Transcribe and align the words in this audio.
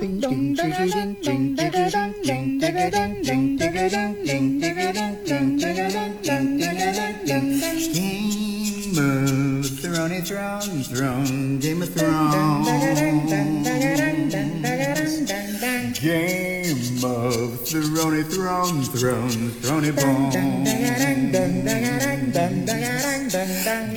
Game 0.00 0.22
of 0.22 0.30
Thrones, 9.84 10.28
Throne, 10.28 10.82
Throne, 10.84 11.58
Game 11.58 11.82
of 11.82 11.92
Thrones. 11.92 13.02
Game 16.02 17.04
of 17.04 17.62
Throne, 17.68 18.24
Throne, 18.24 18.82
Throne, 19.62 19.92
Bones. 19.94 20.34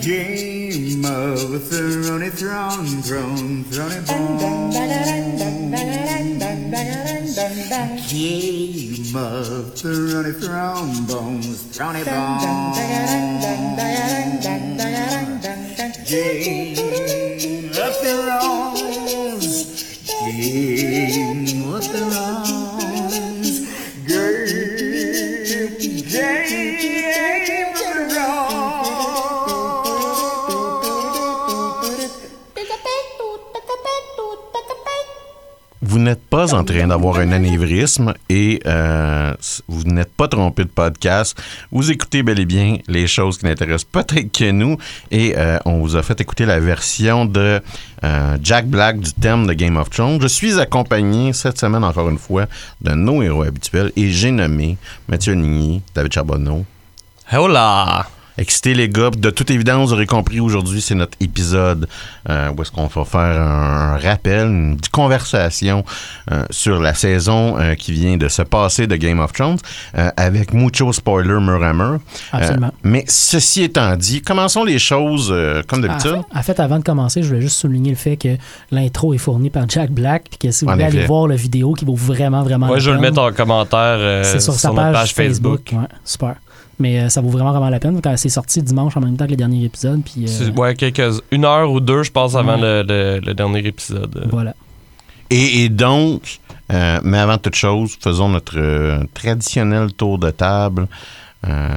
Game 0.06 1.06
of 1.06 1.64
Throne, 1.68 2.30
Throne, 2.30 3.02
Throne, 3.02 4.04
Bones. 4.06 4.76
Game 8.12 9.15
of 9.15 9.74
Throne, 9.74 10.34
Throne, 10.34 11.06
Bones, 11.07 11.78
Bones. 12.06 12.78
Game 16.07 16.78
of 17.74 17.93
Thrones. 17.98 19.85
Game 20.07 21.73
of 21.73 21.83
Thrones. 21.83 23.59
Game, 24.05 24.86
Game 26.11 26.54
Vous 35.95 36.02
n'êtes 36.02 36.26
pas 36.26 36.54
en 36.54 36.66
train 36.66 36.88
d'avoir 36.88 37.20
un 37.20 37.31
anévrisme 37.31 38.14
et 38.28 38.59
euh, 38.66 39.34
vous 39.70 39.86
n'êtes 39.86 40.12
pas 40.12 40.28
trompé 40.28 40.66
de 40.66 40.70
podcast. 40.70 41.42
Vous 41.72 41.90
écoutez 41.90 42.22
bel 42.22 42.38
et 42.38 42.46
bien 42.46 42.80
les 42.90 43.08
choses 43.08 43.38
qui 43.38 43.46
n'intéressent 43.46 43.86
peut-être 43.90 44.30
que 44.30 44.52
nous 44.52 44.78
et 45.10 45.36
euh, 45.38 45.58
on 45.64 45.80
vous 45.80 45.96
a 45.96 46.04
fait 46.04 46.20
écouter 46.20 46.46
la 46.46 46.60
version 46.60 47.24
de 47.24 47.62
euh, 48.04 48.38
Jack 48.44 48.68
Black 48.68 49.00
du 49.00 49.14
thème 49.14 49.48
de 49.48 49.54
Game 49.54 49.78
of 49.78 49.90
Thrones. 49.90 50.20
Je 50.22 50.28
suis 50.28 50.60
accompagné 50.60 51.32
cette 51.32 51.58
semaine 51.58 51.86
encore 51.86 52.09
une 52.09 52.20
fois 52.20 52.48
de 52.82 52.92
nos 52.92 53.24
héros 53.24 53.44
habituels 53.44 53.94
et 53.96 54.12
j'ai 54.12 54.32
nommé 54.32 54.78
Mathieu 55.08 55.34
Nigny, 55.34 55.82
David 55.96 56.12
Charbonneau, 56.12 56.66
Hola! 57.32 58.06
Excité 58.38 58.73
les 58.73 58.89
gars, 58.89 59.11
de 59.11 59.30
toute 59.30 59.50
évidence, 59.50 59.88
vous 59.88 59.94
aurez 59.94 60.05
compris 60.05 60.39
aujourd'hui, 60.39 60.81
c'est 60.81 60.95
notre 60.95 61.17
épisode 61.22 61.88
euh, 62.30 62.50
où 62.55 62.61
est-ce 62.61 62.72
qu'on 62.72 62.88
va 62.88 63.05
faire 63.05 63.19
un, 63.22 63.94
un 63.94 63.97
rappel, 63.97 64.47
une 64.47 64.75
petite 64.78 64.91
conversation 64.91 65.86
euh, 66.31 66.44
sur 66.50 66.81
la 66.81 66.94
saison 66.94 67.58
euh, 67.58 67.75
qui 67.75 67.94
vient 67.94 68.17
de 68.17 68.28
se 68.28 68.41
passer 68.41 68.88
de 68.88 68.95
Game 68.97 69.19
of 69.19 69.31
Thrones 69.31 69.58
euh, 69.97 70.09
avec 70.17 70.53
mucho 70.53 70.91
spoiler 70.91 71.39
mur 71.39 71.63
à 71.63 71.73
mur. 71.73 72.00
Absolument. 72.33 72.67
Euh, 72.67 72.80
mais 72.83 73.06
ceci 73.08 73.63
étant 73.63 73.95
dit, 73.95 74.22
commençons 74.22 74.63
les 74.66 74.80
choses 74.80 75.30
euh, 75.31 75.61
comme 75.67 75.81
d'habitude. 75.81 76.17
en 76.33 76.44
fait, 76.44 76.59
avant 76.59 76.80
de 76.80 76.83
commencer, 76.83 77.23
je 77.23 77.28
voulais 77.30 77.41
juste 77.41 77.58
souligner 77.58 77.91
le 77.91 77.95
fait 77.97 78.17
que 78.17 78.36
l'intro 78.72 79.13
est 79.13 79.17
fournie 79.17 79.50
par 79.50 79.67
Jack 79.69 79.91
Black, 79.91 80.25
puis 80.30 80.38
que 80.39 80.52
si 80.52 80.66
vous 80.66 80.72
voulez 80.72 80.83
aller 80.83 81.06
voir 81.06 81.28
la 81.28 81.36
vidéo 81.36 81.73
qui 81.73 81.86
vaut 81.86 81.95
vraiment, 81.95 82.44
vraiment 82.44 82.67
Ouais, 82.67 82.73
la 82.73 82.80
je 82.80 82.89
vais 82.89 82.95
le 82.95 83.02
mettre 83.02 83.22
en 83.22 83.31
commentaire 83.31 83.80
euh, 83.80 84.23
c'est 84.25 84.39
sur 84.41 84.53
sa 84.53 84.69
notre 84.72 84.91
page, 84.91 85.13
Facebook. 85.13 85.69
Ouais, 85.72 85.88
super. 86.03 86.36
Mais 86.80 87.00
euh, 87.00 87.09
ça 87.09 87.22
vaut 87.22 87.30
vraiment, 87.30 87.52
vraiment 87.52 87.70
la 87.70 87.80
peine. 87.80 88.02
Quand 88.02 88.16
c'est 88.18 88.30
sorti 88.30 88.62
dimanche 88.62 88.98
en 88.98 89.02
même 89.02 89.16
temps 89.18 89.26
que 89.26 89.31
le 89.31 89.38
dernier 89.38 89.64
épisode, 89.64 90.02
puis 90.04 90.26
euh, 90.26 90.28
C'est- 90.28 90.50
Ouais, 90.58 90.76
quelques, 90.76 91.22
une 91.31 91.45
heure 91.45 91.72
ou 91.72 91.80
deux, 91.80 92.04
je 92.04 92.12
pense, 92.12 92.36
avant 92.36 92.56
Ouais. 92.59 92.84
le, 92.84 92.84
le- 92.88 93.20
le 93.26 93.34
dernier 93.34 93.59
épisode. 93.66 94.28
voilà. 94.30 94.54
Et, 95.30 95.64
et 95.64 95.70
donc, 95.70 96.40
euh, 96.72 97.00
mais 97.03 97.18
avant 97.18 97.38
toute 97.38 97.56
chose, 97.56 97.96
faisons 98.00 98.30
notre 98.30 98.58
euh, 98.59 99.03
traditionnel 99.14 99.94
tour 99.94 100.18
de 100.20 100.30
table. 100.31 100.88
Euh, 101.48 101.70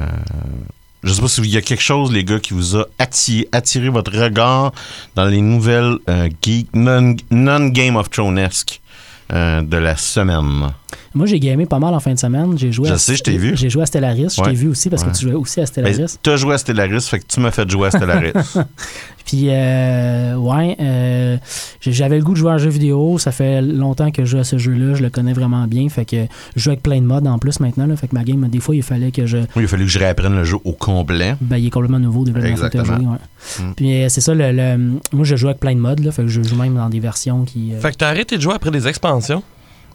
je 1.03 1.13
sais 1.13 1.21
pas 1.21 1.27
s'il 1.29 1.45
y 1.47 1.57
a 1.57 1.61
quelque 1.61 1.81
chose, 1.81 2.11
les 2.11 2.23
gars, 2.25 2.39
qui 2.39 2.53
vous 2.53 2.75
a 2.75 2.85
attiré, 2.99 3.47
attiré 3.53 3.89
votre 3.89 4.11
regard 4.17 4.71
dans 5.15 5.25
les 5.25 5.41
nouvelles 5.41 5.95
euh, 6.09 6.27
geek 6.41 6.67
non, 6.75 7.15
non-Game 7.31 7.95
of 7.95 8.09
Thrones-esque 8.09 8.81
euh, 9.31 9.61
de 9.61 9.77
la 9.77 9.95
semaine. 9.95 10.71
Moi, 11.13 11.25
j'ai 11.25 11.39
gamé 11.39 11.65
pas 11.65 11.79
mal 11.79 11.93
en 11.93 11.99
fin 11.99 12.13
de 12.13 12.19
semaine. 12.19 12.57
J'ai 12.57 12.71
joué 12.71 12.87
Je 12.89 12.93
à- 12.93 12.97
sais, 12.97 13.15
je 13.15 13.23
t'ai 13.23 13.37
vu. 13.37 13.55
J'ai 13.57 13.69
joué 13.69 13.83
à 13.83 13.85
Stellaris. 13.85 14.35
Je 14.37 14.43
t'ai 14.43 14.53
vu 14.53 14.67
aussi 14.67 14.89
parce 14.89 15.03
Ouais. 15.03 15.11
que 15.11 15.15
tu 15.17 15.25
jouais 15.25 15.33
aussi 15.35 15.59
à 15.59 15.63
Ben, 15.63 15.67
Stellaris. 15.67 16.17
tu 16.21 16.29
as 16.29 16.35
joué 16.35 16.53
à 16.53 16.57
Stellaris, 16.57 17.01
fait 17.01 17.19
que 17.19 17.25
tu 17.27 17.39
m'as 17.39 17.51
fait 17.51 17.69
jouer 17.69 17.87
à 17.87 17.91
Stellaris. 17.91 18.31
Puis, 19.25 19.45
euh, 19.49 20.35
ouais, 20.37 20.75
euh, 20.79 21.37
j'avais 21.81 22.17
le 22.17 22.23
goût 22.23 22.33
de 22.33 22.37
jouer 22.37 22.49
à 22.51 22.55
un 22.55 22.57
jeu 22.57 22.69
vidéo. 22.71 23.19
Ça 23.19 23.31
fait 23.31 23.61
longtemps 23.61 24.09
que 24.09 24.25
je 24.25 24.31
joue 24.31 24.37
à 24.39 24.43
ce 24.43 24.57
jeu-là. 24.57 24.95
Je 24.95 25.03
le 25.03 25.11
connais 25.11 25.33
vraiment 25.33 25.67
bien. 25.67 25.87
Fait 25.89 26.03
que 26.05 26.25
je 26.55 26.61
joue 26.63 26.69
avec 26.71 26.81
plein 26.81 26.97
de 26.99 27.05
modes 27.05 27.27
en 27.27 27.37
plus 27.37 27.59
maintenant. 27.59 27.85
Là, 27.85 27.95
fait 27.95 28.07
que 28.07 28.15
ma 28.15 28.23
game, 28.23 28.47
des 28.47 28.59
fois, 28.59 28.75
il 28.75 28.81
fallait 28.81 29.11
que 29.11 29.27
je. 29.27 29.37
oui, 29.37 29.45
il 29.57 29.63
a 29.65 29.67
fallu 29.67 29.85
que 29.85 29.91
je 29.91 29.99
réapprenne 29.99 30.35
le 30.35 30.43
jeu 30.45 30.57
au 30.63 30.71
complet. 30.73 31.35
Ben, 31.41 31.57
il 31.57 31.67
est 31.67 31.69
complètement 31.69 31.99
nouveau 31.99 32.25
Exactement. 32.25 32.83
joué, 32.85 32.95
ouais. 33.05 33.17
Mm. 33.67 33.73
Puis 33.75 34.03
euh, 34.03 34.09
c'est 34.09 34.21
ça, 34.21 34.33
le, 34.33 34.51
le- 34.51 34.77
moi 35.13 35.23
je 35.25 35.35
joue 35.35 35.47
avec 35.47 35.59
plein 35.59 35.75
de 35.75 35.79
modes, 35.79 35.99
là, 36.03 36.11
fait 36.11 36.23
que 36.23 36.27
je 36.27 36.41
joue 36.41 36.55
même 36.55 36.73
dans 36.75 36.89
des 36.89 36.99
versions 36.99 37.45
qui. 37.45 37.73
euh, 37.73 37.79
Fait 37.79 37.91
que 37.91 37.97
t'as 37.97 38.09
arrêté 38.09 38.35
de 38.37 38.41
jouer 38.41 38.53
après 38.55 38.71
des 38.71 38.87
expansions? 38.87 39.43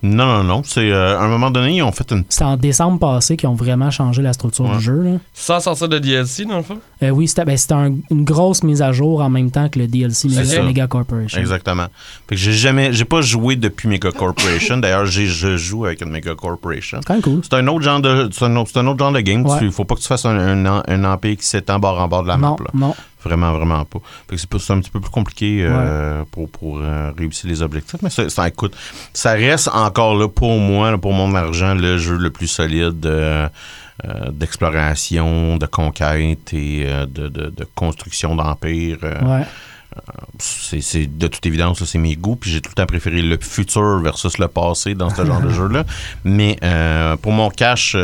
Non, 0.02 0.26
non, 0.26 0.44
non. 0.44 0.62
C'est 0.64 0.90
euh, 0.90 1.18
à 1.18 1.22
un 1.22 1.28
moment 1.28 1.50
donné, 1.50 1.76
ils 1.76 1.82
ont 1.82 1.92
fait 1.92 2.10
une. 2.12 2.24
C'était 2.28 2.44
en 2.44 2.56
décembre 2.56 2.98
passé 2.98 3.36
qu'ils 3.36 3.48
ont 3.48 3.54
vraiment 3.54 3.90
changé 3.90 4.20
la 4.22 4.32
structure 4.32 4.66
Ouais. 4.66 4.76
du 4.76 4.82
jeu. 4.82 5.02
Là. 5.02 5.10
Sans 5.32 5.60
sortir 5.60 5.88
de 5.88 5.98
DLC, 5.98 6.44
dans 6.44 6.58
le 6.58 6.62
fond? 6.62 6.78
Euh, 7.02 7.10
oui, 7.10 7.26
c'était 7.28 7.44
ben, 7.44 7.56
un- 7.70 7.94
une 8.10 8.24
grosse 8.24 8.62
mise 8.62 8.82
à 8.82 8.92
jour 8.92 9.20
en 9.22 9.30
même 9.30 9.50
temps 9.50 9.68
que 9.68 9.78
le 9.78 9.86
DLC 9.86 10.28
C'est 10.28 10.40
Mega, 10.40 10.44
ça. 10.56 10.62
Mega 10.62 10.86
Corporation. 10.86 11.40
Exactement. 11.40 11.86
Fait 12.28 12.34
que 12.34 12.40
j'ai 12.40 12.52
jamais, 12.52 12.92
j'ai 12.92 13.04
pas 13.04 13.20
joué 13.22 13.56
depuis 13.56 13.88
Mega 13.88 14.10
Corporation. 14.10 14.76
D'ailleurs, 14.78 15.06
je 15.06 15.56
joue 15.56 15.84
avec 15.86 16.00
une 16.02 16.10
Mega 16.10 16.34
Corporation. 16.34 16.98
C'est 17.00 17.06
quand 17.06 17.14
même 17.14 17.22
cool. 17.22 17.40
C'est 17.42 17.54
un 17.54 17.66
autre 17.68 17.82
genre 17.82 18.00
de, 18.00 18.28
c'est 18.32 18.44
un 18.44 18.56
autre, 18.56 18.70
c'est 18.72 18.78
un 18.80 18.86
autre 18.86 18.98
genre 18.98 19.12
de 19.12 19.20
game. 19.20 19.44
Ouais. 19.46 19.58
Il 19.62 19.70
faut 19.72 19.84
pas 19.84 19.94
que 19.94 20.00
tu 20.00 20.06
fasses 20.08 20.24
un, 20.26 20.66
un, 20.66 20.82
un 20.86 21.04
empire 21.04 21.36
qui 21.36 21.46
s'étend 21.46 21.78
bord 21.78 22.00
en 22.00 22.08
bord 22.08 22.22
de 22.22 22.28
la 22.28 22.36
non, 22.36 22.50
map. 22.50 22.56
Là. 22.60 22.70
non. 22.74 22.94
Vraiment, 23.24 23.52
vraiment 23.52 23.84
pas. 23.84 23.98
C'est, 24.36 24.70
un 24.70 24.80
petit 24.80 24.90
peu 24.90 25.00
plus 25.00 25.10
compliqué 25.10 25.64
euh, 25.66 26.24
pour, 26.30 26.50
pour 26.50 26.78
euh, 26.80 27.10
réussir 27.16 27.48
les 27.48 27.62
objectifs. 27.62 28.00
Mais 28.02 28.10
ça, 28.10 28.28
ça, 28.28 28.46
écoute, 28.46 28.76
ça 29.14 29.32
reste 29.32 29.68
encore 29.72 30.14
là 30.14 30.28
pour 30.28 30.58
moi, 30.58 30.90
là, 30.90 30.98
pour 30.98 31.12
mon 31.14 31.34
argent, 31.34 31.74
le 31.74 31.96
jeu 31.96 32.16
le 32.16 32.30
plus 32.30 32.48
solide 32.48 33.04
euh, 33.06 33.48
d'exploration, 34.30 35.56
de 35.56 35.66
conquête 35.66 36.52
et 36.52 36.84
de, 36.86 37.28
de- 37.28 37.50
de 37.50 37.66
construction 37.74 38.34
d'empire. 38.34 38.98
Ouais. 39.02 39.44
c'est, 40.38 41.06
de 41.06 41.26
toute 41.28 41.46
évidence, 41.46 41.82
c'est 41.84 41.98
mes 41.98 42.16
goûts. 42.16 42.36
Puis 42.36 42.50
j'ai 42.50 42.60
tout 42.60 42.70
le 42.70 42.74
temps 42.74 42.86
préféré 42.86 43.22
le 43.22 43.38
futur 43.40 44.00
versus 44.00 44.38
le 44.38 44.48
passé 44.48 44.94
dans 44.94 45.10
ce 45.10 45.24
genre 45.24 45.40
de 45.40 45.48
jeu-là. 45.50 45.84
Mais 46.24 46.58
pour 47.22 47.32
mon 47.32 47.48
cash, 47.50 47.96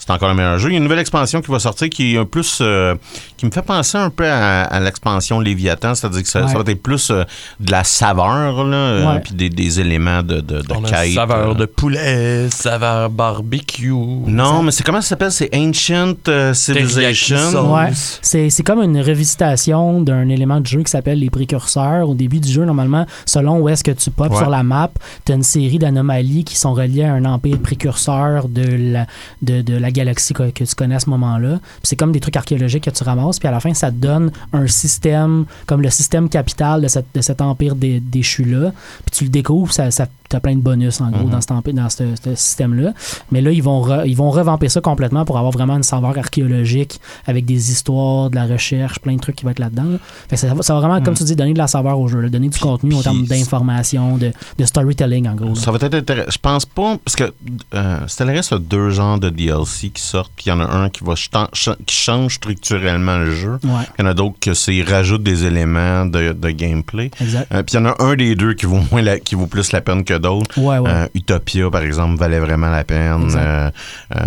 c'est 0.00 0.10
encore 0.10 0.30
le 0.30 0.34
meilleur 0.34 0.58
jeu. 0.58 0.70
Il 0.70 0.72
y 0.72 0.74
a 0.74 0.78
une 0.78 0.82
nouvelle 0.82 0.98
expansion 0.98 1.40
qui 1.40 1.50
va 1.52 1.58
sortir 1.60 1.88
qui 1.88 2.14
est 2.14 2.18
un 2.18 2.24
plus. 2.24 2.58
euh, 2.62 2.94
qui 3.36 3.46
me 3.46 3.50
fait 3.52 3.62
penser 3.62 3.96
un 3.96 4.10
peu 4.10 4.26
à, 4.26 4.62
à 4.64 4.80
l'expansion 4.80 5.40
Léviathan, 5.40 5.94
c'est-à-dire 5.94 6.22
que 6.22 6.28
ça, 6.28 6.42
Ouais. 6.42 6.48
ça 6.48 6.58
va 6.58 6.64
être 6.70 6.82
plus 6.82 7.10
euh, 7.10 7.24
de 7.60 7.70
la 7.70 7.84
saveur, 7.84 8.64
là, 8.64 8.76
euh, 8.76 9.14
Ouais. 9.14 9.20
puis 9.20 9.32
des, 9.34 9.48
des 9.48 9.80
éléments 9.80 10.22
de, 10.22 10.40
de, 10.40 10.60
de 10.60 10.64
On 10.74 10.84
a 10.84 10.90
quête, 10.90 11.14
saveur 11.14 11.50
euh. 11.50 11.54
de 11.54 11.64
poulet, 11.66 12.50
saveur 12.50 13.08
barbecue. 13.08 13.90
Non, 13.92 14.62
mais 14.62 14.72
c'est 14.72 14.82
comment 14.84 15.00
ça 15.00 15.08
s'appelle? 15.10 15.32
C'est 15.32 15.54
Ancient 15.56 16.14
euh, 16.28 16.52
Civilization. 16.54 17.72
Ouais. 17.74 17.90
C'est 18.22 18.50
c'est 18.50 18.62
comme 18.62 18.82
une 18.82 19.00
revisitation 19.00 20.00
d'un 20.02 20.28
élément 20.28 20.60
de 20.60 20.66
jeu 20.66 20.82
qui 20.82 20.90
s'appelle 20.90 21.18
les 21.18 21.30
précurseurs. 21.30 22.08
Au 22.08 22.14
début 22.14 22.40
du 22.40 22.50
jeu, 22.50 22.64
normalement, 22.64 23.06
selon 23.26 23.58
où 23.60 23.68
est-ce 23.68 23.84
que 23.84 23.90
tu 23.90 24.10
popes 24.10 24.30
Ouais. 24.32 24.36
sur 24.38 24.50
la 24.50 24.62
map, 24.62 24.90
tu 25.24 25.32
as 25.32 25.34
une 25.34 25.42
série 25.42 25.78
d'anomalies 25.78 26.44
qui 26.44 26.56
sont 26.56 26.72
reliées 26.74 27.04
à 27.04 27.12
un 27.14 27.24
empire 27.24 27.58
précurseur 27.58 28.48
de 28.48 28.62
la, 28.92 29.06
de, 29.42 29.62
de 29.62 29.76
la 29.76 29.89
galaxie 29.92 30.34
que, 30.34 30.50
tu 30.50 30.74
connais 30.74 30.94
à 30.94 31.00
ce 31.00 31.10
moment-là. 31.10 31.60
C'est 31.82 31.96
comme 31.96 32.12
des 32.12 32.20
trucs 32.20 32.36
archéologiques 32.36 32.84
que 32.84 32.90
tu 32.90 33.02
ramasses, 33.04 33.38
puis 33.38 33.48
à 33.48 33.50
la 33.50 33.60
fin, 33.60 33.74
ça 33.74 33.90
te 33.90 33.96
donne 33.96 34.30
un 34.52 34.66
système, 34.66 35.44
comme 35.66 35.82
le 35.82 35.90
système 35.90 36.28
capital 36.28 36.80
de 36.82 37.20
cet 37.20 37.40
empire 37.40 37.74
dé- 37.76 38.00
déchu-là. 38.00 38.72
Puis 39.04 39.10
tu 39.18 39.24
le 39.24 39.30
découvres, 39.30 39.72
ça, 39.72 39.90
ça 39.90 40.06
tu 40.30 40.36
as 40.36 40.40
plein 40.40 40.54
de 40.54 40.60
bonus, 40.60 41.00
en 41.00 41.10
gros, 41.10 41.24
Mhm. 41.24 41.30
dans, 41.30 41.56
empire- 41.56 41.74
dans 41.74 41.90
ce, 41.90 42.04
ce 42.22 42.34
système-là. 42.34 42.92
Mais 43.32 43.40
là, 43.40 43.50
ils 43.50 43.62
vont, 43.62 43.82
re- 43.82 44.06
ils 44.06 44.16
vont 44.16 44.30
revamper 44.30 44.68
ça 44.68 44.80
complètement 44.80 45.24
pour 45.24 45.36
avoir 45.38 45.52
vraiment 45.52 45.76
une 45.76 45.82
saveur 45.82 46.16
archéologique 46.16 47.00
avec 47.26 47.44
des 47.44 47.70
histoires, 47.72 48.30
de 48.30 48.36
la 48.36 48.46
recherche, 48.46 48.98
plein 49.00 49.14
de 49.14 49.20
trucs 49.20 49.36
qui 49.36 49.44
vont 49.44 49.50
être 49.50 49.58
là-dedans. 49.58 49.84
là. 50.30 50.36
Ça, 50.36 50.54
va- 50.54 50.62
ça 50.62 50.74
va 50.74 50.80
vraiment, 50.80 51.02
comme 51.02 51.14
tu 51.14 51.24
dis, 51.24 51.36
donner 51.36 51.52
de 51.52 51.58
la 51.58 51.66
saveur 51.66 51.98
au 51.98 52.08
jeu, 52.08 52.20
là, 52.20 52.28
donner 52.28 52.48
du 52.48 52.58
contenu 52.58 52.94
en 52.94 53.02
termes 53.02 53.24
d'information, 53.24 54.16
de, 54.16 54.32
de 54.58 54.64
storytelling, 54.64 55.28
en 55.28 55.34
gros. 55.34 55.48
là. 55.48 55.54
Ça 55.56 55.70
va 55.70 55.78
être 55.82 55.94
intéressant. 55.94 56.30
Je 56.30 56.38
pense 56.38 56.66
pas, 56.66 56.96
parce 57.04 57.16
que 57.16 57.32
euh, 57.74 57.98
Stellaris 58.06 58.48
a 58.52 58.58
deux 58.58 58.90
genres 58.90 59.18
de 59.18 59.30
DLC 59.30 59.90
qui 59.90 60.02
sortent, 60.02 60.32
puis 60.36 60.46
il 60.46 60.48
y 60.50 60.52
en 60.52 60.60
a 60.60 60.64
un 60.66 60.88
qui 60.90 61.02
va 61.04 61.14
qui 61.14 61.94
change 61.96 62.34
structurellement 62.34 63.18
le 63.18 63.34
jeu. 63.34 63.58
Ouais, 63.64 63.70
Il 63.98 64.02
y 64.02 64.06
en 64.06 64.10
a 64.10 64.14
d'autres 64.14 64.36
que 64.40 64.54
c'est 64.54 64.82
rajoute 64.82 65.22
des 65.22 65.44
éléments 65.44 66.06
de, 66.06 66.32
de 66.32 66.50
gameplay. 66.50 67.10
exact. 67.20 67.52
Euh, 67.52 67.62
puis 67.62 67.76
il 67.76 67.80
y 67.80 67.82
en 67.82 67.86
a 67.86 67.94
un 68.02 68.14
des 68.14 68.34
deux 68.34 68.54
qui 68.54 68.66
vaut 68.66 68.80
moins 68.90 69.02
la- 69.02 69.18
qui 69.18 69.34
vaut 69.34 69.46
plus 69.46 69.72
la 69.72 69.80
peine 69.80 70.04
que 70.04 70.14
d'autres. 70.20 70.58
Ouais, 70.58 70.78
ouais. 70.78 70.90
Euh, 70.90 71.06
Utopia, 71.14 71.70
par 71.70 71.82
exemple, 71.82 72.18
valait 72.18 72.38
vraiment 72.38 72.70
la 72.70 72.84
peine. 72.84 73.30
Euh, 73.34 73.70
euh, 74.14 74.20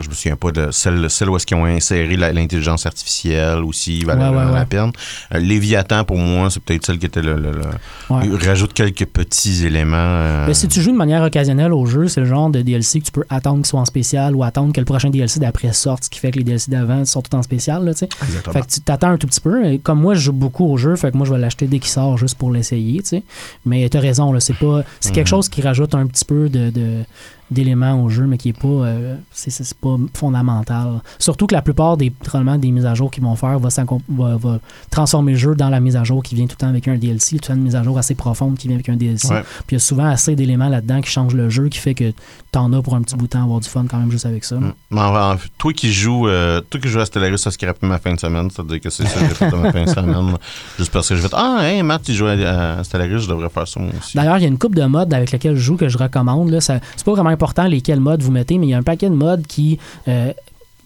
je 0.00 0.08
me 0.08 0.14
souviens 0.14 0.36
pas 0.36 0.50
de 0.50 0.70
celle, 0.70 1.08
celle 1.10 1.30
où 1.30 1.36
est-ce 1.36 1.46
qu'ils 1.46 1.56
ont 1.56 1.64
inséré 1.64 2.16
l'intelligence 2.16 2.86
artificielle 2.86 3.58
aussi, 3.64 4.04
valait 4.04 4.18
Ouais, 4.18 4.34
vraiment 4.34 4.52
la 4.52 4.64
peine. 4.64 4.92
Léviathan, 5.32 6.04
pour 6.04 6.18
moi, 6.18 6.50
c'est 6.50 6.62
peut-être 6.62 6.84
celle 6.84 6.98
qui 6.98 7.06
était 7.06 7.22
le... 7.22 7.60
rajoute 8.08 8.72
quelques 8.72 9.06
petits 9.06 9.64
éléments. 9.64 10.46
Mais 10.46 10.54
si 10.54 10.68
tu 10.68 10.80
joues 10.80 10.92
de 10.92 10.96
manière 10.96 11.22
occasionnelle 11.22 11.72
au 11.72 11.86
jeu, 11.86 12.08
c'est 12.08 12.20
le 12.20 12.26
genre 12.26 12.50
de 12.50 12.62
DLC 12.62 13.00
que 13.00 13.04
tu 13.04 13.12
peux 13.12 13.24
attendre 13.28 13.58
qu'il 13.58 13.66
soit 13.66 13.80
en 13.80 13.84
spécial 13.84 14.34
ou 14.34 14.42
attendre 14.42 14.72
que 14.72 14.80
le 14.80 14.84
prochain 14.84 15.10
DLC 15.10 15.40
d'après 15.40 15.72
sorte, 15.72 16.04
ce 16.04 16.10
qui 16.10 16.18
fait 16.18 16.30
que 16.30 16.38
les 16.38 16.44
DLC 16.44 16.70
d'avant 16.70 17.04
sont 17.04 17.22
tout 17.22 17.34
en 17.34 17.42
spécial. 17.42 17.84
Là, 17.84 17.94
tu 17.94 18.06
fait 18.52 18.60
que 18.60 18.66
tu 18.66 18.80
t'attends 18.80 19.10
un 19.10 19.18
tout 19.18 19.26
petit 19.26 19.40
peu. 19.40 19.64
Et 19.66 19.78
comme 19.78 20.00
moi, 20.00 20.14
je 20.14 20.20
joue 20.20 20.32
beaucoup 20.32 20.66
au 20.66 20.76
jeu, 20.76 20.96
fait 20.96 21.12
que 21.12 21.16
moi, 21.16 21.26
je 21.26 21.32
vais 21.32 21.38
l'acheter 21.38 21.66
dès 21.66 21.78
qu'il 21.78 21.90
sort 21.90 22.18
juste 22.18 22.36
pour 22.36 22.50
l'essayer. 22.50 23.00
tu 23.02 23.08
sais. 23.08 23.22
Mais 23.64 23.88
t'as 23.88 24.00
raison, 24.00 24.32
là, 24.32 24.40
c'est 24.40 24.56
pas 24.56 24.82
c'est 25.00 25.12
quelque 25.18 25.28
chose 25.28 25.48
qui 25.48 25.60
rajoute 25.62 25.94
un 25.94 26.06
petit 26.06 26.24
peu 26.24 26.48
de- 26.48 27.02
d'éléments 27.50 28.02
au 28.02 28.08
jeu, 28.10 28.24
mais 28.26 28.36
qui 28.38 28.50
est 28.50 28.58
pas 28.58 28.68
euh, 28.68 29.16
c'est, 29.32 29.74
pas 29.74 29.96
fondamental. 30.14 31.00
Surtout 31.18 31.46
que 31.46 31.54
la 31.54 31.62
plupart 31.62 31.96
des 31.96 32.10
probablement 32.10 32.58
des 32.58 32.70
mises 32.70 32.86
à 32.86 32.94
jour 32.94 33.10
qu'ils 33.10 33.22
vont 33.22 33.34
faire 33.36 33.58
va, 33.58 33.68
s'accom- 33.70 34.00
va, 34.08 34.36
va 34.36 34.58
transformer 34.90 35.32
le 35.32 35.38
jeu 35.38 35.54
dans 35.54 35.68
la 35.70 35.80
mise 35.80 35.96
à 35.96 36.04
jour 36.04 36.22
qui 36.22 36.34
vient 36.34 36.46
tout 36.46 36.56
le 36.58 36.60
temps 36.60 36.68
avec 36.68 36.86
un 36.88 36.96
DLC, 36.96 37.36
tout 37.36 37.42
le 37.42 37.46
temps 37.48 37.54
une 37.54 37.62
mise 37.62 37.76
à 37.76 37.82
jour 37.82 37.96
assez 37.98 38.14
profonde 38.14 38.56
qui 38.58 38.68
vient 38.68 38.76
avec 38.76 38.88
un 38.88 38.96
DLC. 38.96 39.28
Ouais. 39.28 39.42
Puis 39.66 39.70
il 39.70 39.74
y 39.74 39.76
a 39.76 39.80
souvent 39.80 40.06
assez 40.06 40.36
d'éléments 40.36 40.68
là-dedans 40.68 41.00
qui 41.00 41.10
changent 41.10 41.34
le 41.34 41.48
jeu, 41.48 41.68
qui 41.68 41.78
fait 41.78 41.94
que 41.94 42.12
t'en 42.52 42.72
as 42.72 42.82
pour 42.82 42.94
un 42.94 43.02
petit 43.02 43.16
bout 43.16 43.24
de 43.26 43.30
temps 43.30 43.42
avoir 43.44 43.60
du 43.60 43.68
fun 43.68 43.84
quand 43.88 43.98
même 43.98 44.10
juste 44.10 44.26
avec 44.26 44.44
ça. 44.44 44.56
là. 44.56 44.60
Mm. 44.68 44.72
Mais 44.90 45.00
en- 45.00 45.32
en- 45.32 45.36
toi 45.58 45.72
qui 45.72 45.92
joues 45.92 46.28
euh, 46.28 46.60
toi 46.60 46.80
qui 46.80 46.88
joues 46.88 47.00
à 47.00 47.06
Stellaris, 47.06 47.38
ça 47.38 47.50
scrape 47.50 47.82
ma 47.82 47.98
fin 47.98 48.14
de 48.14 48.20
semaine. 48.20 48.48
C'est-à-dire 48.50 48.80
que 48.80 48.90
c'est 48.90 49.06
ça 49.06 49.20
que 49.20 49.28
j'ai 49.28 49.34
fait 49.34 49.50
de 49.50 49.56
ma 49.56 49.72
fin 49.72 49.84
de 49.84 49.88
semaine. 49.90 50.36
Juste 50.78 50.92
parce 50.92 51.08
que 51.08 51.16
je 51.16 51.22
vais 51.22 51.28
Ah, 51.32 51.60
hey, 51.62 51.82
Matt, 51.82 52.02
tu 52.02 52.12
joues 52.14 52.26
à, 52.26 52.32
à 52.78 52.84
Stellaris, 52.84 53.20
je 53.22 53.28
devrais 53.28 53.48
faire 53.48 53.66
ça 53.66 53.80
moi 53.80 53.90
aussi. 53.98 54.16
D'ailleurs, 54.16 54.36
il 54.38 54.42
y 54.42 54.44
a 54.44 54.48
une 54.48 54.58
coupe 54.58 54.74
de 54.74 54.84
modes 54.84 55.12
avec 55.12 55.30
lesquels 55.32 55.56
je 55.56 55.60
joue 55.62 55.76
que 55.76 55.88
je 55.88 55.98
recommande. 55.98 56.50
Là. 56.50 56.60
Ça- 56.60 56.80
C'est 56.96 57.04
pas 57.04 57.12
vraiment 57.12 57.30
important 57.38 57.68
lesquels 57.68 58.00
modes 58.00 58.22
vous 58.22 58.32
mettez, 58.32 58.58
mais 58.58 58.66
il 58.66 58.70
y 58.70 58.74
a 58.74 58.78
un 58.78 58.82
paquet 58.82 59.08
de 59.08 59.14
modes 59.14 59.46
qui. 59.46 59.78
euh, 60.08 60.32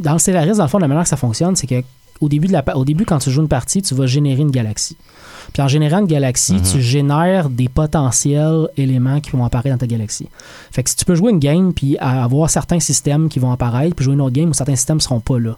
dans 0.01 0.13
le 0.13 0.19
Stellaris, 0.19 0.57
dans 0.57 0.65
le 0.65 0.69
fond, 0.69 0.79
la 0.79 0.89
manière 0.89 1.05
que 1.05 1.09
ça 1.09 1.17
fonctionne, 1.17 1.57
c'est 1.57 1.67
que 1.67 1.83
au 2.21 2.29
début, 2.29 2.47
de 2.47 2.53
la, 2.53 2.77
au 2.77 2.85
début, 2.85 3.05
quand 3.05 3.19
tu 3.19 3.31
joues 3.31 3.43
une 3.43 3.49
partie, 3.49 3.83
tu 3.83 3.95
vas 3.95 4.07
générer 4.07 4.43
une 4.43 4.51
galaxie. 4.51 4.97
Puis 5.53 5.63
en 5.63 5.69
générant 5.69 5.99
une 6.01 6.07
galaxie, 6.07 6.55
Mhm. 6.55 6.63
tu 6.63 6.83
génères 6.83 7.49
des 7.51 7.69
potentiels 7.69 8.69
éléments 8.77 9.21
qui 9.21 9.31
vont 9.31 9.45
apparaître 9.45 9.75
dans 9.75 9.79
ta 9.79 9.87
galaxie. 9.87 10.29
Fait 10.71 10.83
que 10.83 10.91
si 10.91 10.97
tu 10.97 11.05
peux 11.05 11.15
jouer 11.15 11.31
une 11.33 11.39
game 11.39 11.73
puis 11.73 11.97
avoir 11.99 12.51
certains 12.51 12.81
systèmes 12.81 13.29
qui 13.29 13.39
vont 13.39 13.53
apparaître, 13.53 13.95
puis 13.95 14.05
jouer 14.05 14.15
une 14.15 14.21
autre 14.21 14.35
game 14.35 14.49
où 14.51 14.55
certains 14.55 14.77
systèmes 14.77 15.01
seront 15.01 15.21
pas 15.21 15.39
là. 15.39 15.57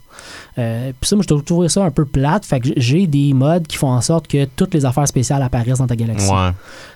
Euh, 0.59 0.93
puis 1.01 1.09
ça, 1.09 1.17
moi, 1.17 1.25
je 1.29 1.35
trouve 1.35 1.69
ça 1.69 1.85
un 1.85 1.91
peu 1.91 2.05
plate. 2.05 2.45
Fait 2.45 2.61
que 2.61 2.69
j'ai 2.77 3.07
des 3.07 3.33
modes 3.33 3.67
qui 3.67 3.77
font 3.77 3.91
en 3.91 4.01
sorte 4.01 4.27
que 4.29 4.45
toutes 4.57 4.75
les 4.75 4.85
affaires 4.85 5.09
spéciales 5.09 5.43
apparaissent 5.43 5.79
dans 5.79 5.87
ta 5.87 5.97
galaxie. 5.97 6.31
Ouais. 6.31 6.51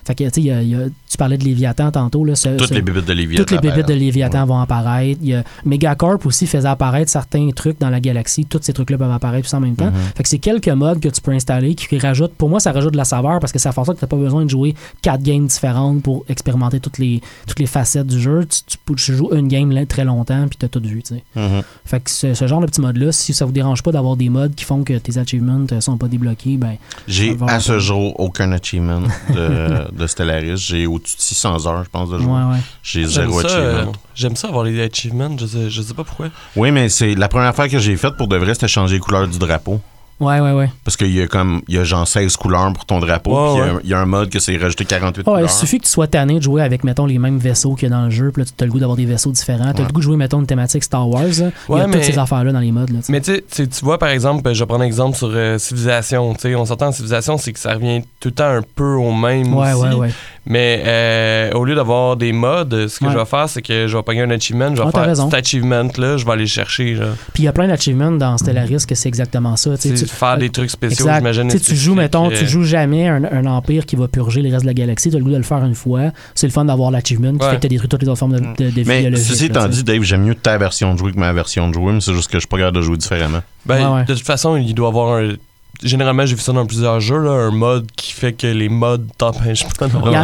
Fait 0.06 0.14
que, 0.14 0.40
y 0.40 0.50
a- 0.50 0.62
il 0.62 0.69
y 0.70 0.75
a- 0.75 0.87
tu 1.08 1.17
parlais 1.19 1.37
de 1.37 1.44
Léviathan 1.44 1.90
tantôt. 1.90 2.25
Là, 2.25 2.35
ce- 2.35 2.49
Toutes 2.56 2.69
ce- 2.69 2.75
les 2.75 2.82
bébites 2.82 3.05
de 3.06 3.12
Léviathan. 3.12 3.44
toutes 3.44 3.50
les 3.52 3.58
bébites 3.70 3.88
de. 3.88 3.94
Léviathan 3.94 4.46
vont 4.46 4.61
apparaître. 4.61 5.20
Y 5.23 5.35
a 5.35 5.43
Megacorp 5.64 6.25
aussi 6.25 6.46
faisait 6.46 6.69
apparaître 6.69 7.11
certains 7.11 7.50
trucs 7.50 7.79
dans 7.81 7.90
la 7.90 8.00
galaxie. 8.00 8.44
Tous 8.46 8.61
ces 8.62 8.73
trucs-là 8.73 8.96
peuvent 8.96 9.11
apparaître 9.11 9.49
tous 9.49 9.55
en 9.56 9.61
même 9.61 9.75
temps. 9.75 9.87
Mhm. 9.87 9.94
Fait 10.17 10.23
que 10.23 10.29
c'est 10.29 10.38
quelques 10.38 10.69
modes 10.69 11.00
que 11.00 11.08
tu 11.08 11.20
peux 11.20 11.32
installer 11.32 11.75
qui 11.75 11.99
rajoutent. 11.99 12.35
Pour 12.35 12.49
moi, 12.49 12.61
ça 12.61 12.73
rajoute 12.78 12.92
de 12.92 12.96
la 12.96 13.04
saveur 13.04 13.38
parce 13.40 13.52
que 13.52 13.58
ça 13.58 13.72
fait 13.72 13.80
en 13.80 13.84
sorte 13.84 13.96
que 13.98 14.00
tu 14.00 14.04
n'as 14.04 14.08
pas 14.08 14.16
besoin 14.22 14.44
de 14.44 14.50
jouer 14.50 14.75
quatre 15.02 15.22
games 15.22 15.46
différentes 15.46 16.02
pour 16.02 16.25
expérimenter 16.28 16.80
toutes 16.80 16.98
les, 16.98 17.20
toutes 17.46 17.58
les 17.60 17.66
facettes 17.66 18.06
du 18.06 18.20
jeu. 18.20 18.46
Tu, 18.46 18.60
tu 18.66 18.78
peux- 18.84 18.94
tu 18.94 19.14
joues 19.14 19.30
une 19.34 19.48
game 19.48 19.70
là, 19.70 19.84
très 19.86 20.04
longtemps 20.04 20.46
puis 20.48 20.56
tu 20.58 20.64
as 20.64 20.69
tout 20.69 20.80
vu. 20.82 21.02
tu 21.02 21.14
sais. 21.16 21.25
Mhm. 21.36 21.62
Fait 21.84 22.00
que 22.00 22.10
ce, 22.10 22.34
ce 22.34 22.46
genre 22.46 22.60
de 22.60 22.66
petits 22.66 22.80
modes-là, 22.80 23.12
si 23.12 23.32
ça 23.34 23.44
vous 23.44 23.52
dérange 23.52 23.82
pas 23.82 23.92
d'avoir 23.92 24.16
des 24.16 24.28
modes 24.28 24.54
qui 24.54 24.64
font 24.64 24.82
que 24.84 24.94
tes 24.98 25.19
achievements 25.19 25.64
euh, 25.72 25.80
sont 25.80 25.98
pas 25.98 26.08
débloqués, 26.08 26.56
ben 26.56 26.76
J'ai 27.06 27.36
à 27.46 27.60
ce 27.60 27.78
jour 27.78 28.19
aucun 28.19 28.50
achievement 28.52 29.00
de, 29.34 29.90
de 29.92 30.06
Stellaris. 30.06 30.56
J'ai 30.56 30.86
au-dessus 30.86 31.16
de 31.16 31.22
600 31.22 31.66
heures, 31.66 31.84
je 31.84 31.90
pense, 31.90 32.10
de 32.10 32.16
ouais, 32.16 32.22
jeu. 32.22 32.28
ouais. 32.28 32.56
J'ai 32.82 33.00
J'aime 33.02 33.10
zéro 33.30 33.40
ça, 33.42 33.48
euh, 33.48 33.75
achievement. 33.76 33.92
j'aime 34.14 34.36
ça 34.36 34.48
avoir 34.48 34.64
les 34.64 34.80
achievements, 34.82 35.36
je 35.38 35.46
sais, 35.46 35.70
je 35.70 35.82
sais 35.82 35.94
pas 35.94 36.04
pourquoi. 36.04 36.28
Oui, 36.56 36.70
mais 36.70 36.88
c'est 36.88 37.14
la 37.14 37.28
première 37.28 37.54
fois 37.54 37.69
que 37.69 37.78
j'ai 37.78 37.96
faite 37.96 38.16
pour 38.16 38.28
de 38.28 38.36
vrai, 38.36 38.54
c'était 38.54 38.69
changer 38.69 38.94
les 38.94 39.00
couleurs 39.00 39.26
du 39.28 39.38
drapeau. 39.38 39.80
Ouais, 40.20 40.41
ouais, 40.41 40.53
ouais. 40.53 40.69
Parce 40.85 40.97
qu'il 40.97 41.15
y 41.15 41.23
a 41.23 41.29
comme 41.29 41.62
il 41.69 41.75
y 41.76 41.79
a 41.79 41.85
genre 41.85 42.06
16 42.06 42.37
couleurs 42.37 42.73
pour 42.73 42.85
ton 42.85 42.99
drapeau. 42.99 43.31
Puis 43.31 43.55
il 43.55 43.59
y 43.59 43.61
a 43.61 43.65
ouais. 43.65 43.70
un- 43.79 43.81
il 43.85 43.91
y, 43.91 43.94
a 43.94 44.00
un 44.00 44.06
mode 44.06 44.31
que 44.31 44.38
c'est 44.41 44.56
rajouter 44.56 44.85
48 44.85 45.19
Ouais, 45.26 45.32
il 45.32 45.35
couleurs. 45.37 45.50
suffit 45.50 45.79
que 45.79 45.85
tu 45.85 45.91
sois 45.93 46.09
tanné 46.09 46.35
de 46.38 46.43
jouer 46.43 46.62
avec, 46.62 46.82
mettons, 46.82 47.06
les 47.06 47.19
mêmes 47.19 47.38
vaisseaux 47.38 47.75
qu'il 47.76 47.88
y 47.88 47.93
a 47.93 47.97
dans 47.97 48.05
le 48.05 48.11
jeu. 48.11 48.31
Puis 48.32 48.43
là, 48.43 48.49
tu 48.56 48.65
as 48.65 48.67
le 48.67 48.73
goût 48.73 48.81
d'avoir 48.81 48.97
des 48.97 49.05
vaisseaux 49.06 49.31
différents. 49.31 49.73
Tu 49.73 49.79
as 49.79 49.82
Ouais. 49.82 49.87
le 49.87 49.93
goût 49.93 50.00
de 50.00 50.05
jouer, 50.05 50.17
mettons, 50.17 50.41
une 50.41 50.47
thématique 50.47 50.82
Star 50.82 51.09
Wars. 51.09 51.23
là. 51.23 51.29
il 51.35 51.41
y 51.41 51.44
a 51.47 51.50
Ouais, 51.73 51.85
toutes 51.85 51.94
mais- 51.94 52.03
ces 52.03 52.19
affaires-là 52.19 52.53
dans 52.53 52.59
les 52.61 52.73
modes. 52.73 52.91
Là, 52.91 52.99
tu 52.99 53.05
sais. 53.05 53.12
Mais 53.12 53.20
tu 53.20 53.41
sais, 53.49 53.67
tu 53.69 53.85
vois, 53.85 53.99
par 53.99 54.09
exemple, 54.09 54.53
je 54.53 54.59
vais 54.59 54.67
prendre 54.67 54.82
un 54.82 54.87
exemple 54.87 55.17
sur 55.17 55.31
euh, 55.32 55.59
Civilisation. 55.59 56.35
Tu 56.35 56.41
sais, 56.41 56.55
on 56.56 56.64
s'entend 56.64 56.88
en 56.88 56.93
Civilisation, 56.93 57.38
c'est 57.38 57.53
que 57.53 57.59
ça 57.61 57.75
revient 57.75 58.03
tout 58.21 58.29
le 58.29 58.35
temps 58.35 58.49
un 58.49 58.62
peu 58.75 58.94
au 58.94 59.12
même 59.12 59.55
ouais, 59.55 59.73
aussi. 59.73 59.82
ouais, 59.87 59.94
ouais. 59.94 60.11
Mais 60.50 60.83
euh, 60.87 61.53
au 61.53 61.65
lieu 61.67 61.75
d'avoir 61.75 62.17
des 62.17 62.33
modes, 62.33 62.89
ce 62.89 62.99
que 62.99 63.05
Ouais. 63.05 63.12
je 63.12 63.19
vais 63.19 63.25
faire, 63.27 63.49
c'est 63.50 63.61
que 63.61 63.87
je 63.87 63.95
vais 63.97 64.03
pogner 64.03 64.23
un 64.23 64.31
achievement, 64.31 64.71
je 64.71 64.77
vais 64.81 64.87
Ouais, 64.87 64.93
t'as 64.93 65.00
faire 65.00 65.09
raison. 65.11 65.31
cet 65.31 65.39
achievement-là, 65.41 66.17
je 66.17 66.25
vais 66.25 66.33
aller 66.33 66.47
chercher. 66.47 66.95
Genre. 66.97 67.09
Puis 67.35 67.43
il 67.43 67.47
y 67.47 67.49
a 67.49 67.53
plein 67.53 67.69
d'achievements 67.69 68.12
dans 68.12 68.39
Stellaris 68.39 68.87
que 68.89 68.95
c'est 68.95 69.09
exactement 69.09 69.56
ça. 69.56 69.77
tu 69.77 69.89
sais, 69.91 69.97
C'est 69.97 70.06
tu- 70.06 70.11
faire 70.15 70.39
des 70.39 70.49
trucs 70.49 70.71
spéciaux, 70.71 71.05
Exact. 71.06 71.19
j'imagine. 71.19 71.61
Tu 71.61 71.77
joues, 71.77 71.95
mettons, 71.95 72.31
euh, 72.31 72.35
tu 72.35 72.47
joues 72.47 72.65
jamais 72.65 73.06
un, 73.09 73.25
un 73.25 73.45
empire 73.45 73.85
qui 73.85 73.95
va 73.97 74.09
purger 74.09 74.41
les 74.41 74.50
restes 74.50 74.62
de 74.62 74.69
la 74.69 74.75
galaxie. 74.75 75.11
Tu 75.11 75.17
as 75.17 75.19
le 75.19 75.25
goût 75.25 75.31
de 75.33 75.37
le 75.37 75.43
faire 75.43 75.62
une 75.65 75.75
fois. 75.75 76.12
C'est 76.35 76.47
le 76.47 76.53
fun 76.53 76.65
d'avoir 76.65 76.91
l'achievement 76.91 77.33
qui 77.37 77.45
Ouais. 77.45 77.50
fait 77.50 77.56
que 77.56 77.61
tu 77.61 77.67
as 77.67 77.71
détruit 77.71 77.89
toutes 77.91 78.03
les 78.03 78.09
autres 78.09 78.19
formes 78.19 78.33
de, 78.33 78.41
de, 78.41 78.71
de 78.71 78.81
vie 78.81 78.85
Mais 78.87 79.00
biologique, 79.03 79.27
ceci 79.27 79.45
étant 79.47 79.69
dit, 79.69 79.85
Dave, 79.85 80.03
j'aime 80.03 80.23
mieux 80.25 80.35
ta 80.35 80.56
version 80.56 80.95
de 80.95 80.99
jouer 80.99 81.12
que 81.12 81.19
ma 81.19 81.33
version 81.35 81.69
de 81.69 81.75
jouer, 81.75 81.93
mais 81.93 82.00
c'est 82.00 82.15
juste 82.15 82.29
que 82.29 82.35
je 82.39 82.41
suis 82.41 82.49
pas 82.49 82.56
capable 82.56 82.77
de 82.79 82.83
jouer 82.83 82.97
différemment. 82.97 83.43
Ben, 83.67 83.77
Ouais, 83.91 83.95
ouais. 83.97 84.05
De 84.06 84.15
toute 84.15 84.25
façon, 84.27 84.56
il 84.56 84.75
doit 84.75 84.89
avoir 84.89 85.19
un. 85.19 85.35
Généralement, 85.82 86.26
j'ai 86.26 86.34
vu 86.34 86.40
ça 86.40 86.52
dans 86.52 86.66
plusieurs 86.66 87.00
jeux, 87.00 87.22
là, 87.22 87.30
un 87.30 87.50
mode 87.50 87.86
qui 87.96 88.12
fait 88.12 88.32
que 88.32 88.46
les 88.48 88.69
modes 88.69 89.06
t'empêchent 89.16 89.64
pas 89.78 89.86
Il 89.86 89.92
d'avoir 89.92 90.12
y, 90.12 90.16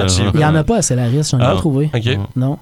un 0.42 0.50
en- 0.52 0.54
a 0.56 0.64
pas 0.64 0.78
à 0.78 0.82
Stellaris, 0.82 1.28
j'en 1.30 1.38
ai 1.38 1.42
Ah. 1.44 1.50
pas 1.52 1.56
trouvé. 1.56 1.90
Non. 2.36 2.58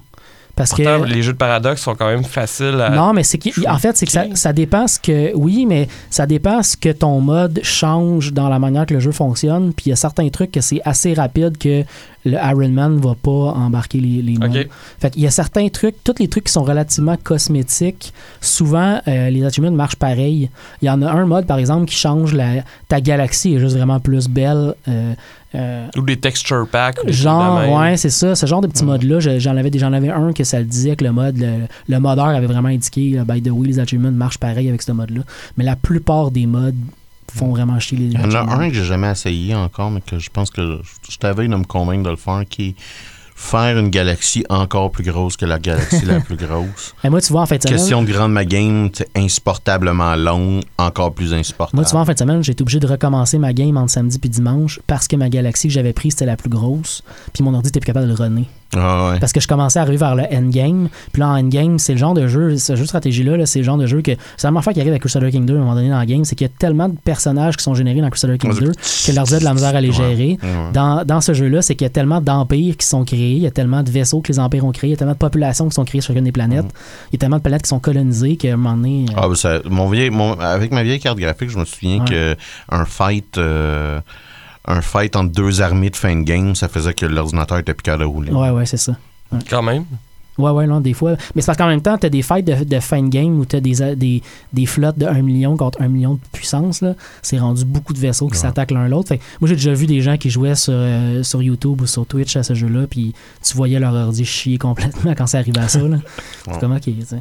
Parce 0.55 0.69
Pourtant, 0.69 1.01
que. 1.01 1.07
les 1.07 1.23
jeux 1.23 1.33
de 1.33 1.37
paradoxe 1.39 1.81
sont 1.81 1.95
quand 1.95 2.05
même 2.05 2.23
faciles 2.23 2.79
à. 2.79 2.91
Non, 2.91 3.11
mais 3.11 3.23
c'est 3.23 3.39
en 3.67 3.79
fait, 3.79 3.97
c'est 3.97 4.05
que 4.05 4.11
ça, 4.11 4.25
ça 4.35 4.53
dépend 4.53 4.87
ce 4.87 4.99
que. 4.99 5.31
Oui, 5.35 5.65
mais 5.67 5.87
ça 6.11 6.27
dépend 6.27 6.61
ce 6.61 6.77
que 6.77 6.89
ton 6.89 7.19
mode 7.21 7.59
change 7.63 8.33
dans 8.33 8.49
la 8.49 8.59
manière 8.59 8.85
que 8.85 8.93
le 8.93 8.99
jeu 8.99 9.11
fonctionne. 9.11 9.73
Puis 9.73 9.87
il 9.87 9.89
y 9.89 9.93
a 9.93 9.95
certains 9.95 10.29
trucs 10.29 10.51
que 10.51 10.61
c'est 10.61 10.79
assez 10.85 11.15
rapide 11.15 11.57
que 11.57 11.83
le 12.25 12.33
Iron 12.37 12.69
Man 12.69 12.97
va 12.97 13.15
pas 13.21 13.29
embarquer 13.53 13.99
les, 13.99 14.21
les 14.21 14.37
modes. 14.37 14.55
Ok. 14.55 14.67
Fait 14.99 15.09
qu'il 15.11 15.21
y 15.23 15.27
a 15.27 15.31
certains 15.31 15.67
trucs, 15.69 15.95
tous 16.03 16.15
les 16.19 16.27
trucs 16.27 16.45
qui 16.45 16.51
sont 16.53 16.63
relativement 16.63 17.17
cosmétiques, 17.17 18.13
souvent 18.41 18.99
euh, 19.07 19.29
les 19.29 19.43
achievements 19.43 19.71
marchent 19.71 19.95
pareil. 19.97 20.49
Il 20.81 20.85
y 20.85 20.89
en 20.89 21.01
a 21.01 21.11
un 21.11 21.25
mode, 21.25 21.45
par 21.45 21.57
exemple, 21.57 21.85
qui 21.85 21.95
change 21.95 22.33
la, 22.33 22.63
ta 22.87 23.01
galaxie 23.01 23.55
est 23.55 23.59
juste 23.59 23.75
vraiment 23.75 23.99
plus 23.99 24.27
belle. 24.29 24.73
euh, 24.87 25.13
euh, 25.55 25.87
Ou 25.97 26.01
des 26.01 26.17
texture 26.17 26.67
packs. 26.71 27.05
des 27.05 27.13
Genre, 27.13 27.77
ouais, 27.77 27.95
c'est 27.97 28.09
ça. 28.09 28.35
Ce 28.35 28.45
genre 28.45 28.61
de 28.61 28.67
petits 28.67 28.85
modes-là, 28.85 29.19
je- 29.19 29.37
j'en 29.39 29.55
avais, 29.55 29.69
j'en 29.75 29.93
avais 29.93 30.09
un 30.09 30.33
que 30.33 30.43
ça 30.43 30.59
le 30.59 30.65
disait 30.65 30.95
que 30.95 31.03
le 31.03 31.11
mode, 31.11 31.37
le, 31.37 31.67
le 31.87 31.99
modeur 31.99 32.25
avait 32.27 32.47
vraiment 32.47 32.69
indiqué, 32.69 33.11
là, 33.11 33.23
by 33.23 33.41
the 33.41 33.49
way, 33.51 33.67
les 33.67 33.79
achievements 33.79 34.11
marchent 34.11 34.39
pareil 34.39 34.67
avec 34.67 34.81
ce 34.81 34.91
mode-là. 34.91 35.21
Mais 35.57 35.63
la 35.63 35.75
plupart 35.75 36.31
des 36.31 36.45
modes 36.47 36.73
font 37.33 37.49
vraiment 37.49 37.79
chier 37.79 37.97
les 37.97 38.05
Il 38.05 38.13
y 38.13 38.17
en 38.17 38.31
a 38.31 38.55
un 38.55 38.69
que 38.69 38.75
j'ai 38.75 38.85
jamais 38.85 39.11
essayé 39.11 39.55
encore, 39.55 39.91
mais 39.91 40.01
que 40.01 40.19
je 40.19 40.29
pense 40.29 40.49
que 40.49 40.81
je, 41.09 41.17
t'avais 41.17 41.47
de 41.47 41.55
me 41.55 41.63
convaincre 41.63 42.03
de 42.03 42.09
le 42.09 42.15
faire, 42.15 42.43
qui 42.49 42.69
est 42.69 42.75
faire 43.35 43.77
une 43.77 43.89
galaxie 43.89 44.45
encore 44.49 44.91
plus 44.91 45.03
grosse 45.03 45.35
que 45.35 45.45
la 45.45 45.59
galaxie 45.59 46.05
la 46.05 46.19
plus 46.21 46.35
grosse. 46.35 46.93
Et 47.03 47.09
moi, 47.09 47.19
tu 47.19 47.31
vois, 47.31 47.41
en 47.41 47.45
de 47.45 47.47
semaine, 47.47 47.61
Question 47.61 48.03
de 48.03 48.11
grande 48.11 48.31
ma 48.31 48.45
game, 48.45 48.89
insupportablement 49.15 50.15
longue, 50.15 50.61
encore 50.77 51.13
plus 51.13 51.33
insupportable. 51.33 51.77
moi, 51.77 51.85
tu 51.85 51.91
vois, 51.91 52.01
en 52.01 52.05
fin 52.05 52.13
de 52.13 52.19
semaine, 52.19 52.43
j'ai 52.43 52.51
été 52.51 52.61
obligé 52.61 52.79
de 52.79 52.87
recommencer 52.87 53.37
ma 53.39 53.53
game 53.53 53.75
entre 53.77 53.91
samedi 53.91 54.19
puis 54.19 54.29
dimanche 54.29 54.79
parce 54.87 55.07
que 55.07 55.15
ma 55.15 55.29
galaxie 55.29 55.67
que 55.67 55.73
j'avais 55.73 55.93
prise, 55.93 56.13
c'était 56.13 56.25
la 56.25 56.37
plus 56.37 56.49
grosse. 56.49 57.03
Puis 57.33 57.43
mon 57.43 57.53
ordi 57.53 57.69
était 57.69 57.79
plus 57.79 57.87
capable 57.87 58.05
de 58.07 58.11
le 58.11 58.17
runner. 58.17 58.47
Ah 58.75 59.11
ouais. 59.11 59.19
Parce 59.19 59.31
que 59.33 59.39
je 59.39 59.47
commençais 59.47 59.79
à 59.79 59.81
arriver 59.83 59.97
vers 59.97 60.15
le 60.15 60.23
endgame. 60.31 60.89
Puis 61.11 61.19
là, 61.21 61.29
en 61.29 61.37
endgame, 61.37 61.79
c'est 61.79 61.93
le 61.93 61.99
genre 61.99 62.13
de 62.13 62.27
jeu, 62.27 62.57
ce 62.57 62.75
jeu 62.75 62.81
de 62.83 62.87
stratégie-là, 62.87 63.37
là, 63.37 63.45
c'est 63.45 63.59
le 63.59 63.65
genre 63.65 63.77
de 63.77 63.85
jeu 63.87 64.01
que. 64.01 64.11
C'est 64.37 64.47
la 64.47 64.51
même 64.51 64.57
affaire 64.57 64.73
qui 64.73 64.81
arrive 64.81 64.93
à 64.93 64.99
Crusader 64.99 65.31
King 65.31 65.45
2 65.45 65.53
à 65.53 65.57
un 65.57 65.59
moment 65.61 65.75
donné 65.75 65.89
dans 65.89 65.99
le 65.99 66.05
game, 66.05 66.25
c'est 66.25 66.35
qu'il 66.35 66.45
y 66.47 66.49
a 66.49 66.53
tellement 66.57 66.89
de 66.89 66.95
personnages 67.03 67.57
qui 67.57 67.63
sont 67.63 67.75
générés 67.75 68.01
dans 68.01 68.09
Crusader 68.09 68.37
King 68.37 68.53
2 68.57 68.71
que 68.71 69.11
leur 69.15 69.33
a 69.33 69.39
de 69.39 69.43
la 69.43 69.53
misère 69.53 69.75
à 69.75 69.81
les 69.81 69.91
gérer. 69.91 70.37
Ouais. 70.41 70.71
Dans, 70.73 71.05
dans 71.05 71.21
ce 71.21 71.33
jeu-là, 71.33 71.61
c'est 71.61 71.75
qu'il 71.75 71.85
y 71.85 71.87
a 71.87 71.91
tellement 71.91 72.21
d'empires 72.21 72.75
qui 72.77 72.85
sont 72.87 73.03
créés, 73.05 73.33
il 73.33 73.41
y 73.43 73.47
a 73.47 73.51
tellement 73.51 73.83
de 73.83 73.89
vaisseaux 73.91 74.21
que 74.21 74.31
les 74.31 74.39
empires 74.39 74.65
ont 74.65 74.71
créés, 74.71 74.89
il 74.89 74.93
y 74.93 74.95
a 74.95 74.97
tellement 74.97 75.13
de 75.13 75.17
populations 75.17 75.67
qui 75.69 75.75
sont 75.75 75.85
créées 75.85 76.01
sur 76.01 76.09
chacune 76.13 76.25
des 76.25 76.31
planètes, 76.31 76.65
il 77.11 77.13
y 77.13 77.15
a 77.15 77.19
tellement 77.19 77.37
de 77.37 77.41
planètes 77.41 77.63
qui 77.63 77.69
sont 77.69 77.79
colonisées 77.79 78.35
qu'à 78.37 78.53
un 78.53 78.57
moment 78.57 78.75
donné. 78.75 79.05
euh, 79.09 79.13
Ah, 79.17 79.27
ben 79.27 79.35
ça, 79.35 79.59
mon 79.69 79.87
vieil, 79.89 80.09
mon- 80.09 80.33
avec 80.39 80.71
ma 80.71 80.83
vieille 80.83 80.99
carte 80.99 81.17
graphique, 81.17 81.49
je 81.49 81.57
me 81.57 81.65
souviens 81.65 81.99
Ouais. 81.99 82.05
que 82.09 82.35
un 82.71 82.85
fight, 82.85 83.37
euh, 83.37 83.99
un 84.65 84.81
fight 84.81 85.15
entre 85.15 85.31
deux 85.31 85.61
armées 85.61 85.89
de 85.89 85.95
fin 85.95 86.15
de 86.15 86.23
game, 86.23 86.55
ça 86.55 86.67
faisait 86.69 86.93
que 86.93 87.05
l'ordinateur 87.05 87.57
était 87.57 87.73
plus 87.73 87.83
capable 87.83 88.03
de 88.03 88.07
rouler. 88.07 88.31
Ouais, 88.31 88.49
ouais, 88.49 88.65
c'est 88.65 88.77
ça. 88.77 88.95
Quand 89.49 89.61
même. 89.61 89.85
Ouais, 90.37 90.49
ouais, 90.49 90.65
non, 90.65 90.79
des 90.79 90.93
fois. 90.93 91.15
Mais 91.35 91.41
c'est 91.43 91.45
parce 91.45 91.59
qu'en 91.59 91.67
même 91.67 91.81
temps, 91.83 91.95
t'as 91.95 92.09
des 92.09 92.23
fights 92.23 92.45
de, 92.45 92.63
de 92.63 92.79
fin 92.79 93.03
de 93.03 93.09
game 93.09 93.37
où 93.39 93.45
t'as 93.45 93.59
des, 93.59 93.95
des, 93.95 94.23
des 94.51 94.65
flottes 94.65 94.97
de 94.97 95.05
1 95.05 95.21
million 95.21 95.55
contre 95.57 95.79
1 95.79 95.87
million 95.89 96.15
de 96.15 96.19
puissance. 96.31 96.81
là. 96.81 96.95
C'est 97.21 97.37
rendu 97.37 97.65
beaucoup 97.65 97.93
de 97.93 97.99
vaisseaux 97.99 98.25
qui 98.27 98.33
Ouais. 98.33 98.39
s'attaquent 98.39 98.71
l'un 98.71 98.87
l'autre. 98.87 99.09
Fait 99.09 99.19
moi, 99.39 99.47
j'ai 99.47 99.53
déjà 99.55 99.73
vu 99.75 99.85
des 99.85 100.01
gens 100.01 100.17
qui 100.17 100.31
jouaient 100.31 100.55
sur, 100.55 100.73
euh, 100.75 101.21
sur 101.21 101.43
YouTube 101.43 101.81
ou 101.81 101.85
sur 101.85 102.07
Twitch 102.07 102.35
à 102.35 102.41
ce 102.41 102.55
jeu-là, 102.55 102.87
puis 102.89 103.13
tu 103.43 103.55
voyais 103.55 103.79
leur 103.79 103.93
ordi 103.93 104.25
chier 104.25 104.57
complètement 104.57 105.13
quand 105.17 105.27
ça 105.27 105.37
arrivait 105.37 105.59
à 105.59 105.67
ça. 105.67 105.79
Là. 105.81 105.87
Ouais. 105.97 105.99
C'est 106.53 106.59
comme, 106.59 106.71
ok, 106.75 106.81
tu 106.81 106.95
sais. 107.05 107.19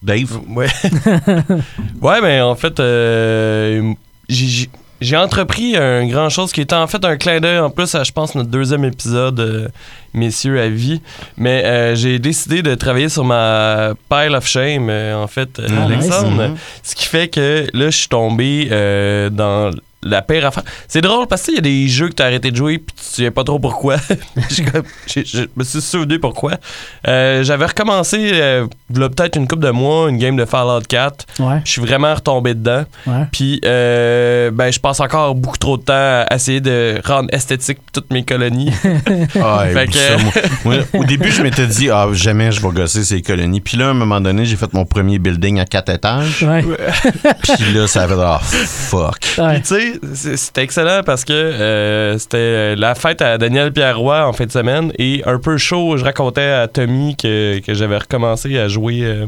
Dave, 0.00 0.40
Ouais. 0.48 0.68
ouais, 2.02 2.20
mais 2.22 2.40
en 2.40 2.54
fait, 2.54 2.78
euh, 2.78 3.92
j'ai- 4.28 4.70
j'ai- 5.00 5.16
entrepris 5.16 5.76
un 5.76 6.06
grand 6.06 6.28
chose 6.28 6.52
qui 6.52 6.60
était 6.60 6.74
en 6.74 6.86
fait 6.86 7.04
un 7.04 7.16
clin 7.16 7.40
d'œil 7.40 7.58
en 7.58 7.70
plus 7.70 7.94
à, 7.94 8.04
je 8.04 8.12
pense, 8.12 8.34
notre 8.34 8.50
deuxième 8.50 8.84
épisode, 8.84 9.40
euh, 9.40 9.68
Messieurs 10.14 10.60
à 10.60 10.68
vie. 10.68 11.00
Mais 11.36 11.64
euh, 11.64 11.94
j'ai 11.94 12.18
décidé 12.18 12.62
de 12.62 12.74
travailler 12.74 13.08
sur 13.08 13.24
ma 13.24 13.92
pile 14.10 14.34
of 14.34 14.46
shame, 14.46 14.88
euh, 14.90 15.14
en 15.22 15.26
fait, 15.26 15.58
euh, 15.58 15.66
Ah, 15.70 15.84
Alexandre. 15.84 16.48
nice. 16.48 16.58
Ce 16.82 16.94
qui 16.94 17.04
fait 17.06 17.28
que 17.28 17.66
là, 17.74 17.90
je 17.90 17.96
suis 17.96 18.08
tombé 18.08 18.68
euh, 18.72 19.28
dans 19.30 19.70
la 20.02 20.22
pire 20.22 20.46
affaire. 20.46 20.62
C'est 20.86 21.00
drôle 21.00 21.26
parce 21.26 21.42
qu'il 21.42 21.54
y 21.54 21.58
a 21.58 21.62
des 21.62 21.88
jeux 21.88 22.08
que 22.08 22.14
tu 22.14 22.22
as 22.22 22.26
arrêté 22.26 22.50
de 22.50 22.56
jouer 22.56 22.78
puis 22.78 22.94
tu 22.96 23.22
sais 23.24 23.30
pas 23.30 23.42
trop 23.44 23.58
pourquoi. 23.58 23.96
Je 24.48 25.46
me 25.56 25.64
suis 25.64 25.80
souvenu 25.80 26.18
pourquoi. 26.20 26.52
Euh, 27.06 27.42
J'avais 27.42 27.66
recommencé, 27.66 28.30
euh, 28.34 28.66
peut-être 28.94 29.36
une 29.36 29.48
couple 29.48 29.64
de 29.66 29.70
mois, 29.70 30.08
une 30.08 30.18
game 30.18 30.36
de 30.36 30.44
Fallout 30.44 30.82
4. 30.88 31.26
Ouais, 31.40 31.60
Je 31.64 31.70
suis 31.72 31.80
vraiment 31.80 32.14
retombé 32.14 32.54
dedans. 32.54 32.84
ouais. 33.06 33.24
Puis, 33.32 33.60
euh, 33.64 34.50
ben, 34.52 34.70
je 34.72 34.78
passe 34.78 35.00
encore 35.00 35.34
beaucoup 35.34 35.58
trop 35.58 35.76
de 35.76 35.82
temps 35.82 35.92
à 35.94 36.26
essayer 36.34 36.60
de 36.60 37.00
rendre 37.04 37.28
esthétique 37.32 37.78
toutes 37.92 38.10
mes 38.12 38.24
colonies. 38.24 38.72
Ah, 39.40 39.64
Fait 39.72 39.82
oublie 39.84 39.92
que- 39.92 39.98
ça, 39.98 40.16
moi. 40.18 40.32
Moi, 40.64 40.74
au 40.94 41.04
début, 41.04 41.30
je 41.30 41.42
m'étais 41.42 41.66
dit, 41.66 41.90
ah, 41.90 42.08
jamais 42.12 42.50
je 42.52 42.60
vais 42.60 42.68
gosser 42.70 43.04
ces 43.04 43.22
colonies. 43.22 43.60
Puis 43.60 43.76
là, 43.76 43.86
à 43.88 43.90
un 43.90 43.94
moment 43.94 44.20
donné, 44.20 44.44
j'ai 44.44 44.56
fait 44.56 44.72
mon 44.74 44.84
premier 44.84 45.18
building 45.18 45.60
à 45.60 45.64
quatre 45.64 45.90
étages. 45.90 46.42
Ouais. 46.42 46.62
Puis 47.42 47.72
là, 47.74 47.86
ça 47.86 48.02
avait 48.02 48.14
ah, 48.18 48.40
fuck. 48.42 49.18
Ouais. 49.38 49.54
Puis, 49.54 49.62
tu 49.62 49.68
sais, 49.68 49.87
c'était 50.14 50.62
excellent 50.62 51.02
parce 51.04 51.24
que 51.24 51.32
euh, 51.32 52.18
c'était 52.18 52.76
la 52.76 52.94
fête 52.94 53.20
à 53.22 53.38
Daniel 53.38 53.72
Pierroy 53.72 54.26
en 54.26 54.32
fin 54.32 54.46
de 54.46 54.52
semaine 54.52 54.92
et 54.98 55.22
un 55.26 55.38
peu 55.38 55.56
chaud, 55.58 55.96
je 55.96 56.04
racontais 56.04 56.50
à 56.50 56.68
Tommy 56.68 57.16
que, 57.16 57.60
que 57.60 57.74
j'avais 57.74 57.98
recommencé 57.98 58.58
à 58.58 58.68
jouer 58.68 59.00
euh, 59.02 59.26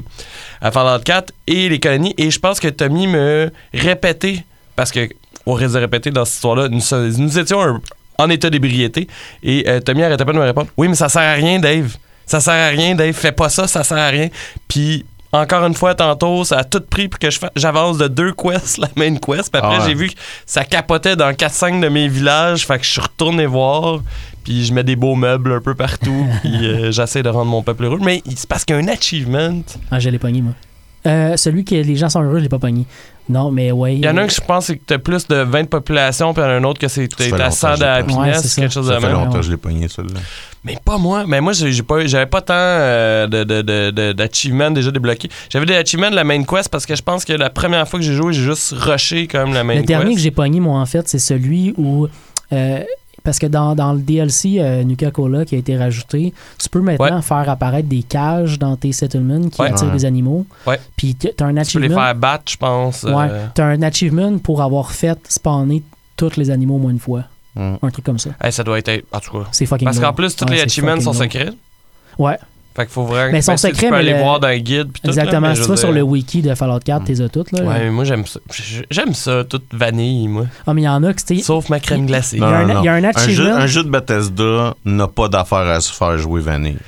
à 0.61 0.71
Fallout 0.71 1.03
4 1.05 1.33
et 1.47 1.69
les 1.69 1.79
colonies. 1.81 2.15
Et 2.19 2.31
je 2.31 2.39
pense 2.39 2.61
que 2.61 2.69
Tommy 2.69 3.07
me 3.07 3.51
répétait, 3.73 4.45
parce 4.77 4.91
que 4.91 5.09
on 5.47 5.55
risque 5.55 5.75
de 5.75 5.81
répéter 5.81 6.11
dans 6.11 6.25
cette 6.25 6.37
histoire-là, 6.37 6.69
nous, 6.69 6.81
nous 7.19 7.39
étions 7.39 7.81
en 8.19 8.31
état 8.31 8.51
d'ébriété 8.51 9.09
et 9.43 9.65
euh, 9.69 9.81
Tommy 9.81 10.03
arrêtait 10.03 10.25
pas 10.25 10.33
de 10.33 10.39
me 10.39 10.45
répondre 10.45 10.69
Oui, 10.77 10.89
mais 10.89 10.95
ça 10.95 11.09
sert 11.09 11.23
à 11.23 11.33
rien, 11.33 11.59
Dave. 11.59 11.97
Ça 12.27 12.41
sert 12.41 12.55
à 12.55 12.69
rien, 12.69 12.95
Dave. 12.95 13.15
Fais 13.15 13.33
pas 13.33 13.49
ça, 13.49 13.67
ça 13.67 13.83
sert 13.83 13.99
à 13.99 14.09
rien. 14.09 14.29
Puis. 14.69 15.05
Encore 15.33 15.65
une 15.65 15.75
fois, 15.75 15.95
tantôt, 15.95 16.45
ça 16.45 16.59
a 16.59 16.65
tout 16.65 16.81
pris 16.81 17.07
pour 17.09 17.19
que 17.21 17.29
j'avance 17.55 17.99
de 17.99 18.09
deux 18.09 18.33
quests, 18.33 18.79
la 18.79 18.89
main 18.97 19.15
quest. 19.17 19.53
Puis 19.53 19.61
après, 19.63 19.77
Ah 19.77 19.79
ouais. 19.81 19.87
j'ai 19.87 19.95
vu 19.95 20.09
que 20.09 20.15
ça 20.45 20.65
capotait 20.65 21.15
dans 21.15 21.31
4-5 21.31 21.81
de 21.81 21.89
mes 21.89 22.09
villages. 22.09 22.67
Fait 22.67 22.79
que 22.79 22.85
je 22.85 22.91
suis 22.91 23.01
retourné 23.01 23.47
voir. 23.47 24.01
Puis 24.43 24.65
je 24.65 24.73
mets 24.75 24.83
des 24.83 24.97
beaux 24.97 25.15
meubles 25.15 25.53
un 25.53 25.61
peu 25.61 25.75
partout. 25.75 26.27
puis 26.43 26.67
euh, 26.67 26.91
j'essaie 26.91 27.23
de 27.23 27.29
rendre 27.29 27.51
mon 27.51 27.63
peuple 27.63 27.85
heureux. 27.85 27.99
Mais 28.03 28.23
c'est 28.35 28.49
parce 28.49 28.65
qu'il 28.65 28.75
y 28.75 28.79
a 28.79 28.83
un 28.83 28.89
achievement. 28.89 29.63
Ah, 29.91 30.01
je 30.01 30.11
l'ai 30.11 30.19
pogné, 30.19 30.43
moi. 30.43 30.53
Euh, 31.07 31.37
celui 31.37 31.65
que 31.65 31.77
les 31.77 31.97
gens 31.97 32.09
sont 32.09 32.23
heureux, 32.23 32.39
je 32.39 32.43
l'ai 32.43 32.49
pas 32.49 32.59
pogné. 32.59 32.85
Non, 33.31 33.51
mais 33.51 33.71
ouais. 33.73 33.95
Il 33.95 34.05
y 34.05 34.09
en 34.09 34.17
a 34.17 34.23
un 34.23 34.27
que 34.27 34.33
je 34.35 34.41
pense 34.41 34.67
c'est 34.67 34.77
que 34.77 34.83
t'as 34.87 34.99
plus 34.99 35.27
de 35.29 35.37
20 35.37 35.63
de 35.63 35.69
population. 35.69 36.35
Puis 36.35 36.43
il 36.43 36.47
y 36.47 36.49
en 36.49 36.51
a 36.51 36.55
un 36.55 36.65
autre 36.65 36.81
que 36.81 36.89
c'est 36.89 37.09
à 37.23 37.27
longtemps 37.39 37.51
100 37.51 37.69
que 37.71 37.77
je 37.77 37.81
l'ai 37.81 37.87
pas. 37.87 37.97
d'happiness. 38.03 38.17
Ouais, 38.19 38.35
c'est 38.35 38.49
ça. 38.49 38.61
quelque 38.63 38.73
chose 38.75 38.89
de 38.89 38.93
Ça 38.93 39.01
fait 39.01 39.07
même. 39.07 39.15
longtemps 39.17 39.37
que 39.39 39.43
je 39.43 39.51
l'ai 39.51 39.57
pogné, 39.57 39.89
celui-là. 39.89 40.21
Mais 40.65 40.77
pas 40.85 40.99
moi. 40.99 41.25
Mais 41.27 41.41
moi, 41.41 41.53
j'ai 41.55 41.73
j'ai 41.73 41.83
pas, 41.83 42.05
j'avais 42.07 42.27
pas 42.27 42.43
tant 42.43 42.55
euh, 42.57 43.27
de, 43.27 43.45
de, 43.45 43.63
de- 43.63 43.91
de- 43.91 44.13
d'achievements 44.13 44.71
déjà 44.71 44.91
débloqués. 44.91 45.31
J'avais 45.49 45.65
des 45.65 45.75
achievements 45.77 46.11
de 46.11 46.17
la 46.17 46.25
main 46.25 46.43
quest 46.45 46.69
parce 46.69 46.85
que 46.85 46.95
je 46.95 47.03
pense 47.03 47.25
que 47.25 47.33
la 47.33 47.49
première 47.51 47.89
fois 47.89 47.99
que 47.99 48.05
j'ai 48.05 48.15
joué, 48.15 48.33
j'ai 48.33 48.43
juste 48.43 48.75
rushé 48.77 49.27
comme 49.27 49.55
la 49.55 49.65
main 49.65 49.75
Le 49.75 49.81
quest. 49.81 49.89
dernier 49.89 50.15
que 50.15 50.21
j'ai 50.21 50.31
pogné, 50.33 50.61
moi, 50.61 50.79
en 50.81 50.87
fait, 50.87 51.09
c'est 51.09 51.19
celui 51.19 51.73
où. 51.79 52.09
euh, 52.53 52.81
parce 53.23 53.39
que 53.39 53.47
dans, 53.47 53.75
dans 53.75 53.93
le 53.93 54.01
DLC 54.01 54.57
euh, 54.59 54.83
Nuka 54.85 55.11
Cola 55.11 55.45
qui 55.45 55.55
a 55.55 55.59
été 55.59 55.77
rajouté, 55.77 56.33
tu 56.59 56.69
peux 56.69 56.81
maintenant 56.81 57.23
faire 57.23 57.49
apparaître 57.49 57.89
des 57.89 58.03
cages 58.03 58.59
dans 58.59 58.77
tes 58.77 58.93
settlements 58.93 59.49
qui 59.49 59.61
Ouais. 59.61 59.69
attirent 59.71 59.89
Ouais. 59.89 59.93
des 59.95 60.05
animaux. 60.05 60.47
Ouais. 60.67 60.79
Puis 60.97 61.15
tu 61.15 61.29
as 61.29 61.31
un 61.31 61.33
Tu 61.33 61.45
peux 61.45 61.53
les 61.53 61.61
achievement. 61.61 61.97
faire 61.97 62.15
battre, 62.15 62.45
je 62.51 62.57
pense. 62.57 63.03
Ouais. 63.05 63.13
euh. 63.31 63.47
Tu 63.55 63.61
as 63.61 63.67
un 63.67 63.83
achievement 63.83 64.39
pour 64.39 64.63
avoir 64.63 64.91
fait 64.93 65.19
spawner 65.29 65.83
tous 66.17 66.37
les 66.37 66.51
animaux 66.51 66.75
au 66.77 66.79
moins 66.79 66.91
une 66.91 66.99
fois. 66.99 67.25
Mm. 67.57 67.75
Un 67.83 67.91
truc 67.91 68.05
comme 68.05 68.19
ça. 68.19 68.31
Hey, 68.41 68.53
ça 68.53 68.63
doit 68.63 68.79
être. 68.79 69.05
En 69.13 69.21
tout 69.21 69.33
cas. 69.39 69.47
C'est 69.53 69.67
fucking 69.67 69.85
Parce 69.85 69.99
qu'en 69.99 70.13
plus, 70.13 70.37
tous 70.37 70.45
Ouais, 70.47 70.57
les 70.57 70.63
achievements 70.63 71.01
sont 71.01 71.13
secrets. 71.13 71.51
Ouais, 72.19 72.39
Fait 72.77 72.85
qu'il 72.85 72.93
faut 72.93 73.03
vraiment. 73.05 73.33
Mais 73.33 73.43
ben, 73.45 73.57
si 73.57 73.59
secrets, 73.59 73.73
Tu 73.73 73.85
peux 73.87 73.91
mais 73.91 73.97
aller 73.99 74.13
le- 74.13 74.19
voir 74.21 74.39
dans 74.39 74.49
le 74.49 74.59
guide. 74.59 74.91
Puis 74.93 75.01
tout, 75.03 75.09
là, 75.09 75.13
exactement. 75.15 75.55
si 75.55 75.63
tu 75.63 75.69
vas 75.69 75.77
sur 75.77 75.91
le 75.93 76.03
wiki 76.03 76.41
de 76.41 76.55
Fallout 76.55 76.79
4, 76.85 77.05
t'es 77.05 77.29
toutes. 77.29 77.51
Là, 77.53 77.63
Ouais, 77.65 77.79
mais 77.81 77.91
moi, 77.91 78.05
j'aime 78.05 78.25
ça. 78.27 78.39
J'aime 78.91 79.13
ça, 79.13 79.43
toute 79.45 79.65
vanille, 79.73 80.29
moi. 80.29 80.47
Ah, 80.67 80.73
mais 80.75 80.83
il 80.83 80.85
y 80.85 80.89
en 80.89 81.03
a 81.03 81.13
que 81.13 81.21
c'était. 81.21 81.43
Sauf 81.43 81.69
ma 81.69 81.81
crème 81.81 82.07
glacée. 82.07 82.37
Il 82.37 82.43
y 82.43 82.45
a 82.45 82.49
un- 82.49 82.81
il 82.81 82.85
y 82.85 82.89
a 82.89 82.93
un 82.95 83.01
jeu, 83.01 83.09
achievement. 83.09 83.55
un 83.57 83.67
jeu 83.67 83.83
de 83.83 83.89
Bethesda 83.91 84.75
n'a 84.85 85.09
pas 85.09 85.29
d'affaire 85.29 85.59
à 85.69 85.81
se 85.81 85.93
faire 85.93 86.17
jouer 86.19 86.41
vanille. 86.41 86.79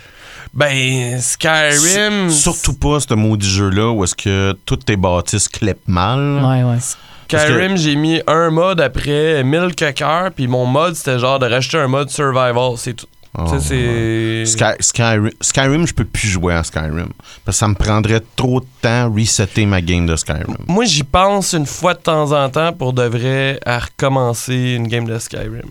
Ben, 0.55 1.19
Skyrim. 1.21 2.31
Surtout 2.31 2.75
pas 2.75 3.01
ce 3.01 3.15
maudit 3.15 3.49
jeu-là 3.49 3.91
où 3.91 4.05
est-ce 4.05 4.15
que 4.15 4.55
toutes 4.67 4.85
tes 4.85 4.97
bâtisses 4.97 5.49
clèpent 5.49 5.89
mal. 5.89 6.43
Ouais, 6.45 6.62
ouais. 6.62 6.79
Skyrim, 7.29 7.77
j'ai 7.79 7.97
mis 7.97 8.21
un 8.27 8.51
mode 8.51 8.81
après 8.81 9.43
1000 9.43 9.75
coqueurs, 9.75 10.31
puis 10.33 10.47
mon 10.49 10.67
mode, 10.67 10.95
c'était 10.95 11.19
genre 11.19 11.39
de 11.39 11.47
rajouter 11.47 11.79
un 11.79 11.89
mode 11.89 12.11
survival. 12.11 12.73
C'est 12.77 12.93
tout. 12.93 13.07
Oh. 13.39 13.47
Sky- 13.59 14.77
Skyrim, 14.81 15.31
Skyrim, 15.41 15.87
je 15.87 15.95
peux 15.95 16.05
plus 16.05 16.29
jouer 16.29 16.53
à 16.55 16.62
Skyrim. 16.62 17.09
Parce 17.45 17.57
que 17.57 17.61
ça 17.61 17.69
me 17.69 17.75
prendrait 17.75 18.21
trop 18.37 18.61
de 18.61 18.67
temps 18.83 19.11
resetter 19.11 19.65
ma 19.65 19.81
game 19.81 20.05
de 20.07 20.17
Skyrim. 20.17 20.57
Moi, 20.69 20.85
j'y 20.85 21.03
pense 21.03 21.55
une 21.55 21.65
fois 21.67 21.95
de 21.95 22.01
temps 22.01 22.31
en 22.33 22.51
temps 22.51 22.73
pour 22.75 22.93
de 22.93 23.05
vrai 23.05 23.59
à 23.65 23.79
recommencer 23.79 24.75
une 24.77 24.87
game 24.87 25.07
de 25.07 25.19
Skyrim. 25.19 25.62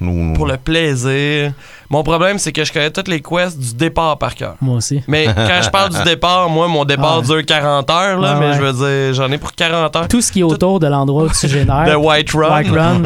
Nous- 0.00 0.32
Pour 0.34 0.46
le 0.46 0.56
plaisir. 0.56 1.52
Mon 1.90 2.02
problème, 2.02 2.38
c'est 2.38 2.52
que 2.52 2.64
je 2.64 2.72
connais 2.72 2.90
toutes 2.90 3.08
les 3.08 3.20
quests 3.22 3.58
du 3.58 3.74
départ 3.74 4.18
par 4.18 4.34
cœur. 4.34 4.56
Moi 4.60 4.76
aussi. 4.76 5.02
Mais 5.08 5.24
quand 5.24 5.62
je 5.62 5.70
parle 5.70 5.90
du 5.90 6.02
départ, 6.04 6.48
moi, 6.50 6.68
mon 6.68 6.84
départ 6.84 7.14
Ah 7.16 7.18
ouais. 7.20 7.26
dure 7.26 7.46
40 7.46 7.88
heures, 7.90 8.20
là, 8.20 8.34
Ah 8.36 8.38
mais 8.40 8.52
je 8.54 8.60
veux 8.62 8.72
dire, 8.72 9.14
j'en 9.14 9.32
ai 9.32 9.38
pour 9.38 9.52
40 9.54 9.96
heures. 9.96 10.06
Tout 10.08 10.20
ce 10.20 10.30
qui 10.30 10.40
est 10.40 10.44
autour 10.44 10.80
de 10.80 10.86
l'endroit 10.86 11.24
où 11.24 11.30
tu 11.30 11.48
génères. 11.48 11.86
De 11.86 11.94
White 11.94 12.30
Run. 12.32 12.56
White 12.56 12.70
Run 12.70 13.02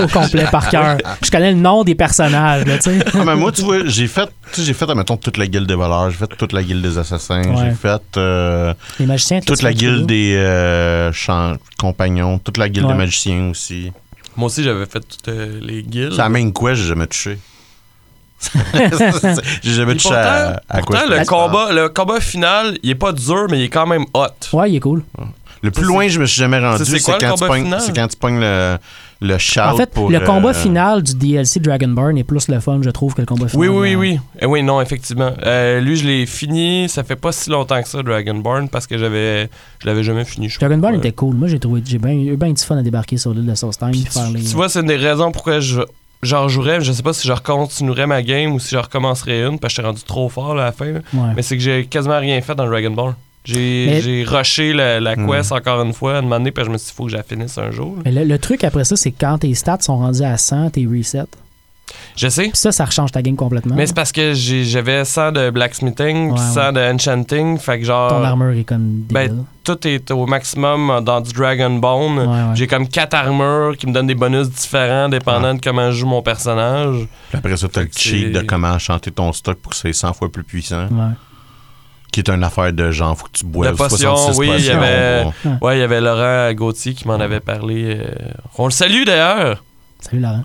au 0.04 0.08
complet 0.08 0.44
par 0.52 0.68
cœur. 0.68 0.98
Je 1.24 1.30
connais 1.30 1.52
le 1.52 1.56
nom 1.58 1.82
des 1.82 1.94
personnages, 1.94 2.64
tu 2.64 2.70
sais. 2.82 2.98
Ah, 3.14 3.24
mais 3.24 3.36
moi, 3.36 3.50
tu 3.52 3.62
vois, 3.62 3.86
j'ai 3.86 4.06
fait, 4.06 4.26
tu 4.52 4.60
sais, 4.60 4.62
j'ai 4.62 4.74
fait, 4.74 4.88
admettons, 4.90 5.16
toute 5.16 5.38
la 5.38 5.46
guilde 5.46 5.66
des 5.66 5.74
voleurs, 5.74 6.10
j'ai 6.10 6.16
fait 6.18 6.26
toute 6.36 6.52
la 6.52 6.62
guilde 6.62 6.82
des 6.82 6.98
assassins, 6.98 7.42
Ouais. 7.42 7.56
j'ai 7.70 7.70
fait 7.74 8.02
euh, 8.18 8.74
Les 9.00 9.06
magiciens. 9.06 9.40
toute 9.40 9.62
la 9.62 9.72
guilde 9.72 10.04
des 10.06 10.34
euh, 10.36 11.10
compagnons, 11.78 12.38
toute 12.38 12.58
la 12.58 12.68
guilde 12.68 12.84
Ouais. 12.86 12.92
des 12.92 12.98
magiciens 12.98 13.48
aussi. 13.50 13.92
Moi 14.36 14.46
aussi, 14.46 14.62
j'avais 14.62 14.86
fait 14.86 15.00
toutes 15.00 15.28
euh, 15.28 15.58
les 15.62 15.82
guildes. 15.82 16.12
C'est 16.12 16.18
la 16.18 16.28
main 16.28 16.50
quest, 16.50 16.74
j'ai 16.74 16.88
jamais 16.88 17.06
touché. 17.06 17.38
j'ai 19.62 19.72
jamais 19.72 19.94
touché 19.94 20.14
à, 20.14 20.60
à 20.68 20.78
pourtant, 20.78 21.06
quoi 21.06 21.16
le 21.16 21.24
combat, 21.24 21.72
le 21.72 21.88
combat 21.88 22.20
final, 22.20 22.78
il 22.82 22.90
est 22.90 22.94
pas 22.94 23.12
dur, 23.12 23.46
mais 23.50 23.60
il 23.60 23.64
est 23.64 23.70
quand 23.70 23.86
même 23.86 24.04
hot. 24.12 24.26
Ouais, 24.52 24.70
il 24.70 24.76
est 24.76 24.80
cool. 24.80 25.02
Le 25.62 25.70
plus 25.70 25.84
loin 25.84 26.06
je 26.06 26.20
me 26.20 26.26
suis 26.26 26.38
jamais 26.38 26.58
rendu, 26.58 26.84
c'est 26.84 27.00
quoi 27.00 27.18
quand, 27.18 27.34
quand 27.38 28.08
tu 28.08 28.16
pognes 28.18 28.40
le, 28.40 28.76
le 29.20 29.38
shout 29.38 29.60
En 29.60 29.76
fait, 29.76 29.90
pour, 29.90 30.10
le 30.10 30.20
combat 30.20 30.50
euh, 30.50 30.54
final 30.54 31.02
du 31.02 31.14
DLC 31.14 31.60
Dragonborn 31.60 32.18
est 32.18 32.24
plus 32.24 32.48
le 32.48 32.60
fun, 32.60 32.80
je 32.82 32.90
trouve, 32.90 33.14
que 33.14 33.22
le 33.22 33.26
combat 33.26 33.48
final. 33.48 33.68
Oui, 33.68 33.74
oui, 33.76 33.94
oui. 33.94 34.20
Eh 34.40 34.46
oui, 34.46 34.62
non, 34.62 34.80
effectivement. 34.80 35.32
Euh, 35.44 35.80
lui, 35.80 35.96
je 35.96 36.06
l'ai 36.06 36.26
fini. 36.26 36.88
Ça 36.88 37.02
fait 37.02 37.16
pas 37.16 37.32
si 37.32 37.48
longtemps 37.50 37.80
que 37.82 37.88
ça, 37.88 38.02
Dragonborn, 38.02 38.68
parce 38.68 38.86
que 38.86 38.98
j'avais, 38.98 39.48
je 39.80 39.86
l'avais 39.86 40.02
jamais 40.02 40.24
fini. 40.24 40.48
je 40.48 40.58
Dragonborn 40.58 40.94
crois. 40.94 41.06
était 41.06 41.14
cool. 41.14 41.34
Moi, 41.34 41.48
j'ai 41.48 41.58
trouvé, 41.58 41.82
j'ai 41.84 41.98
bien 41.98 42.12
eu 42.12 42.36
bien 42.36 42.52
du 42.52 42.62
fun 42.62 42.76
à 42.76 42.82
débarquer 42.82 43.16
sur 43.16 43.32
l'île 43.32 43.46
de 43.46 43.54
Solstheim. 43.54 43.92
Faire 43.92 44.30
les... 44.30 44.40
tu, 44.40 44.48
tu 44.50 44.54
vois, 44.54 44.68
c'est 44.68 44.80
une 44.80 44.86
des 44.86 44.96
raisons 44.96 45.32
pourquoi 45.32 45.60
je, 45.60 45.80
j'en 46.22 46.48
jouerais. 46.48 46.80
Je 46.82 46.92
sais 46.92 47.02
pas 47.02 47.12
si 47.12 47.26
je 47.26 47.32
recontinuerais 47.32 48.06
ma 48.06 48.22
game 48.22 48.52
ou 48.52 48.58
si 48.58 48.70
je 48.74 48.78
recommencerais 48.78 49.42
une, 49.44 49.58
parce 49.58 49.72
que 49.72 49.76
j'étais 49.76 49.88
rendu 49.88 50.02
trop 50.02 50.28
fort 50.28 50.54
là, 50.54 50.62
à 50.62 50.66
la 50.66 50.72
fin. 50.72 50.92
Ouais. 50.92 51.32
Mais 51.34 51.42
c'est 51.42 51.56
que 51.56 51.62
j'ai 51.62 51.86
quasiment 51.86 52.18
rien 52.18 52.40
fait 52.42 52.54
dans 52.54 52.66
Dragonborn. 52.66 53.14
J'ai, 53.14 53.14
Mais- 53.14 53.25
j'ai 53.46 54.24
rushé 54.28 54.72
la, 54.72 55.00
la 55.00 55.16
quest 55.16 55.52
encore 55.52 55.82
une 55.82 55.92
fois 55.92 56.18
à 56.18 56.20
demander, 56.22 56.50
puis 56.50 56.64
je 56.64 56.70
me 56.70 56.78
suis 56.78 56.88
dit, 56.88 56.94
faut 56.94 57.04
que 57.04 57.10
je 57.12 57.16
la 57.16 57.22
finisse 57.22 57.56
un 57.58 57.70
jour. 57.70 57.94
là. 57.96 58.02
Mais 58.04 58.12
le, 58.12 58.24
le 58.24 58.38
truc 58.38 58.64
après 58.64 58.84
ça, 58.84 58.96
c'est 58.96 59.10
que 59.12 59.18
quand 59.20 59.38
tes 59.38 59.54
stats 59.54 59.78
sont 59.80 59.96
rendus 59.98 60.22
à 60.22 60.36
100, 60.36 60.70
t'es 60.70 60.86
reset. 60.86 61.24
Je 62.16 62.28
sais. 62.28 62.42
Puis 62.48 62.56
ça, 62.56 62.72
ça 62.72 62.84
rechange 62.84 63.12
ta 63.12 63.22
game 63.22 63.36
complètement. 63.36 63.76
Mais 63.76 63.86
c'est 63.86 63.94
parce 63.94 64.10
que 64.10 64.32
j'avais 64.34 65.04
100 65.04 65.32
de 65.32 65.50
blacksmithing, 65.50 66.34
puis 66.34 66.42
Ouais, 66.42 66.52
100 66.52 66.72
de 66.72 66.80
enchanting, 66.80 67.58
fait 67.58 67.78
que 67.78 67.84
genre. 67.84 68.08
Ton 68.10 68.24
armure 68.24 68.58
est 68.58 68.64
comme 68.64 69.02
ben, 69.08 69.44
tout 69.62 69.86
est 69.86 70.10
au 70.10 70.26
maximum 70.26 71.00
dans 71.04 71.20
du 71.20 71.32
Dragonbone. 71.32 72.18
Ouais, 72.18 72.26
ouais. 72.26 72.42
J'ai 72.54 72.66
comme 72.66 72.88
4 72.88 73.14
armures 73.14 73.76
qui 73.78 73.86
me 73.86 73.92
donnent 73.92 74.08
des 74.08 74.14
bonus 74.16 74.50
différents 74.50 75.08
dépendant 75.08 75.54
de 75.54 75.60
comment 75.60 75.92
je 75.92 75.98
joue 75.98 76.06
mon 76.08 76.22
personnage. 76.22 77.06
Puis 77.28 77.38
après 77.38 77.56
ça, 77.56 77.68
t'as 77.68 77.82
le 77.82 77.88
cheat 77.94 78.32
de 78.32 78.40
comment 78.40 78.76
chanter 78.80 79.12
ton 79.12 79.32
stock 79.32 79.58
pour 79.58 79.70
que 79.70 79.78
c'est 79.78 79.92
100 79.92 80.12
fois 80.14 80.28
plus 80.30 80.42
puissant. 80.44 80.86
Ouais. 80.88 81.14
Qui 82.16 82.20
est 82.20 82.30
une 82.30 82.44
affaire 82.44 82.72
de 82.72 82.90
genre, 82.92 83.14
faut 83.14 83.26
que 83.26 83.32
tu 83.38 83.44
boives 83.44 83.72
De 83.72 83.76
potions, 83.76 84.16
66 84.16 84.38
oui, 84.38 84.50
il 84.56 84.64
y 84.64 84.70
avait- 84.70 85.24
Bon, 85.44 85.58
Ouais, 85.60 85.76
il 85.76 85.80
y 85.80 85.82
avait 85.82 86.00
Laurent 86.00 86.50
Gauthier 86.54 86.94
qui 86.94 87.06
m'en 87.06 87.20
avait 87.20 87.40
parlé. 87.40 87.98
euh, 88.00 88.06
On 88.56 88.64
le 88.64 88.70
salue 88.70 89.04
d'ailleurs! 89.04 89.62
Salut 90.00 90.22
Laurent. 90.22 90.42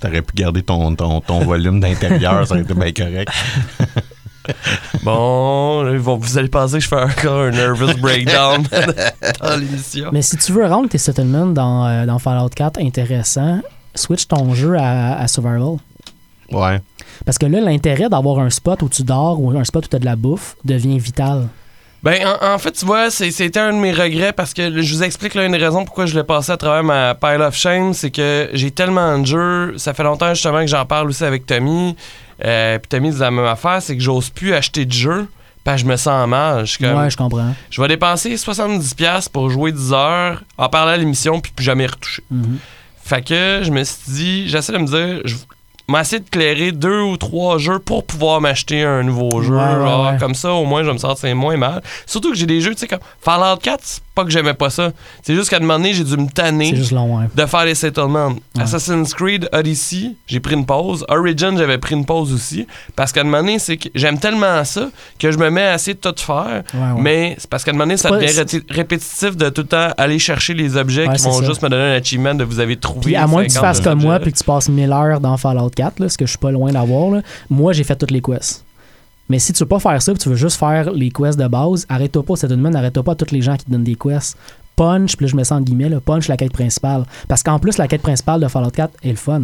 T'aurais 0.00 0.22
pu 0.22 0.34
garder 0.34 0.64
ton, 0.64 0.92
ton, 0.96 1.20
ton 1.20 1.38
volume 1.44 1.78
d'intérieur, 1.78 2.44
ça 2.48 2.54
aurait 2.54 2.64
été 2.64 2.74
bien 2.74 2.90
correct. 2.92 3.32
Bon, 5.04 5.84
vous 5.98 6.36
allez 6.38 6.48
penser 6.48 6.78
que 6.78 6.80
je 6.84 6.88
fais 6.88 7.00
encore 7.00 7.38
un 7.42 7.50
nervous 7.50 7.94
breakdown 8.00 8.62
dans 9.40 9.56
l'émission. 9.56 10.10
Mais 10.12 10.20
si 10.22 10.36
tu 10.36 10.50
veux 10.52 10.66
rendre 10.66 10.88
tes 10.88 10.98
settlements 10.98 11.46
dans, 11.46 11.86
euh, 11.86 12.06
dans 12.06 12.18
Fallout 12.18 12.48
4 12.50 12.80
intéressants, 12.80 13.60
switch 13.94 14.26
ton 14.26 14.52
jeu 14.54 14.76
à, 14.78 15.14
à 15.18 15.28
Survival. 15.28 15.76
Ouais. 16.50 16.80
Parce 17.24 17.38
que 17.38 17.46
là, 17.46 17.60
l'intérêt 17.60 18.08
d'avoir 18.08 18.38
un 18.40 18.50
spot 18.50 18.82
où 18.82 18.88
tu 18.88 19.02
dors 19.02 19.40
ou 19.40 19.50
un 19.56 19.64
spot 19.64 19.86
où 19.86 19.88
tu 19.88 19.96
as 19.96 19.98
de 19.98 20.04
la 20.04 20.16
bouffe 20.16 20.56
devient 20.64 20.98
vital. 20.98 21.48
Ben, 22.02 22.18
en, 22.26 22.54
en 22.54 22.58
fait, 22.58 22.72
tu 22.72 22.84
vois, 22.84 23.10
c'était 23.10 23.58
un 23.58 23.72
de 23.72 23.78
mes 23.78 23.92
regrets 23.92 24.34
parce 24.34 24.52
que 24.52 24.82
je 24.82 24.94
vous 24.94 25.02
explique 25.02 25.34
là, 25.34 25.46
une 25.46 25.56
raison 25.56 25.84
pourquoi 25.86 26.04
je 26.04 26.14
l'ai 26.14 26.22
passé 26.24 26.52
à 26.52 26.56
travers 26.58 26.84
ma 26.84 27.14
pile 27.14 27.40
of 27.40 27.54
shame. 27.56 27.94
C'est 27.94 28.10
que 28.10 28.50
j'ai 28.52 28.70
tellement 28.70 29.18
de 29.18 29.24
jeux. 29.24 29.74
Ça 29.78 29.94
fait 29.94 30.02
longtemps 30.02 30.34
justement 30.34 30.60
que 30.60 30.66
j'en 30.66 30.84
parle 30.84 31.08
aussi 31.08 31.24
avec 31.24 31.46
Tommy. 31.46 31.96
Euh, 32.44 32.78
Puis 32.78 32.88
Tommy 32.90 33.10
dit 33.10 33.18
la 33.18 33.30
même 33.30 33.46
affaire 33.46 33.80
c'est 33.80 33.96
que 33.96 34.02
j'ose 34.02 34.28
plus 34.28 34.52
acheter 34.52 34.84
de 34.84 34.92
jeux. 34.92 35.26
Que 35.64 35.78
je 35.78 35.86
me 35.86 35.96
sens 35.96 36.28
mal. 36.28 36.66
Je 36.66 36.76
comme, 36.78 36.94
Ouais, 36.98 37.08
je 37.08 37.16
comprends. 37.16 37.54
je 37.70 37.80
vais 37.80 37.88
dépenser 37.88 38.34
70$ 38.34 39.30
pour 39.30 39.48
jouer 39.48 39.72
10 39.72 39.94
heures, 39.94 40.42
en 40.58 40.68
parler 40.68 40.92
à 40.92 40.96
l'émission, 40.98 41.40
puis 41.40 41.52
plus 41.52 41.64
jamais 41.64 41.86
retoucher. 41.86 42.22
Mhm. 42.30 42.58
Fait 43.02 43.22
que 43.26 43.60
je 43.62 43.70
me 43.70 43.82
suis 43.82 43.96
dit, 44.12 44.48
j'essaie 44.50 44.72
de 44.74 44.78
me 44.78 44.86
dire, 44.86 45.22
je 45.24 45.36
vais 45.88 46.00
essayer 46.00 46.20
de 46.20 46.28
clairer 46.30 46.72
deux 46.72 47.00
ou 47.00 47.16
trois 47.16 47.58
jeux 47.58 47.78
pour 47.78 48.04
pouvoir 48.04 48.40
m'acheter 48.40 48.82
un 48.82 49.02
nouveau 49.02 49.42
jeu. 49.42 49.54
Ouais, 49.54 49.62
ouais, 49.62 49.86
genre, 49.86 50.12
ouais. 50.12 50.18
comme 50.18 50.34
ça, 50.34 50.52
au 50.52 50.64
moins, 50.64 50.82
je 50.82 50.88
vais 50.88 50.94
me 50.94 50.98
sentir 50.98 51.34
moins 51.36 51.56
mal. 51.56 51.82
Surtout 52.06 52.30
que 52.30 52.36
j'ai 52.36 52.46
des 52.46 52.60
jeux, 52.60 52.74
tu 52.74 52.80
sais, 52.80 52.88
comme 52.88 53.00
Fallout 53.20 53.58
4, 53.62 53.80
c'est 53.82 54.00
pas 54.14 54.24
que 54.24 54.30
j'aimais 54.30 54.54
pas 54.54 54.70
ça. 54.70 54.92
C'est 55.22 55.34
juste 55.34 55.50
qu'à 55.50 55.56
un 55.56 55.60
moment 55.60 55.74
donné, 55.76 55.92
j'ai 55.92 56.04
dû 56.04 56.16
me 56.16 56.28
tanner 56.28 56.72
long, 56.92 57.20
de 57.34 57.46
faire 57.46 57.64
les 57.64 57.74
settlements. 57.74 58.34
Assassin's 58.58 59.12
Creed 59.14 59.48
Odyssey, 59.52 60.12
j'ai 60.26 60.40
pris 60.40 60.54
une 60.54 60.64
pause. 60.66 61.04
Origin, 61.08 61.56
j'avais 61.58 61.78
pris 61.78 61.94
une 61.94 62.04
pause 62.06 62.32
aussi. 62.32 62.66
Parce 62.94 63.12
qu'à 63.12 63.22
un 63.22 63.24
moment 63.24 63.38
donné, 63.38 63.58
c'est 63.58 63.76
que 63.76 63.88
j'aime 63.94 64.18
tellement 64.18 64.62
ça 64.64 64.88
que 65.18 65.30
je 65.30 65.38
me 65.38 65.50
mets 65.50 65.62
à 65.62 65.74
essayer 65.74 65.94
de 65.94 65.98
tout 65.98 66.14
faire. 66.16 66.62
Ouais, 66.74 66.80
ouais. 66.80 67.00
Mais 67.00 67.34
c'est 67.38 67.50
parce 67.50 67.64
qu'à 67.64 67.70
un 67.70 67.74
moment 67.74 67.84
donné, 67.84 67.96
ça 67.96 68.10
devient 68.10 68.26
ré- 68.40 68.62
répétitif 68.70 69.36
de 69.36 69.48
tout 69.48 69.62
le 69.62 69.68
temps 69.68 69.88
aller 69.96 70.18
chercher 70.18 70.54
les 70.54 70.76
objets 70.76 71.08
qui 71.14 71.22
vont 71.24 71.40
ça. 71.40 71.44
juste 71.46 71.62
me 71.62 71.68
donner 71.68 71.94
un 71.94 71.96
achievement 71.96 72.34
de 72.34 72.44
vous 72.44 72.60
avez 72.60 72.76
trouvé. 72.76 73.00
Puis 73.06 73.16
à 73.16 73.26
moins 73.26 73.42
que 73.42 73.48
tu 73.48 73.54
50 73.54 73.66
fasses 73.66 73.80
comme 73.80 73.92
objets. 73.94 74.06
moi 74.06 74.18
puis 74.20 74.32
que 74.32 74.38
tu 74.38 74.44
passes 74.44 74.68
1000 74.68 74.92
heures 74.92 75.20
dans 75.20 75.36
Fallout 75.36 75.70
4, 75.70 75.98
là, 76.00 76.08
ce 76.08 76.16
que 76.18 76.24
je 76.26 76.30
suis 76.30 76.38
pas 76.38 76.50
loin 76.50 76.70
d'avoir, 76.72 77.20
moi 77.50 77.72
j'ai 77.72 77.84
fait 77.84 77.96
toutes 77.96 78.10
les 78.10 78.20
quests. 78.22 78.63
Mais 79.28 79.38
si 79.38 79.52
tu 79.52 79.60
veux 79.60 79.68
pas 79.68 79.78
faire 79.80 80.00
ça, 80.02 80.12
puis 80.12 80.22
tu 80.22 80.28
veux 80.28 80.34
juste 80.36 80.58
faire 80.58 80.92
les 80.92 81.10
quests 81.10 81.38
de 81.38 81.46
base, 81.48 81.86
arrête-toi 81.88 82.22
pas, 82.22 82.36
cette 82.36 82.50
semaine, 82.50 82.76
arrête-toi 82.76 83.02
pas 83.02 83.12
à 83.12 83.14
tous 83.14 83.30
les 83.32 83.40
gens 83.42 83.56
qui 83.56 83.64
te 83.64 83.70
donnent 83.70 83.84
des 83.84 83.94
quests. 83.96 84.36
Punch, 84.76 85.16
puis 85.16 85.24
là 85.26 85.30
je 85.30 85.36
me 85.36 85.44
sens 85.44 85.58
en 85.58 85.60
guillemets, 85.62 85.88
là, 85.88 86.00
punch 86.00 86.28
la 86.28 86.36
quête 86.36 86.52
principale. 86.52 87.04
Parce 87.28 87.42
qu'en 87.42 87.58
plus, 87.58 87.78
la 87.78 87.86
quête 87.88 88.02
principale 88.02 88.40
de 88.40 88.48
Fallout 88.48 88.70
4 88.70 88.92
est 89.02 89.10
le 89.10 89.16
fun. 89.16 89.42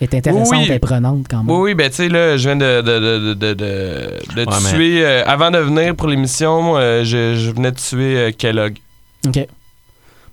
est 0.00 0.14
intéressante, 0.14 0.48
Oui. 0.56 0.70
est 0.70 0.78
prenante 0.78 1.26
quand 1.28 1.38
même. 1.42 1.50
Oui, 1.50 1.60
oui, 1.70 1.74
ben 1.74 1.90
tu 1.90 1.96
sais, 1.96 2.08
là, 2.08 2.36
je 2.36 2.48
viens 2.48 2.54
de, 2.56 2.82
de, 2.82 2.98
de, 3.00 3.18
de, 3.18 3.34
de, 3.34 3.54
de- 3.54 4.34
de 4.44 4.48
Ouais, 4.48 4.56
mais- 4.62 4.70
tuer. 4.70 5.04
euh, 5.04 5.24
avant 5.26 5.50
de 5.50 5.58
venir 5.58 5.96
pour 5.96 6.06
l'émission, 6.06 6.76
euh, 6.76 7.02
je, 7.02 7.34
je 7.34 7.50
venais 7.50 7.72
de 7.72 7.76
tuer 7.76 8.16
euh, 8.16 8.30
Kellogg. 8.30 8.78
OK. 9.26 9.34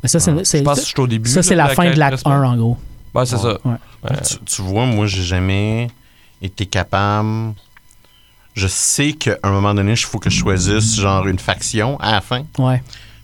Mais 0.03 0.07
ça, 0.09 0.19
c'est, 0.19 0.31
Ah, 0.31 0.35
c'est- 0.43 0.59
Je 0.59 0.63
pense 0.63 0.75
que 0.75 0.81
je 0.85 0.89
suis 0.89 0.99
au 1.01 1.07
début. 1.07 1.29
ça, 1.29 1.41
c'est 1.41 1.55
de 1.55 1.57
la 1.57 1.69
fin 1.69 1.89
de 1.91 1.97
l'acte 1.97 2.21
principale. 2.23 2.45
1, 2.45 2.49
en 2.51 2.57
gros. 2.57 2.77
Ouais, 3.15 3.25
c'est 3.25 3.37
ça. 3.37 3.57
Ouais. 3.65 3.71
Ouais. 4.03 4.17
Tu, 4.23 4.37
tu 4.45 4.61
vois, 4.61 4.85
moi, 4.85 5.07
j'ai 5.07 5.23
jamais 5.23 5.87
été 6.43 6.67
capable. 6.67 7.53
Je 8.55 8.67
sais 8.67 9.13
qu'à 9.13 9.37
un 9.43 9.51
moment 9.51 9.73
donné, 9.73 9.91
il 9.91 9.97
faut 9.97 10.17
que 10.19 10.29
je 10.29 10.37
choisisse 10.39 10.95
genre 10.95 11.27
une 11.27 11.39
faction 11.39 11.99
à 11.99 12.13
la 12.13 12.21
fin. 12.21 12.43
Ouais. 12.57 12.81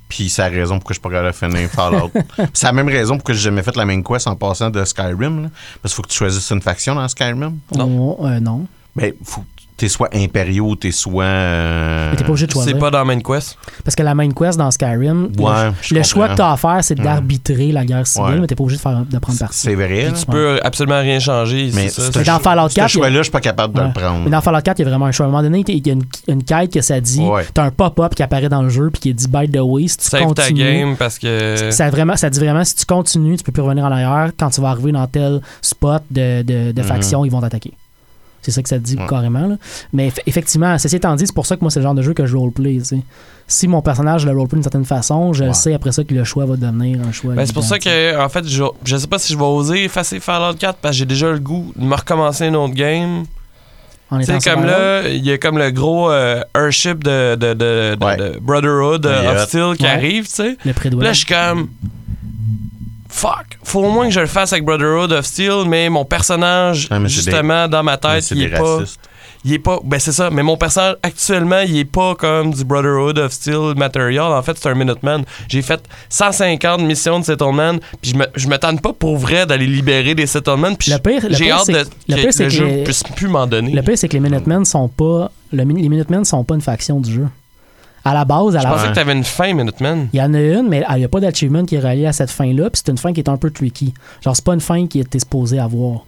Puis 0.10 0.30
c'est 0.30 0.42
la 0.42 0.50
raison 0.50 0.76
pourquoi 0.78 0.94
je 0.94 1.00
suis 1.00 1.02
pas 1.02 1.10
capable 1.10 1.28
de 1.32 1.36
finir 1.58 1.70
Fallout. 1.70 2.12
c'est 2.54 2.66
la 2.68 2.74
même 2.74 2.90
raison 2.90 3.16
pourquoi 3.16 3.34
j'ai 3.34 3.42
jamais 3.42 3.64
fait 3.64 3.76
la 3.78 3.86
main 3.86 4.02
quest 4.02 4.28
en 4.28 4.36
passant 4.36 4.70
de 4.70 4.84
Skyrim. 4.84 5.44
là. 5.44 5.50
Parce 5.82 5.94
qu'il 5.94 5.96
faut 5.96 6.02
que 6.02 6.10
tu 6.10 6.18
choisisses 6.18 6.50
une 6.52 6.62
faction 6.62 6.96
dans 6.96 7.08
Skyrim. 7.08 7.60
Non. 7.76 8.16
On- 8.20 8.28
euh, 8.28 8.40
non. 8.42 8.68
Ben, 8.94 9.14
faut 9.24 9.46
t'es 9.78 9.90
soit 9.90 10.10
impériaux, 10.16 10.76
t'es 10.76 10.92
soit. 10.92 11.24
euh, 11.24 12.12
Mais 12.12 12.18
t'es 12.18 12.24
pas 12.24 12.30
obligé 12.30 12.48
de 12.48 12.52
choisir. 12.52 12.74
C'est 12.74 12.80
pas 12.80 12.92
dans 12.92 13.04
Main 13.06 13.20
Quest? 13.20 13.58
Parce 13.84 13.96
que 13.96 14.04
la 14.04 14.14
main 14.14 14.30
quest 14.30 14.58
dans 14.58 14.70
Skyrim, 14.70 15.30
le- 15.36 15.42
Ouais, 15.44 15.72
le, 15.92 16.04
choix 16.04 16.28
que 16.28 16.30
comprends. 16.32 16.36
tu 16.36 16.42
as 16.42 16.52
à 16.52 16.58
faire, 16.58 16.84
c'est 16.84 16.96
d'arbitrer 16.96 17.72
la 17.72 17.84
guerre 17.86 18.06
civile, 18.06 18.30
Ouais. 18.34 18.40
mais 18.42 18.48
t'es 18.48 18.56
pas 18.56 18.64
obligé 18.64 18.78
de, 18.78 18.82
faire, 18.82 19.04
de 19.10 19.18
prendre 19.20 19.40
parti. 19.40 19.58
C'est 19.58 19.76
vrai. 19.76 20.12
Tu 20.18 20.26
peux 20.26 20.60
absolument 20.64 21.00
rien 21.00 21.20
changer. 21.20 21.72
Mais 21.74 21.90
ça. 21.90 22.12
ce 22.12 22.18
Mais 22.20 22.24
dans 22.26 22.40
Fallout 22.40 22.70
ce 22.70 22.76
4, 22.76 22.76
il 22.76 22.80
y 22.80 22.84
a- 22.84 22.88
choix-là, 22.88 23.18
je 23.18 23.24
suis 23.24 23.32
pas 23.32 23.42
capable 23.42 23.74
de 23.76 23.82
le 23.82 23.92
prendre. 23.92 24.24
Mais 24.24 24.30
dans 24.30 24.42
Fallout 24.42 24.62
4, 24.62 24.80
il 24.80 24.84
y 24.84 24.86
a 24.86 24.90
vraiment 24.90 25.06
un 25.08 25.12
choix. 25.12 25.26
À 25.26 25.30
un 25.30 25.32
moment 25.32 25.44
donné, 25.44 25.64
il 25.68 25.88
y 25.88 25.90
a 25.90 25.94
une, 25.94 26.04
une 26.28 26.44
quête 26.44 26.72
que 26.74 26.82
ça 26.82 27.00
dit, 27.02 27.22
t'as 27.54 27.64
un 27.64 27.72
pop-up 27.72 28.14
qui 28.16 28.22
apparaît 28.24 28.50
dans 28.50 28.62
le 28.62 28.70
jeu 28.70 28.90
puis 28.92 29.00
qui 29.02 29.14
dit 29.14 29.28
by 29.28 29.50
the 29.50 29.60
way, 29.62 29.88
si 29.88 29.98
tu 29.98 30.06
Save 30.08 30.34
ta 30.34 30.52
game 30.52 30.96
parce 30.98 31.18
que. 31.18 31.72
ça, 31.72 31.90
vraiment, 31.90 32.16
ça 32.16 32.30
dit 32.30 32.40
vraiment 32.40 32.64
si 32.64 32.76
tu 32.76 32.86
continues, 32.86 33.38
tu 33.38 33.44
peux 33.44 33.52
plus 33.52 33.64
revenir 33.64 33.86
en 33.86 33.92
arrière. 33.92 34.32
Quand 34.38 34.50
tu 34.50 34.62
vas 34.62 34.70
arriver 34.70 34.92
dans 34.92 35.08
tel 35.08 35.42
spot 35.62 36.04
de, 36.12 36.42
de, 36.44 36.72
de 36.72 36.82
Mhm. 36.82 36.88
faction, 36.88 37.26
ils 37.26 37.32
vont 37.32 37.42
t'attaquer. 37.42 37.74
C'est 38.42 38.52
ça 38.52 38.62
que 38.64 38.70
ça 38.70 38.80
dit 38.80 38.96
Ouais. 38.98 39.06
carrément. 39.08 39.48
là. 39.48 39.56
Mais 39.94 40.10
eff- 40.10 40.20
effectivement, 40.26 40.78
ceci 40.80 40.96
étant 40.96 41.16
dit, 41.16 41.28
c'est 41.28 41.36
pour 41.36 41.46
ça 41.46 41.56
que 41.56 41.62
moi, 41.62 41.70
c'est 41.72 41.80
le 41.80 41.84
genre 41.84 41.94
de 41.96 42.02
jeu 42.02 42.14
que 42.14 42.26
je 42.26 42.36
roleplay. 42.36 42.78
tu 42.80 42.86
sais. 42.86 43.00
Si 43.48 43.68
mon 43.68 43.82
personnage 43.82 44.26
le 44.26 44.32
roleplay 44.32 44.56
d'une 44.58 44.64
certaine 44.64 44.86
façon, 44.86 45.34
je 45.34 45.44
Ouais. 45.44 45.54
sais 45.54 45.74
après 45.74 45.92
ça 45.92 46.04
que 46.04 46.14
le 46.14 46.24
choix 46.24 46.46
va 46.46 46.56
devenir 46.56 47.00
un 47.08 47.12
choix. 47.12 47.34
Ben, 47.34 47.46
c'est 47.46 47.54
pour 47.54 47.64
ça 47.64 47.78
que, 47.80 48.20
en 48.20 48.30
fait, 48.30 48.48
je, 48.48 48.64
je 48.86 48.98
sais 48.98 49.08
pas 49.08 49.20
si 49.20 49.34
je 49.34 49.38
vais 49.38 49.44
oser 49.44 49.84
effacer 49.84 50.20
Fallout 50.20 50.56
4 50.58 50.78
parce 50.82 50.94
que 50.94 51.00
j'ai 51.00 51.06
déjà 51.06 51.30
le 51.32 51.40
goût 51.40 51.72
de 51.76 51.84
me 51.84 51.96
recommencer 51.96 52.46
une 52.48 52.56
autre 52.56 52.74
game. 52.74 53.26
Étant 54.20 54.40
comme 54.40 54.66
là, 54.66 55.08
il 55.08 55.26
y 55.26 55.32
a 55.32 55.38
comme 55.38 55.58
le 55.58 55.72
gros 55.72 56.12
euh, 56.12 56.42
Earthship 56.54 57.02
de, 57.02 57.36
de, 57.36 57.54
de, 57.54 57.96
de- 57.96 58.06
Ouais. 58.06 58.18
de 58.18 58.40
Brotherhood 58.42 59.06
euh, 59.06 59.22
Yeah. 59.22 59.32
of 59.34 59.48
Steel 59.48 59.78
qui 59.78 59.84
Ouais. 59.84 59.90
arrive, 59.90 60.26
tu 60.28 60.34
sais. 60.34 60.58
Là, 60.66 61.14
je 61.14 61.18
suis 61.18 61.26
comme. 61.26 61.70
Fuck! 63.12 63.58
Faut 63.64 63.82
au 63.84 63.92
moins 63.92 64.08
que 64.08 64.14
je 64.14 64.20
le 64.22 64.26
fasse 64.26 64.54
avec 64.54 64.66
Brotherhood 64.66 65.12
of 65.12 65.26
Steel, 65.26 65.66
mais 65.68 65.90
mon 65.90 66.06
personnage, 66.06 66.88
Ah, 66.90 66.98
mais 67.00 67.10
justement, 67.10 67.68
dans 67.68 67.84
ma 67.84 67.98
tête, 67.98 68.32
il 68.32 68.44
est 68.44 68.50
pas. 68.50 68.80
Il 69.44 69.54
est 69.54 69.60
pas. 69.60 69.80
Ben, 69.84 70.00
c'est 70.00 70.12
ça. 70.12 70.30
Mais 70.30 70.44
mon 70.44 70.56
personnage, 70.56 70.98
actuellement, 71.02 71.62
il 71.62 71.76
est 71.78 71.86
pas 71.86 72.14
comme 72.14 72.54
du 72.54 72.64
Brotherhood 72.64 73.18
of 73.18 73.32
Steel 73.32 73.74
Material. 73.76 74.32
En 74.32 74.42
fait, 74.44 74.56
c'est 74.58 74.70
un 74.70 74.76
Minuteman. 74.76 75.24
J'ai 75.50 75.64
fait 75.64 75.82
150 76.10 76.82
missions 76.82 77.20
de 77.20 77.26
Settlement, 77.26 77.74
puis 78.02 78.12
je 78.12 78.18
me, 78.18 78.26
je 78.36 78.48
me 78.48 78.58
tente 78.60 78.82
pas 78.82 78.94
pour 78.94 79.18
vrai 79.18 79.48
d'aller 79.48 79.66
libérer 79.66 80.14
des 80.14 80.28
Settlements, 80.28 80.76
puis 80.76 80.92
Le 80.92 81.00
pire- 81.00 81.28
le 81.28 81.36
j'ai 81.36 81.46
pire, 81.46 81.56
hâte 81.56 81.64
c'est 81.66 81.74
de, 81.74 81.84
que- 81.84 81.90
le 82.10 82.16
que 82.18 82.22
pire, 82.22 82.34
c'est 82.34 82.44
le 82.44 82.50
que 82.50 82.56
jeu 82.56 82.66
les- 82.68 82.84
puisse 82.84 83.04
plus 83.16 83.28
m'en 83.28 83.48
donner. 83.48 83.72
Le 83.72 83.82
pire, 83.82 83.98
c'est 83.98 84.08
que 84.08 84.14
les 84.14 84.20
Minutemen 84.20 84.64
sont 84.64 84.88
pas. 84.88 85.32
le 85.52 85.58
les 85.64 85.66
Minutemen 85.90 86.24
sont 86.24 86.44
pas 86.44 86.54
une 86.56 86.62
faction 86.62 87.00
du 87.00 87.12
jeu. 87.12 87.28
À 88.04 88.14
la 88.14 88.26
base, 88.26 88.56
à 88.56 88.60
Je 88.60 88.64
la 88.66 88.72
pensais 88.72 88.88
que 88.90 88.94
t'avais 88.96 89.14
une 89.14 89.24
fin, 89.24 89.54
Minuteman. 89.54 90.08
Il 90.14 90.20
y 90.20 90.22
en 90.24 90.34
a 90.34 90.40
une, 90.40 90.68
mais 90.68 90.84
il 90.90 90.98
n'y 90.98 91.04
a 91.06 91.10
pas 91.10 91.20
d'achievement 91.20 91.64
qui 91.66 91.76
est 91.76 91.80
relié 91.80 92.08
à 92.08 92.14
cette 92.14 92.32
fin-là, 92.32 92.70
puis 92.70 92.82
c'est 92.84 92.92
une 92.92 92.98
fin 92.98 93.14
qui 93.14 93.20
est 93.20 93.30
un 93.30 93.38
peu 93.38 93.52
tricky. 93.52 93.94
Genre, 94.24 94.36
c'est 94.36 94.44
pas 94.46 94.54
une 94.56 94.60
fin 94.62 94.88
qui 94.88 95.00
était 95.00 95.20
supposée 95.20 95.60
avoir, 95.60 96.04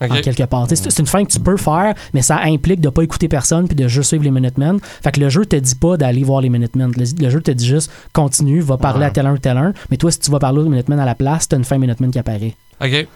Ok. 0.00 0.10
en 0.10 0.20
quelque 0.20 0.42
part. 0.44 0.68
Tu 0.68 0.76
C'est 0.76 0.90
c'est 0.90 1.00
une 1.00 1.06
fin 1.06 1.24
que 1.24 1.32
tu 1.32 1.40
peux 1.40 1.56
faire, 1.56 1.94
mais 2.14 2.22
ça 2.22 2.38
implique 2.44 2.80
de 2.80 2.88
pas 2.90 3.02
écouter 3.02 3.28
personne 3.28 3.66
puis 3.66 3.74
de 3.74 3.88
juste 3.88 4.08
suivre 4.08 4.22
les 4.24 4.30
Minutemen. 4.30 4.78
Fait 5.02 5.10
que 5.10 5.20
le 5.20 5.28
jeu 5.30 5.44
te 5.46 5.56
dit 5.56 5.74
pas 5.74 5.96
d'aller 5.96 6.22
voir 6.22 6.40
les 6.42 6.50
Minutemen. 6.50 6.92
Le, 6.96 7.04
le 7.24 7.30
jeu 7.30 7.40
te 7.40 7.50
dit 7.50 7.66
juste, 7.66 7.90
continue, 8.12 8.60
va 8.60 8.76
parler 8.76 9.00
Ouais. 9.00 9.06
à 9.06 9.10
tel 9.10 9.26
un, 9.26 9.36
tel 9.38 9.56
un. 9.56 9.72
Mais 9.90 9.96
toi, 9.96 10.10
si 10.12 10.20
tu 10.20 10.30
vas 10.30 10.38
parler 10.38 10.60
aux 10.60 10.68
Minutemen 10.68 11.00
à 11.00 11.04
la 11.06 11.14
place, 11.14 11.48
t'as 11.48 11.56
une 11.56 11.64
fin 11.64 11.78
Minutemen 11.78 12.10
qui 12.10 12.18
apparaît. 12.18 12.54
Ok. 12.84 13.08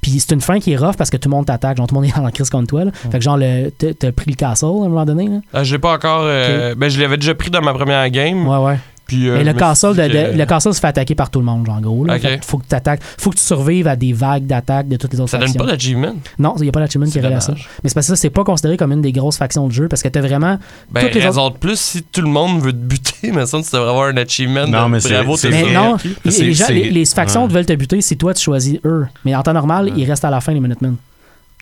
Puis 0.00 0.18
c'est 0.20 0.32
une 0.32 0.40
fin 0.40 0.58
qui 0.58 0.72
est 0.72 0.76
rough 0.76 0.96
parce 0.96 1.10
que 1.10 1.16
tout 1.16 1.28
le 1.28 1.34
monde 1.36 1.46
t'attaque. 1.46 1.76
Genre, 1.76 1.86
tout 1.86 1.94
le 1.94 2.00
monde 2.00 2.10
est 2.10 2.18
en 2.18 2.28
crise 2.30 2.50
contre 2.50 2.66
toi. 2.68 2.84
là. 2.84 2.90
Fait 2.92 3.18
que 3.18 3.24
genre, 3.24 3.36
le- 3.36 3.70
t'as 3.70 3.92
t'as 3.94 4.12
pris 4.12 4.30
le 4.30 4.36
castle 4.36 4.64
à 4.64 4.68
un 4.68 4.88
moment 4.88 5.04
donné. 5.04 5.28
Là. 5.28 5.40
Ah, 5.52 5.64
je 5.64 5.72
l'ai 5.74 5.78
pas 5.78 5.94
encore. 5.94 6.22
euh, 6.24 6.74
Ben, 6.76 6.88
je 6.88 7.00
l'avais 7.00 7.16
déjà 7.18 7.34
pris 7.34 7.50
dans 7.50 7.60
ma 7.62 7.72
première 7.74 8.08
game. 8.10 8.46
Ouais, 8.48 8.56
ouais. 8.58 8.78
Puis, 9.12 9.28
euh, 9.28 9.36
Mais 9.38 9.44
le 9.44 9.52
castle, 9.52 9.92
suis 9.92 10.02
de- 10.02 10.08
dit 10.08 10.14
de- 10.16 10.32
que 10.32 10.38
le 10.38 10.46
castle 10.46 10.72
se 10.74 10.80
fait 10.80 10.86
attaquer 10.86 11.14
par 11.14 11.28
tout 11.30 11.38
le 11.38 11.44
monde, 11.44 11.68
en 11.68 11.80
gros. 11.80 12.04
Là. 12.04 12.18
Faut 12.42 12.58
que 12.58 12.64
tu 12.64 12.76
faut 13.18 13.30
que 13.30 13.36
tu 13.36 13.42
survives 13.44 13.86
à 13.86 13.94
des 13.96 14.12
vagues 14.12 14.46
d'attaques 14.46 14.88
de 14.88 14.96
toutes 14.96 15.12
les 15.12 15.20
autres 15.20 15.30
Ça 15.30 15.38
donne 15.38 15.48
factions. 15.48 15.64
pas 15.66 15.70
d'achievement? 15.70 16.14
Non, 16.38 16.54
il 16.58 16.62
n'y 16.62 16.68
a 16.68 16.72
pas 16.72 16.80
l'achievement 16.80 17.06
qui 17.06 17.20
relié 17.20 17.34
à 17.34 17.40
ça. 17.40 17.52
Mais 17.82 17.88
c'est 17.90 17.94
parce 17.94 18.06
que 18.06 18.14
ça, 18.14 18.16
c'est 18.16 18.30
pas 18.30 18.44
considéré 18.44 18.76
comme 18.76 18.92
une 18.92 19.02
des 19.02 19.12
grosses 19.12 19.36
factions 19.36 19.66
de 19.68 19.72
jeu 19.72 19.88
parce 19.88 20.02
que 20.02 20.08
t'as 20.08 20.20
vraiment. 20.22 20.58
Ben, 20.90 21.02
Toutes 21.02 21.14
les 21.14 21.20
raison 21.20 21.50
de 21.50 21.54
plus, 21.56 21.78
si 21.78 22.02
tout 22.02 22.22
le 22.22 22.28
monde 22.28 22.60
veut 22.62 22.72
te 22.72 22.76
buter, 22.78 23.30
mais 23.34 23.44
ça, 23.46 23.58
tu 23.62 23.70
devrais 23.72 23.90
avoir 23.90 24.06
un 24.08 24.16
achievement. 24.16 24.66
Non, 24.66 24.88
mais 24.88 25.00
c'est- 25.00 25.12
bravo, 25.12 25.36
c'est 25.36 25.50
t'es 25.50 25.62
Mais 25.64 25.72
non, 25.74 25.96
les, 26.24 26.30
C'est- 26.30 26.44
les 26.44 26.54
gens- 26.54 26.64
les- 26.70 26.90
les 26.90 27.04
factions 27.04 27.44
ouais. 27.46 27.52
veulent 27.52 27.66
te 27.66 27.72
buter 27.74 28.00
si 28.00 28.16
toi 28.16 28.32
tu 28.34 28.42
choisis 28.42 28.78
eux. 28.84 29.06
Mais 29.24 29.34
en 29.34 29.42
temps 29.42 29.52
normal, 29.52 29.92
ils 29.96 30.04
restent 30.08 30.24
à 30.24 30.30
la 30.30 30.40
fin, 30.40 30.52
les 30.52 30.60
Minutemen. 30.60 30.96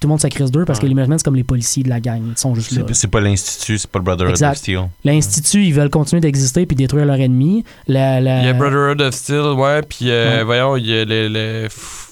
Tout 0.01 0.07
le 0.07 0.13
monde 0.13 0.21
s'accrise 0.21 0.51
d'eux 0.51 0.65
parce 0.65 0.79
que 0.79 0.87
les 0.87 0.95
Minutemen, 0.95 1.19
c'est 1.19 1.25
comme 1.25 1.37
les 1.37 1.45
policiers 1.45 1.83
de 1.83 1.91
la 1.91 2.01
gang. 2.01 2.23
Ils 2.31 2.39
sont 2.39 2.55
juste 2.55 2.73
là. 2.73 2.83
C'est 2.93 3.07
pas 3.09 3.21
l'Institut, 3.21 3.77
c'est 3.77 3.91
pas 3.91 3.99
le 3.99 4.05
Brotherhood 4.05 4.31
Exact. 4.31 4.53
of 4.53 4.57
Steel. 4.57 4.81
L'Institut, 5.05 5.63
ils 5.67 5.75
veulent 5.75 5.91
continuer 5.91 6.21
d'exister 6.23 6.65
puis 6.65 6.75
détruire. 6.75 7.05
La, 7.05 7.17
la- 7.19 8.41
Il 8.41 8.47
y 8.47 8.49
a 8.49 8.53
Brotherhood 8.55 9.03
of 9.03 9.15
Steel, 9.15 9.41
ouais, 9.59 9.83
puis 9.83 10.11
euh, 10.11 10.39
Ouais. 10.39 10.45
voyons, 10.45 10.77
il 10.77 10.87
y 10.87 10.95
a 10.99 11.05
le. 11.05 11.29
le 11.29 11.67
f- 11.69 12.07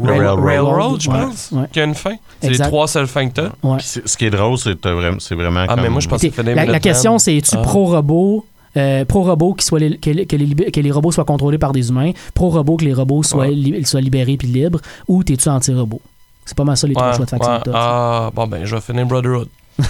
Le 0.00 0.04
Rail- 0.10 0.18
Railroad. 0.20 0.44
Railroad, 0.44 1.00
je 1.02 1.10
pense, 1.10 1.50
ouais. 1.52 1.64
qui 1.72 1.80
a 1.80 1.84
une 1.84 1.94
fin. 1.94 2.14
C'est 2.40 2.50
les 2.50 2.58
trois 2.58 2.86
seules 2.88 3.08
fins 3.08 3.28
que 3.28 3.34
t'as. 3.34 3.50
Ouais. 3.62 3.78
Ce 3.82 4.16
qui 4.16 4.26
est 4.26 4.30
drôle, 4.30 4.56
c'est 4.56 4.80
vraiment- 4.86 5.18
c'est 5.18 5.34
vraiment. 5.34 5.60
Ah, 5.64 5.74
comme- 5.74 5.80
mais 5.82 5.88
moi, 5.90 6.00
je 6.00 6.08
pense 6.08 6.22
que 6.22 6.40
La, 6.42 6.64
la 6.66 6.80
question, 6.80 7.18
c'est 7.18 7.36
es-tu 7.36 7.56
Ah. 7.56 7.62
pro-robot 7.62 8.46
euh, 8.76 9.04
pro-robot 9.04 9.54
qui 9.54 9.64
soit 9.66 9.80
les- 9.80 9.98
que, 9.98 10.10
les- 10.10 10.24
que 10.26 10.36
les, 10.36 10.70
que 10.70 10.80
les 10.80 10.90
robots 10.92 11.10
soient 11.10 11.24
contrôlés 11.24 11.58
par 11.58 11.72
des 11.72 11.88
humains, 11.88 12.12
pro-robot 12.34 12.76
que 12.76 12.84
les 12.84 12.92
robots 12.94 13.22
soient, 13.24 13.46
Ouais. 13.46 13.50
li- 13.50 13.84
soient 13.84 14.00
libérés 14.00 14.36
puis 14.36 14.46
libres, 14.46 14.80
ou 15.08 15.24
t'es-tu 15.24 15.48
anti-robot? 15.48 16.00
C'est 16.48 16.56
pas 16.56 16.64
mal 16.64 16.78
ça 16.78 16.86
les 16.86 16.94
trois 16.94 17.08
Ouais, 17.10 17.16
choix 17.16 17.24
de 17.26 17.30
faction 17.30 17.52
ouais. 17.52 17.60
Ah, 17.74 18.30
bon, 18.34 18.46
ben, 18.46 18.64
je 18.64 18.74
vais 18.74 18.80
finir 18.80 19.04
Brotherhood. 19.04 19.48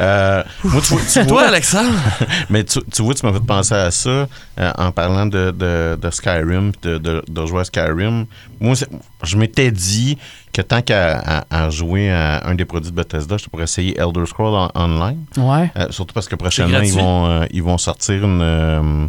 Euh, 0.00 0.44
moi, 0.62 0.80
tu 0.80 0.92
vois- 0.94 1.02
tu 1.10 1.18
vois, 1.18 1.26
Toi, 1.26 1.42
Alexandre? 1.48 1.98
Mais 2.50 2.62
tu, 2.62 2.78
tu 2.92 3.02
vois, 3.02 3.14
tu 3.14 3.26
m'as 3.26 3.32
fait 3.32 3.40
penser 3.44 3.74
à 3.74 3.90
ça 3.90 4.28
euh, 4.60 4.72
en 4.78 4.92
parlant 4.92 5.26
de, 5.26 5.50
de, 5.50 5.98
de 6.00 6.10
Skyrim, 6.10 6.70
de, 6.82 6.98
de, 6.98 7.24
de 7.26 7.46
jouer 7.46 7.62
à 7.62 7.64
Skyrim. 7.64 8.26
Moi, 8.60 8.74
je 9.22 9.36
m'étais 9.36 9.70
dit 9.70 10.18
que 10.52 10.62
tant 10.62 10.80
qu'à 10.82 11.18
à- 11.50 11.64
à 11.66 11.70
jouer 11.70 12.10
à 12.10 12.46
un 12.48 12.54
des 12.54 12.64
produits 12.64 12.90
de 12.90 12.96
Bethesda, 12.96 13.36
je 13.36 13.46
pourrais 13.48 13.64
essayer 13.64 13.96
Elder 14.00 14.24
Scrolls 14.26 14.54
en- 14.54 14.70
Online. 14.74 15.18
Ouais. 15.36 15.70
Euh, 15.76 15.86
surtout 15.90 16.14
parce 16.14 16.26
que 16.26 16.34
prochainement, 16.36 16.80
ils 16.80 16.92
vont, 16.92 17.26
euh, 17.28 17.44
ils 17.50 17.62
vont 17.62 17.78
sortir 17.78 18.24
une. 18.24 18.40
euh, 18.42 19.06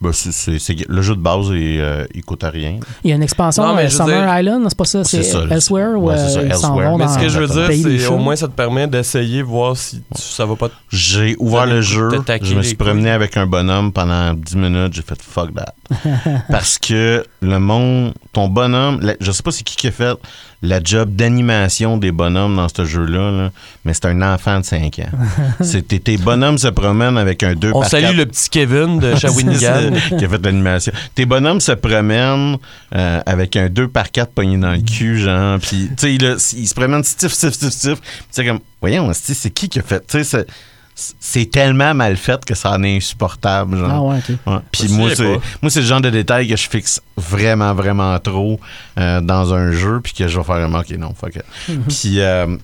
ben, 0.00 0.12
c'est- 0.12 0.32
c'est- 0.32 0.58
c'est- 0.58 0.88
le 0.88 1.00
jeu 1.02 1.14
de 1.14 1.20
base, 1.20 1.46
euh, 1.50 2.06
il 2.14 2.22
coûte 2.24 2.42
rien. 2.44 2.78
Il 3.04 3.10
y 3.10 3.12
a 3.12 3.16
une 3.16 3.22
expansion 3.22 3.64
Non, 3.66 3.74
mais 3.74 3.84
euh, 3.86 3.88
Summer 3.88 4.24
dire- 4.26 4.38
Island, 4.40 4.66
c'est 4.68 4.76
pas 4.76 4.84
ça? 4.84 5.04
C'est 5.04 5.22
C'est 5.22 5.30
ça, 5.30 5.44
le- 5.44 5.52
Elsewhere 5.52 5.96
ou 5.96 6.08
ouais, 6.08 6.18
c'est 6.18 6.28
ça, 6.30 6.42
ils 6.42 6.54
s'en 6.54 6.74
Elsewhere. 6.76 6.96
Mais 6.98 7.08
ce 7.08 7.18
que 7.18 7.28
je 7.28 7.38
veux 7.38 7.46
dire, 7.46 7.98
c'est 8.00 8.06
au 8.08 8.18
moins 8.18 8.36
ça 8.36 8.48
te 8.48 8.52
permet 8.52 8.86
d'essayer, 8.86 9.42
voir 9.42 9.76
si 9.76 10.02
tu- 10.14 10.20
ça 10.20 10.44
va 10.44 10.56
pas 10.56 10.68
te 10.68 10.74
J'ai 10.90 11.36
ouvert 11.38 11.66
le 11.66 11.80
jeu, 11.80 12.08
je 12.42 12.54
me 12.54 12.62
suis 12.62 12.74
promené 12.74 13.10
avec 13.10 13.36
un 13.36 13.46
bonhomme 13.46 13.92
pendant 13.92 14.34
10 14.34 14.56
minutes, 14.56 14.92
j'ai 14.92 15.02
fait 15.02 15.20
fuck 15.22 15.54
that. 15.54 15.74
Parce 16.50 16.78
que 16.78 17.24
le 17.40 17.58
monde, 17.58 18.12
ton 18.32 18.48
bonhomme, 18.48 18.89
la- 19.00 19.14
je 19.20 19.30
sais 19.32 19.42
pas 19.42 19.50
c'est 19.50 19.62
qui 19.62 19.76
qui 19.76 19.86
a 19.88 19.90
fait 19.92 20.16
la 20.62 20.80
job 20.82 21.14
d'animation 21.16 21.96
des 21.96 22.12
bonhommes 22.12 22.56
dans 22.56 22.68
ce 22.68 22.84
jeu-là, 22.84 23.30
là, 23.30 23.50
mais 23.84 23.94
c'est 23.94 24.04
un 24.06 24.20
enfant 24.22 24.60
de 24.60 24.64
5 24.64 24.98
ans. 24.98 25.08
C'est 25.62 26.02
tes, 26.02 26.16
bonhommes 26.18 26.58
se 26.58 26.68
promènent 26.68 27.16
avec 27.16 27.42
un 27.42 27.54
2 27.54 27.70
On 27.74 27.80
par 27.80 27.88
salue 27.88 28.04
quatre. 28.04 28.16
le 28.16 28.26
petit 28.26 28.50
Kevin 28.50 28.98
de 28.98 29.14
Shawinigan. 29.16 29.92
Qui 30.18 30.24
a 30.24 30.28
fait 30.28 30.44
l'animation. 30.44 30.92
Tes 31.14 31.24
bonhommes 31.24 31.60
se 31.60 31.72
promènent 31.72 32.56
euh, 32.94 33.20
avec 33.24 33.56
un 33.56 33.68
2 33.70 33.88
par 33.88 34.10
4 34.10 34.32
pogné 34.32 34.58
dans 34.58 34.72
le 34.72 34.80
cul, 34.82 35.18
genre, 35.20 35.58
puis 35.60 35.88
tu 35.96 36.18
sais, 36.18 36.18
là, 36.18 36.34
ils 36.56 36.68
se 36.68 36.74
promènent 36.74 37.04
stiff, 37.04 37.32
stiff, 37.32 37.52
stiff, 37.54 37.70
stiff. 37.70 37.98
C'est 38.30 38.44
comme, 38.44 38.60
voyons, 38.82 39.10
c'est 39.14 39.32
c'est 39.34 39.50
qui 39.50 39.68
qui 39.70 39.78
a 39.78 39.82
fait, 39.82 40.06
tu 40.06 40.22
sais, 40.24 40.46
c'est- 40.94 41.50
tellement 41.50 41.94
mal 41.94 42.16
fait 42.16 42.44
que 42.44 42.54
ça 42.54 42.72
en 42.72 42.82
est 42.82 42.96
insupportable, 42.96 43.76
genre. 43.78 43.90
Ah 43.90 44.02
ouais, 44.02 44.18
ok. 44.18 44.36
Ouais. 44.46 44.58
Puis 44.70 44.88
moi, 44.88 45.10
c'est 45.14 45.24
pas. 45.24 45.40
moi 45.62 45.70
c'est 45.70 45.80
le 45.80 45.86
genre 45.86 46.00
de 46.00 46.10
détail 46.10 46.48
que 46.48 46.56
je 46.56 46.68
fixe 46.68 47.00
vraiment, 47.16 47.74
vraiment 47.74 48.18
trop 48.18 48.60
euh, 48.98 49.20
dans 49.20 49.54
un 49.54 49.72
jeu, 49.72 50.00
puis 50.02 50.12
que 50.12 50.28
je 50.28 50.38
vais 50.38 50.44
faire 50.44 50.56
vraiment, 50.56 50.80
OK, 50.80 50.90
non, 50.90 51.14
fuck 51.14 51.36
it. 51.36 51.44
Puis 51.88 52.20
euh, 52.20 52.56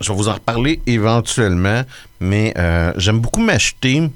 je 0.00 0.08
vais 0.12 0.16
vous 0.16 0.28
en 0.28 0.34
reparler 0.34 0.80
éventuellement, 0.86 1.82
mais 2.20 2.52
euh, 2.56 2.92
j'aime 2.96 3.20
beaucoup 3.20 3.40
m'acheter 3.42 4.10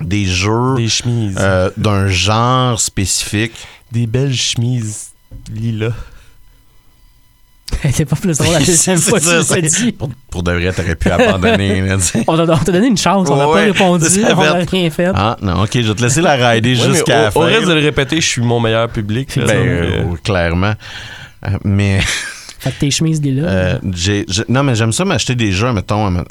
des 0.00 0.26
jeux 0.26 0.76
Des 0.76 0.88
chemises. 0.88 1.36
euh, 1.40 1.70
d'un 1.76 2.06
genre 2.08 2.78
spécifique. 2.80 3.52
Des 3.90 4.06
belles 4.06 4.34
chemises 4.34 5.10
lilas. 5.50 5.92
C'est 7.92 8.04
pas 8.04 8.16
plus 8.16 8.36
drôle 8.38 8.52
la 8.54 8.58
deuxième 8.64 8.98
fois 8.98 9.20
que 9.20 9.42
ça, 9.42 9.60
dit. 9.60 9.92
Pour, 9.92 10.10
pour 10.30 10.42
de 10.42 10.52
vrai, 10.52 10.72
t'aurais 10.72 10.94
pu 10.96 11.10
abandonner. 11.10 11.80
là. 11.82 11.96
On 12.26 12.36
t'a 12.36 12.42
on 12.52 12.56
t'a 12.58 12.72
donné 12.72 12.86
une 12.88 12.96
chance, 12.96 13.28
on 13.30 13.36
n'a 13.36 13.46
Ouais, 13.48 13.54
pas 13.54 13.72
répondu, 13.72 14.06
on 14.24 14.36
n'a 14.36 14.52
rien 14.54 14.90
fait. 14.90 15.10
ah, 15.14 15.36
non, 15.42 15.62
OK, 15.62 15.70
je 15.74 15.80
vais 15.80 15.94
te 15.94 16.02
laisser 16.02 16.20
la 16.22 16.34
rider 16.50 16.70
Ouais, 16.78 16.90
jusqu'à 16.90 17.22
la 17.22 17.28
au, 17.28 17.30
fin. 17.32 17.40
au 17.40 17.44
reste 17.44 17.66
de 17.68 17.72
le 17.74 17.80
répéter, 17.80 18.20
je 18.20 18.26
suis 18.26 18.42
mon 18.42 18.58
meilleur 18.60 18.88
public. 18.88 19.36
là, 19.36 19.44
Ben, 19.46 19.56
euh, 19.56 20.00
euh, 20.00 20.16
clairement. 20.24 20.72
Euh, 21.46 21.50
mais 21.64 22.00
Fait 22.58 22.72
que 22.72 22.80
tes 22.80 22.90
chemises, 22.90 23.20
des 23.20 23.30
là. 23.32 23.48
Euh, 23.48 23.78
non, 24.48 24.62
mais 24.64 24.74
j'aime 24.74 24.92
ça 24.92 25.04
m'acheter 25.04 25.34
des 25.36 25.52
jeux, 25.52 25.72
mettons, 25.72 26.06
un, 26.06 26.16
un- 26.18 26.22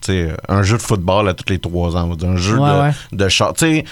tu 0.00 0.12
sais, 0.12 0.28
un 0.48 0.62
jeu 0.62 0.76
de 0.76 0.82
football 0.82 1.28
à 1.28 1.34
tous 1.34 1.50
les 1.50 1.58
trois 1.58 1.96
ans, 1.96 2.04
on 2.04 2.10
va 2.10 2.14
dire, 2.16 2.28
un 2.28 2.36
jeu 2.36 2.58
Ouais, 2.58 2.70
de, 2.70 2.80
ouais. 2.82 2.90
de 3.12 3.28
char. 3.28 3.52
Tu 3.54 3.64
sais, 3.66 3.84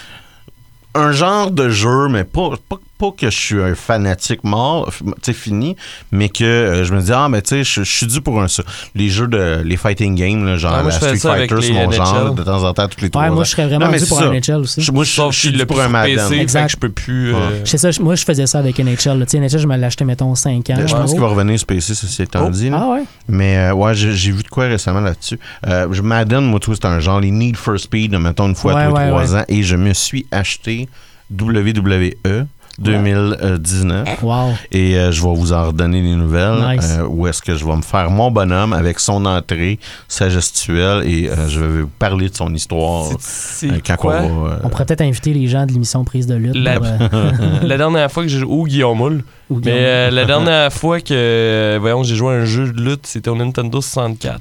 un 0.95 1.11
genre 1.11 1.51
de 1.51 1.69
jeu, 1.69 2.07
mais 2.09 2.23
pas, 2.23 2.51
pas, 2.69 2.77
pas 3.01 3.11
que 3.17 3.29
je 3.31 3.35
suis 3.37 3.59
un 3.61 3.73
fanatique 3.73 4.43
mort, 4.43 4.89
f- 4.91 5.03
tu 5.03 5.11
sais, 5.23 5.33
fini, 5.33 5.75
mais 6.11 6.29
que 6.29 6.43
euh, 6.43 6.83
je 6.85 6.93
me 6.93 7.01
dis, 7.01 7.11
ah, 7.11 7.27
mais 7.29 7.41
tu 7.41 7.49
sais, 7.49 7.63
je 7.63 7.83
je 7.83 7.91
suis 7.91 8.05
dû 8.05 8.21
pour 8.21 8.39
un 8.41 8.47
ça. 8.47 8.61
Les 8.95 9.09
jeux 9.09 9.27
de, 9.27 9.61
les 9.65 9.75
fighting 9.77 10.13
games, 10.15 10.45
là, 10.45 10.55
genre 10.57 10.73
Ah, 10.75 10.83
moi, 10.83 10.91
la 10.91 10.97
Street 10.97 11.17
Fighter, 11.17 11.55
c'est 11.61 11.73
mon 11.73 11.89
genre, 11.91 12.33
de 12.35 12.43
temps 12.43 12.63
en 12.63 12.73
temps, 12.73 12.87
tous 12.87 13.01
les 13.01 13.09
trois 13.09 13.23
ouais, 13.23 13.29
moi, 13.31 13.43
je 13.43 13.49
serais 13.49 13.65
vraiment 13.67 13.87
Non, 13.87 13.97
dû 13.97 14.05
pour 14.05 14.19
ça. 14.19 14.25
un 14.25 14.31
NHL 14.33 14.57
aussi. 14.61 14.81
Je- 14.81 14.91
moi, 14.91 15.03
je, 15.03 15.11
Sauf 15.11 15.33
je 15.33 15.39
suis 15.39 15.51
dû 15.51 15.65
pour 15.65 15.81
un 15.81 15.87
Madden. 15.89 16.31
Exact. 16.33 16.65
que 16.67 16.71
je 16.73 16.77
peux 16.77 16.89
plus. 16.89 17.33
euh, 17.33 17.37
Ouais. 17.61 17.65
Ça, 17.65 17.89
moi, 18.01 18.13
je 18.15 18.23
faisais 18.23 18.45
ça 18.45 18.59
avec 18.59 18.77
NHL. 18.79 19.17
là. 19.19 19.25
Tu 19.25 19.31
sais, 19.31 19.39
NHL, 19.39 19.57
je 19.59 19.67
me 19.67 19.75
l'achetais, 19.77 20.05
mettons, 20.05 20.35
5 20.35 20.69
ans. 20.69 20.75
Je 20.85 20.93
en 20.93 20.99
pense 20.99 21.11
qu'il 21.11 21.19
va 21.19 21.27
revenir 21.27 21.57
sur 21.57 21.65
PC, 21.67 21.95
ceci 21.95 22.21
étant 22.21 22.45
Oh. 22.47 22.49
dit. 22.51 22.69
là. 22.69 22.79
Ah 22.83 22.89
ouais? 22.93 23.03
Mais 23.27 23.57
euh, 23.57 23.73
ouais, 23.73 23.95
j'ai 23.95 24.31
vu 24.31 24.43
de 24.43 24.47
quoi 24.47 24.65
récemment 24.65 24.99
là-dessus. 25.01 25.39
Euh, 25.67 25.87
je- 25.91 26.01
Madden, 26.01 26.41
moi, 26.45 26.59
tout, 26.59 26.73
c'est 26.75 26.85
un 26.85 26.99
genre, 26.99 27.19
les 27.19 27.31
Need 27.31 27.55
for 27.57 27.79
Speed, 27.79 28.13
mettons 28.19 28.47
une 28.47 28.55
fois 28.55 28.73
tous 28.73 28.77
les 28.79 28.85
ouais, 28.85 29.07
trois 29.09 29.23
ouais. 29.23 29.39
ans. 29.39 29.45
Et 29.47 29.63
je 29.63 29.75
me 29.75 29.93
suis 29.93 30.25
acheté 30.31 30.87
WWE 31.31 32.45
2019. 32.79 34.21
Wow. 34.23 34.51
Et 34.71 34.95
euh, 34.97 35.11
je 35.11 35.21
vais 35.21 35.33
vous 35.33 35.53
en 35.53 35.67
redonner 35.67 36.01
des 36.01 36.15
nouvelles. 36.15 36.75
Nice. 36.77 36.97
euh, 36.99 37.05
où 37.07 37.27
est-ce 37.27 37.41
que 37.41 37.55
je 37.55 37.65
vais 37.65 37.75
me 37.75 37.81
faire 37.81 38.09
mon 38.09 38.31
bonhomme 38.31 38.73
avec 38.73 38.99
son 38.99 39.25
entrée, 39.25 39.79
sa 40.07 40.29
gestuelle. 40.29 41.03
Et 41.07 41.29
euh, 41.29 41.47
je 41.47 41.59
vais 41.59 41.81
vous 41.81 41.89
parler 41.99 42.29
de 42.29 42.35
son 42.35 42.53
histoire 42.53 43.05
C'est 43.19 43.69
euh, 43.71 43.77
quand 43.85 43.95
quoi? 43.97 44.21
on 44.21 44.41
va. 44.43 44.49
euh, 44.53 44.59
On 44.63 44.69
pourrait 44.69 44.85
peut-être 44.85 45.01
inviter 45.01 45.33
les 45.33 45.47
gens 45.47 45.65
de 45.65 45.71
l'émission 45.73 46.03
Prise 46.03 46.27
de 46.27 46.35
lutte. 46.35 46.55
La- 46.55 46.79
pour, 46.79 46.87
euh, 46.87 47.31
la 47.63 47.77
dernière 47.77 48.11
fois 48.11 48.23
que 48.23 48.29
j'ai 48.29 48.39
joué. 48.39 48.51
Ou 48.51 48.65
Guillaume 48.65 48.97
Moule. 48.97 49.23
ou 49.49 49.55
Mais 49.55 49.61
Guillaume. 49.61 49.77
euh, 49.79 50.11
la 50.11 50.25
dernière 50.25 50.73
fois 50.73 50.99
que 51.01 51.77
voyons, 51.79 52.03
j'ai 52.03 52.15
joué 52.15 52.33
à 52.35 52.37
un 52.39 52.45
jeu 52.45 52.71
de 52.71 52.81
lutte, 52.81 53.05
c'était 53.07 53.29
au 53.29 53.35
Nintendo 53.35 53.81
64. 53.81 54.39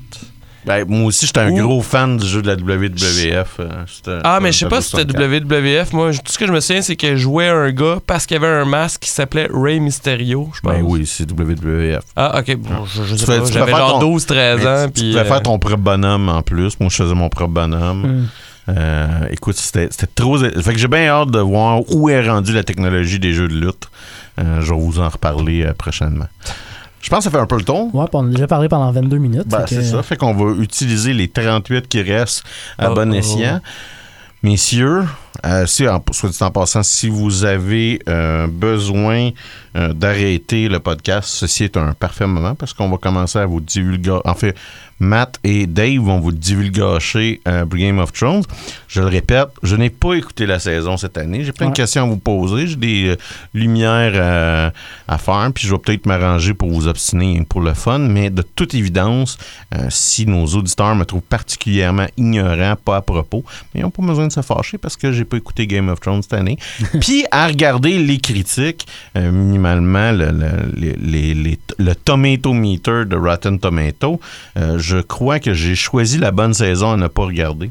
Ben, 0.67 0.85
moi 0.89 1.07
aussi, 1.07 1.27
j'étais 1.27 1.41
un 1.41 1.51
Ou- 1.51 1.57
gros 1.57 1.81
fan 1.83 2.17
du 2.19 2.27
jeu 2.27 2.43
de 2.43 2.47
la 2.49 2.55
WWF. 2.57 3.57
euh, 3.61 3.69
j'étais- 3.87 4.19
Ah, 4.25 4.39
mais 4.43 4.53
je 4.53 4.59
sais 4.59 4.69
pas 4.69 4.81
si 4.83 4.91
c'était 4.91 5.03
64. 5.13 5.45
WWF. 5.45 5.93
Moi, 5.93 6.11
tout 6.13 6.33
ce 6.33 6.39
que 6.39 6.47
je 6.47 6.53
me 6.53 6.61
souviens, 6.61 6.83
c'est 6.83 6.97
que 6.97 7.09
je 7.11 7.17
jouais 7.17 7.49
un 7.49 7.71
gars 7.71 7.99
parce 8.07 8.27
qu'il 8.27 8.37
avait 8.37 8.47
un 8.47 8.65
masque 8.65 9.01
qui 9.03 9.11
s'appelait 9.11 9.49
Ray 9.53 9.81
Mysterio, 9.81 10.51
je 10.55 10.61
pense. 10.61 10.73
Ben 10.73 10.83
oui, 10.83 11.07
c'est 11.07 11.25
WWF. 11.31 12.03
Ah, 12.17 12.39
ok. 12.41 12.57
Bon, 12.57 12.85
je, 12.87 13.03
je 13.05 13.15
sais 13.17 13.25
Tu 13.25 13.27
fais- 13.33 13.39
pas. 13.41 13.47
tu 13.47 13.53
J'avais 13.53 13.71
faire 13.73 13.79
genre 13.79 13.99
ton- 14.01 14.07
12-13 14.17 14.61
Mais 14.61 14.67
ans. 14.67 14.87
tu- 14.87 14.93
tu 14.93 15.01
puis, 15.01 15.11
pouvais 15.13 15.21
euh, 15.23 15.25
faire 15.25 15.43
ton 15.43 15.59
propre 15.59 15.77
bonhomme 15.79 16.29
en 16.29 16.43
plus. 16.43 16.79
Moi, 16.81 16.89
je 16.91 16.97
faisais 16.97 17.15
mon 17.15 17.29
propre 17.29 17.53
bonhomme. 17.53 18.05
Hum. 18.05 18.29
Euh, 18.69 19.07
écoute, 19.31 19.57
c'était 19.57 19.89
c'était 19.91 20.07
trop. 20.15 20.39
Fait 20.39 20.73
que 20.73 20.79
j'ai 20.79 20.87
bien 20.87 21.09
hâte 21.09 21.31
de 21.31 21.41
voir 21.41 21.81
où 21.93 22.09
est 22.09 22.29
rendue 22.29 22.53
la 22.53 22.63
technologie 22.63 23.19
des 23.19 23.33
jeux 23.33 23.49
de 23.49 23.55
lutte. 23.55 23.89
Euh, 24.39 24.61
je 24.61 24.73
vais 24.73 24.79
vous 24.79 25.01
en 25.01 25.09
reparler 25.09 25.65
euh, 25.65 25.73
prochainement. 25.73 26.27
Je 27.01 27.09
pense 27.09 27.19
que 27.21 27.25
ça 27.25 27.31
fait 27.31 27.39
un 27.39 27.47
peu 27.47 27.57
le 27.57 27.65
tour. 27.65 27.95
Ouais, 27.95 28.05
puis 28.07 28.15
on 28.15 28.27
a 28.27 28.31
déjà 28.31 28.47
parlé 28.47 28.69
pendant 28.69 28.91
22 28.93 29.19
minutes. 29.19 29.49
Ben, 29.49 29.63
que- 29.63 29.69
c'est 29.71 29.85
ça. 29.85 30.03
Fait 30.03 30.17
qu'on 30.17 30.35
va 30.35 30.61
utiliser 30.63 31.13
les 31.15 31.29
38 31.29 31.89
qui 31.89 32.03
restent 32.03 32.45
à 32.79 32.91
Oh, 32.91 32.95
bon 32.95 33.11
oh. 33.13 33.15
escient. 33.17 33.61
Messieurs, 34.43 35.05
euh, 35.47 35.67
si, 35.67 35.87
en, 35.89 36.03
soit 36.13 36.29
dit 36.31 36.43
en 36.43 36.51
passant, 36.51 36.83
si 36.83 37.09
vous 37.09 37.45
avez 37.45 38.01
euh, 38.09 38.47
besoin 38.47 39.31
euh, 39.77 39.93
d'arrêter 39.93 40.69
le 40.69 40.81
podcast, 40.81 41.29
ceci 41.29 41.65
est 41.65 41.77
un 41.77 41.93
parfait 41.95 42.27
moment 42.27 42.55
parce 42.55 42.73
qu'on 42.75 42.89
va 42.91 42.97
commencer 42.99 43.39
à 43.39 43.47
vous 43.47 43.61
divulguer. 43.61 44.19
En 44.25 44.35
fait, 44.35 44.57
Matt 44.99 45.39
et 45.45 45.67
Dave 45.67 45.97
vont 46.01 46.21
vous 46.21 46.33
divulgacher 46.33 47.41
euh, 47.49 47.65
Game 47.65 47.99
of 48.01 48.13
Thrones. 48.13 48.43
Je 48.89 49.01
le 49.01 49.07
répète, 49.07 49.49
je 49.63 49.77
n'ai 49.77 49.89
pas 49.89 50.13
écouté 50.15 50.45
la 50.45 50.59
saison 50.59 50.97
cette 50.99 51.17
année. 51.17 51.43
J'ai 51.45 51.53
plein 51.53 51.67
Ouais. 51.67 51.73
de 51.73 51.77
questions 51.77 52.03
à 52.03 52.07
vous 52.07 52.19
poser. 52.19 52.67
J'ai 52.67 52.77
des 52.77 53.17
lumières 53.55 54.73
à 55.09 55.19
faire, 55.19 55.51
puis 55.55 55.67
je 55.67 55.73
vais 55.73 55.79
peut-être 55.79 56.05
m'arranger 56.07 56.53
pour 56.53 56.69
vous 56.71 56.87
obstiner 56.89 57.43
pour 57.49 57.61
le 57.63 57.73
fun. 57.73 57.99
Mais 57.99 58.29
de 58.31 58.43
toute 58.43 58.75
évidence, 58.75 59.39
si 59.89 60.27
nos 60.27 60.45
auditeurs 60.47 60.95
me 60.95 61.05
trouvent 61.05 61.23
particulièrement 61.23 62.07
ignorant, 62.19 62.75
pas 62.85 62.97
à 62.97 63.01
propos, 63.03 63.45
mais 63.75 63.81
ils 63.81 63.83
n'ont 63.85 63.91
pas 63.91 64.03
besoin 64.03 64.27
de 64.27 64.33
se 64.33 64.43
fâcher 64.43 64.77
parce 64.77 64.97
que 64.97 65.13
j'ai 65.13 65.20
pas 65.25 65.37
écouté 65.37 65.67
Game 65.67 65.89
of 65.89 66.01
Thrones 66.01 66.23
cette 66.23 66.35
année. 66.35 66.59
Puis 67.01 67.25
à 67.31 67.47
regarder 67.47 67.99
les 67.99 68.19
critiques, 68.19 68.87
euh, 69.17 69.31
minimalement 69.31 70.13
le, 70.13 70.31
le, 70.31 70.95
les- 71.03 71.35
les- 71.35 71.59
le 71.79 71.95
Tomato 71.95 72.53
Meter 72.53 73.05
de 73.07 73.17
Rotten 73.17 73.59
Tomato, 73.59 74.21
euh, 74.59 74.79
je 74.79 74.99
crois 74.99 75.39
que 75.39 75.55
j'ai 75.55 75.75
choisi 75.75 76.19
la 76.19 76.31
bonne 76.31 76.55
saison 76.55 76.93
à 76.93 76.97
ne 76.97 77.09
pas 77.09 77.25
regarder. 77.25 77.71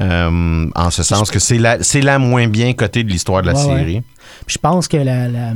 Euh, 0.00 0.66
en 0.74 0.90
ce 0.90 1.02
sens 1.02 1.30
que 1.30 1.38
c'est 1.38 1.58
la, 1.58 1.82
c'est 1.82 2.00
la 2.02 2.18
moins 2.18 2.48
bien 2.48 2.72
cotée 2.72 3.04
de 3.04 3.10
l'histoire 3.10 3.42
de 3.42 3.46
la 3.48 3.54
Ouais, 3.54 3.78
série. 3.78 4.02
Je 4.46 4.58
pense 4.58 4.88
que 4.88 4.96
la- 4.96 5.28
la- 5.28 5.54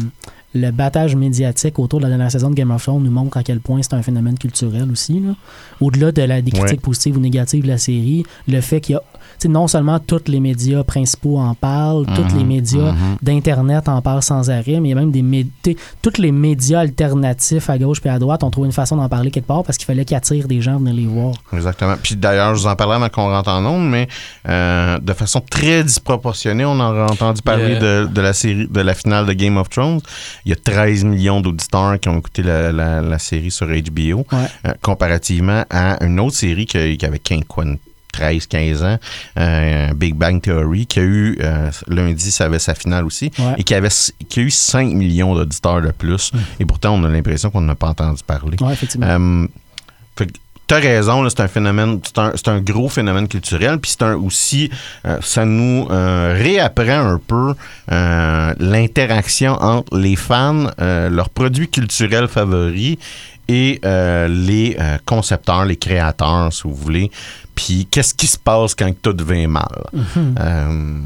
le 0.55 0.71
battage 0.71 1.15
médiatique 1.15 1.79
autour 1.79 1.99
de 1.99 2.05
la 2.05 2.09
dernière 2.11 2.31
saison 2.31 2.49
de 2.49 2.55
Game 2.55 2.71
of 2.71 2.83
Thrones 2.83 3.03
nous 3.03 3.11
montre 3.11 3.37
à 3.37 3.43
quel 3.43 3.61
point 3.61 3.81
c'est 3.83 3.93
un 3.95 4.03
phénomène 4.03 4.39
culturel 4.39 4.91
aussi. 4.91 5.21
là. 5.21 5.35
Au-delà 5.81 6.11
de 6.11 6.23
la, 6.23 6.41
des 6.41 6.51
critiques 6.51 6.71
Ouais. 6.71 6.77
positives 6.83 7.17
ou 7.17 7.21
négatives 7.21 7.63
de 7.63 7.69
la 7.69 7.77
série, 7.79 8.25
le 8.47 8.61
fait 8.61 8.81
qu'il 8.81 8.95
y 8.95 8.97
a. 8.97 9.03
Non 9.47 9.69
seulement 9.69 9.99
tous 10.01 10.23
les 10.27 10.41
médias 10.41 10.83
principaux 10.85 11.39
en 11.39 11.55
parlent, 11.55 12.07
tous 12.07 12.23
Mhm, 12.33 12.39
les 12.39 12.45
médias 12.45 12.93
mhm. 12.93 13.17
d'Internet 13.23 13.89
en 13.89 14.01
parlent 14.03 14.23
sans 14.23 14.51
arrêt, 14.51 14.81
mais 14.81 14.89
il 14.89 14.91
y 14.91 14.93
a 14.93 14.97
même 14.97 15.11
des 15.13 15.23
médias. 15.23 15.75
Tous 16.03 16.19
les 16.19 16.33
médias 16.33 16.81
alternatifs 16.81 17.69
à 17.71 17.79
gauche 17.79 17.99
et 18.05 18.09
à 18.09 18.19
droite 18.19 18.43
ont 18.43 18.51
trouvé 18.51 18.67
une 18.67 18.73
façon 18.73 18.97
d'en 18.97 19.09
parler 19.09 19.31
quelque 19.31 19.47
part 19.47 19.63
parce 19.65 19.77
qu'il 19.79 19.87
fallait 19.87 20.05
qu'ils 20.05 20.17
attirent 20.17 20.49
des 20.49 20.61
gens 20.61 20.75
à 20.77 20.79
venir 20.79 20.95
les 20.95 21.07
voir. 21.07 21.35
Exactement. 21.53 21.95
Puis 22.03 22.17
d'ailleurs, 22.17 22.55
je 22.55 22.61
vous 22.63 22.67
en 22.67 22.75
parlais 22.77 22.95
avant 22.97 23.09
qu'on 23.09 23.29
rentre 23.31 23.51
en 23.51 23.65
ondes, 23.65 23.89
mais 23.89 24.09
euh, 24.49 24.99
de 24.99 25.13
façon 25.13 25.41
très 25.41 25.85
disproportionnée, 25.85 26.65
on 26.65 26.73
en 26.73 26.81
a 26.95 27.05
entendu 27.11 27.43
parler 27.43 27.59
Yeah. 27.69 27.81
de, 27.81 28.07
de 28.07 28.21
la 28.21 28.33
série, 28.33 28.67
de 28.69 28.81
la 28.81 28.95
finale 28.95 29.27
de 29.27 29.33
Game 29.35 29.57
of 29.57 29.69
Thrones. 29.69 30.01
Il 30.45 30.51
y 30.51 30.53
a 30.53 30.57
13 30.57 31.05
millions 31.05 31.41
d'auditeurs 31.41 31.99
qui 32.01 32.09
ont 32.09 32.19
écouté 32.19 32.43
la, 32.43 32.73
la- 32.73 33.01
la 33.01 33.19
série 33.19 33.51
sur 33.51 33.67
HBO, 33.67 34.25
Ouais. 34.33 34.47
euh, 34.67 34.73
comparativement 34.83 35.65
à 35.71 36.03
une 36.05 36.19
autre 36.21 36.37
série 36.37 36.67
qui, 36.67 36.97
qui 36.97 37.05
avait 37.07 37.19
15, 37.19 37.41
quoi, 37.49 37.65
13-15 38.15 38.83
ans, 38.85 38.99
euh, 39.39 39.93
Big 39.95 40.15
Bang 40.15 40.41
Theory, 40.41 40.87
qui 40.87 41.01
a 41.01 41.03
eu, 41.03 41.39
euh, 41.41 41.71
lundi, 41.87 42.31
ça 42.31 42.45
avait 42.47 42.59
sa 42.59 42.75
finale 42.75 43.05
aussi, 43.05 43.31
Ouais. 43.39 43.55
et 43.59 43.63
qui, 43.65 43.75
avait, 43.75 43.89
qui 44.29 44.41
a 44.41 44.43
eu 44.43 44.51
5 44.51 44.93
millions 44.95 45.35
d'auditeurs 45.35 45.83
de 45.83 45.91
plus. 45.91 46.33
Et 46.61 46.65
pourtant, 46.65 46.95
on 46.95 47.05
a 47.05 47.09
l'impression 47.09 47.51
qu'on 47.51 47.61
n'a 47.61 47.75
pas 47.75 47.89
entendu 47.89 48.23
parler. 48.27 48.57
Ouais, 48.61 48.73
effectivement. 48.73 49.07
Euh, 49.07 49.47
fait 50.17 50.29
t'as 50.69 50.81
raison, 50.81 51.27
c'est 51.31 51.41
un 51.41 51.49
phénomène, 51.49 51.99
c'est 52.05 52.19
un, 52.19 52.33
un 52.55 52.61
gros 52.61 52.91
phénomène 52.91 53.27
culturel, 53.27 53.79
puis 53.79 53.91
c'est 53.91 54.03
un 54.05 54.17
aussi, 54.17 54.71
euh, 55.07 55.17
ça 55.23 55.47
nous 55.47 55.89
euh, 55.91 56.35
réapprend 56.39 57.07
un 57.15 57.19
peu 57.27 57.55
euh, 57.91 58.55
l'interaction 58.59 59.53
entre 59.63 59.97
les 59.97 60.15
fans, 60.15 60.67
leurs 60.79 61.31
produits 61.31 61.69
culturels 61.69 62.29
favoris 62.29 62.99
et 63.49 63.81
les 64.29 64.77
concepteurs, 65.07 65.65
les 65.65 65.77
créateurs, 65.77 66.53
si 66.53 66.65
vous 66.65 66.75
voulez. 66.75 67.11
Puis 67.59 67.89
qu'est-ce 67.91 68.15
qui 68.15 68.29
se 68.29 68.39
passe 68.39 68.77
quand 68.77 68.89
tout 69.03 69.13
devient 69.13 69.49
mal? 69.49 69.67
Euh, 70.39 71.01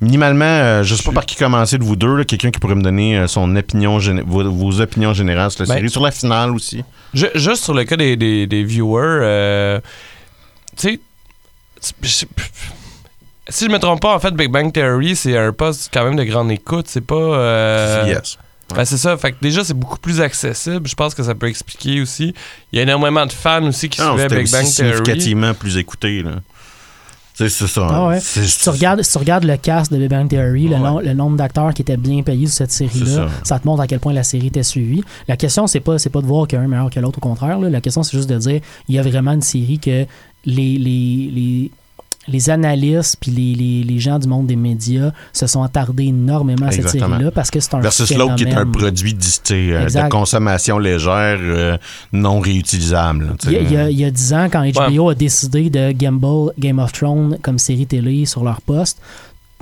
Minimalement, 0.00 0.44
euh, 0.44 0.82
je 0.84 0.94
sais 0.94 1.02
pas 1.02 1.10
par 1.12 1.26
qui 1.26 1.34
commencer 1.36 1.76
de 1.76 1.82
vous 1.84 1.96
deux, 1.96 2.22
quelqu'un 2.24 2.50
qui 2.52 2.58
pourrait 2.60 2.76
me 2.76 2.82
donner 2.82 3.18
euh, 3.18 3.26
son 3.26 3.54
opinion, 3.56 3.98
vos, 4.24 4.48
vos 4.50 4.80
opinions 4.80 5.12
générales 5.12 5.50
sur 5.50 5.64
la 5.64 5.68
Ben, 5.68 5.74
série, 5.74 5.90
sur 5.90 6.02
la 6.02 6.12
finale 6.12 6.52
aussi. 6.54 6.84
Ju- 7.12 7.26
juste 7.34 7.64
sur 7.64 7.74
le 7.74 7.82
cas 7.84 7.96
des, 7.96 8.16
des, 8.16 8.46
des 8.46 8.62
viewers, 8.62 9.02
euh, 9.22 9.80
tu 10.76 11.00
sais, 11.80 11.94
si 13.50 13.64
je 13.66 13.70
me 13.70 13.78
trompe 13.78 14.00
pas, 14.00 14.14
en 14.14 14.20
fait, 14.20 14.32
Big 14.34 14.50
Bang 14.50 14.72
Theory, 14.72 15.16
c'est 15.16 15.36
un 15.36 15.52
poste 15.52 15.90
quand 15.92 16.04
même 16.04 16.16
de 16.16 16.24
grande 16.24 16.50
écoute. 16.52 16.86
C'est 16.88 17.04
pas. 17.04 18.06
yes. 18.06 18.38
Ben, 18.74 18.84
c'est 18.84 18.98
ça. 18.98 19.16
Fait 19.16 19.32
que 19.32 19.36
déjà, 19.40 19.64
c'est 19.64 19.74
beaucoup 19.74 19.98
plus 19.98 20.20
accessible. 20.20 20.86
Je 20.86 20.94
pense 20.94 21.14
que 21.14 21.22
ça 21.22 21.34
peut 21.34 21.48
expliquer 21.48 22.00
aussi. 22.02 22.34
Il 22.72 22.76
y 22.76 22.80
a 22.80 22.82
énormément 22.82 23.24
de 23.26 23.32
fans 23.32 23.64
aussi 23.64 23.88
qui 23.88 24.00
Non, 24.00 24.16
suivaient 24.18 24.42
Big 24.42 24.50
Bang 24.52 24.62
aussi 24.64 24.76
Theory. 24.76 24.92
significativement 24.96 25.54
plus 25.54 25.76
écouté. 25.78 26.22
Là. 26.22 26.32
C'est 27.34 27.48
ça. 27.48 27.86
Ah 27.88 28.08
ouais. 28.08 28.18
Si 28.20 28.58
tu 28.64 28.68
regardes, 28.68 29.00
si 29.02 29.12
tu 29.12 29.18
regardes 29.18 29.44
le 29.44 29.56
cast 29.56 29.92
de 29.92 29.96
Big 29.98 30.10
Bang 30.10 30.28
Theory, 30.28 30.64
le, 30.66 30.74
Ouais. 30.74 30.80
nom- 30.80 30.98
le 30.98 31.12
nombre 31.14 31.36
d'acteurs 31.36 31.72
qui 31.72 31.82
étaient 31.82 31.96
bien 31.96 32.22
payés 32.24 32.46
sur 32.48 32.56
cette 32.56 32.72
série-là, 32.72 33.06
ça. 33.06 33.28
ça. 33.44 33.58
te 33.60 33.66
montre 33.66 33.80
à 33.80 33.86
quel 33.86 34.00
point 34.00 34.12
la 34.12 34.24
série 34.24 34.48
était 34.48 34.64
suivie. 34.64 35.04
La 35.28 35.36
question, 35.36 35.68
c'est 35.68 35.78
pas, 35.78 35.98
c'est 35.98 36.10
pas 36.10 36.20
de 36.20 36.26
voir 36.26 36.48
qu'un 36.48 36.64
est 36.64 36.66
meilleur 36.66 36.90
que 36.90 36.98
l'autre, 36.98 37.18
au 37.18 37.20
contraire. 37.20 37.60
là. 37.60 37.70
La 37.70 37.80
question, 37.80 38.02
c'est 38.02 38.16
juste 38.16 38.28
de 38.28 38.38
dire 38.38 38.60
il 38.88 38.94
y 38.96 38.98
a 38.98 39.02
vraiment 39.02 39.32
une 39.32 39.42
série 39.42 39.78
que 39.78 40.04
les, 40.44 40.78
les, 40.78 41.30
les, 41.32 41.70
les 42.28 42.50
analystes 42.50 43.16
puis 43.20 43.30
les, 43.30 43.54
les, 43.54 43.82
les 43.82 43.98
gens 43.98 44.18
du 44.18 44.28
monde 44.28 44.46
des 44.46 44.56
médias 44.56 45.10
se 45.32 45.46
sont 45.46 45.62
attardés 45.62 46.04
énormément 46.04 46.66
à 46.66 46.70
cette 46.70 46.80
Exactement. 46.80 47.10
série-là 47.14 47.30
parce 47.30 47.50
que 47.50 47.60
c'est 47.60 47.74
un 47.74 47.80
Versus 47.80 48.14
l'autre 48.14 48.36
qui 48.36 48.44
est 48.44 48.54
un 48.54 48.66
produit 48.66 49.14
euh, 49.74 49.86
de 49.86 50.08
consommation 50.08 50.78
légère, 50.78 51.38
euh, 51.40 51.76
non 52.12 52.40
réutilisable. 52.40 53.34
y, 53.50 53.56
a, 53.56 53.60
il 53.60 53.72
y 53.72 53.76
a- 53.76 53.90
il 53.90 53.98
y 53.98 54.04
a 54.04 54.10
10 54.10 54.32
ans, 54.34 54.48
quand 54.50 54.62
HBO 54.70 55.10
a 55.10 55.14
décidé 55.14 55.70
de 55.70 55.92
gamble 55.92 56.52
Game 56.58 56.78
of 56.78 56.92
Thrones 56.92 57.38
comme 57.42 57.58
série 57.58 57.86
télé 57.86 58.26
sur 58.26 58.44
leur 58.44 58.60
poste, 58.60 59.00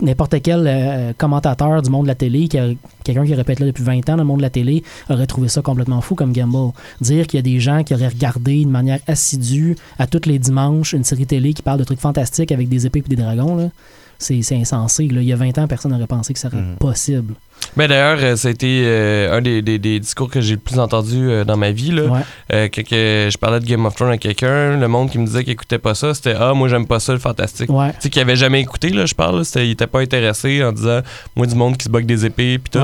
n'importe 0.02 0.40
quel 0.42 0.64
euh, 0.66 1.12
commentateur 1.16 1.80
du 1.82 1.90
monde 1.90 2.02
de 2.04 2.09
la 2.09 2.14
télé, 2.14 2.48
qui 2.48 2.59
quelqu'un 3.04 3.24
qui 3.24 3.35
répète 3.35 3.61
là 3.61 3.66
depuis 3.66 3.82
20 3.85 3.98
ans 4.11 4.16
dans 4.16 4.16
le 4.18 4.24
monde 4.24 4.38
de 4.38 4.42
la 4.42 4.50
télé, 4.50 4.82
aurait 5.09 5.26
trouvé 5.26 5.48
ça 5.48 5.62
complètement 5.62 6.00
fou 6.00 6.14
comme 6.14 6.32
gamble. 6.32 6.72
Dire 7.00 7.26
qu'il 7.26 7.38
y 7.38 7.40
a 7.40 7.42
des 7.42 7.61
gens 7.61 7.82
qui 7.85 7.94
auraient 7.94 8.09
regardé 8.09 8.64
de 8.64 8.70
manière 8.70 8.98
assidue 9.06 9.76
à 9.98 10.06
tous 10.06 10.26
les 10.26 10.38
dimanches 10.38 10.92
une 10.92 11.04
série 11.04 11.26
télé 11.26 11.54
qui 11.54 11.62
parle 11.62 11.78
de 11.78 11.85
trucs 11.85 12.00
fantastiques 12.00 12.52
avec 12.52 12.68
des 12.68 12.87
épées 12.87 13.02
et 13.04 13.09
des 13.09 13.16
dragons, 13.16 13.70
c'est 14.18 14.40
insensé. 14.52 15.09
là. 15.09 15.20
Il 15.20 15.26
y 15.28 15.32
a 15.32 15.37
20 15.37 15.59
ans, 15.59 15.66
personne 15.66 15.92
n'aurait 15.92 16.06
pensé 16.06 16.32
que 16.32 16.38
ça 16.38 16.50
serait 16.50 16.62
Mhm. 16.62 16.76
possible. 16.76 17.35
Mais 17.76 17.88
d'ailleurs, 17.88 18.18
euh, 18.22 18.36
ça 18.36 18.48
a 18.48 18.50
été 18.50 18.82
euh, 18.84 19.36
un 19.36 19.40
des, 19.42 19.60
des- 19.62 19.78
des 19.78 20.00
discours 20.00 20.30
que 20.30 20.40
j'ai 20.40 20.54
le 20.54 20.60
plus 20.60 20.78
entendu 20.78 21.28
euh, 21.30 21.44
dans 21.44 21.56
ma 21.56 21.70
vie. 21.70 21.90
Là. 21.90 22.02
Ouais. 22.04 22.68
Que, 22.70 22.80
que 22.80 23.28
je 23.30 23.36
parlais 23.38 23.60
de 23.60 23.66
Game 23.66 23.84
of 23.86 23.94
Thrones 23.94 24.12
à 24.12 24.18
quelqu'un, 24.18 24.76
le 24.78 24.88
monde 24.88 25.10
qui 25.10 25.18
me 25.18 25.26
disait 25.26 25.44
qu'il 25.44 25.52
écoutait 25.52 25.78
pas 25.78 25.94
ça, 25.94 26.14
c'était 26.14 26.34
Ah, 26.38 26.52
moi 26.54 26.68
j'aime 26.68 26.86
pas 26.86 27.00
ça, 27.00 27.12
le 27.12 27.18
fantastique. 27.18 27.68
Ouais. 27.70 27.90
Tu 27.92 27.96
sais, 28.00 28.10
qu'il 28.10 28.22
avait 28.22 28.36
jamais 28.36 28.60
écouté, 28.60 28.88
là, 28.90 29.04
je 29.06 29.14
parle, 29.14 29.40
là, 29.42 29.62
il 29.62 29.70
était 29.72 29.86
pas 29.86 30.00
intéressé 30.00 30.64
en 30.64 30.72
disant 30.72 31.00
Moi, 31.36 31.46
du 31.46 31.54
monde 31.54 31.76
qui 31.76 31.84
se 31.84 31.88
bug 31.90 32.06
des 32.06 32.24
épées, 32.24 32.58
puis 32.58 32.70
tout. 32.70 32.78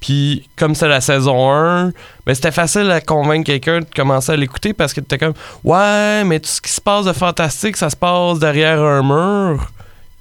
Puis, 0.00 0.48
comme 0.56 0.74
c'est 0.74 0.88
la 0.88 1.00
saison 1.00 1.52
1, 1.52 1.92
ben, 2.26 2.34
c'était 2.34 2.52
facile 2.52 2.90
à 2.90 3.00
convaincre 3.00 3.44
quelqu'un 3.46 3.80
de 3.80 3.86
commencer 3.94 4.32
à 4.32 4.36
l'écouter 4.36 4.72
parce 4.72 4.92
que 4.92 5.00
t'étais 5.00 5.18
comme 5.18 5.34
Ouais, 5.64 6.24
mais 6.24 6.40
tout 6.40 6.48
ce 6.48 6.60
qui 6.60 6.70
se 6.72 6.80
passe 6.80 7.04
de 7.06 7.12
fantastique, 7.12 7.76
ça 7.76 7.90
se 7.90 7.96
passe 7.96 8.38
derrière 8.38 8.80
un 8.82 9.02
mur. 9.02 9.70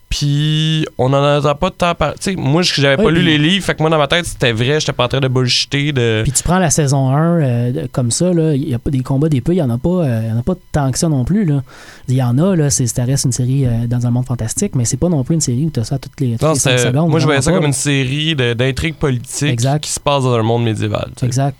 Puis, 0.09 0.85
on 0.97 1.11
en 1.11 1.37
entend 1.37 1.53
pas 1.55 1.69
de 1.69 1.75
temps 1.75 1.93
par. 1.93 2.13
Tu 2.13 2.31
sais, 2.31 2.35
moi, 2.37 2.61
j'avais 2.61 2.95
Ouais, 2.97 3.03
pas 3.03 3.11
lu 3.11 3.21
les 3.23 3.37
livres, 3.37 3.65
fait 3.65 3.75
que 3.75 3.81
moi, 3.83 3.89
dans 3.89 3.97
ma 3.97 4.07
tête, 4.07 4.25
c'était 4.25 4.53
vrai, 4.53 4.79
j'étais 4.79 4.93
pas 4.93 5.03
en 5.03 5.07
train 5.09 5.19
de 5.19 5.27
bullshiter. 5.27 5.91
De... 5.91 6.21
Puis 6.23 6.31
tu 6.31 6.43
prends 6.43 6.59
la 6.59 6.69
saison 6.69 7.09
1 7.09 7.41
euh, 7.41 7.87
comme 7.91 8.09
ça, 8.09 8.31
là, 8.33 8.53
il 8.55 8.69
y 8.69 8.73
a 8.73 8.79
pas 8.79 8.89
des 8.89 9.01
combats 9.01 9.27
d'épée, 9.27 9.51
il 9.53 9.57
y 9.57 9.61
en 9.61 9.69
a 9.69 9.77
pas, 9.77 9.89
euh, 9.89 10.21
il 10.23 10.29
y 10.29 10.31
en 10.31 10.39
a 10.39 10.43
pas 10.43 10.55
tant 10.71 10.91
que 10.91 10.97
ça 10.97 11.09
non 11.09 11.25
plus. 11.25 11.43
Là. 11.43 11.61
Il 12.07 12.15
y 12.15 12.23
en 12.23 12.37
a, 12.37 12.55
là, 12.55 12.69
c'est, 12.69 12.87
ça 12.87 13.03
reste 13.03 13.25
une 13.25 13.33
série 13.33 13.65
euh, 13.65 13.85
dans 13.87 14.07
un 14.07 14.09
monde 14.11 14.25
fantastique, 14.25 14.75
mais 14.75 14.85
c'est 14.85 14.95
pas 14.97 15.09
non 15.09 15.25
plus 15.25 15.35
une 15.35 15.41
série 15.41 15.65
où 15.65 15.69
tu 15.71 15.81
as 15.81 15.83
ça 15.83 15.99
toutes 15.99 16.19
les, 16.21 16.31
toutes 16.33 16.41
Non, 16.43 16.53
les 16.53 16.59
cinq 16.59 16.77
c'était- 16.77 16.87
secondes. 16.89 17.09
moi, 17.09 17.19
je 17.19 17.25
voyais 17.25 17.41
ça 17.41 17.51
comme 17.51 17.65
une 17.65 17.73
série 17.73 18.33
d'intrigues 18.35 18.95
politiques 18.95 19.49
Exact. 19.49 19.81
qui 19.83 19.91
se 19.91 19.99
passe 19.99 20.23
dans 20.23 20.33
un 20.35 20.41
monde 20.43 20.63
médiéval. 20.63 21.09
Exact. 21.21 21.57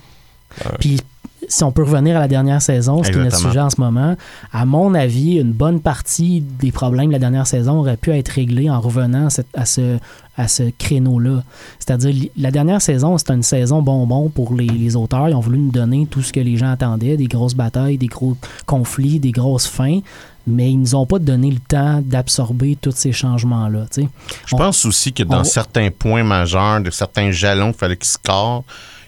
Puis 0.80 1.02
si 1.47 1.63
on 1.63 1.71
peut 1.71 1.84
revenir 1.84 2.17
à 2.17 2.19
la 2.21 2.28
dernière 2.28 2.62
saison, 2.62 3.04
ce 3.04 3.10
qui 3.12 3.17
est 3.17 3.23
notre 3.23 3.38
sujet 3.38 3.60
en 3.60 3.69
ce 3.69 3.80
moment, 3.80 4.15
à 4.52 4.65
mon 4.65 4.93
avis, 4.93 5.36
une 5.36 5.52
bonne 5.54 5.80
partie 5.80 6.41
des 6.41 6.71
problèmes 6.71 7.08
de 7.08 7.13
la 7.13 7.19
dernière 7.19 7.47
saison 7.47 7.80
aurait 7.80 7.97
pu 7.97 8.12
être 8.12 8.30
réglée 8.30 8.69
en 8.69 8.80
revenant 8.82 9.28
à, 9.28 9.30
cette- 9.30 9.47
à 9.56 9.65
ce, 9.65 9.97
à 10.36 10.47
ce 10.47 10.63
créneau-là. 10.78 11.43
C'est-à-dire, 11.80 12.30
la 12.38 12.52
dernière 12.52 12.82
saison, 12.82 13.17
c'était 13.17 13.34
une 13.34 13.43
saison 13.43 13.82
bonbon 13.82 14.30
pour 14.30 14.54
les, 14.56 14.65
les 14.67 14.95
auteurs. 14.95 15.30
Ils 15.30 15.36
ont 15.36 15.39
voulu 15.39 15.60
nous 15.60 15.71
donner 15.71 16.08
tout 16.10 16.21
ce 16.21 16.34
que 16.34 16.39
les 16.39 16.58
gens 16.58 16.71
attendaient, 16.71 17.17
des 17.17 17.28
grosses 17.28 17.56
batailles, 17.56 17.97
des 17.97 18.08
gros 18.08 18.36
conflits, 18.65 19.19
des 19.19 19.32
grosses 19.32 19.67
fins, 19.67 20.00
mais 20.47 20.71
ils 20.71 20.80
nous 20.80 20.95
ont 20.95 21.06
pas 21.06 21.19
donné 21.19 21.52
le 21.52 21.60
temps 21.60 22.02
d'absorber 22.04 22.78
tous 22.82 22.93
ces 22.95 23.12
changements-là. 23.12 23.86
Je 23.95 24.04
On- 24.54 24.58
pense 24.58 24.86
aussi 24.86 25.13
que 25.13 25.23
dans 25.23 25.41
on- 25.41 25.43
certains 25.43 25.89
points 25.91 26.23
majeurs, 26.23 26.82
de 26.82 26.89
certains 26.89 27.32
jalons 27.32 27.71
qu'il 27.71 27.80
fallait 27.80 27.97
qu'ils 27.97 28.08
scorent, 28.10 28.63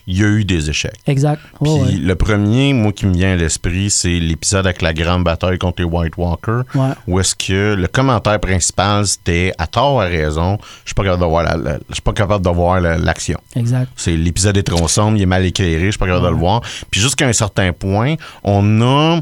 il 0.07 0.17
y 0.19 0.23
a 0.23 0.27
eu 0.27 0.45
des 0.45 0.69
échecs. 0.69 0.93
Exact. 1.07 1.39
Puis 1.61 1.71
Ouais, 1.71 1.81
ouais. 1.81 1.91
le 1.93 2.15
premier, 2.15 2.73
moi, 2.73 2.91
qui 2.91 3.05
me 3.05 3.13
vient 3.13 3.33
à 3.33 3.35
l'esprit, 3.35 3.89
c'est 3.89 4.19
l'épisode 4.19 4.65
avec 4.65 4.81
la 4.81 4.93
grande 4.93 5.23
bataille 5.23 5.57
contre 5.57 5.81
les 5.81 5.85
White 5.87 6.17
Walkers, 6.17 6.63
Ouais. 6.75 6.89
où 7.07 7.19
est-ce 7.19 7.35
que 7.35 7.75
le 7.75 7.87
commentaire 7.87 8.39
principal, 8.39 9.05
c'était 9.05 9.53
à 9.57 9.67
tort 9.67 9.95
ou 9.95 9.99
à 10.01 10.05
raison, 10.05 10.57
je 10.85 10.89
suis 10.89 10.95
pas 10.95 11.03
capable 11.03 11.21
de 11.23 11.27
voir 11.27 11.43
la- 11.43 11.57
la- 11.57 11.77
je 11.89 11.93
suis 11.93 12.01
pas 12.01 12.13
capable 12.13 12.43
de 12.45 12.49
voir 12.51 12.79
la- 12.81 12.97
l'action. 12.97 13.39
Exact. 13.55 13.89
C'est 13.95 14.15
l'épisode 14.15 14.57
est 14.57 14.63
trop 14.63 14.87
sombre, 14.87 15.17
il 15.17 15.23
est 15.23 15.25
mal 15.25 15.45
éclairé, 15.45 15.85
je 15.85 15.91
suis 15.91 15.97
pas 15.99 16.05
capable 16.07 16.25
de 16.25 16.31
le 16.31 16.37
voir. 16.37 16.61
Puis 16.91 17.01
jusqu'à 17.01 17.27
un 17.27 17.33
certain 17.33 17.71
point, 17.73 18.15
on 18.43 18.81
a 18.81 19.21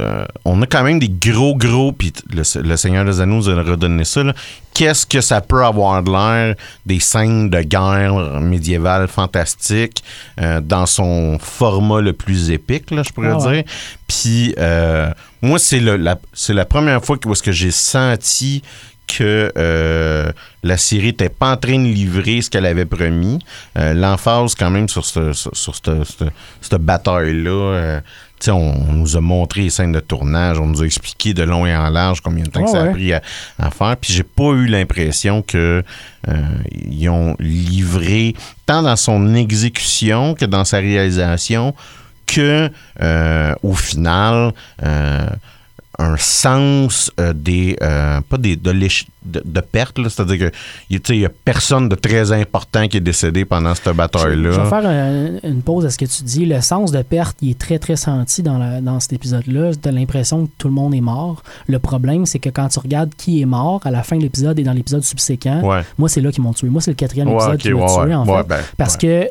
euh, 0.00 0.24
on 0.44 0.60
a 0.62 0.66
quand 0.66 0.82
même 0.84 0.98
des 0.98 1.08
gros, 1.08 1.56
gros, 1.56 1.92
puis 1.92 2.12
le, 2.30 2.42
le 2.62 2.76
Seigneur 2.76 3.04
des 3.04 3.20
Anneaux 3.20 3.36
nous 3.36 3.48
a 3.50 3.54
redonné 3.62 4.04
ça. 4.04 4.22
Qu'est-ce 4.74 5.06
que 5.06 5.20
ça 5.20 5.40
peut 5.40 5.64
avoir 5.64 6.02
de 6.02 6.10
l'air 6.10 6.54
des 6.86 7.00
scènes 7.00 7.50
de 7.50 7.62
guerre 7.62 8.14
médiévale 8.40 9.08
fantastique 9.08 10.04
euh, 10.40 10.60
dans 10.60 10.86
son 10.86 11.38
format 11.40 12.00
le 12.00 12.12
plus 12.12 12.50
épique, 12.50 12.90
là, 12.90 13.02
je 13.02 13.10
pourrais 13.12 13.30
Ah 13.32 13.38
ouais. 13.38 13.62
dire? 13.62 13.72
Puis 14.06 14.54
euh, 14.58 15.10
moi, 15.42 15.58
c'est 15.58 15.80
la, 15.80 16.64
première 16.64 17.04
fois 17.04 17.16
que, 17.16 17.26
où 17.28 17.32
est-ce 17.32 17.42
que 17.42 17.50
j'ai 17.52 17.70
senti 17.72 18.62
que 19.08 19.50
euh, 19.56 20.30
la 20.62 20.76
série 20.76 21.06
n'était 21.06 21.30
pas 21.30 21.52
en 21.52 21.56
train 21.56 21.78
de 21.78 21.86
livrer 21.86 22.42
ce 22.42 22.50
qu'elle 22.50 22.66
avait 22.66 22.84
promis. 22.84 23.38
Euh, 23.78 23.94
L'emphase 23.94 24.54
quand 24.54 24.70
même 24.70 24.86
sur, 24.88 25.02
ce, 25.06 25.32
sur, 25.32 25.56
sur 25.56 25.74
cette, 25.74 26.04
cette- 26.04 26.28
cette 26.60 26.82
bataille-là. 26.82 27.50
euh, 27.50 28.00
on, 28.48 28.74
on 28.88 28.92
nous 28.92 29.16
a 29.16 29.20
montré 29.20 29.62
les 29.62 29.70
scènes 29.70 29.92
de 29.92 30.00
tournage, 30.00 30.58
on 30.58 30.66
nous 30.66 30.82
a 30.82 30.86
expliqué 30.86 31.34
de 31.34 31.42
long 31.42 31.66
et 31.66 31.74
en 31.74 31.88
large 31.90 32.20
combien 32.20 32.44
de 32.44 32.50
temps 32.50 32.60
que 32.60 32.66
Ouais, 32.66 32.72
ça 32.72 32.82
a 32.82 32.86
pris 32.86 33.12
à, 33.12 33.22
à 33.58 33.70
faire. 33.70 33.96
Puis 33.96 34.12
j'ai 34.12 34.22
pas 34.22 34.52
eu 34.52 34.66
l'impression 34.66 35.42
que 35.42 35.82
euh, 36.28 36.34
ils 36.90 37.08
ont 37.08 37.36
livré 37.38 38.34
tant 38.66 38.82
dans 38.82 38.96
son 38.96 39.34
exécution 39.34 40.34
que 40.34 40.44
dans 40.44 40.64
sa 40.64 40.78
réalisation 40.78 41.74
que 42.26 42.70
euh, 43.00 43.54
au 43.62 43.74
final 43.74 44.52
euh, 44.84 45.26
un 46.00 46.16
sens 46.16 47.10
euh, 47.18 47.32
des 47.32 47.76
euh, 47.82 48.20
pas 48.28 48.36
des 48.36 48.54
de, 48.56 48.72
de, 48.72 49.42
de 49.44 49.60
perte 49.60 49.98
là. 49.98 50.08
c'est-à-dire 50.08 50.38
que 50.50 50.56
il 50.90 51.00
tu 51.00 51.08
sais, 51.08 51.16
il 51.16 51.20
y 51.22 51.26
a 51.26 51.30
personne 51.44 51.88
de 51.88 51.96
très 51.96 52.30
important 52.32 52.86
qui 52.86 52.98
est 52.98 53.00
décédé 53.00 53.44
pendant 53.44 53.74
cette 53.74 53.94
bataille 53.96 54.34
Je, 54.36 54.48
vais 54.48 54.68
faire 54.68 54.86
un- 54.86 55.38
une 55.42 55.62
pause 55.62 55.84
à 55.86 55.90
ce 55.90 55.98
que 55.98 56.04
tu 56.04 56.22
dis. 56.22 56.46
Le 56.46 56.60
sens 56.60 56.92
de 56.92 57.02
perte, 57.02 57.36
il 57.42 57.50
est 57.50 57.58
très, 57.58 57.78
très 57.78 57.96
senti 57.96 58.42
dans, 58.42 58.58
la- 58.58 58.80
dans 58.80 59.00
cet 59.00 59.12
épisode-là. 59.14 59.72
Tu 59.74 59.88
as 59.88 59.92
l'impression 59.92 60.46
que 60.46 60.50
tout 60.56 60.68
le 60.68 60.74
monde 60.74 60.94
est 60.94 61.00
mort. 61.00 61.42
Le 61.66 61.78
problème, 61.80 62.26
c'est 62.26 62.38
que 62.38 62.50
quand 62.50 62.68
tu 62.68 62.78
regardes 62.78 63.10
qui 63.16 63.42
est 63.42 63.46
mort 63.46 63.80
à 63.84 63.90
la 63.90 64.02
fin 64.04 64.16
de 64.16 64.22
l'épisode 64.22 64.58
et 64.58 64.62
dans 64.62 64.72
l'épisode 64.72 65.02
subséquent, 65.02 65.60
ouais 65.62 65.82
moi, 65.98 66.08
c'est 66.08 66.20
là 66.20 66.30
qu'ils 66.30 66.42
m'ont 66.44 66.52
tué. 66.52 66.68
Moi, 66.68 66.80
c'est 66.80 66.92
le 66.92 66.96
quatrième 66.96 67.28
ouais 67.28 67.34
épisode 67.34 67.58
qui 67.58 67.70
m'a 67.72 67.80
ouais, 67.86 68.04
tué, 68.06 68.14
en 68.14 68.24
fait. 68.24 68.48
ben, 68.48 68.60
Parce 68.76 68.96
que 68.96 69.28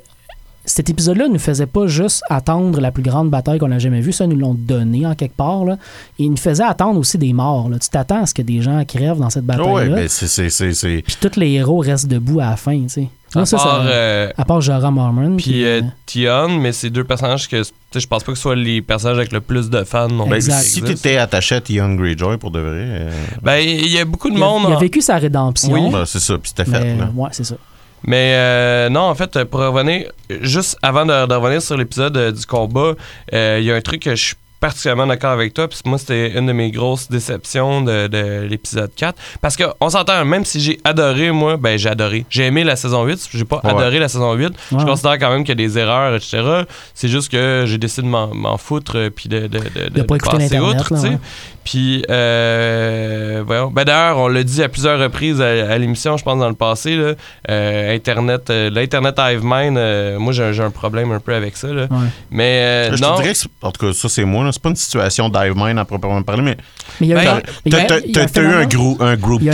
cet 0.70 0.90
épisode-là 0.90 1.30
ne 1.30 1.38
faisait 1.38 1.66
pas 1.66 1.88
juste 1.88 2.22
attendre 2.30 2.80
la 2.82 2.92
plus 2.92 3.02
grande 3.02 3.30
bataille 3.30 3.58
qu'on 3.58 3.72
a 3.72 3.80
jamais 3.80 4.02
vue. 4.02 4.12
Ça, 4.12 4.28
nous 4.28 4.36
l'ont 4.36 4.54
donné 4.54 5.06
en 5.08 5.16
quelque 5.16 5.36
part. 5.36 5.64
Là. 5.66 5.78
Il 6.20 6.30
nous 6.30 6.38
faisait 6.38 6.64
attendre 6.64 7.00
aussi 7.00 7.18
des 7.18 7.32
morts. 7.34 7.70
là. 7.70 7.80
Tu 7.80 7.88
t'attends 7.90 8.22
à 8.24 8.26
ce 8.26 8.34
que 8.34 8.42
des 8.42 8.62
gens 8.62 8.84
crèvent 8.86 9.18
dans 9.20 9.30
cette 9.30 9.46
bataille-là. 9.46 9.74
ouais 9.74 9.90
ben, 9.90 10.08
c'est 10.10 10.28
c'est 10.28 10.50
c'est 10.50 10.74
c'est 10.74 11.02
Puis 11.06 11.16
tous 11.20 11.40
les 11.40 11.52
héros 11.54 11.80
restent 11.80 12.08
debout 12.08 12.42
à 12.42 12.50
la 12.52 12.56
fin. 12.58 12.78
tu 12.84 12.90
sais. 12.90 13.08
À 13.36 13.46
ça, 13.46 13.58
part, 13.58 13.84
ça- 13.84 13.88
euh, 13.90 14.32
à 14.38 14.46
part 14.46 14.62
Jorah 14.62 14.90
Mormon. 14.92 15.36
Puis 15.38 15.46
puis, 15.52 15.66
euh, 15.66 15.82
euh, 15.82 15.88
Tion, 16.06 16.60
mais 16.60 16.72
c'est 16.72 16.90
deux 16.90 17.04
personnages 17.04 17.48
que 17.50 17.62
tu 17.92 18.00
je 18.00 18.08
pense 18.08 18.24
pas 18.24 18.32
que 18.34 18.38
ce 18.38 18.42
soit 18.42 18.56
les 18.56 18.82
personnages 18.82 19.18
avec 19.18 19.32
le 19.32 19.42
plus 19.42 19.70
de 19.70 19.84
fans 19.84 20.08
non 20.08 20.28
ben, 20.28 20.40
si 20.42 20.50
existent. 20.52 20.88
t'étais 20.88 21.18
attaché 21.18 21.56
à 21.56 21.62
Theon 21.62 21.96
Greyjoy 21.96 22.38
pour 22.38 22.52
de 22.52 22.60
vrai 22.60 22.70
euh, 22.86 23.12
Ben, 23.42 23.58
il 23.60 23.88
y 23.92 24.00
a 24.00 24.06
beaucoup 24.06 24.30
de 24.30 24.36
il, 24.36 24.42
a, 24.44 24.46
monde. 24.46 24.64
il 24.70 24.74
a 24.74 24.80
vécu 24.80 25.02
sa 25.02 25.18
rédemption. 25.18 25.72
Oui. 25.74 25.90
ben, 25.92 26.06
c'est 26.06 26.20
ça 26.20 26.38
puis 26.38 26.52
c'était 26.56 26.70
fait 26.70 26.96
ouais, 27.16 27.30
c'est 27.32 27.44
ça. 27.46 27.56
Mais 28.04 28.34
euh, 28.36 28.90
non, 28.90 29.02
en 29.02 29.16
fait, 29.16 29.44
pour 29.46 29.60
revenir, 29.60 30.12
juste 30.30 30.78
avant 30.82 31.06
de, 31.06 31.34
revenir 31.34 31.62
sur 31.62 31.78
l'épisode 31.78 32.18
euh, 32.18 32.32
du 32.32 32.46
combat, 32.46 32.94
euh, 33.34 33.58
il 33.60 33.66
y 33.66 33.72
a 33.72 33.76
un 33.76 33.82
truc 33.82 34.04
que 34.04 34.16
je 34.16 34.36
particulièrement 34.60 35.08
d'accord 35.08 35.32
avec 35.32 35.54
toi. 35.54 35.68
Puis 35.68 35.80
moi, 35.86 35.98
c'était 35.98 36.38
une 36.38 36.46
de 36.48 36.54
mes 36.54 36.72
grosses 36.72 37.10
déceptions 37.10 37.82
de, 37.82 38.08
de 38.08 38.42
l'épisode 38.50 38.92
4. 38.96 39.16
Parce 39.42 39.56
qu'on 39.58 39.90
s'entend, 39.90 40.24
même 40.26 40.46
si 40.46 40.60
j'ai 40.60 40.80
adoré, 40.84 41.32
moi, 41.32 41.58
ben 41.58 41.78
j'ai 41.78 41.90
adoré. 41.90 42.26
J'ai 42.30 42.46
aimé 42.46 42.64
la 42.64 42.76
saison 42.76 43.04
8. 43.06 43.30
J'ai 43.34 43.46
pas 43.46 43.62
Ouais. 43.64 43.72
adoré 43.72 44.00
la 44.00 44.08
saison 44.08 44.34
8. 44.34 44.54
Je 44.72 44.86
considère 44.86 45.18
quand 45.20 45.30
même 45.30 45.44
qu'il 45.44 45.60
y 45.60 45.64
a 45.64 45.68
des 45.68 45.78
erreurs, 45.78 46.16
etc. 46.16 46.64
C'est 46.94 47.08
juste 47.08 47.32
que 47.32 47.64
j'ai 47.68 47.78
décidé 47.78 48.08
de 48.08 48.12
m'en, 48.12 48.58
foutre 48.58 48.98
euh, 48.98 49.10
puis 49.10 49.30
de, 49.30 49.42
de, 49.48 49.60
de, 49.60 49.90
De 49.90 50.02
pas 50.04 50.16
écouter 50.16 50.38
passer 50.38 50.60
outre, 50.60 50.94
là, 50.94 51.00
tu 51.00 51.08
sais. 51.08 51.10
ouais. 51.10 51.18
Puis, 51.64 52.04
euh, 52.10 53.44
voyons. 53.46 53.70
Ben, 53.72 53.84
d'ailleurs, 53.84 54.18
on 54.20 54.28
l'a 54.30 54.44
dit 54.44 54.64
à 54.64 54.70
plusieurs 54.70 55.00
reprises 55.00 55.42
à, 55.42 55.48
à 55.72 55.78
l'émission, 55.78 56.16
je 56.18 56.24
pense, 56.24 56.40
dans 56.40 56.48
le 56.48 56.56
passé. 56.56 56.96
Là, 56.96 57.14
euh, 57.50 57.96
Internet, 57.96 58.50
euh, 58.50 58.70
l'Internet 58.70 59.16
Hive 59.20 59.42
Mind, 59.44 59.78
euh, 59.78 60.18
moi, 60.18 60.32
j'ai 60.32 60.44
un, 60.62 60.70
problème 60.72 61.12
un 61.12 61.20
peu 61.20 61.34
avec 61.34 61.58
ça. 61.58 61.68
Là. 61.68 61.84
Ouais. 61.92 61.98
Mais 62.32 62.90
euh, 62.92 62.96
Je 62.96 63.02
non. 63.04 63.16
te 63.18 63.22
dirais 63.22 63.34
que, 63.34 63.66
en 63.66 63.72
tout 63.72 63.86
cas, 63.88 63.94
ça, 63.94 64.08
c'est 64.10 64.24
moi. 64.26 64.47
Là. 64.48 64.52
C'est 64.52 64.62
pas 64.62 64.70
une 64.70 64.76
situation 64.76 65.30
dive 65.30 65.54
mine 65.56 65.78
à 65.78 65.86
proprement 65.86 66.22
parler, 66.24 66.42
mais 66.42 66.58
Mais 67.00 67.08
il 67.08 67.10
y 67.10 67.14
a 67.14 67.16
Ben, 67.16 67.24
eu 67.24 67.28
un- 67.28 67.78
a 67.78 67.82
un 67.84 67.86
t'as 67.88 68.00
eu 68.00 68.24
un, 68.24 68.28
phénomène- 68.28 68.68
gros, 68.70 68.98
un 69.00 69.16
group 69.16 69.42
think. 69.42 69.54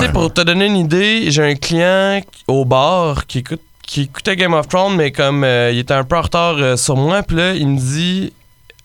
Ouais. 0.00 0.08
pour 0.12 0.32
te 0.32 0.40
donner 0.42 0.66
une 0.66 0.76
idée, 0.76 1.30
j'ai 1.30 1.42
un 1.42 1.54
client 1.56 2.20
au 2.46 2.64
bar 2.64 3.26
qui 3.26 3.38
écoute 3.38 3.60
qui 3.86 4.02
écoutait 4.02 4.34
Game 4.36 4.54
of 4.54 4.66
Thrones, 4.68 4.96
mais 4.96 5.12
comme 5.12 5.44
euh, 5.44 5.70
il 5.70 5.78
était 5.80 5.92
un 5.92 6.04
peu 6.04 6.16
en 6.16 6.22
retard 6.22 6.54
euh, 6.58 6.74
sur 6.76 6.96
moi, 6.96 7.22
puis 7.22 7.36
là, 7.36 7.52
il 7.52 7.68
me 7.68 7.78
dit 7.78 8.32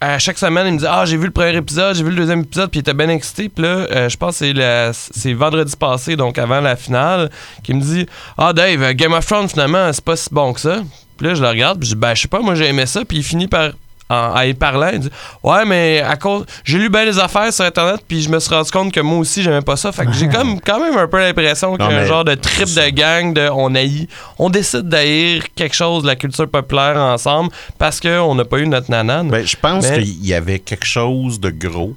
à 0.01 0.19
chaque 0.19 0.37
semaine, 0.37 0.67
il 0.67 0.73
me 0.73 0.79
dit 0.79 0.85
Ah, 0.87 1.03
j'ai 1.05 1.15
vu 1.15 1.25
le 1.25 1.31
premier 1.31 1.55
épisode, 1.55 1.95
j'ai 1.95 2.03
vu 2.03 2.09
le 2.09 2.17
deuxième 2.17 2.41
épisode, 2.41 2.69
puis 2.69 2.79
il 2.79 2.81
était 2.81 2.93
bien 2.93 3.07
excité. 3.09 3.47
Puis 3.49 3.63
là, 3.63 3.69
euh, 3.69 4.09
je 4.09 4.17
pense 4.17 4.31
que 4.39 4.45
c'est 4.45 4.53
la- 4.53 4.91
c'est 4.93 5.33
vendredi 5.33 5.73
passé, 5.77 6.15
donc 6.17 6.37
avant 6.37 6.59
la 6.59 6.75
finale, 6.75 7.29
qu'il 7.63 7.77
me 7.77 7.81
dit 7.81 8.05
Ah, 8.37 8.51
Dave, 8.51 8.91
Game 8.93 9.13
of 9.13 9.25
Thrones, 9.25 9.47
finalement, 9.47 9.91
c'est 9.93 10.03
pas 10.03 10.17
si 10.17 10.27
bon 10.33 10.51
que 10.53 10.59
ça. 10.59 10.79
Puis 11.17 11.27
là, 11.27 11.33
je 11.33 11.41
le 11.41 11.47
regarde, 11.49 11.79
puis 11.79 11.87
je 11.89 11.95
dis 11.95 11.99
Ben, 11.99 12.13
je 12.13 12.21
sais 12.23 12.27
pas, 12.27 12.41
moi, 12.41 12.55
j'ai 12.55 12.67
aimé 12.67 12.85
ça. 12.85 13.05
Puis 13.05 13.17
il 13.19 13.23
finit 13.23 13.47
par. 13.47 13.69
En, 14.09 14.33
en 14.35 14.41
y 14.41 14.53
parlant, 14.55 14.89
il 14.91 14.99
dit 15.01 15.09
Ouais, 15.43 15.65
mais 15.65 16.01
à 16.01 16.15
cause. 16.17 16.45
J'ai 16.63 16.79
lu 16.79 16.89
bien 16.89 17.05
les 17.05 17.19
affaires 17.19 17.53
sur 17.53 17.63
Internet, 17.63 18.01
puis 18.07 18.21
je 18.23 18.29
me 18.29 18.39
suis 18.39 18.53
rendu 18.53 18.71
compte 18.71 18.91
que 18.91 18.99
moi 19.01 19.19
aussi, 19.19 19.43
j'aimais 19.43 19.61
pas 19.61 19.75
ça. 19.77 19.91
Fait 19.91 20.05
que 20.05 20.13
j'ai 20.13 20.27
comme 20.27 20.59
quand 20.59 20.79
même 20.79 20.97
un 20.97 21.07
peu 21.07 21.19
l'impression 21.19 21.75
qu'il 21.77 21.85
y 21.85 21.93
a 21.93 21.99
un 21.99 22.05
genre 22.05 22.25
de 22.25 22.33
trip 22.35 22.65
de 22.67 22.89
gang 22.89 23.33
de 23.33 23.47
on 23.51 23.75
haït. 23.75 24.07
On 24.39 24.49
décide 24.49 24.89
d'haïr 24.89 25.43
quelque 25.55 25.75
chose 25.75 26.01
de 26.03 26.07
la 26.07 26.15
culture 26.15 26.49
populaire 26.49 26.97
ensemble 26.97 27.51
parce 27.77 27.99
qu'on 27.99 28.33
n'a 28.33 28.45
pas 28.45 28.57
eu 28.57 28.67
notre 28.67 28.89
nanane. 28.89 29.29
Ben, 29.29 29.45
je 29.45 29.55
pense 29.55 29.87
Mais- 29.87 30.01
qu'il 30.03 30.25
y 30.25 30.33
avait 30.33 30.57
quelque 30.59 30.85
chose 30.87 31.39
de 31.39 31.51
gros 31.51 31.95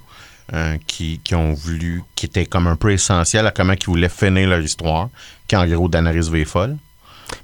euh, 0.53 0.77
qui, 0.87 1.19
qui 1.25 1.35
ont 1.35 1.55
voulu, 1.55 2.03
qui 2.15 2.27
était 2.27 2.45
comme 2.45 2.67
un 2.67 2.77
peu 2.77 2.93
essentiel 2.93 3.47
à 3.47 3.51
comment 3.53 3.73
ils 3.73 3.87
voulaient 3.87 4.11
finir 4.11 4.51
leur 4.51 4.61
histoire, 4.61 5.09
qui 5.49 5.57
en 5.57 5.67
gros 5.67 5.89
Daenerys 5.89 6.29
V 6.31 6.45
folle. 6.45 6.77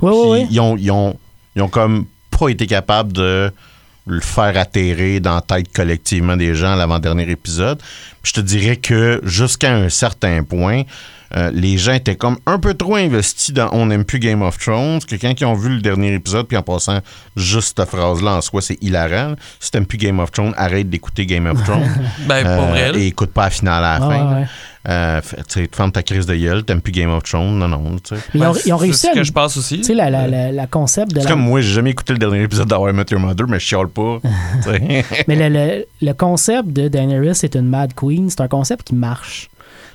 Oui, 0.03 0.13
oui, 0.15 0.29
oui. 0.43 0.47
Ils, 0.51 0.61
ont, 0.61 0.77
ils, 0.77 0.91
ont, 0.91 1.17
ils 1.57 1.63
ont 1.63 1.69
comme 1.69 2.05
pas 2.39 2.49
été 2.51 2.67
capables 2.67 3.15
de 3.15 3.51
le 4.15 4.21
faire 4.21 4.57
atterrir 4.57 5.21
dans 5.21 5.35
la 5.37 5.41
tête 5.41 5.73
collectivement 5.75 6.37
des 6.37 6.55
gens 6.55 6.73
à 6.73 6.77
l'avant-dernier 6.77 7.29
épisode. 7.31 7.79
Puis 8.23 8.33
je 8.35 8.41
te 8.41 8.41
dirais 8.41 8.77
que 8.77 9.21
jusqu'à 9.25 9.75
un 9.75 9.89
certain 9.89 10.43
point, 10.43 10.83
euh, 11.37 11.51
les 11.53 11.77
gens 11.77 11.93
étaient 11.93 12.17
comme 12.17 12.39
un 12.47 12.59
peu 12.59 12.73
trop 12.73 12.97
investis 12.97 13.53
dans 13.53 13.69
On 13.73 13.87
n'aime 13.87 14.05
plus 14.05 14.19
Game 14.19 14.41
of 14.41 14.57
Thrones, 14.59 15.01
que 15.01 15.15
quand 15.17 15.33
ils 15.39 15.45
ont 15.45 15.55
vu 15.55 15.69
le 15.75 15.81
dernier 15.83 16.15
épisode, 16.15 16.47
puis 16.49 16.57
en 16.57 16.63
passant 16.63 17.01
juste 17.37 17.77
cette 17.79 17.87
phrase-là 17.89 18.37
en 18.37 18.41
soi, 18.41 18.63
c'est 18.63 18.83
hilarant. 18.83 19.35
Si 19.61 19.71
t'aimes 19.71 19.85
plus 19.85 19.99
Game 19.99 20.21
of 20.21 20.33
Thrones, 20.33 20.55
arrête 20.57 20.89
d'écouter 20.89 21.27
Game 21.27 21.47
of 21.47 21.63
Thrones. 21.65 21.87
Ben, 22.27 22.43
pour 22.45 22.65
Euh, 22.65 22.71
vrai. 22.71 22.93
et 22.99 23.09
écoute 23.09 23.31
pas 23.33 23.45
la 23.45 23.51
finale 23.51 23.85
à 23.85 23.99
la 23.99 24.07
fin. 24.07 24.35
ouais. 24.41 24.47
Euh, 24.89 25.21
tu 25.21 25.43
sais, 25.49 25.69
ferme 25.71 25.93
ta 25.93 26.03
crise 26.03 26.25
de 26.25 26.35
gueule, 26.35 26.65
t'aimes 26.65 26.81
plus 26.81 26.93
Game 26.93 27.11
of 27.11 27.23
Thrones, 27.25 27.59
non, 27.59 27.69
non. 27.69 27.79
Mais 27.81 27.99
ils 28.35 28.43
ont, 28.43 28.53
Ben, 28.53 28.53
ils 28.65 28.73
ont 28.73 28.79
c'est 28.79 28.85
réussi 28.85 29.01
ce 29.07 29.09
à. 29.09 29.13
que 29.13 29.23
je 29.23 29.33
pense 29.33 29.57
aussi. 29.59 29.77
Tu 29.79 29.85
sais, 29.85 29.95
la, 29.95 30.09
la, 30.09 30.27
la, 30.27 30.51
la 30.51 30.67
concept 30.67 31.13
de 31.13 31.21
C'est 31.21 31.25
la. 31.27 31.31
comme 31.33 31.43
moi, 31.43 31.61
j'ai 31.61 31.73
jamais 31.75 31.91
écouté 31.91 32.15
le 32.15 32.19
dernier 32.19 32.43
épisode 32.43 32.69
d'How 32.69 32.89
I 32.89 32.93
Met 32.95 33.05
Your 33.11 33.21
Mother, 33.21 33.47
mais 33.49 33.59
je 33.61 33.65
chiale 33.67 33.89
pas. 33.89 34.19
Mais 34.67 35.05
le, 35.37 35.49
le, 35.49 35.85
le 36.01 36.13
concept 36.15 36.69
de 36.69 36.89
Daenerys, 36.89 37.35
c'est 37.35 37.55
une 37.55 37.69
Mad 37.69 37.93
Queen, 37.95 38.31
c'est 38.31 38.41
un 38.41 38.49
concept 38.49 38.85
qui 38.89 38.95
marche. 38.95 39.49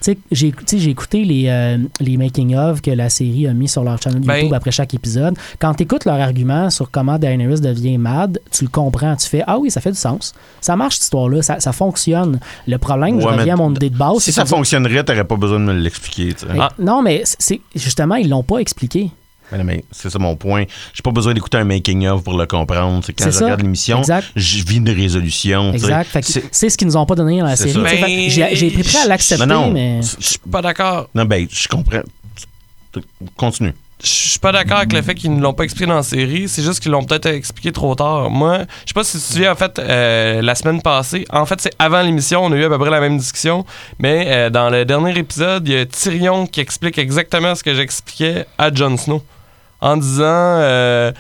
Sais, 0.04 0.18
j'ai 0.32 0.52
tu 0.52 0.58
sais, 0.66 0.80
j'ai 0.80 0.90
écouté 0.90 1.24
les, 1.24 1.46
euh, 1.48 1.78
les 2.02 2.18
making-of 2.18 2.82
que 2.82 2.92
la 2.92 3.08
série 3.10 3.48
a 3.48 3.54
mis 3.54 3.70
sur 3.70 3.86
leur 3.86 4.02
channel 4.02 4.20
Ben- 4.22 4.36
YouTube 4.36 4.54
après 4.54 4.72
chaque 4.72 4.94
épisode. 4.94 5.36
Quand 5.60 5.74
tu 5.76 5.84
écoutes 5.84 6.04
leur 6.04 6.20
argument 6.20 6.70
sur 6.70 6.92
comment 6.92 7.18
Daenerys 7.18 7.62
devient 7.62 7.98
mad, 7.98 8.38
tu 8.52 8.66
le 8.66 8.70
comprends. 8.70 9.16
Tu 9.16 9.30
fais 9.30 9.44
Ah 9.48 9.58
oui, 9.58 9.72
ça 9.72 9.80
fait 9.80 9.92
du 9.92 9.98
sens. 9.98 10.34
Ça 10.60 10.76
marche 10.76 10.96
cette 10.96 11.04
histoire-là, 11.04 11.42
ça, 11.42 11.62
ça 11.62 11.72
fonctionne. 11.72 12.40
Le 12.68 12.78
problème, 12.78 13.22
je 13.22 13.26
reviens 13.28 13.54
à 13.54 13.58
mon 13.58 13.74
idée 13.74 13.90
de 13.90 13.98
base. 13.98 14.18
si 14.18 14.32
c'est 14.34 14.42
ça 14.42 14.46
fonctionnerait, 14.46 15.06
t'aurais 15.06 15.24
pas 15.24 15.38
besoin 15.38 15.60
de 15.62 15.66
me 15.66 15.74
l'expliquer. 15.74 16.36
Ah. 16.60 16.70
Non, 16.80 17.02
mais 17.02 17.24
c'est 17.40 17.62
justement, 17.74 18.16
ils 18.16 18.28
l'ont 18.28 18.44
pas 18.44 18.58
expliqué. 18.58 19.10
Mais 19.52 19.84
c'est 19.92 20.10
ça 20.10 20.18
mon 20.20 20.36
point. 20.36 20.64
J'ai 20.94 21.02
pas 21.04 21.12
besoin 21.12 21.34
d'écouter 21.34 21.58
un 21.58 21.64
making-of 21.64 22.24
pour 22.24 22.38
le 22.38 22.46
comprendre. 22.48 23.04
C'est 23.06 23.14
quand 23.14 23.26
C'est 23.26 23.32
je 23.32 23.38
ça. 23.38 23.46
regarde 23.46 23.62
l'émission, 23.62 24.00
Exact. 24.00 24.28
je 24.36 24.64
vis 24.64 24.78
une 24.78 24.90
résolution. 24.90 25.72
tu 25.74 25.80
sais. 25.80 25.86
Exact. 25.86 26.06
Fait 26.10 26.22
que 26.22 26.28
C'est- 26.28 26.44
C'est 26.52 26.70
ce 26.70 26.78
qu'ils 26.78 26.88
nous 26.88 26.98
ont 26.98 27.06
pas 27.06 27.16
donné 27.16 27.40
dans 27.40 27.46
la 27.46 27.56
C'est 27.56 27.70
série. 27.72 28.30
J'ai 28.30 28.56
j'ai 28.56 28.72
pris 28.72 28.84
prêt 28.84 29.00
à 29.04 29.08
l'accepter, 29.08 29.46
Non, 29.46 29.68
non. 29.68 29.72
mais. 29.72 30.02
Je 30.02 30.26
suis 30.28 30.40
pas 30.52 30.62
d'accord. 30.62 31.10
Non, 31.14 31.26
ben, 31.26 31.46
je 31.52 31.68
comprends. 31.68 32.02
Continue. 33.38 33.74
Je 34.02 34.08
suis 34.08 34.40
pas 34.40 34.52
d'accord 34.52 34.78
avec 34.78 34.92
le 34.92 35.02
fait 35.02 35.16
qu'ils 35.16 35.34
ne 35.34 35.42
l'ont 35.42 35.54
pas 35.54 35.64
expliqué 35.64 35.86
dans 35.88 35.96
la 35.96 36.04
série. 36.04 36.50
C'est 36.50 36.62
juste 36.62 36.82
qu'ils 36.82 36.92
l'ont 36.92 37.04
peut-être 37.06 37.28
expliqué 37.28 37.72
trop 37.72 37.96
tard. 37.96 38.30
Moi, 38.30 38.60
je 38.60 38.90
sais 38.90 38.94
pas 38.94 39.04
si 39.04 39.18
tu 39.18 39.24
te 39.24 39.32
souviens, 39.34 39.52
en 39.54 39.56
fait, 39.56 39.80
euh, 39.80 40.42
la 40.42 40.56
semaine 40.56 40.82
passée, 40.82 41.26
en 41.30 41.46
fait, 41.46 41.62
c'est 41.62 41.74
avant 41.80 42.02
l'émission, 42.02 42.44
on 42.44 42.52
a 42.52 42.56
eu 42.56 42.66
à 42.66 42.70
peu 42.70 42.78
près 42.78 42.90
la 42.90 43.00
même 43.00 43.18
discussion. 43.18 43.66
Mais 44.00 44.26
euh, 44.28 44.50
dans 44.50 44.70
le 44.70 44.84
dernier 44.84 45.18
épisode, 45.18 45.68
il 45.68 45.74
y 45.74 45.78
a 45.78 45.86
Tyrion 45.86 46.48
qui 46.48 46.60
explique 46.60 46.98
exactement 46.98 47.56
ce 47.56 47.64
que 47.64 47.74
j'expliquais 47.74 48.46
à 48.58 48.74
Jon 48.74 48.98
Snow. 48.98 49.24
En 49.80 49.98
disant. 49.98 50.24
euh, 50.26 51.12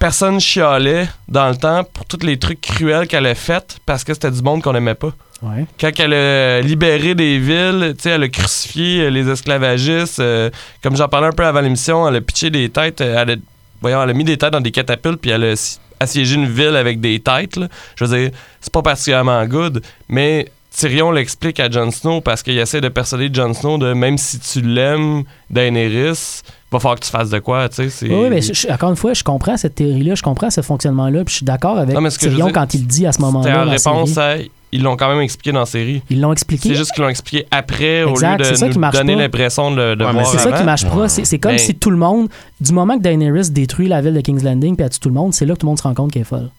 Personne 0.00 0.40
chialait 0.40 1.08
dans 1.28 1.48
le 1.50 1.56
temps 1.56 1.84
pour 1.84 2.04
tous 2.06 2.24
les 2.26 2.38
trucs 2.38 2.60
cruels 2.62 3.06
qu'elle 3.06 3.26
a 3.26 3.34
fait 3.36 3.76
parce 3.86 4.02
que 4.02 4.12
c'était 4.14 4.30
du 4.30 4.42
monde 4.42 4.62
qu'on 4.62 4.74
aimait 4.74 4.94
pas 4.94 5.12
Ouais. 5.42 5.64
quand 5.80 5.90
elle 6.00 6.12
a 6.12 6.60
libéré 6.60 7.14
des 7.14 7.38
villes, 7.38 7.94
elle 8.04 8.22
a 8.24 8.28
crucifié 8.28 9.02
euh, 9.04 9.10
les 9.10 9.26
esclavagistes. 9.28 10.18
euh, 10.20 10.50
comme 10.82 10.96
j'en 10.96 11.08
parlais 11.08 11.28
un 11.28 11.32
peu 11.32 11.46
avant 11.46 11.60
l'émission, 11.62 12.06
elle 12.08 12.16
a 12.16 12.20
pitché 12.20 12.50
des 12.50 12.68
têtes. 12.68 13.00
euh, 13.00 13.22
Elle 13.22 13.30
a, 13.30 13.36
voyons, 13.80 14.02
elle 14.02 14.10
a 14.10 14.12
mis 14.12 14.24
des 14.24 14.36
têtes 14.36 14.52
dans 14.52 14.60
des 14.60 14.70
catapultes, 14.70 15.18
puis 15.20 15.30
elle 15.30 15.44
a 15.44 15.56
si- 15.56 15.78
assiégé 15.98 16.34
une 16.34 16.46
ville 16.46 16.76
avec 16.76 17.00
des 17.00 17.20
têtes. 17.20 17.56
là. 17.56 17.68
Je 17.96 18.04
veux 18.04 18.18
dire, 18.18 18.30
c'est 18.60 18.72
pas 18.72 18.82
particulièrement 18.82 19.42
good, 19.46 19.82
mais 20.08 20.50
Tyrion 20.70 21.10
l'explique 21.10 21.58
à 21.58 21.70
Jon 21.70 21.90
Snow 21.90 22.20
parce 22.20 22.42
qu'il 22.42 22.58
essaie 22.58 22.80
de 22.82 22.88
persuader 22.90 23.30
Jon 23.32 23.54
Snow 23.54 23.78
de 23.78 23.92
même 23.94 24.18
si 24.18 24.38
tu 24.40 24.60
l'aimes, 24.60 25.24
Daenerys, 25.48 26.42
va 26.72 26.78
falloir 26.78 26.98
que 27.00 27.04
tu 27.04 27.10
fasses 27.10 27.30
de 27.30 27.38
quoi, 27.40 27.68
tu 27.68 27.76
sais. 27.76 27.88
c'est- 27.90 28.08
Oui, 28.08 28.28
mais 28.30 28.40
je- 28.42 28.52
je- 28.52 28.68
encore 28.68 28.90
une 28.90 28.96
fois, 28.96 29.12
je 29.12 29.24
comprends 29.24 29.56
cette 29.56 29.74
théorie-là, 29.74 30.14
je 30.14 30.22
comprends 30.22 30.50
ce 30.50 30.60
fonctionnement-là, 30.60 31.24
puis 31.24 31.32
je 31.32 31.36
suis 31.38 31.44
d'accord 31.46 31.78
avec 31.78 31.94
Non, 31.96 32.52
quand 32.52 32.74
il 32.74 32.80
le 32.82 32.86
dit 32.86 33.06
à 33.06 33.12
ce 33.12 33.16
C'était 33.16 33.26
moment-là. 33.26 33.66
en 33.66 33.70
réponse 33.70 34.16
à. 34.18 34.36
Ils 34.72 34.84
l'ont 34.84 34.96
quand 34.96 35.08
même 35.08 35.20
expliqué 35.20 35.50
dans 35.50 35.58
la 35.58 35.66
série. 35.66 36.00
Ils 36.10 36.20
l'ont 36.20 36.32
expliqué? 36.32 36.68
C'est 36.68 36.74
juste 36.76 36.92
qu'ils 36.92 37.02
l'ont 37.02 37.08
expliqué 37.08 37.44
après 37.50 38.02
Exact, 38.02 38.06
au 38.06 38.10
lieu 38.10 38.54
ça 38.54 38.68
de 38.68 38.74
nous 38.74 38.90
donner 38.92 39.14
pas. 39.16 39.20
l'impression 39.22 39.72
de, 39.72 39.96
de 39.96 40.04
Ouais, 40.04 40.12
voir 40.12 40.26
C'est 40.28 40.38
ça 40.38 40.52
qui 40.52 40.62
marche 40.62 40.86
pas. 40.86 41.08
C'est 41.08 41.24
c'est 41.24 41.40
comme 41.40 41.50
Mais- 41.52 41.58
si 41.58 41.74
tout 41.74 41.90
le 41.90 41.96
monde, 41.96 42.28
du 42.60 42.72
moment 42.72 42.96
que 42.96 43.02
Daenerys 43.02 43.50
détruit 43.50 43.88
la 43.88 44.00
ville 44.00 44.14
de 44.14 44.20
King's 44.20 44.44
Landing 44.44 44.76
puis 44.76 44.84
elle 44.84 44.90
tue 44.90 45.00
tout 45.00 45.08
le 45.08 45.14
monde, 45.16 45.34
c'est 45.34 45.44
là 45.44 45.54
que 45.54 45.58
tout 45.58 45.66
le 45.66 45.70
monde 45.70 45.78
se 45.78 45.82
rend 45.82 45.94
compte 45.94 46.12
qu'elle 46.12 46.22
est 46.22 46.24
folle. 46.24 46.50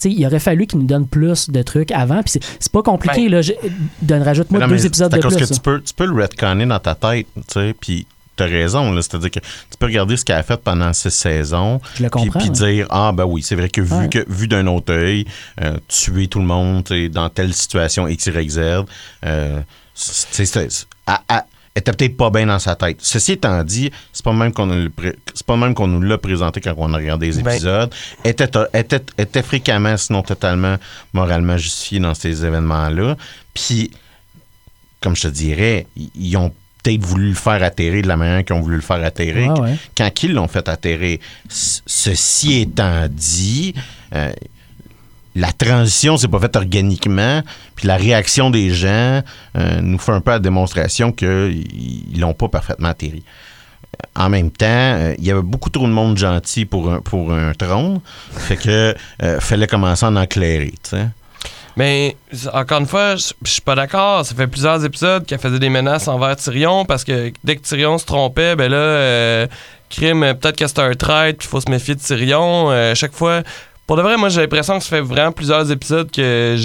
Tu 0.00 0.10
sais, 0.10 0.14
il 0.14 0.26
aurait 0.26 0.38
fallu 0.38 0.66
qu'ils 0.66 0.80
nous 0.80 0.86
donnent 0.86 1.06
plus 1.08 1.48
de 1.48 1.62
trucs 1.62 1.90
avant. 1.92 2.20
Puis 2.22 2.32
c'est- 2.32 2.44
c'est 2.60 2.70
pas 2.70 2.82
compliqué. 2.82 3.22
Ben- 3.24 3.32
là. 3.36 3.42
Je- 3.42 3.52
donne- 4.02 4.22
Rajoute-moi 4.22 4.66
deux 4.68 4.84
épisodes 4.84 5.10
de 5.10 5.18
plus. 5.18 5.34
que 5.34 5.44
tu 5.54 5.60
peux, 5.60 5.80
tu 5.80 5.94
peux 5.94 6.04
le 6.04 6.12
retconner 6.22 6.66
dans 6.66 6.78
ta 6.78 6.94
tête, 6.94 7.26
tu 7.34 7.42
sais, 7.48 7.74
puis 7.80 8.06
t'as 8.38 8.46
raison. 8.46 8.94
C'est-à-dire 9.02 9.30
que 9.30 9.40
tu 9.40 9.76
peux 9.78 9.86
regarder 9.86 10.16
ce 10.16 10.24
qu'elle 10.24 10.36
a 10.36 10.42
fait 10.42 10.56
pendant 10.62 10.92
six 10.94 11.10
saisons, 11.10 11.80
Je 11.96 12.04
le 12.04 12.08
puis, 12.08 12.22
comprends. 12.22 12.40
puis 12.40 12.50
dire, 12.50 12.86
ah, 12.90 13.12
ben 13.14 13.24
oui, 13.24 13.42
c'est 13.42 13.54
vrai 13.56 13.68
que 13.68 13.80
vu, 13.82 13.94
Ouais. 13.94 14.08
que, 14.08 14.24
vu 14.28 14.48
d'un 14.48 14.66
autre 14.66 14.92
œil, 14.94 15.26
euh, 15.60 15.76
tuer 15.88 16.28
tout 16.28 16.38
le 16.40 16.46
monde, 16.46 16.84
dans 17.12 17.28
telle 17.28 17.52
situation, 17.52 18.08
X, 18.08 18.26
Y, 18.26 18.50
Z, 18.50 18.58
euh, 19.26 19.60
était 21.74 21.92
peut-être 21.92 22.16
pas 22.16 22.30
bien 22.30 22.46
dans 22.46 22.58
sa 22.58 22.74
tête. 22.74 22.98
Ceci 23.00 23.32
étant 23.32 23.62
dit, 23.62 23.90
c'est 24.12 24.24
pas 24.24 24.32
même 24.32 24.52
qu'on 24.52 24.88
pas 25.46 25.56
même 25.56 25.74
qu'on 25.74 25.86
nous 25.86 26.00
l'a 26.02 26.18
présenté 26.18 26.60
quand 26.60 26.74
on 26.76 26.92
a 26.92 26.96
regardé 26.96 27.30
les 27.30 27.42
Ben- 27.42 27.52
épisodes. 27.52 27.94
était, 28.24 28.48
était, 28.74 29.02
était 29.16 29.42
fréquemment, 29.42 29.96
sinon 29.96 30.22
totalement, 30.22 30.76
moralement 31.12 31.56
justifié 31.56 32.00
dans 32.00 32.14
ces 32.14 32.44
événements-là. 32.44 33.16
Puis, 33.54 33.90
comme 35.00 35.14
je 35.14 35.22
te 35.22 35.28
dirais, 35.28 35.86
ils 36.16 36.36
ont 36.36 36.52
peut-être 36.88 37.04
voulu 37.04 37.28
le 37.28 37.34
faire 37.34 37.62
atterrir 37.62 38.02
de 38.02 38.08
la 38.08 38.16
manière 38.16 38.44
qu'ils 38.44 38.56
ont 38.56 38.60
voulu 38.60 38.76
le 38.76 38.82
faire 38.82 39.02
atterrir. 39.04 39.58
Ouais. 39.60 39.76
Quand 39.96 40.22
ils 40.22 40.32
l'ont 40.32 40.48
fait 40.48 40.68
atterrir, 40.68 41.18
ceci 41.48 42.60
étant 42.60 43.06
dit, 43.10 43.74
euh, 44.14 44.32
la 45.34 45.52
transition 45.52 46.16
s'est 46.16 46.28
pas 46.28 46.40
faite 46.40 46.56
organiquement, 46.56 47.42
puis 47.74 47.86
la 47.86 47.96
réaction 47.96 48.50
des 48.50 48.70
gens 48.70 49.22
euh, 49.56 49.80
nous 49.80 49.98
fait 49.98 50.12
un 50.12 50.20
peu 50.20 50.32
la 50.32 50.38
démonstration 50.38 51.12
qu'ils 51.12 52.18
l'ont 52.18 52.34
pas 52.34 52.48
parfaitement 52.48 52.88
atterri. 52.88 53.22
Euh, 53.24 54.22
En 54.24 54.28
même 54.30 54.50
temps, 54.50 54.66
euh, 54.66 55.14
il 55.18 55.24
y 55.24 55.30
avait 55.30 55.42
beaucoup 55.42 55.70
trop 55.70 55.86
de 55.86 55.92
monde 55.92 56.16
gentil 56.18 56.64
pour 56.64 56.90
un, 56.92 57.00
pour 57.00 57.32
un 57.32 57.52
trône, 57.52 58.00
fait 58.32 58.56
que 58.56 58.94
euh, 59.22 59.40
fallait 59.40 59.66
commencer 59.66 60.06
à 60.06 60.08
en 60.08 60.20
éclairer, 60.20 60.72
tu 60.82 60.90
sais. 60.90 61.06
Mais 61.78 62.16
encore 62.52 62.80
une 62.80 62.88
fois, 62.88 63.14
je 63.14 63.32
suis 63.44 63.60
pas 63.60 63.76
d'accord. 63.76 64.26
Ça 64.26 64.34
fait 64.34 64.48
plusieurs 64.48 64.84
épisodes 64.84 65.24
qu'elle 65.24 65.38
faisait 65.38 65.60
des 65.60 65.68
menaces 65.68 66.08
envers 66.08 66.34
Tyrion 66.34 66.84
parce 66.84 67.04
que 67.04 67.32
dès 67.44 67.54
que 67.54 67.62
Tyrion 67.62 67.98
se 67.98 68.04
trompait, 68.04 68.56
ben 68.56 68.68
là, 68.68 68.76
euh, 68.76 69.46
crime, 69.88 70.34
peut-être 70.40 70.56
que 70.56 70.66
c'était 70.66 70.82
un 70.82 70.94
traître, 70.94 71.38
il 71.44 71.46
faut 71.46 71.60
se 71.60 71.70
méfier 71.70 71.94
de 71.94 72.00
Tyrion. 72.00 72.72
Euh, 72.72 72.96
chaque 72.96 73.12
fois, 73.12 73.42
Pour 73.86 73.96
de 73.96 74.02
vrai, 74.02 74.16
moi, 74.16 74.28
j'ai 74.28 74.40
l'impression 74.40 74.76
que 74.78 74.82
ça 74.82 74.90
fait 74.90 75.00
vraiment 75.00 75.30
plusieurs 75.30 75.70
épisodes 75.70 76.10
que 76.10 76.56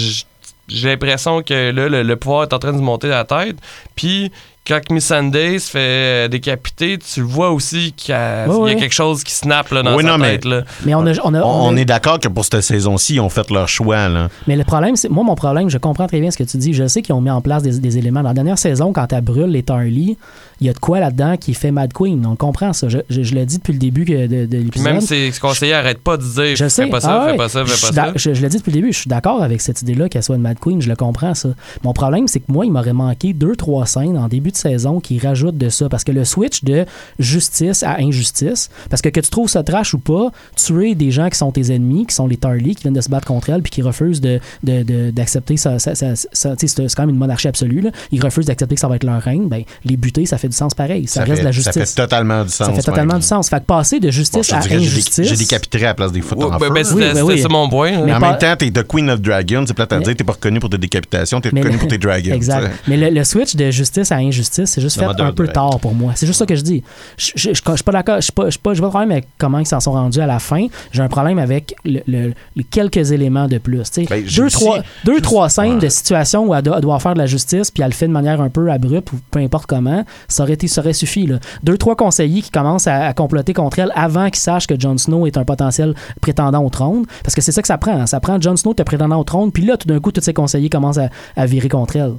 j'ai 0.66 0.88
l'impression 0.88 1.44
que 1.44 1.70
le, 1.70 2.02
le 2.02 2.16
pouvoir 2.16 2.42
est 2.42 2.52
en 2.52 2.58
train 2.58 2.72
de 2.72 2.78
monter 2.78 3.12
à 3.12 3.18
la 3.18 3.24
tête. 3.24 3.56
Puis, 3.94 4.32
quand 4.66 4.80
Miss 4.90 5.06
Sunday 5.06 5.58
se 5.58 5.70
fait 5.70 5.78
euh, 5.78 6.28
décapiter, 6.28 6.96
tu 6.98 7.20
le 7.20 7.26
vois 7.26 7.50
aussi 7.50 7.92
qu'il 7.96 8.12
y 8.12 8.16
a, 8.16 8.46
y 8.46 8.76
quelque 8.76 8.94
chose 8.94 9.22
qui 9.22 9.32
snappe 9.34 9.70
là, 9.70 9.82
dans 9.82 9.94
Oui, 9.96 10.02
sa 10.04 10.10
non, 10.12 10.18
mais- 10.18 10.32
tête. 10.38 10.44
Là. 10.46 10.62
Mais 10.86 10.94
on 10.94 11.06
a, 11.06 11.12
on 11.22 11.34
a- 11.34 11.42
On, 11.42 11.68
on 11.68 11.76
a- 11.76 11.80
est 11.80 11.84
d'accord 11.84 12.18
que 12.18 12.28
pour 12.28 12.44
cette 12.44 12.62
saison-ci, 12.62 13.14
ils 13.16 13.20
ont 13.20 13.28
fait 13.28 13.50
leur 13.50 13.68
choix. 13.68 14.08
Là. 14.08 14.28
Mais 14.46 14.56
le 14.56 14.64
problème, 14.64 14.96
c'est. 14.96 15.08
Moi, 15.10 15.22
mon 15.22 15.34
problème, 15.34 15.68
je 15.68 15.76
comprends 15.78 16.06
très 16.06 16.20
bien 16.20 16.30
ce 16.30 16.38
que 16.38 16.44
tu 16.44 16.56
dis. 16.56 16.72
Je 16.72 16.86
sais 16.86 17.02
qu'ils 17.02 17.14
ont 17.14 17.20
mis 17.20 17.30
en 17.30 17.40
place 17.42 17.62
des, 17.62 17.78
des 17.78 17.98
éléments. 17.98 18.22
Dans 18.22 18.28
la 18.30 18.34
dernière 18.34 18.58
saison, 18.58 18.92
quand 18.92 19.12
elle 19.12 19.20
brûle 19.20 19.50
les 19.50 19.62
Tarly, 19.62 20.16
il 20.60 20.66
y 20.66 20.70
a 20.70 20.72
de 20.72 20.78
quoi 20.78 21.00
là-dedans 21.00 21.36
qui 21.36 21.54
fait 21.54 21.70
Mad 21.70 21.92
Queen. 21.92 22.24
On 22.26 22.36
comprend 22.36 22.72
ça. 22.72 22.88
Je, 22.88 22.98
je, 23.10 23.22
je 23.22 23.34
l'ai 23.34 23.46
dit 23.46 23.58
depuis 23.58 23.72
le 23.72 23.78
début 23.78 24.04
de, 24.04 24.26
de 24.26 24.46
Puis 24.46 24.58
l'épisode. 24.64 24.92
même 24.92 25.00
ses 25.00 25.32
conseillers 25.40 25.74
arrêtent 25.74 25.98
pas 26.02 26.16
de 26.16 26.22
dire 26.22 26.56
Je 26.56 26.64
fais 26.64 26.68
sais. 26.68 26.86
pas 26.86 27.00
ça, 27.00 27.20
Ah 27.22 27.24
fais 27.26 27.30
ouais. 27.32 27.36
pas 27.36 27.48
ça, 27.48 27.64
Je 27.64 27.72
fais 27.72 27.86
pas 27.88 27.92
ça. 27.92 28.12
Je, 28.16 28.34
je 28.34 28.42
l'ai 28.42 28.48
dit 28.48 28.58
depuis 28.58 28.70
le 28.70 28.76
début, 28.80 28.92
je 28.92 28.98
suis 29.00 29.08
d'accord 29.08 29.42
avec 29.42 29.60
cette 29.60 29.82
idée-là 29.82 30.08
qu'elle 30.08 30.22
soit 30.22 30.36
une 30.36 30.42
Mad 30.42 30.58
Queen, 30.60 30.80
je 30.80 30.88
le 30.88 30.96
comprends 30.96 31.34
ça. 31.34 31.50
Mon 31.82 31.92
problème, 31.92 32.28
c'est 32.28 32.40
que 32.40 32.50
moi, 32.50 32.64
il 32.66 32.72
m'aurait 32.72 32.92
manqué 32.92 33.32
deux, 33.32 33.56
trois 33.56 33.86
scènes 33.86 34.16
en 34.16 34.28
début 34.28 34.50
de 34.52 34.56
saison 34.56 35.00
qui 35.00 35.18
rajoutent 35.18 35.58
de 35.58 35.68
ça. 35.68 35.88
Parce 35.88 36.04
que 36.04 36.12
le 36.12 36.24
switch 36.24 36.64
de 36.64 36.84
justice 37.18 37.82
à 37.82 37.98
injustice, 38.00 38.70
parce 38.90 39.02
que 39.02 39.08
que 39.08 39.20
tu 39.20 39.30
trouves 39.30 39.48
ça 39.48 39.62
trash 39.62 39.94
ou 39.94 39.98
pas, 39.98 40.30
tuer 40.56 40.94
des 40.94 41.10
gens 41.10 41.28
qui 41.28 41.38
sont 41.38 41.52
tes 41.52 41.72
ennemis, 41.72 42.06
qui 42.06 42.14
sont 42.14 42.26
les 42.26 42.36
Tarly, 42.36 42.74
qui 42.74 42.82
viennent 42.82 42.94
de 42.94 43.00
se 43.00 43.08
battre 43.08 43.26
contre 43.26 43.50
elle, 43.50 43.62
puis 43.62 43.70
qui 43.70 43.82
refusent 43.82 44.20
de, 44.20 44.40
de- 44.62 44.82
de- 44.82 45.10
d'accepter 45.10 45.56
ça. 45.56 45.78
ça, 45.78 45.94
ça- 45.94 46.14
ça- 46.16 46.54
c'est 46.58 46.94
quand 46.94 47.02
même 47.02 47.10
une 47.10 47.16
monarchie 47.18 47.48
absolue. 47.48 47.80
Là. 47.80 47.90
Ils 48.12 48.20
refusent 48.22 48.46
d'accepter 48.46 48.74
que 48.74 48.80
ça 48.80 48.88
va 48.88 48.96
être 48.96 49.04
leur 49.04 49.20
règne. 49.22 49.48
Ben, 49.48 49.62
les 49.84 49.96
buter, 49.96 50.26
ça 50.26 50.36
fait 50.38 50.43
du 50.48 50.56
sens 50.56 50.74
pareil. 50.74 51.06
Ça, 51.06 51.20
reste 51.24 51.34
fait, 51.34 51.40
de 51.40 51.44
la 51.44 51.52
ça 51.52 51.70
justice. 51.72 51.94
fait 51.94 52.02
totalement 52.02 52.42
du 52.44 52.50
sens. 52.50 52.66
Ça 52.68 52.72
fait 52.72 52.82
totalement 52.82 53.12
même. 53.14 53.20
du 53.20 53.26
sens. 53.26 53.48
Fait 53.48 53.60
que 53.60 53.64
passer 53.66 54.00
de 54.00 54.10
justice 54.10 54.52
à 54.52 54.58
injustice. 54.58 55.28
j'ai 55.28 55.36
décapiterais 55.36 55.84
à 55.84 55.88
la 55.88 55.94
place 55.94 56.12
des 56.12 56.20
foot 56.20 56.38
Ouais, 56.38 56.44
en 56.44 56.50
ben, 56.58 56.66
feu. 56.68 56.72
ben, 56.74 56.84
Oui, 56.94 57.04
ben 57.14 57.22
oui. 57.22 57.38
ça 57.40 57.48
mon 57.48 57.68
point. 57.68 57.90
là. 57.92 57.98
Mais 57.98 58.06
Mais 58.06 58.14
en 58.14 58.20
pas- 58.20 58.30
même 58.30 58.38
temps, 58.38 58.56
t'es 58.58 58.70
The 58.70 58.86
Queen 58.86 59.10
of 59.10 59.20
Dragons. 59.20 59.64
C'est 59.66 59.74
plate 59.74 59.92
à 59.92 59.98
Mais- 59.98 60.04
dire, 60.04 60.16
t'es 60.16 60.24
pas 60.24 60.32
reconnu 60.32 60.60
pour 60.60 60.70
tes 60.70 60.78
décapitations, 60.78 61.40
t'es 61.40 61.48
reconnu 61.50 61.72
le- 61.72 61.78
pour 61.78 61.88
tes 61.88 61.98
dragons. 61.98 62.32
Exact. 62.34 62.70
Mais 62.88 62.96
le, 62.96 63.10
le 63.10 63.24
switch 63.24 63.56
de 63.56 63.70
justice 63.70 64.12
à 64.12 64.16
injustice, 64.16 64.70
c'est 64.70 64.80
juste 64.80 64.96
Le 65.00 65.08
fait 65.08 65.20
un 65.22 65.32
peu 65.32 65.48
tard 65.48 65.78
pour 65.80 65.94
moi. 65.94 66.12
C'est 66.14 66.26
juste 66.26 66.38
ça 66.38 66.46
que 66.46 66.56
je 66.56 66.62
dis. 66.62 66.82
Je 67.16 67.32
je- 67.36 67.48
je- 67.48 67.50
je 67.54 67.72
suis 67.74 67.84
pas 67.84 67.92
d'accord. 67.92 68.16
Je 68.16 68.22
suis 68.22 68.32
pas, 68.32 68.44
je 68.46 68.50
suis 68.50 68.58
pas, 68.58 68.74
j'ai 68.74 68.80
pas 68.80 68.86
de 68.86 68.90
problème 68.90 69.10
avec 69.12 69.26
comment 69.38 69.58
ils 69.58 69.66
s'en 69.66 69.80
sont 69.80 69.92
rendus 69.92 70.20
à 70.20 70.26
la 70.26 70.38
fin. 70.38 70.66
J'ai 70.92 71.02
un 71.02 71.08
problème 71.08 71.38
avec 71.38 71.74
le- 71.84 72.32
quelques 72.70 73.12
éléments 73.12 73.48
de 73.48 73.58
plus. 73.58 73.82
Ben, 74.08 74.24
deux, 74.24 74.50
trois, 74.50 74.78
deux, 75.04 75.20
trois 75.20 75.48
scènes 75.48 75.78
de 75.78 75.88
situation 75.88 76.46
où 76.46 76.54
elle 76.54 76.62
doit, 76.62 76.76
elle 76.76 76.82
doit 76.82 76.98
faire 77.00 77.14
de 77.14 77.18
la 77.18 77.26
justice, 77.26 77.70
puis 77.70 77.82
elle 77.82 77.90
le 77.90 77.94
fait 77.94 78.06
de 78.06 78.12
manière 78.12 78.40
un 78.40 78.48
peu 78.50 78.70
abrupte 78.70 79.12
ou 79.12 79.16
peu 79.30 79.38
importe 79.40 79.66
comment, 79.66 80.04
ça 80.34 80.42
aurait, 80.42 80.52
été, 80.54 80.68
ça 80.68 80.80
aurait 80.80 80.92
suffi. 80.92 81.26
Là. 81.26 81.38
Deux, 81.62 81.78
trois 81.78 81.96
conseillers 81.96 82.42
qui 82.42 82.50
commencent 82.50 82.86
à, 82.86 83.06
à 83.06 83.12
comploter 83.14 83.52
contre 83.54 83.78
elle 83.78 83.92
avant 83.94 84.26
qu'ils 84.26 84.40
sachent 84.40 84.66
que 84.66 84.78
Jon 84.78 84.98
Snow 84.98 85.26
est 85.26 85.36
un 85.38 85.44
potentiel 85.44 85.94
prétendant 86.20 86.62
au 86.64 86.70
trône. 86.70 87.04
Parce 87.22 87.34
que 87.34 87.40
c'est 87.40 87.52
ça 87.52 87.62
que 87.62 87.68
ça 87.68 87.78
prend. 87.78 87.98
hein. 88.00 88.06
Ça 88.06 88.20
prend 88.20 88.40
Jon 88.40 88.56
Snow, 88.56 88.74
te 88.74 88.82
prétendant 88.82 89.18
au 89.20 89.24
trône, 89.24 89.50
puis 89.52 89.64
là, 89.64 89.76
tout 89.76 89.88
d'un 89.88 90.00
coup, 90.00 90.12
tous 90.12 90.20
ses 90.22 90.34
conseillers 90.34 90.68
commencent 90.68 90.98
à, 90.98 91.08
à 91.36 91.46
virer 91.46 91.68
contre 91.68 91.96
elle. 91.96 92.14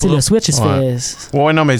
Tu 0.00 0.08
sais, 0.08 0.14
le 0.14 0.20
switch, 0.20 0.48
il 0.48 0.54
se 0.54 0.60
Ouais. 0.60 0.96
fait. 0.98 1.38
Ouais, 1.38 1.52
non, 1.52 1.64
mais 1.64 1.76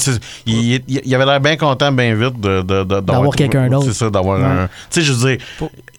il, 0.47 0.75
il- 0.75 0.83
il 1.05 1.15
avait 1.15 1.27
l'air 1.27 1.41
bien 1.41 1.57
content, 1.57 1.91
bien 1.91 2.15
vite 2.15 2.41
de, 2.41 2.63
de- 2.63 2.85
de- 2.85 3.01
D'avoir 3.01 3.35
quelqu'un 3.35 3.69
d'autre. 3.69 3.87
C'est 3.87 3.93
ça, 3.93 4.09
d'avoir 4.09 4.39
Ouais. 4.39 4.45
un. 4.45 4.69
Tu 4.91 5.01
sais, 5.01 5.03
je 5.03 5.13
veux 5.13 5.37
dire, 5.37 5.45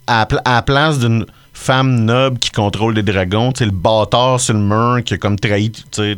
à, 0.08 0.20
la 0.20 0.26
pla- 0.26 0.42
à 0.46 0.54
la 0.56 0.62
place 0.62 0.98
d'une 1.00 1.26
femme 1.54 2.06
noble 2.06 2.40
qui 2.40 2.52
contrôle 2.52 2.94
des 2.94 3.04
dragons, 3.04 3.52
tu 3.52 3.60
sais, 3.60 3.66
le 3.66 3.72
bâtard 3.72 4.40
sur 4.40 4.54
le 4.54 4.62
mur 4.62 5.04
qui 5.04 5.14
a 5.16 5.18
comme 5.18 5.38
trahi, 5.38 5.72
tu 5.72 5.84
sais, 5.92 6.18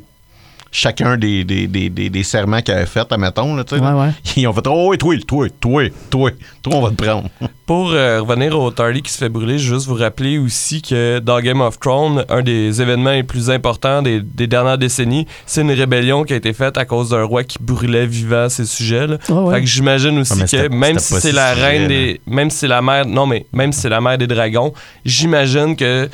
chacun 0.72 1.18
des, 1.18 1.44
des, 1.44 1.68
des, 1.68 1.90
des, 1.90 2.10
des 2.10 2.24
serments 2.24 2.62
qu'il 2.62 2.74
avait 2.74 2.86
fait, 2.86 3.12
admettons, 3.12 3.56
là, 3.56 3.64
tu 3.64 3.76
sais. 3.76 3.82
Ouais, 3.82 3.88
là. 3.88 3.96
ouais. 3.98 4.10
Ils 4.36 4.48
ont 4.48 4.54
fait, 4.54 4.68
oh, 4.68 4.90
oui, 4.92 4.98
toi, 4.98 5.16
toi, 5.28 5.48
toi, 5.60 5.84
toi, 6.10 6.32
toi, 6.62 6.74
on 6.76 6.82
va 6.82 6.90
te 6.92 7.04
prendre. 7.04 7.30
Pour 7.66 7.92
euh, 7.92 8.22
revenir 8.22 8.58
au 8.58 8.72
Tarly 8.72 9.02
qui 9.02 9.12
se 9.12 9.18
fait 9.18 9.28
brûler, 9.30 9.60
je 9.60 9.70
veux 9.70 9.76
juste 9.78 9.88
vous 9.88 9.96
rappeler 9.96 10.38
aussi 10.38 10.82
que 10.82 11.20
dans 11.20 11.40
Game 11.42 11.60
of 11.60 11.80
Thrones, 11.80 12.24
un 12.30 12.42
des 12.42 12.82
événements 12.82 13.12
les 13.12 13.24
plus 13.24 13.50
importants 13.50 14.02
des, 14.02 14.22
des 14.22 14.48
dernières 14.48 14.78
décennies, 14.78 15.28
c'est 15.46 15.62
une 15.62 15.72
rébellion 15.72 16.24
qui 16.24 16.32
a 16.34 16.38
été 16.38 16.54
faite 16.54 16.78
à 16.78 16.86
cause 16.86 17.10
d'un 17.10 17.24
roi 17.24 17.44
qui 17.44 17.58
brûlait 17.60 18.06
vivant 18.06 18.48
ses 18.48 18.66
sujets. 18.66 19.06
là. 19.08 19.18
Ouais, 19.28 19.36
ouais. 19.36 19.56
Fait 19.56 19.62
que 19.62 19.68
j'imagine 19.68 20.18
aussi 20.20 20.34
Ah, 20.42 20.46
que 20.48 20.68
même 20.70 20.98
si 21.00 21.14
c'est 21.16 21.20
si 21.30 21.32
la 21.34 21.54
sujet, 21.56 21.66
reine 21.68 21.82
là. 21.84 21.88
des. 21.90 22.22
Même 22.26 22.50
si 22.50 22.60
c'est 22.60 22.68
la 22.70 22.82
mère. 22.82 23.06
Non, 23.06 23.26
mais 23.26 23.46
même 23.52 23.74
si 23.74 23.82
c'est 23.82 23.90
la 23.90 24.00
mère 24.00 24.18
des 24.18 24.28
dragons, 24.28 24.72
j'imagine 25.04 25.76
que 25.76 26.10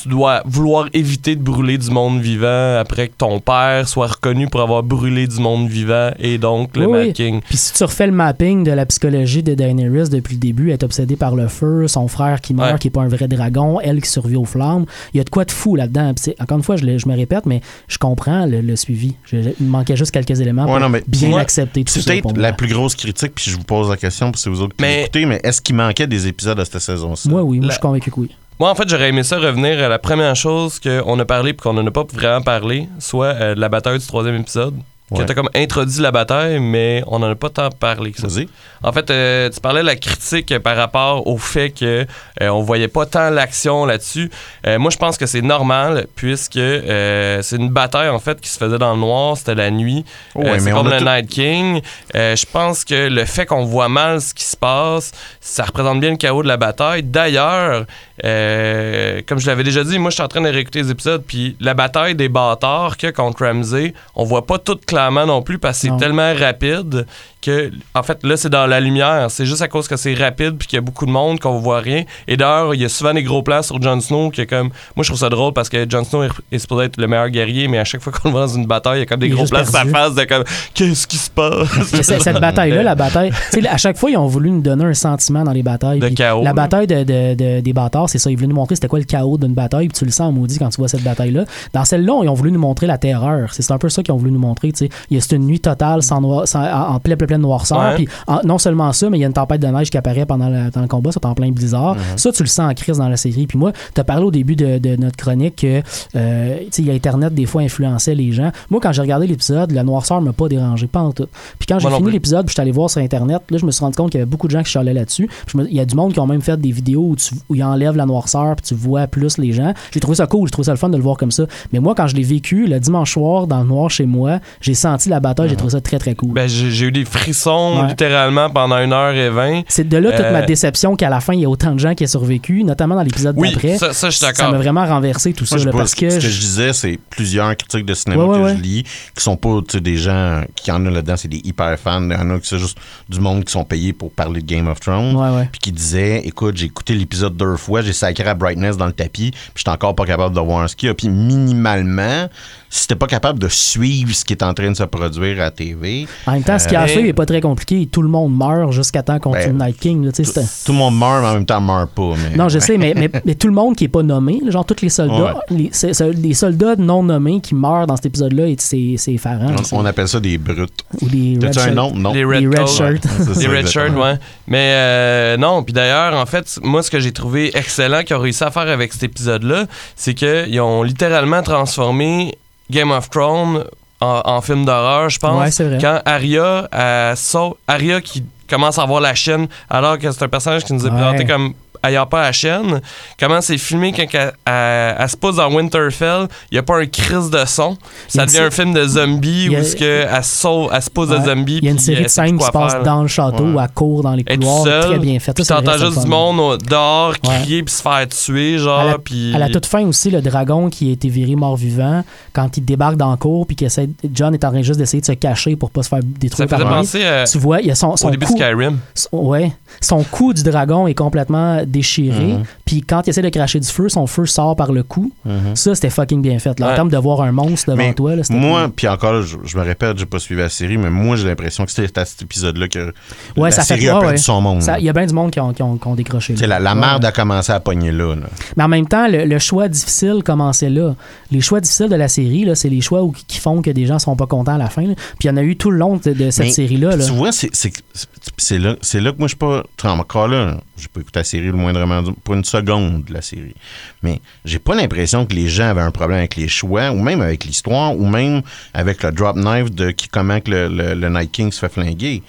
tu 0.00 0.08
dois 0.08 0.42
vouloir 0.46 0.86
éviter 0.94 1.36
de 1.36 1.42
brûler 1.42 1.76
du 1.76 1.90
monde 1.90 2.20
vivant 2.20 2.78
après 2.78 3.08
que 3.08 3.14
ton 3.18 3.40
père 3.40 3.86
soit 3.88 4.06
reconnu 4.06 4.48
pour 4.48 4.60
avoir 4.62 4.82
brûlé 4.82 5.26
du 5.26 5.38
monde 5.38 5.68
vivant 5.68 6.10
et 6.18 6.38
donc 6.38 6.76
le 6.76 6.86
Oui, 6.86 6.92
Mad 6.92 7.06
oui. 7.08 7.12
King. 7.12 7.40
Puis 7.46 7.56
si 7.58 7.72
tu 7.74 7.84
refais 7.84 8.06
le 8.06 8.12
mapping 8.12 8.64
de 8.64 8.70
la 8.72 8.86
psychologie 8.86 9.42
de 9.42 9.54
Daenerys 9.54 10.08
depuis 10.08 10.34
le 10.34 10.40
début, 10.40 10.68
elle 10.68 10.74
est 10.74 10.82
obsédée 10.84 11.16
par 11.16 11.34
le 11.34 11.48
feu, 11.48 11.88
son 11.88 12.08
frère 12.08 12.40
qui 12.40 12.54
meurt, 12.54 12.72
Ouais. 12.72 12.78
qui 12.78 12.88
est 12.88 12.90
pas 12.90 13.02
un 13.02 13.08
vrai 13.08 13.28
dragon, 13.28 13.80
elle 13.80 14.00
qui 14.00 14.08
survit 14.10 14.36
aux 14.36 14.44
flammes. 14.44 14.86
Il 15.14 15.18
y 15.18 15.20
a 15.20 15.24
de 15.24 15.30
quoi 15.30 15.44
de 15.44 15.50
fou 15.50 15.76
là-dedans. 15.76 16.14
Puis 16.14 16.24
c'est- 16.24 16.40
Encore 16.42 16.56
une 16.58 16.64
fois, 16.64 16.76
je, 16.76 16.84
le- 16.86 16.98
je 16.98 17.06
me 17.08 17.14
répète, 17.14 17.44
mais 17.46 17.60
je 17.88 17.98
comprends 17.98 18.46
le, 18.46 18.60
le 18.60 18.76
suivi. 18.76 19.14
Je- 19.24 19.36
il 19.60 19.66
me 19.66 19.70
manquait 19.70 19.96
juste 19.96 20.10
quelques 20.12 20.40
éléments 20.40 20.62
Ouais, 20.64 20.70
pour 20.70 20.80
non, 20.80 20.88
mais 20.88 21.02
bien 21.06 21.28
moi, 21.28 21.40
accepter 21.40 21.84
tout 21.84 21.92
C'est 21.92 22.00
ça. 22.00 22.10
peut-être 22.12 22.22
pour 22.22 22.36
la 22.36 22.52
plus 22.52 22.68
grosse 22.68 22.94
critique, 22.94 23.32
puis 23.34 23.50
je 23.50 23.56
vous 23.56 23.64
pose 23.64 23.90
la 23.90 23.96
question, 23.96 24.32
puis 24.32 24.40
c'est 24.40 24.48
vous 24.50 24.62
autres 24.62 24.74
qui 24.76 24.82
Mais- 24.82 25.00
l'écoutez, 25.02 25.26
mais 25.26 25.40
est-ce 25.44 25.60
qu'il 25.60 25.74
manquait 25.76 26.06
des 26.06 26.26
épisodes 26.26 26.56
de 26.58 26.64
cette 26.64 26.78
saison-ci? 26.80 27.28
Moi, 27.28 27.42
oui, 27.42 27.58
moi, 27.58 27.66
La- 27.66 27.70
je 27.72 27.74
suis 27.74 27.80
convaincu 27.82 28.10
que 28.10 28.20
oui. 28.20 28.30
Moi, 28.62 28.70
en 28.70 28.76
fait, 28.76 28.88
j'aurais 28.88 29.08
aimé 29.08 29.24
ça 29.24 29.38
revenir 29.40 29.82
à 29.82 29.88
la 29.88 29.98
première 29.98 30.36
chose 30.36 30.78
qu'on 30.78 31.18
a 31.18 31.24
parlé 31.24 31.52
puis 31.52 31.64
qu'on 31.64 31.72
n'en 31.72 31.84
a 31.84 31.90
pas 31.90 32.04
vraiment 32.12 32.42
parlé, 32.42 32.86
soit 33.00 33.26
euh, 33.34 33.54
la 33.56 33.68
bataille 33.68 33.98
du 33.98 34.06
troisième 34.06 34.36
épisode. 34.36 34.76
Ouais. 35.10 35.18
Que 35.18 35.24
t'as 35.24 35.34
comme 35.34 35.50
introduit 35.54 36.00
la 36.00 36.10
bataille, 36.12 36.58
mais 36.60 37.02
on 37.08 37.18
n'en 37.18 37.30
a 37.32 37.34
pas 37.34 37.50
tant 37.50 37.68
parlé 37.68 38.12
que 38.12 38.20
ça. 38.20 38.28
Vas-y. 38.28 38.48
En 38.82 38.92
fait, 38.92 39.10
euh, 39.10 39.50
tu 39.50 39.60
parlais 39.60 39.82
de 39.82 39.86
la 39.86 39.96
critique 39.96 40.56
par 40.60 40.74
rapport 40.76 41.26
au 41.26 41.36
fait 41.36 41.68
que 41.70 42.06
euh, 42.40 42.48
on 42.48 42.62
voyait 42.62 42.88
pas 42.88 43.04
tant 43.04 43.28
l'action 43.28 43.84
là-dessus. 43.84 44.30
Euh, 44.66 44.78
moi, 44.78 44.90
je 44.90 44.96
pense 44.96 45.18
que 45.18 45.26
c'est 45.26 45.42
normal 45.42 46.06
puisque 46.14 46.56
euh, 46.56 47.42
c'est 47.42 47.56
une 47.56 47.68
bataille 47.68 48.08
en 48.08 48.20
fait 48.20 48.40
qui 48.40 48.48
se 48.48 48.56
faisait 48.56 48.78
dans 48.78 48.94
le 48.94 49.00
noir, 49.00 49.36
c'était 49.36 49.56
la 49.56 49.70
nuit. 49.72 50.04
Ouais, 50.36 50.48
Euh, 50.48 50.58
c'est 50.60 50.70
comme 50.70 50.88
le 50.88 50.96
tout- 50.98 51.04
Night 51.04 51.28
King. 51.28 51.80
Je 52.14 52.44
pense 52.50 52.84
que 52.84 53.08
le 53.08 53.24
fait 53.26 53.44
qu'on 53.44 53.64
voit 53.64 53.90
mal 53.90 54.20
ce 54.22 54.32
qui 54.32 54.44
se 54.44 54.56
passe, 54.56 55.10
ça 55.42 55.64
représente 55.64 56.00
bien 56.00 56.12
le 56.12 56.16
chaos 56.16 56.42
de 56.44 56.48
la 56.48 56.56
bataille. 56.56 57.02
D'ailleurs, 57.02 57.84
euh, 58.24 59.20
comme 59.26 59.38
je 59.38 59.46
l'avais 59.46 59.64
déjà 59.64 59.84
dit, 59.84 59.98
moi 59.98 60.10
je 60.10 60.14
suis 60.14 60.22
en 60.22 60.28
train 60.28 60.40
de 60.40 60.48
réécouter 60.48 60.82
les 60.82 60.90
épisodes, 60.90 61.22
puis 61.26 61.56
la 61.60 61.74
bataille 61.74 62.14
des 62.14 62.28
bâtards 62.28 62.96
que 62.96 63.10
contre 63.10 63.44
Ramsey, 63.44 63.94
on 64.14 64.24
voit 64.24 64.46
pas 64.46 64.58
tout 64.58 64.78
clairement 64.86 65.26
non 65.26 65.42
plus 65.42 65.58
parce 65.58 65.80
que 65.80 65.88
c'est 65.88 65.96
tellement 65.96 66.34
rapide 66.34 67.06
que, 67.42 67.70
en 67.94 68.02
fait, 68.02 68.22
là 68.24 68.36
c'est 68.38 68.48
dans 68.48 68.66
la 68.66 68.80
lumière. 68.80 69.30
C'est 69.30 69.44
juste 69.46 69.60
à 69.62 69.68
cause 69.68 69.88
que 69.88 69.96
c'est 69.96 70.14
rapide 70.14 70.56
puis 70.56 70.66
qu'il 70.68 70.76
y 70.76 70.78
a 70.78 70.80
beaucoup 70.82 71.04
de 71.06 71.10
monde 71.10 71.38
qu'on 71.40 71.58
voit 71.58 71.80
rien. 71.80 72.04
Et 72.28 72.36
d'ailleurs, 72.36 72.74
il 72.74 72.80
y 72.80 72.84
a 72.84 72.88
souvent 72.88 73.12
des 73.12 73.22
gros 73.22 73.42
plans 73.42 73.62
sur 73.62 73.80
Jon 73.82 74.00
Snow 74.00 74.30
qui 74.30 74.40
est 74.40 74.46
comme, 74.46 74.68
moi 74.96 75.02
je 75.02 75.08
trouve 75.08 75.18
ça 75.18 75.28
drôle 75.28 75.52
parce 75.52 75.68
que 75.68 75.88
Jon 75.88 76.04
Snow 76.04 76.22
est, 76.24 76.30
est 76.50 76.58
supposé 76.58 76.86
être 76.86 76.96
le 76.96 77.06
meilleur 77.06 77.28
guerrier, 77.28 77.68
mais 77.68 77.78
à 77.78 77.84
chaque 77.84 78.00
fois 78.00 78.12
qu'on 78.22 78.28
le 78.28 78.32
voit 78.32 78.46
dans 78.46 78.54
une 78.54 78.66
bataille, 78.66 78.98
il 78.98 79.00
y 79.00 79.02
a 79.02 79.06
comme 79.06 79.20
des 79.20 79.28
gros 79.28 79.44
plans 79.46 79.64
sur 79.64 79.72
sa 79.72 79.84
face 79.84 80.14
de 80.14 80.24
comme, 80.24 80.44
qu'est-ce 80.74 81.06
qui 81.06 81.16
se 81.18 81.30
passe? 81.30 81.68
Cette 82.02 82.40
bataille-là, 82.40 82.82
la 82.82 82.94
bataille. 82.94 83.30
tu 83.52 83.60
sais, 83.60 83.68
à 83.68 83.76
chaque 83.76 83.96
fois, 83.98 84.10
ils 84.10 84.16
ont 84.16 84.26
voulu 84.26 84.50
nous 84.50 84.62
donner 84.62 84.84
un 84.84 84.94
sentiment 84.94 85.42
dans 85.44 85.52
les 85.52 85.62
batailles. 85.62 85.98
De 86.00 86.08
chaos, 86.08 86.40
La 86.42 86.50
là. 86.50 86.52
bataille 86.54 86.86
de, 86.86 87.02
de- 87.04 87.34
de- 87.34 87.60
des 87.60 87.72
bâtards, 87.72 88.08
c'est 88.08 88.18
ça. 88.18 88.30
Ils 88.30 88.36
voulaient 88.36 88.48
nous 88.48 88.54
montrer 88.54 88.74
c'était 88.76 88.88
quoi 88.88 88.98
le 88.98 89.04
chaos 89.04 89.38
d'une 89.38 89.54
bataille. 89.54 89.88
Puis 89.88 89.98
tu 89.98 90.04
le 90.04 90.10
sens 90.10 90.28
en 90.28 90.32
maudit 90.32 90.58
quand 90.58 90.68
tu 90.68 90.76
vois 90.78 90.88
cette 90.88 91.02
bataille-là. 91.02 91.44
Dans 91.72 91.84
celle-là, 91.84 92.20
ils 92.22 92.28
ont 92.28 92.34
voulu 92.34 92.52
nous 92.52 92.60
montrer 92.60 92.86
la 92.86 92.98
terreur. 92.98 93.48
C'est 93.52 93.70
un 93.70 93.78
peu 93.78 93.88
ça 93.88 94.02
qu'ils 94.02 94.12
ont 94.14 94.18
voulu 94.18 94.32
nous 94.32 94.38
montrer. 94.38 94.72
tu 94.72 94.86
sais. 94.86 94.88
Il 95.10 95.14
y 95.16 95.18
a 95.18 95.20
c'est 95.20 95.36
une 95.36 95.46
nuit 95.46 95.60
totale 95.60 96.02
sans 96.02 96.20
noir, 96.20 96.46
sans- 96.48 96.62
en, 96.64 96.98
pleine, 97.00 97.16
pleine 97.32 97.40
noirceur. 97.42 97.78
Puis 97.96 98.08
non 98.44 98.58
seulement 98.58 98.92
ça, 98.92 99.08
mais 99.10 99.18
il 99.18 99.20
y 99.20 99.24
a 99.24 99.26
une 99.26 99.32
tempête 99.32 99.60
de 99.60 99.66
neige 99.66 99.90
qui 99.90 99.96
apparaît 99.96 100.26
pendant 100.26 100.48
le, 100.48 100.70
dans 100.70 100.80
le 100.82 100.88
combat. 100.88 101.10
C'est 101.12 101.24
en 101.24 101.34
plein 101.34 101.50
blizzard. 101.50 101.96
Ça, 102.16 102.32
tu 102.32 102.42
le 102.42 102.48
sens 102.48 102.70
en 102.70 102.74
crise 102.74 102.98
dans 102.98 103.08
la 103.08 103.16
série. 103.16 103.46
Puis 103.46 103.58
moi, 103.58 103.72
tu 103.94 104.00
as 104.00 104.04
parlé 104.04 104.24
au 104.24 104.30
début 104.30 104.56
de, 104.56 104.78
de 104.78 104.96
notre 104.96 105.16
chronique 105.16 105.56
que 105.56 105.82
euh, 106.16 106.56
Internet 106.88 107.34
des 107.34 107.46
fois 107.46 107.62
influençait 107.62 108.14
les 108.14 108.32
gens. 108.32 108.50
Moi, 108.70 108.80
quand 108.82 108.92
j'ai 108.92 109.00
regardé 109.02 109.26
l'épisode, 109.26 109.70
la 109.72 109.82
noirceur 109.82 110.20
m'a 110.20 110.32
pas 110.32 110.48
dérangé, 110.48 110.86
pas 110.86 111.00
en 111.00 111.12
tout. 111.12 111.26
Puis 111.58 111.66
quand 111.66 111.78
j'ai 111.78 111.88
fini 111.98 112.10
l'épisode, 112.12 112.46
je 112.48 112.52
suis 112.52 112.60
allé 112.60 112.70
voir 112.72 112.90
sur 112.90 113.00
Internet, 113.00 113.42
là, 113.50 113.58
je 113.58 113.64
me 113.66 113.70
suis 113.70 113.82
rendu 113.84 113.96
compte 113.96 114.10
qu'il 114.10 114.18
y 114.18 114.22
avait 114.22 114.30
beaucoup 114.30 114.46
de 114.46 114.52
gens 114.52 114.62
qui 114.62 114.70
chialaient 114.70 114.92
là-dessus. 114.94 115.28
Il 115.54 115.74
y 115.74 115.80
a 115.80 115.84
du 115.84 115.94
monde 115.94 116.12
qui 116.12 116.20
ont 116.20 116.26
même 116.26 116.42
fait 116.42 116.60
des 116.60 116.70
vidéos 116.72 117.08
où, 117.10 117.16
tu- 117.16 117.34
où 117.48 117.54
ils 117.54 117.62
enlèvent 117.62 117.96
la 117.96 118.06
noirceur, 118.06 118.56
puis 118.56 118.66
tu 118.66 118.74
vois 118.74 119.06
plus 119.06 119.38
les 119.38 119.52
gens. 119.52 119.72
J'ai 119.92 120.00
trouvé 120.00 120.16
ça 120.16 120.26
cool, 120.26 120.48
j'ai 120.48 120.52
trouvé 120.52 120.66
ça 120.66 120.72
le 120.72 120.78
fun 120.78 120.88
de 120.88 120.96
le 120.96 121.02
voir 121.02 121.16
comme 121.16 121.30
ça. 121.32 121.44
Mais 121.72 121.78
moi, 121.80 121.94
quand 121.94 122.06
je 122.06 122.16
l'ai 122.16 122.22
vécu, 122.22 122.66
le 122.66 122.78
dimanche 122.80 123.12
soir, 123.12 123.46
dans 123.46 123.60
le 123.62 123.66
noir 123.68 123.90
chez 123.90 124.06
moi, 124.06 124.40
j'ai 124.60 124.74
senti 124.74 125.08
la 125.08 125.20
bataille, 125.20 125.48
j'ai 125.48 125.56
trouvé 125.56 125.72
ça 125.72 125.80
très, 125.80 125.98
très 125.98 126.14
cool. 126.14 126.32
Ben, 126.32 126.48
j'ai 126.48 126.70
j'ai 126.70 126.86
eu 126.86 126.92
des 126.92 127.04
frissons 127.22 127.80
Ouais. 127.82 127.88
littéralement 127.88 128.50
pendant 128.50 128.78
une 128.78 128.92
heure 128.92 129.14
et 129.14 129.30
vingt. 129.30 129.62
C'est 129.68 129.88
de 129.88 129.96
là 129.96 130.10
toute 130.12 130.20
Euh, 130.26 130.32
ma 130.32 130.42
déception 130.42 130.96
qu'à 130.96 131.08
la 131.08 131.20
fin, 131.20 131.32
il 131.34 131.40
y 131.40 131.44
a 131.44 131.48
autant 131.48 131.72
de 131.72 131.78
gens 131.78 131.94
qui 131.94 132.04
ont 132.04 132.08
survécu, 132.08 132.64
notamment 132.64 132.94
dans 132.94 133.02
l'épisode 133.02 133.34
Oui, 133.38 133.50
d'après. 133.52 133.78
ça, 133.78 133.92
ça, 133.92 134.08
je 134.10 134.16
suis 134.16 134.20
Ça 134.20 134.32
d'accord. 134.32 134.50
m'a 134.52 134.58
vraiment 134.58 134.84
renversé 134.86 135.32
tout 135.32 135.44
ça, 135.46 135.56
Moi, 135.56 135.62
je 135.64 135.66
là, 135.70 135.72
parce 135.76 135.90
ce 135.92 135.96
que 135.96 136.10
ce 136.10 136.16
que 136.16 136.20
je- 136.20 136.28
je 136.28 136.40
disais, 136.40 136.72
c'est 136.72 136.98
plusieurs 137.10 137.56
critiques 137.56 137.86
de 137.86 137.94
cinéma 137.94 138.24
Ouais, 138.24 138.28
ouais, 138.30 138.38
que 138.38 138.44
ouais. 138.44 138.56
je 138.56 138.62
lis 138.62 138.82
qui 139.16 139.22
sont 139.22 139.36
pas 139.36 139.58
tu 139.66 139.72
sais, 139.72 139.80
des 139.80 139.96
gens 139.96 140.42
qui 140.56 140.70
en 140.72 140.84
ont 140.84 140.90
là-dedans, 140.90 141.16
c'est 141.16 141.28
des 141.28 141.40
hyper 141.44 141.78
fans. 141.78 142.02
Il 142.02 142.12
y 142.12 142.16
en 142.16 142.30
a 142.30 142.38
qui 142.38 142.48
c'est 142.48 142.58
juste 142.58 142.78
du 143.08 143.20
monde 143.20 143.44
qui 143.44 143.52
sont 143.52 143.64
payés 143.64 143.92
pour 143.92 144.10
parler 144.10 144.40
de 144.40 144.46
Game 144.46 144.68
of 144.68 144.80
Thrones. 144.80 145.14
Ouais, 145.16 145.36
ouais. 145.36 145.48
Puis 145.50 145.60
qui 145.60 145.72
disaient 145.72 146.22
Écoute, 146.24 146.56
j'ai 146.56 146.66
écouté 146.66 146.94
l'épisode 146.94 147.36
deux 147.36 147.56
fois, 147.56 147.82
j'ai 147.82 147.92
sacré 147.92 148.28
à 148.28 148.34
Brightness 148.34 148.76
dans 148.76 148.86
le 148.86 148.92
tapis, 148.92 149.30
puis 149.30 149.40
j'étais 149.56 149.70
encore 149.70 149.94
pas 149.94 150.04
capable 150.04 150.34
de 150.34 150.40
voir 150.40 150.68
ce 150.68 150.76
qu'il 150.76 150.88
y 150.88 150.90
a. 150.90 150.94
Puis 150.94 151.08
minimalement, 151.08 152.28
si 152.74 152.86
t'es 152.88 152.94
pas 152.96 153.06
capable 153.06 153.38
de 153.38 153.48
suivre 153.48 154.14
ce 154.14 154.24
qui 154.24 154.32
est 154.32 154.42
en 154.42 154.54
train 154.54 154.70
de 154.70 154.76
se 154.76 154.82
produire 154.84 155.34
à 155.40 155.44
la 155.44 155.50
TV, 155.50 156.06
En 156.26 156.32
même 156.32 156.42
temps, 156.42 156.58
ce 156.58 156.64
qu'il 156.64 156.72
y 156.72 156.76
a 156.76 156.80
à 156.80 156.84
Euh, 156.84 156.86
suivre 156.88 157.02
n'est 157.02 157.10
est 157.10 157.12
pas 157.12 157.26
très 157.26 157.42
compliqué. 157.42 157.86
Tout 157.92 158.00
le 158.00 158.08
monde 158.08 158.34
meurt 158.34 158.72
jusqu'à 158.72 159.02
temps 159.02 159.18
qu'on 159.18 159.32
Ben, 159.32 159.50
tue 159.50 159.54
Night 159.54 159.78
King. 159.78 160.06
là, 160.06 160.10
tu 160.12 160.24
sais, 160.24 160.32
c'est 160.32 160.40
un- 160.40 160.46
Tout 160.64 160.72
le 160.72 160.78
monde 160.78 160.98
meurt, 160.98 161.20
mais 161.22 161.28
en 161.28 161.34
même 161.34 161.44
temps 161.44 161.60
meurt 161.60 161.90
pas. 161.90 162.14
Mais, 162.30 162.34
Non, 162.36 162.48
je 162.48 162.58
sais, 162.58 162.78
mais, 162.78 162.94
mais, 162.96 163.10
mais 163.26 163.34
tout 163.34 163.46
le 163.48 163.52
monde 163.52 163.76
qui 163.76 163.84
est 163.84 163.88
pas 163.88 164.02
nommé, 164.02 164.40
genre 164.48 164.64
tous 164.64 164.80
les 164.80 164.88
soldats, 164.88 165.40
les, 165.50 166.34
soldats 166.34 166.76
non 166.76 167.02
nommés 167.02 167.40
qui 167.42 167.54
meurent 167.54 167.86
dans 167.86 167.96
cet 167.96 168.06
épisode-là, 168.06 168.46
et 168.46 168.56
c'est 168.58 168.94
c'est 168.96 169.12
effarant. 169.12 169.54
On, 169.72 169.80
on 169.80 169.84
appelle 169.84 170.08
ça 170.08 170.18
des 170.18 170.38
brutes. 170.38 170.84
ou 171.02 171.08
les 171.12 171.34
red 171.34 171.44
un 171.44 171.52
shirts. 171.52 171.74
nom? 171.74 171.92
Non. 171.94 172.12
Les 172.14 172.24
Red, 172.24 172.66
shirts. 172.68 173.04
Les 173.38 173.46
Red. 173.48 173.66
Shirts, 173.68 173.94
ouais. 173.94 174.14
Mais 174.46 174.70
euh, 174.72 175.36
non, 175.36 175.62
puis 175.62 175.74
d'ailleurs, 175.74 176.14
en 176.14 176.24
fait, 176.26 176.58
moi, 176.62 176.82
ce 176.82 176.90
que 176.90 177.00
j'ai 177.00 177.12
trouvé 177.12 177.50
excellent 177.54 178.02
qu'ils 178.02 178.16
ont 178.16 178.20
réussi 178.20 178.42
à 178.44 178.50
faire 178.50 178.62
avec 178.68 178.92
cet 178.94 179.02
épisode-là, 179.02 179.66
c'est 179.94 180.14
qu'ils 180.14 180.60
ont 180.60 180.82
littéralement 180.82 181.42
transformé 181.42 182.34
Game 182.72 182.90
of 182.90 183.08
Thrones 183.10 183.64
en, 184.00 184.22
en 184.24 184.40
film 184.40 184.64
d'horreur, 184.64 185.08
je 185.08 185.18
pense. 185.18 185.40
Ouais, 185.40 185.50
c'est 185.52 185.64
vrai. 185.64 185.78
Quand 185.80 186.00
Arya, 186.04 186.68
saute- 187.14 187.56
Arya 187.68 188.00
qui 188.00 188.24
commence 188.50 188.78
à 188.78 188.84
voir 188.84 189.00
la 189.00 189.14
chaîne, 189.14 189.46
alors 189.70 189.98
que 189.98 190.10
c'est 190.10 190.24
un 190.24 190.28
personnage 190.28 190.64
qui 190.64 190.72
nous 190.72 190.84
est 190.86 190.90
Ouais. 190.90 190.96
présenté 190.96 191.24
comme 191.24 191.54
ayant 191.84 192.06
pas 192.06 192.22
la 192.22 192.32
chaîne, 192.32 192.80
comment 193.18 193.40
c'est 193.40 193.58
filmé 193.58 193.92
quand 193.92 194.06
elle, 194.12 194.32
elle- 194.44 194.96
elle 194.98 195.08
se 195.08 195.16
pose 195.16 195.36
dans 195.36 195.52
Winterfell, 195.52 196.28
il 196.50 196.54
n'y 196.54 196.58
a 196.58 196.62
pas 196.62 196.78
un 196.78 196.86
crise 196.86 197.30
de 197.30 197.44
son. 197.46 197.76
Ça 198.08 198.26
devient 198.26 198.38
un 198.38 198.50
film 198.50 198.72
de 198.74 198.80
a- 198.80 199.60
où 199.60 199.64
ce 199.64 199.76
que 199.76 200.06
elle, 200.10 200.24
sauve- 200.24 200.70
elle 200.72 200.82
se 200.82 200.90
pose 200.90 201.08
de 201.10 201.16
Ouais. 201.16 201.24
zombies. 201.24 201.58
Il 201.58 201.64
y 201.64 201.68
a 201.68 201.70
une 201.72 201.78
série 201.78 202.02
de 202.04 202.08
scènes 202.08 202.38
qui 202.38 202.44
se 202.44 202.50
passent 202.50 202.82
dans 202.84 203.02
le 203.02 203.08
château 203.08 203.44
Ouais. 203.44 203.52
où 203.54 203.60
elle 203.60 203.68
court 203.74 204.02
dans 204.02 204.14
les 204.14 204.24
couloirs, 204.24 204.64
seule, 204.64 204.84
très 204.84 204.98
bien 204.98 205.18
fait. 205.18 205.42
Ça, 205.42 205.56
t'entends 205.56 205.78
juste 205.78 206.00
du 206.02 206.06
monde 206.08 206.58
dehors 206.68 207.14
crier 207.20 207.62
puis 207.62 207.74
se 207.74 207.82
faire 207.82 208.06
tuer, 208.08 208.54
À 208.54 208.58
genre. 208.58 208.84
la, 208.84 208.98
puis... 208.98 209.34
à 209.34 209.38
la 209.38 209.48
toute 209.48 209.66
fin 209.66 209.84
aussi, 209.86 210.10
le 210.10 210.20
dragon 210.22 210.68
qui 210.70 210.90
a 210.90 210.92
été 210.92 211.08
viré 211.08 211.34
mort-vivant, 211.36 212.04
quand 212.32 212.56
il 212.56 212.64
débarque 212.64 212.96
dans 212.96 213.10
le 213.10 213.16
cour, 213.16 213.46
puis 213.46 213.56
essaie, 213.64 213.88
John 214.12 214.34
est 214.34 214.44
en 214.44 214.50
train 214.50 214.62
juste 214.62 214.78
d'essayer 214.78 215.00
de 215.00 215.06
se 215.06 215.12
cacher 215.12 215.56
pour 215.56 215.70
pas 215.70 215.82
se 215.82 215.88
faire 215.88 216.00
Ça 216.00 216.04
détruire 216.20 216.48
faisait 216.48 216.62
par 216.64 216.82
lui. 216.82 216.88
euh, 217.02 217.24
Tu 217.30 217.38
vois, 217.38 217.60
il 217.60 217.66
y 217.66 217.70
a 217.70 217.74
son, 217.74 217.96
son 217.96 218.08
au 218.08 218.10
début 218.10 218.26
coup, 218.26 218.34
de 218.34 218.38
Skyrim. 218.38 218.78
ouais, 219.12 219.52
son 219.80 220.02
cou 220.04 220.32
du 220.32 220.42
dragon 220.42 220.86
est 220.86 220.94
complètement 220.94 221.62
déchiré, 221.66 222.34
Mhm. 222.34 222.42
puis 222.64 222.82
quand 222.82 223.02
il 223.06 223.10
essaie 223.10 223.22
de 223.22 223.28
cracher 223.28 223.60
du 223.60 223.68
feu, 223.68 223.88
son 223.88 224.06
feu 224.06 224.26
sort 224.26 224.56
par 224.56 224.72
le 224.72 224.82
cou. 224.82 225.12
Mhm. 225.24 225.54
Ça, 225.56 225.74
c'était 225.74 225.90
fucking 225.90 226.22
bien 226.22 226.38
fait. 226.38 226.58
Là. 226.60 226.72
En 226.72 226.74
termes 226.74 226.90
de 226.90 226.96
voir 226.98 227.20
un 227.22 227.32
monstre 227.32 227.70
devant 227.70 227.78
Mais 227.82 227.94
toi, 227.94 228.16
là, 228.16 228.22
Moi, 228.30 228.70
puis 228.74 228.88
encore, 228.88 229.22
je, 229.22 229.36
je 229.44 229.56
me 229.58 229.62
répète, 229.62 229.98
j'ai 229.98 230.06
pas 230.06 230.18
suivi 230.18 230.40
la 230.40 230.48
série, 230.48 230.76
mais 230.78 230.90
moi, 230.90 231.16
j'ai 231.16 231.26
l'impression 231.26 231.64
que 231.64 231.70
c'était 231.70 232.00
à 232.00 232.04
cet 232.04 232.22
épisode-là 232.22 232.68
que 232.68 232.92
Ouais, 233.36 233.48
la 233.48 233.50
ça 233.50 233.62
fait 233.62 233.74
série 233.74 233.88
a 233.88 233.92
perdu 233.98 234.06
ouais. 234.14 234.16
son 234.16 234.40
monde. 234.40 234.62
Il 234.78 234.84
y 234.84 234.88
a 234.88 234.92
bien 234.92 235.06
du 235.06 235.14
monde 235.14 235.30
qui 235.30 235.40
ont, 235.40 235.52
qui 235.52 235.62
ont- 235.62 235.76
qui 235.76 235.86
ont 235.86 235.94
décroché. 235.94 236.34
Là. 236.36 236.58
la, 236.58 236.74
merde 236.74 237.04
a 237.04 237.12
commencé 237.12 237.52
à 237.52 237.60
pogner 237.60 237.92
là. 237.92 238.14
là. 238.14 238.26
Mais 238.56 238.64
en 238.64 238.68
même 238.68 238.86
temps, 238.86 239.06
le, 239.08 239.24
le 239.24 239.38
choix 239.38 239.68
difficile 239.68 240.22
commençait 240.24 240.70
là. 240.70 240.94
Les 241.30 241.40
choix 241.40 241.60
difficiles 241.60 241.88
de 241.88 241.96
la 241.96 242.08
série, 242.08 242.48
c'est 242.54 242.68
les 242.68 242.80
choix 242.80 243.02
où- 243.02 243.12
qui 243.26 243.38
font 243.38 243.62
que 243.62 243.70
des 243.70 243.86
gens 243.86 243.98
sont 243.98 244.16
pas 244.16 244.26
contents 244.26 244.54
à 244.54 244.58
la 244.58 244.68
fin. 244.68 244.84
Puis 244.84 244.94
il 245.24 245.26
y 245.26 245.30
en 245.30 245.36
a 245.36 245.42
eu 245.42 245.56
tout 245.56 245.70
le 245.70 245.78
long 245.78 245.98
de, 246.02 246.12
de 246.12 246.30
cette 246.30 246.52
série-là. 246.52 246.96
là. 246.96 247.04
Tu 247.04 247.12
vois, 247.12 247.30
c'est 247.32 248.58
là, 248.58 248.76
c'est 248.80 249.00
là 249.00 249.12
que 249.12 249.18
moi, 249.18 249.26
je 249.28 249.30
suis 249.32 249.36
pas. 249.36 249.61
Encore 249.84 250.28
là, 250.28 250.58
j'ai 250.78 250.88
pas 250.88 251.00
écouté 251.00 251.18
la 251.20 251.24
série 251.24 251.46
le 251.46 251.52
moindrement, 251.52 252.02
pas 252.24 252.34
une 252.34 252.44
seconde 252.44 253.04
de 253.04 253.12
la 253.14 253.22
série. 253.22 253.54
Mais 254.02 254.20
j'ai 254.44 254.58
pas 254.58 254.74
l'impression 254.74 255.26
que 255.26 255.34
les 255.34 255.48
gens 255.48 255.68
avaient 255.70 255.80
un 255.80 255.90
problème 255.90 256.18
avec 256.18 256.36
les 256.36 256.48
choix, 256.48 256.90
ou 256.92 257.00
même 257.00 257.20
avec 257.20 257.44
l'histoire, 257.44 257.96
ou 257.96 258.06
même 258.06 258.42
avec 258.74 259.02
le 259.02 259.10
drop 259.12 259.36
knife 259.36 259.70
de 259.70 259.90
qui, 259.90 260.08
comment 260.08 260.40
que 260.40 260.50
le- 260.50 260.94
le 260.94 261.08
Night 261.08 261.32
King 261.32 261.50
se 261.52 261.58
fait 261.60 261.68
flinguer. 261.72 262.22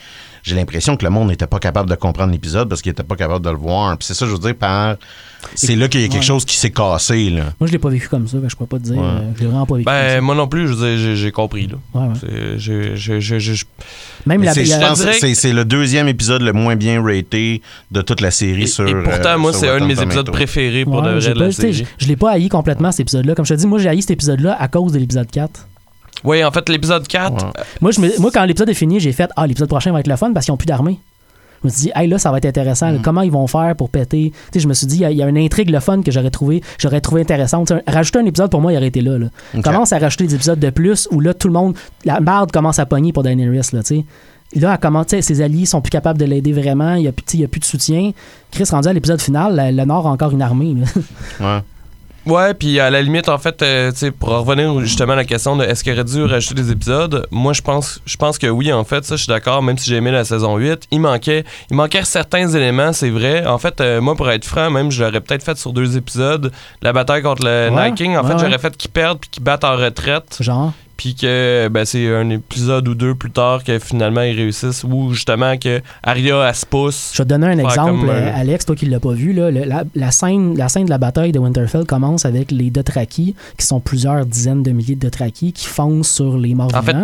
J'ai 0.43 0.55
l'impression 0.55 0.97
que 0.97 1.05
le 1.05 1.09
monde 1.09 1.29
n'était 1.29 1.47
pas 1.47 1.59
capable 1.59 1.89
de 1.89 1.95
comprendre 1.95 2.31
l'épisode 2.31 2.67
parce 2.69 2.81
qu'il 2.81 2.91
était 2.91 3.03
pas 3.03 3.15
capable 3.15 3.43
de 3.45 3.49
le 3.49 3.55
voir. 3.57 3.97
Puis 3.97 4.05
c'est 4.05 4.13
ça, 4.13 4.25
je 4.25 4.31
veux 4.31 4.37
dire, 4.39 4.55
par. 4.55 4.97
C'est 5.55 5.75
là 5.75 5.87
qu'il 5.89 5.99
y 6.01 6.03
a 6.05 6.07
quelque 6.07 6.19
Ouais. 6.19 6.25
chose 6.25 6.45
qui 6.45 6.55
s'est 6.55 6.69
cassé, 6.71 7.29
là. 7.29 7.43
Moi, 7.59 7.67
je 7.67 7.71
l'ai 7.73 7.77
pas 7.79 7.89
vécu 7.89 8.07
comme 8.07 8.27
ça. 8.27 8.37
que 8.37 8.47
Je 8.49 8.55
peux 8.55 8.65
pas 8.65 8.77
te 8.77 8.83
dire. 8.83 8.97
Ouais. 8.97 9.03
euh, 9.03 9.31
je 9.35 9.41
l'ai 9.41 9.47
vraiment 9.47 9.65
pas 9.65 9.75
vécu 9.75 9.85
Ben, 9.85 10.15
comme 10.17 10.25
moi 10.25 10.35
non 10.35 10.47
plus, 10.47 10.67
je 10.67 10.73
veux 10.73 10.97
dire, 10.97 11.15
j'ai- 11.15 11.31
compris, 11.31 11.67
là. 11.67 11.75
ça. 11.93 11.99
Ouais, 11.99 12.07
ouais. 12.07 12.13
C'est- 12.19 12.57
j'ai- 12.59 12.95
j'ai- 12.95 13.21
j'ai- 13.21 13.39
j'ai- 13.39 13.63
Même 14.25 14.39
Mais 14.41 14.45
la, 14.47 14.53
c'est- 14.53 14.65
c'est 15.19 15.33
c'est 15.35 15.51
le 15.53 15.65
deuxième 15.65 16.07
épisode 16.07 16.41
le 16.41 16.53
moins 16.53 16.75
bien 16.75 17.01
raté 17.03 17.61
de 17.91 18.01
toute 18.01 18.21
la 18.21 18.31
série 18.31 18.63
Et, 18.63 18.67
sur. 18.67 18.87
et 18.87 18.93
pourtant, 19.03 19.29
euh, 19.31 19.37
moi, 19.37 19.53
c'est 19.53 19.67
un 19.69 19.79
de 19.79 19.85
mes 19.85 20.01
épisodes 20.01 20.29
préférés 20.31 20.83
pour 20.85 20.95
Ouais, 20.95 21.01
de 21.13 21.33
vrai 21.33 21.51
je 21.97 22.07
l'ai 22.07 22.15
pas 22.15 22.31
haï 22.31 22.47
complètement 22.49 22.91
cet 22.91 23.01
épisode-là. 23.01 23.35
Comme 23.35 23.45
je 23.45 23.53
te 23.53 23.59
dis, 23.59 23.67
moi 23.67 23.79
j'ai 23.79 23.89
haï 23.89 24.01
cet 24.01 24.11
épisode-là 24.11 24.55
à 24.59 24.67
cause 24.67 24.91
de 24.93 24.99
l'épisode 24.99 25.29
4. 25.31 25.67
Oui, 26.23 26.43
en 26.43 26.51
fait, 26.51 26.67
l'épisode 26.69 27.07
4, 27.07 27.33
Ouais. 27.33 27.51
Moi, 27.81 27.91
je 27.91 27.99
me- 28.01 28.19
moi 28.19 28.31
quand 28.33 28.43
l'épisode 28.45 28.69
est 28.69 28.73
fini, 28.73 28.99
j'ai 28.99 29.11
fait 29.11 29.29
Ah, 29.35 29.45
l'épisode 29.47 29.69
prochain 29.69 29.91
va 29.91 29.99
être 29.99 30.07
le 30.07 30.15
fun 30.15 30.31
parce 30.33 30.45
qu'ils 30.45 30.53
ont 30.53 30.57
plus 30.57 30.65
d'armée. 30.67 30.99
Je 31.63 31.67
me 31.69 31.71
suis 31.71 31.81
dit, 31.83 31.91
hey, 31.95 32.07
là, 32.09 32.17
ça 32.17 32.29
va 32.29 32.39
être 32.39 32.45
intéressant. 32.45 32.91
Mm. 32.91 33.01
Comment 33.01 33.21
ils 33.21 33.31
vont 33.31 33.47
faire 33.47 33.73
pour 33.77 33.89
péter? 33.89 34.31
Tu 34.33 34.37
sais, 34.53 34.59
je 34.59 34.67
me 34.67 34.73
suis 34.73 34.85
dit, 34.85 34.95
il 34.97 35.01
y 35.01 35.05
a- 35.05 35.11
il 35.11 35.17
y, 35.17 35.23
a 35.23 35.27
une 35.29 35.37
intrigue 35.37 35.69
le 35.69 35.79
fun 35.79 36.01
que 36.01 36.11
j'aurais 36.11 36.29
trouvé, 36.29 36.61
j'aurais 36.77 36.99
trouvé 36.99 37.21
intéressante. 37.21 37.71
Rajouter 37.87 38.19
un 38.19 38.25
épisode, 38.25 38.51
pour 38.51 38.59
moi, 38.59 38.73
il 38.73 38.77
aurait 38.77 38.87
été 38.87 38.99
là. 39.01 39.17
là. 39.17 39.27
Commence 39.63 39.93
à 39.93 39.99
rajouter 39.99 40.27
des 40.27 40.35
épisodes 40.35 40.59
de 40.59 40.69
plus 40.71 41.07
où 41.11 41.21
là, 41.21 41.33
tout 41.33 41.47
le 41.47 41.53
monde, 41.53 41.75
la 42.03 42.19
marde 42.19 42.51
commence 42.51 42.79
à 42.79 42.85
pogner 42.85 43.13
pour 43.13 43.23
Daenerys, 43.23 43.69
là, 43.71 43.81
tu 43.81 43.95
sais. 43.95 44.05
Là, 44.59 44.73
elle 44.73 44.79
commence, 44.79 45.07
tu 45.07 45.15
sais, 45.15 45.21
ses 45.21 45.41
alliés 45.41 45.65
sont 45.65 45.79
plus 45.81 45.89
capables 45.89 46.19
de 46.19 46.25
l'aider 46.25 46.51
vraiment. 46.51 46.95
Il 46.95 47.03
n'y 47.03 47.07
a, 47.07 47.11
plus- 47.13 47.23
tu 47.23 47.31
sais, 47.31 47.37
il 47.37 47.41
y 47.41 47.45
a 47.45 47.47
plus 47.47 47.59
de 47.61 47.65
soutien. 47.65 48.11
Chris, 48.51 48.65
rendu 48.69 48.87
à 48.89 48.93
l'épisode 48.93 49.21
final, 49.21 49.55
la- 49.55 49.71
le 49.71 49.85
Nord 49.85 50.05
a 50.05 50.11
encore 50.11 50.31
une 50.31 50.41
armée. 50.41 50.75
là. 51.39 51.55
Ouais. 51.55 51.61
Ouais, 52.25 52.53
puis 52.53 52.79
à 52.79 52.89
la 52.89 53.01
limite, 53.01 53.27
en 53.27 53.37
fait, 53.37 53.61
euh, 53.61 53.91
tu 53.91 53.97
sais, 53.97 54.11
pour 54.11 54.29
revenir 54.29 54.79
justement 54.79 55.11
à 55.13 55.17
la 55.17 55.25
question 55.25 55.57
de 55.57 55.65
est-ce 55.65 55.83
qu'il 55.83 55.91
aurait 55.91 56.05
dû 56.05 56.23
rajouter 56.23 56.55
des 56.55 56.71
épisodes, 56.71 57.27
moi 57.31 57.51
je 57.51 57.61
pense 57.61 57.99
je 58.05 58.15
pense 58.15 58.37
que 58.37 58.47
oui, 58.47 58.71
en 58.71 58.85
fait, 58.85 59.03
ça 59.03 59.17
je 59.17 59.23
suis 59.23 59.29
d'accord, 59.29 59.61
même 59.61 59.77
si 59.77 59.89
j'ai 59.89 59.97
aimé 59.97 60.09
la 60.11 60.23
saison 60.23 60.55
8, 60.55 60.87
il 60.91 61.01
manquait 61.01 61.43
il 61.69 61.75
manquait 61.75 62.05
certains 62.05 62.47
éléments, 62.47 62.93
c'est 62.93 63.09
vrai. 63.09 63.45
En 63.45 63.57
fait, 63.57 63.81
euh, 63.81 63.99
moi 63.99 64.15
pour 64.15 64.29
être 64.31 64.45
franc, 64.45 64.69
même 64.71 64.89
je 64.89 65.03
l'aurais 65.03 65.19
peut-être 65.19 65.43
fait 65.43 65.57
sur 65.57 65.73
deux 65.73 65.97
épisodes, 65.97 66.51
la 66.81 66.93
bataille 66.93 67.23
contre 67.23 67.43
le 67.43 67.69
Ouais, 67.69 67.89
Night 67.89 67.95
King, 67.95 68.15
en 68.15 68.21
ouais, 68.21 68.27
fait, 68.27 68.33
ouais. 68.35 68.39
j'aurais 68.39 68.57
fait 68.59 68.77
qu'ils 68.77 68.91
perdent 68.91 69.19
puis 69.19 69.29
qu'ils 69.29 69.43
battent 69.43 69.65
en 69.65 69.75
retraite, 69.75 70.37
Genre? 70.39 70.71
Puis 71.03 71.15
que 71.15 71.67
ben, 71.69 71.83
c'est 71.83 72.07
un 72.15 72.29
épisode 72.29 72.87
ou 72.87 72.95
deux 72.95 73.13
plus 73.13 73.29
tard 73.29 73.61
que 73.65 73.77
finalement 73.77 74.21
ils 74.21 74.37
réussissent 74.37 74.85
ou 74.85 75.11
justement 75.13 75.57
que 75.57 75.81
Arya 76.01 76.47
elle 76.47 76.55
se 76.55 76.65
pousse. 76.65 77.11
Je 77.13 77.17
vais 77.17 77.25
te 77.25 77.29
donner 77.29 77.47
un 77.47 77.59
exemple, 77.59 78.07
euh, 78.07 78.31
Alex, 78.33 78.65
toi 78.65 78.73
qui 78.73 78.85
l'as 78.85 79.01
pas 79.01 79.11
vu. 79.11 79.33
Là, 79.33 79.51
le- 79.51 79.65
la, 79.65 79.83
la 79.95 80.11
scène, 80.11 80.57
la 80.57 80.69
scène 80.69 80.85
de 80.85 80.89
la 80.89 80.97
bataille 80.97 81.33
de 81.33 81.39
Winterfell 81.39 81.83
commence 81.85 82.23
avec 82.25 82.51
les 82.51 82.69
Dothraki, 82.71 83.35
qui 83.57 83.65
sont 83.65 83.81
plusieurs 83.81 84.25
dizaines 84.25 84.63
de 84.63 84.71
milliers 84.71 84.95
de 84.95 85.01
Dothraki, 85.01 85.51
qui 85.51 85.67
foncent 85.67 86.09
sur 86.09 86.37
les 86.37 86.55
morts 86.55 86.71
En 86.73 86.81
fait, 86.81 86.93
vivants. 86.93 87.03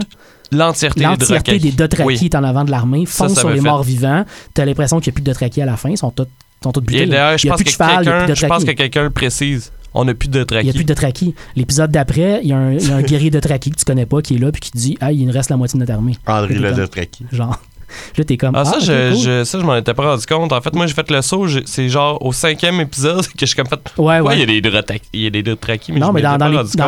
L'entièreté 0.53 1.01
des 1.01 1.05
L'entièreté 1.05 1.59
des 1.59 1.71
Dothraki 1.73 2.07
Oui. 2.07 2.19
est 2.23 2.35
en 2.35 2.43
avant 2.45 2.63
de 2.63 2.71
l'armée, 2.71 3.05
ça 3.05 3.27
sur 3.27 3.49
les 3.49 3.55
fait- 3.57 3.61
morts 3.61 3.83
vivants. 3.83 4.23
T'as 4.53 4.63
l'impression 4.63 5.01
qu'il 5.01 5.11
n'y 5.11 5.13
a 5.13 5.15
plus 5.15 5.21
de 5.23 5.31
Dothraki 5.31 5.61
à 5.61 5.65
la 5.65 5.75
fin. 5.75 5.89
Ils 5.89 5.97
sont 5.97 6.11
tous, 6.11 6.25
sont 6.63 6.71
tous 6.71 6.79
butés. 6.79 7.01
Et 7.01 7.05
là. 7.05 7.35
je 7.35 7.49
pense 7.49 7.57
plus 7.57 7.65
de 7.65 7.69
cheval, 7.69 8.05
quelqu'un 8.05 8.33
je 8.33 8.45
pense 8.45 8.63
que 8.63 8.71
quelqu'un 8.71 9.03
le 9.03 9.09
précise. 9.09 9.71
On 9.93 10.05
n'a 10.05 10.13
plus 10.13 10.29
de 10.29 10.45
Il 10.51 10.63
n'y 10.63 10.69
a 10.69 10.73
plus 10.73 10.83
de 10.83 10.87
Dothraki. 10.89 11.33
L'épisode 11.55 11.91
d'après, 11.91 12.41
il 12.43 12.49
y, 12.49 12.53
a 12.53 12.57
un- 12.57 12.73
il 12.73 12.87
y 12.87 12.91
a 12.91 12.95
un 12.95 13.01
guerrier 13.03 13.31
Dothraki 13.31 13.71
que 13.71 13.75
tu 13.77 13.85
connais 13.85 14.05
pas 14.05 14.21
qui 14.21 14.35
est 14.35 14.37
là 14.37 14.51
puis 14.51 14.61
qui 14.61 14.71
te 14.71 14.77
dit 14.77 14.97
Ah, 15.01 15.11
il 15.11 15.25
nous 15.25 15.31
reste 15.33 15.49
la 15.49 15.57
moitié 15.57 15.77
de 15.77 15.79
notre 15.81 15.93
armée. 15.93 16.15
André 16.27 16.53
Le 16.55 16.69
comme- 16.69 16.77
Dothraki. 16.77 17.25
Genre. 17.31 17.59
Là, 18.17 18.23
t'es 18.23 18.37
comme 18.37 18.55
Ah, 18.55 18.65
ça, 18.65 18.77
ok, 18.77 18.83
je, 18.83 19.09
cool. 19.13 19.19
je, 19.21 19.43
ça, 19.43 19.59
je 19.59 19.63
m'en 19.65 19.75
étais 19.75 19.93
pas 19.93 20.03
rendu 20.11 20.25
compte. 20.25 20.51
En 20.53 20.61
fait, 20.61 20.73
moi, 20.75 20.85
j'ai 20.87 20.93
fait 20.93 21.09
le 21.11 21.21
saut. 21.21 21.45
C'est 21.65 21.89
genre 21.89 22.23
au 22.25 22.31
cinquième 22.31 22.79
épisode 22.81 23.25
que 23.27 23.33
je 23.41 23.45
suis 23.45 23.55
comme 23.55 23.67
fait. 23.67 23.79
Ouais, 23.97 24.19
Ouais, 24.19 24.21
ouais. 24.21 24.33
il 24.35 24.39
y 24.39 24.43
a 24.43 24.45
des 24.45 24.61
Dothraki, 24.61 25.01
il 25.13 25.21
y 25.21 25.27
a 25.27 25.29
des 25.29 25.43
Dothraki, 25.43 25.91
mais 25.91 25.99
non, 25.99 26.11
mais 26.11 26.21
dans, 26.21 26.37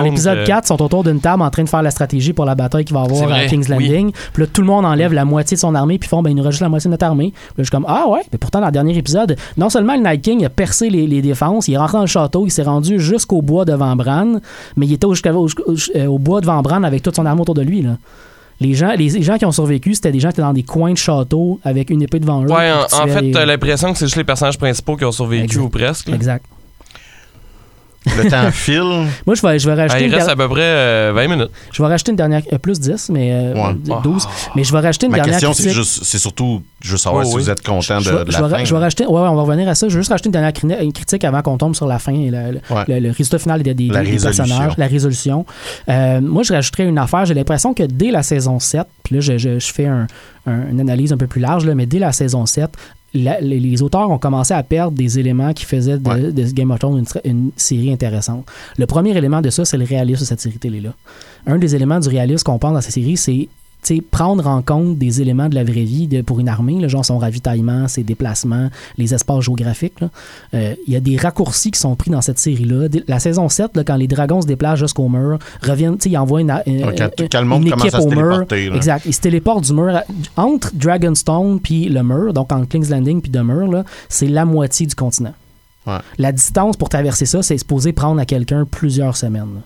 l'épisode 0.03 0.39
que- 0.39 0.45
4, 0.47 0.65
ils 0.65 0.67
sont 0.67 0.81
autour 0.81 1.03
d'une 1.03 1.19
table 1.19 1.41
en 1.43 1.49
train 1.49 1.63
de 1.63 1.69
faire 1.69 1.81
la 1.81 1.91
stratégie 1.91 2.33
pour 2.33 2.45
la 2.45 2.55
bataille 2.55 2.85
qu'il 2.85 2.95
va 2.95 3.01
avoir 3.01 3.23
à 3.23 3.25
vrai, 3.27 3.47
King's 3.47 3.67
oui. 3.69 3.87
Landing. 3.87 4.11
Puis 4.33 4.43
là, 4.43 4.47
tout 4.51 4.61
le 4.61 4.67
monde 4.67 4.85
enlève 4.85 5.13
la 5.13 5.25
moitié 5.25 5.55
de 5.55 5.59
son 5.59 5.75
armée, 5.75 5.97
puis 5.97 6.07
ils 6.07 6.09
font, 6.09 6.21
ben, 6.21 6.29
il 6.31 6.35
nous 6.35 6.43
reste 6.43 6.53
juste 6.53 6.61
la 6.61 6.69
moitié 6.69 6.87
de 6.89 6.93
notre 6.93 7.05
armée. 7.05 7.31
Puis 7.31 7.39
là, 7.49 7.53
je 7.59 7.63
suis 7.63 7.71
comme, 7.71 7.85
ah 7.87 8.07
ouais, 8.07 8.21
mais 8.31 8.37
pourtant, 8.37 8.59
dans 8.59 8.65
le 8.67 8.71
dernier 8.71 8.97
épisode, 8.97 9.35
non 9.57 9.69
seulement 9.69 9.95
le 9.95 10.01
Night 10.01 10.21
King 10.21 10.45
a 10.45 10.49
percé 10.49 10.89
les, 10.89 11.07
les 11.07 11.21
défenses, 11.21 11.67
il 11.67 11.73
est 11.73 11.77
rentré 11.77 11.93
dans 11.97 12.01
le 12.01 12.07
château, 12.07 12.45
il 12.45 12.51
s'est 12.51 12.63
rendu 12.63 12.99
jusqu'au 12.99 13.41
bois 13.41 13.65
devant 13.65 13.95
Bran, 13.95 14.39
mais 14.75 14.85
il 14.87 14.93
était 14.93 15.05
au, 15.05 15.13
jusqu'à- 15.13 15.33
au- 15.33 15.45
au- 15.47 15.75
euh, 15.95 16.05
au 16.07 16.19
bois 16.19 16.41
devant 16.41 16.61
Bran 16.61 16.83
avec 16.83 17.01
toute 17.03 17.15
son 17.15 17.25
armée 17.25 17.41
autour 17.41 17.55
de 17.55 17.61
lui. 17.61 17.81
Là. 17.81 17.97
Les, 18.61 18.73
gens, 18.75 18.91
les, 18.91 19.09
les 19.09 19.23
gens 19.23 19.37
qui 19.37 19.45
ont 19.45 19.51
survécu, 19.51 19.95
c'était 19.95 20.11
des 20.11 20.19
gens 20.19 20.29
qui 20.29 20.35
étaient 20.35 20.41
dans 20.43 20.53
des 20.53 20.63
coins 20.63 20.93
de 20.93 20.97
château 20.97 21.59
avec 21.63 21.89
une 21.89 22.01
épée 22.03 22.19
devant 22.19 22.43
eux. 22.43 22.47
Ouais, 22.51 22.71
en, 22.71 23.07
fait, 23.07 23.21
les- 23.21 23.31
t'as 23.31 23.45
l'impression 23.45 23.91
que 23.91 23.97
c'est 23.97 24.05
juste 24.05 24.17
les 24.17 24.23
personnages 24.23 24.57
principaux 24.57 24.95
qui 24.95 25.03
ont 25.03 25.11
survécu 25.11 25.43
Exact. 25.43 25.61
ou 25.63 25.69
presque. 25.69 26.07
là. 26.09 26.15
Exact. 26.15 26.45
Le 28.05 28.29
temps 28.29 28.49
file. 28.51 28.81
Moi, 29.27 29.35
je 29.35 29.41
vais, 29.45 29.59
je 29.59 29.67
vais 29.69 29.73
Ah, 29.73 29.83
rajouter 29.83 30.05
il 30.07 30.15
reste 30.15 30.27
à 30.29 30.35
peu 30.35 30.47
près 30.49 30.61
euh, 30.61 31.11
20 31.13 31.27
minutes. 31.27 31.51
je 31.71 31.81
vais 31.83 31.87
rajouter 31.87 32.11
une 32.11 32.15
dernière 32.17 32.41
euh, 32.51 32.57
plus 32.57 32.79
10 32.79 33.09
mais 33.13 33.31
euh, 33.31 33.53
Ouais. 33.53 33.73
d- 33.75 33.91
12 34.03 34.27
mais 34.55 34.63
je 34.63 34.71
vais 34.73 34.79
rajouter 34.79 35.05
une 35.05 35.11
Ma 35.11 35.17
dernière 35.19 35.33
question, 35.35 35.53
c'est 35.53 35.63
critique. 35.63 35.77
juste, 35.83 36.03
c'est 36.03 36.17
surtout, 36.17 36.63
je 36.83 36.91
veux 36.93 36.97
savoir 36.97 37.23
Oh, 37.23 37.29
si 37.29 37.35
oui. 37.35 37.43
vous 37.43 37.49
êtes 37.51 37.63
content 37.63 37.99
de, 37.99 38.03
je, 38.03 38.09
vais- 38.11 38.25
de 38.25 38.31
je 38.31 38.41
la 38.41 38.47
vais, 38.47 38.57
fin. 38.57 38.65
je 38.65 38.73
vais 38.73 38.79
rajouter 38.81 39.05
ouais, 39.05 39.13
ouais, 39.21 39.27
on 39.27 39.35
va 39.35 39.41
revenir 39.43 39.69
à 39.69 39.75
ça 39.75 39.87
je 39.87 39.93
vais 39.93 39.99
juste 39.99 40.09
rajouter 40.09 40.29
une 40.29 40.31
dernière 40.33 40.51
une 40.81 40.93
critique 40.93 41.23
avant 41.23 41.41
qu'on 41.43 41.57
tombe 41.57 41.75
sur 41.75 41.85
la 41.85 41.99
fin 41.99 42.13
et 42.13 42.31
le, 42.31 42.51
le- 42.53 42.75
Ouais. 42.75 42.83
le- 42.87 42.99
le 42.99 43.09
résultat 43.11 43.37
final 43.37 43.61
des, 43.61 43.73
des- 43.75 43.87
La 43.87 44.01
des 44.03 44.11
résolution. 44.11 44.43
personnages 44.45 44.77
la 44.77 44.87
résolution 44.87 45.45
Euh, 45.89 46.21
moi 46.21 46.41
je 46.43 46.53
rajouterais 46.53 46.85
une 46.85 46.97
affaire 46.97 47.25
j'ai 47.25 47.33
l'impression 47.35 47.73
que 47.75 47.83
dès 47.83 48.09
la 48.11 48.23
saison 48.23 48.59
7 48.59 48.87
puis 49.03 49.15
là 49.15 49.21
je, 49.21 49.37
je- 49.37 49.59
je 49.59 49.73
fais 49.73 49.85
un- 49.85 50.07
un- 50.47 50.69
une 50.71 50.79
analyse 50.81 51.13
un 51.13 51.17
peu 51.17 51.27
plus 51.27 51.41
large 51.41 51.65
là, 51.65 51.75
mais 51.75 51.85
dès 51.85 51.99
la 51.99 52.11
saison 52.11 52.45
7 52.47 52.71
la- 53.13 53.41
les, 53.41 53.59
les 53.59 53.81
auteurs 53.81 54.09
ont 54.09 54.17
commencé 54.17 54.53
à 54.53 54.63
perdre 54.63 54.97
des 54.97 55.19
éléments 55.19 55.53
qui 55.53 55.65
faisaient 55.65 55.97
de, 55.97 56.07
Ouais. 56.09 56.31
de 56.31 56.43
Game 56.51 56.71
of 56.71 56.79
Thrones 56.79 57.03
une, 57.25 57.51
série 57.55 57.91
intéressante. 57.91 58.45
Le 58.77 58.85
premier 58.85 59.15
élément 59.17 59.41
de 59.41 59.49
ça, 59.49 59.65
c'est 59.65 59.77
le 59.77 59.85
réalisme 59.85 60.21
de 60.21 60.25
cette 60.25 60.41
série 60.41 60.57
télé-là. 60.57 60.93
Un 61.45 61.57
des 61.57 61.75
éléments 61.75 61.99
du 61.99 62.07
réalisme 62.09 62.43
qu'on 62.43 62.59
pense 62.59 62.73
dans 62.73 62.81
cette 62.81 62.93
série, 62.93 63.17
c'est 63.17 63.49
prendre 64.11 64.47
en 64.47 64.61
compte 64.61 64.97
des 64.97 65.21
éléments 65.21 65.49
de 65.49 65.55
la 65.55 65.63
vraie 65.63 65.83
vie 65.83 66.07
de- 66.07 66.21
pour 66.21 66.39
une 66.39 66.47
armée, 66.49 66.79
là, 66.79 66.87
genre 66.87 67.03
son 67.03 67.17
ravitaillement, 67.17 67.87
ses 67.87 68.03
déplacements, 68.03 68.69
les 68.97 69.13
espaces 69.13 69.41
géographiques. 69.43 69.93
Euh, 70.53 70.75
Il 70.87 70.93
y 70.93 70.95
a 70.95 70.99
des 70.99 71.17
raccourcis 71.17 71.71
qui 71.71 71.79
sont 71.79 71.95
pris 71.95 72.11
dans 72.11 72.21
cette 72.21 72.39
série-là. 72.39 72.87
La 73.07 73.19
saison 73.19 73.49
7, 73.49 73.75
là, 73.75 73.83
quand 73.83 73.95
les 73.95 74.07
dragons 74.07 74.41
se 74.41 74.47
déplacent 74.47 74.79
jusqu'au 74.79 75.09
mur, 75.09 75.39
reviennent, 75.63 75.97
ils 76.05 76.17
envoient 76.17 76.41
une, 76.41 76.53
une, 76.67 76.85
Ouais, 76.85 76.95
quand- 76.97 77.09
une- 77.19 77.29
quand 77.29 77.41
le 77.41 77.47
équipe 77.85 77.93
au 77.99 78.09
mur. 78.15 78.45
Exact. 78.75 79.03
Ils 79.05 79.13
se 79.13 79.21
téléportent 79.21 79.63
du 79.65 79.73
mur 79.73 79.95
à- 79.95 80.03
entre 80.37 80.71
Dragonstone 80.75 81.59
puis 81.59 81.89
le 81.89 82.03
mur, 82.03 82.33
donc 82.33 82.51
entre 82.51 82.67
King's 82.67 82.89
Landing 82.89 83.21
puis 83.21 83.31
le 83.31 83.43
mur, 83.43 83.83
c'est 84.09 84.27
la 84.27 84.45
moitié 84.45 84.85
du 84.85 84.95
continent. 84.95 85.33
Ouais. 85.87 85.97
La 86.19 86.31
distance 86.31 86.77
pour 86.77 86.89
traverser 86.89 87.25
ça, 87.25 87.41
c'est 87.41 87.57
supposé 87.57 87.91
prendre 87.93 88.21
à 88.21 88.25
quelqu'un 88.25 88.65
plusieurs 88.69 89.17
semaines. 89.17 89.61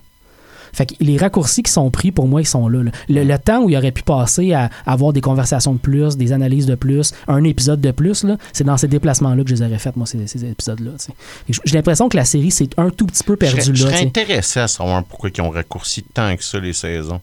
Fait 0.76 0.86
que 0.86 0.94
les 1.00 1.16
raccourcis 1.16 1.62
qui 1.62 1.72
sont 1.72 1.90
pris, 1.90 2.12
pour 2.12 2.28
moi, 2.28 2.42
ils 2.42 2.46
sont 2.46 2.68
là. 2.68 2.82
là. 2.82 2.90
Le, 3.08 3.24
le 3.24 3.38
temps 3.38 3.62
où 3.62 3.70
il 3.70 3.76
aurait 3.76 3.92
pu 3.92 4.02
passer 4.02 4.52
à 4.52 4.68
avoir 4.84 5.12
des 5.14 5.22
conversations 5.22 5.72
de 5.72 5.78
plus, 5.78 6.16
des 6.18 6.32
analyses 6.32 6.66
de 6.66 6.74
plus, 6.74 7.12
un 7.28 7.42
épisode 7.44 7.80
de 7.80 7.90
plus, 7.92 8.24
là, 8.24 8.36
c'est 8.52 8.64
dans 8.64 8.76
ces 8.76 8.86
déplacements-là 8.88 9.42
que 9.42 9.48
je 9.48 9.54
les 9.54 9.62
aurais 9.62 9.78
fait, 9.78 9.96
moi, 9.96 10.04
ces, 10.06 10.26
ces 10.26 10.44
épisodes-là. 10.44 10.90
J'ai 11.48 11.74
l'impression 11.76 12.08
que 12.10 12.16
la 12.16 12.24
série 12.26 12.50
s'est 12.50 12.68
un 12.76 12.90
tout 12.90 13.06
petit 13.06 13.24
peu 13.24 13.32
Je 13.32 13.38
perdue 13.38 13.60
serais, 13.62 13.74
je 13.74 13.84
là. 13.84 13.90
serais 13.90 13.92
tu 13.92 13.98
sais. 14.02 14.06
intéressé 14.08 14.60
à 14.60 14.68
savoir 14.68 15.02
pourquoi 15.04 15.30
ils 15.34 15.40
ont 15.40 15.50
raccourci 15.50 16.02
tant 16.12 16.36
que 16.36 16.44
ça 16.44 16.58
les 16.60 16.72
saisons 16.74 17.20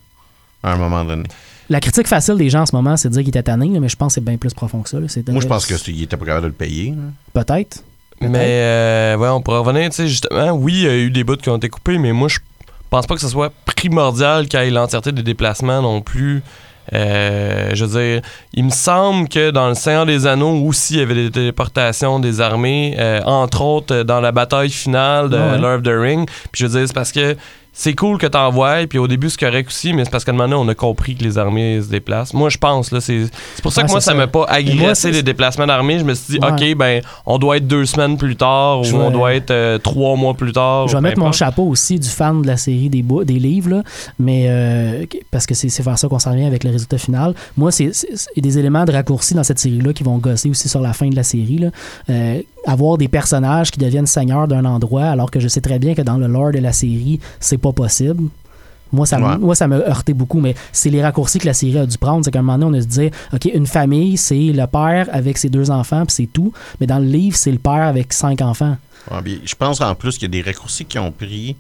à 0.63 0.73
un 0.73 0.77
moment 0.77 1.05
donné. 1.05 1.23
La 1.69 1.79
critique 1.79 2.07
facile 2.07 2.35
des 2.37 2.49
gens 2.49 2.61
en 2.61 2.65
ce 2.65 2.75
moment, 2.75 2.97
c'est 2.97 3.07
de 3.09 3.13
dire 3.13 3.21
qu'il 3.21 3.29
était 3.29 3.43
tanné, 3.43 3.67
mais 3.79 3.87
je 3.87 3.95
pense 3.95 4.09
que 4.09 4.13
c'est 4.15 4.25
bien 4.25 4.37
plus 4.37 4.53
profond 4.53 4.81
que 4.81 4.89
ça. 4.89 4.99
là. 4.99 5.07
C'est- 5.07 5.27
Moi, 5.29 5.41
je 5.41 5.47
pense 5.47 5.65
qu'ils 5.65 6.01
étaient 6.03 6.17
pas 6.17 6.25
capables 6.25 6.43
de 6.43 6.47
le 6.47 6.53
payer. 6.53 6.93
Peut-être. 7.33 7.83
Mais 8.21 8.29
euh, 8.39 9.17
ouais, 9.17 9.27
on 9.29 9.41
pourrait 9.41 9.59
revenir, 9.59 9.89
tu 9.89 9.97
sais, 9.97 10.07
justement, 10.07 10.51
oui, 10.53 10.73
il 10.73 10.81
y 10.83 10.87
a 10.87 10.95
eu 10.97 11.11
des 11.11 11.23
bouts 11.23 11.35
qui 11.35 11.49
ont 11.49 11.57
été 11.57 11.67
coupés, 11.69 11.97
mais 11.97 12.13
moi, 12.13 12.29
je 12.29 12.39
pense 12.93 13.07
pas 13.07 13.15
que 13.15 13.21
ce 13.21 13.27
soit 13.27 13.51
primordial 13.65 14.47
qu'il 14.47 14.59
y 14.59 14.63
ait 14.63 14.69
l'entièreté 14.69 15.11
des 15.11 15.23
déplacements 15.23 15.81
non 15.81 16.01
plus. 16.01 16.43
Euh, 16.93 17.71
je 17.73 17.85
veux 17.85 17.99
dire, 17.99 18.21
il 18.53 18.65
me 18.65 18.69
semble 18.69 19.27
que 19.29 19.49
dans 19.51 19.69
le 19.69 19.73
Seigneur 19.73 20.05
des 20.05 20.27
Anneaux 20.27 20.63
aussi, 20.67 20.95
il 20.95 20.99
y 20.99 21.01
avait 21.01 21.15
des 21.15 21.31
téléportations 21.31 22.19
des 22.19 22.39
armées, 22.39 22.95
euh, 22.99 23.21
entre 23.25 23.61
autres 23.61 23.95
euh, 23.95 24.03
dans 24.03 24.19
la 24.21 24.31
bataille 24.31 24.69
finale 24.69 25.29
de 25.29 25.37
Ouais. 25.37 25.57
Lord 25.57 25.77
of 25.77 25.83
the 25.83 25.87
Ring. 25.91 26.27
Puis 26.51 26.61
je 26.61 26.67
veux 26.67 26.77
dire, 26.79 26.87
c'est 26.87 26.93
parce 26.93 27.11
que 27.11 27.35
c'est 27.75 27.93
cool 27.95 28.17
que 28.19 28.27
t'envoies, 28.27 28.85
puis 28.87 28.99
au 28.99 29.07
début 29.07 29.29
c'est 29.31 29.39
correct 29.39 29.67
aussi, 29.67 29.93
mais 29.93 30.05
c'est 30.05 30.11
parce 30.11 30.23
qu'à 30.23 30.31
un 30.31 30.35
moment 30.35 30.47
donné, 30.47 30.61
on 30.63 30.69
a 30.69 30.75
compris 30.75 31.15
que 31.15 31.23
les 31.23 31.37
armées 31.39 31.81
se 31.81 31.89
déplacent. 31.89 32.33
Moi, 32.33 32.49
je 32.49 32.57
pense, 32.59 32.91
là, 32.91 33.01
c'est 33.01 33.25
c'est 33.55 33.61
pour 33.63 33.73
ça 33.73 33.81
Ouais, 33.81 33.87
que 33.87 33.91
moi, 33.91 33.99
ça 34.01 34.13
m'a 34.13 34.27
pas 34.27 34.45
agressé 34.47 35.11
les 35.11 35.23
déplacements 35.23 35.65
d'armée. 35.65 35.97
Je 35.99 36.03
me 36.03 36.13
suis 36.13 36.33
dit, 36.33 36.45
Ouais. 36.45 36.51
OK, 36.51 36.77
ben, 36.77 37.01
on 37.25 37.37
doit 37.39 37.57
être 37.57 37.67
deux 37.67 37.85
semaines 37.85 38.17
plus 38.17 38.35
tard, 38.35 38.83
Je 38.83 38.95
ou 38.95 38.99
on 38.99 39.09
doit 39.11 39.33
être 39.33 39.51
euh, 39.51 39.77
trois 39.79 40.15
mois 40.15 40.33
plus 40.35 40.51
tard. 40.51 40.87
Je 40.87 40.95
vais 40.95 41.01
mettre 41.01 41.19
mon 41.19 41.31
chapeau 41.31 41.63
aussi 41.63 41.99
du 41.99 42.07
fan 42.09 42.41
de 42.43 42.47
la 42.47 42.57
série 42.57 42.89
des, 42.89 43.01
bou- 43.01 43.23
des 43.23 43.39
livres, 43.39 43.69
là, 43.71 43.83
mais 44.19 44.45
euh, 44.47 45.05
parce 45.31 45.45
que 45.47 45.55
c'est 45.55 45.69
c'est 45.69 45.83
vers 45.83 45.97
ça 45.97 46.07
qu'on 46.07 46.19
s'en 46.19 46.35
vient 46.35 46.47
avec 46.47 46.63
le 46.63 46.69
résultat 46.71 46.97
final. 46.99 47.33
Moi, 47.57 47.71
c'est 47.71 47.93
c'est- 47.93 48.09
c'est 48.13 48.41
des 48.41 48.59
éléments 48.59 48.85
de 48.85 48.91
raccourci 48.91 49.33
dans 49.33 49.43
cette 49.43 49.59
série-là 49.59 49.93
qui 49.93 50.03
vont 50.03 50.17
gosser 50.19 50.49
aussi 50.49 50.69
sur 50.69 50.81
la 50.81 50.93
fin 50.93 51.09
de 51.09 51.15
la 51.15 51.23
série. 51.23 51.57
là. 51.57 51.69
Euh, 52.09 52.41
avoir 52.65 52.97
des 52.97 53.07
personnages 53.07 53.71
qui 53.71 53.79
deviennent 53.79 54.05
seigneurs 54.07 54.47
d'un 54.47 54.65
endroit, 54.65 55.05
alors 55.05 55.29
que 55.31 55.39
je 55.39 55.47
sais 55.47 55.61
très 55.61 55.79
bien 55.79 55.93
que 55.95 56.01
dans 56.01 56.17
le 56.17 56.27
lore 56.27 56.51
de 56.51 56.59
la 56.59 56.73
série, 56.73 57.19
c'est 57.39 57.57
pas 57.57 57.71
possible. 57.73 58.23
Moi, 58.91 59.07
ça, 59.07 59.19
Ouais. 59.19 59.37
moi, 59.39 59.55
ça 59.55 59.67
m'a 59.67 59.77
heurté 59.77 60.13
beaucoup, 60.13 60.39
mais 60.39 60.53
c'est 60.71 60.91
les 60.91 61.01
raccourcis 61.01 61.39
que 61.39 61.47
la 61.47 61.53
série 61.55 61.79
a 61.79 61.85
dû 61.87 61.97
prendre. 61.97 62.23
C'est 62.23 62.29
qu'à 62.29 62.39
un 62.39 62.43
moment 62.43 62.59
donné, 62.59 62.77
on 62.77 62.79
a 62.79 62.81
se 62.83 62.87
dire, 62.87 63.09
OK, 63.33 63.45
une 63.51 63.65
famille, 63.65 64.17
c'est 64.17 64.35
le 64.53 64.67
père 64.67 65.07
avec 65.11 65.39
ses 65.39 65.49
deux 65.49 65.71
enfants, 65.71 66.05
puis 66.05 66.13
c'est 66.13 66.27
tout. 66.31 66.53
Mais 66.79 66.85
dans 66.85 66.99
le 66.99 67.05
livre, 67.07 67.35
c'est 67.35 67.51
le 67.51 67.57
père 67.57 67.87
avec 67.87 68.13
cinq 68.13 68.41
enfants. 68.41 68.77
Ouais, 69.11 69.39
je 69.43 69.55
pense 69.55 69.81
en 69.81 69.95
plus 69.95 70.17
qu'il 70.19 70.23
y 70.33 70.37
a 70.39 70.43
des 70.43 70.47
raccourcis 70.47 70.85
qui 70.85 70.99
ont 70.99 71.11
pris. 71.11 71.55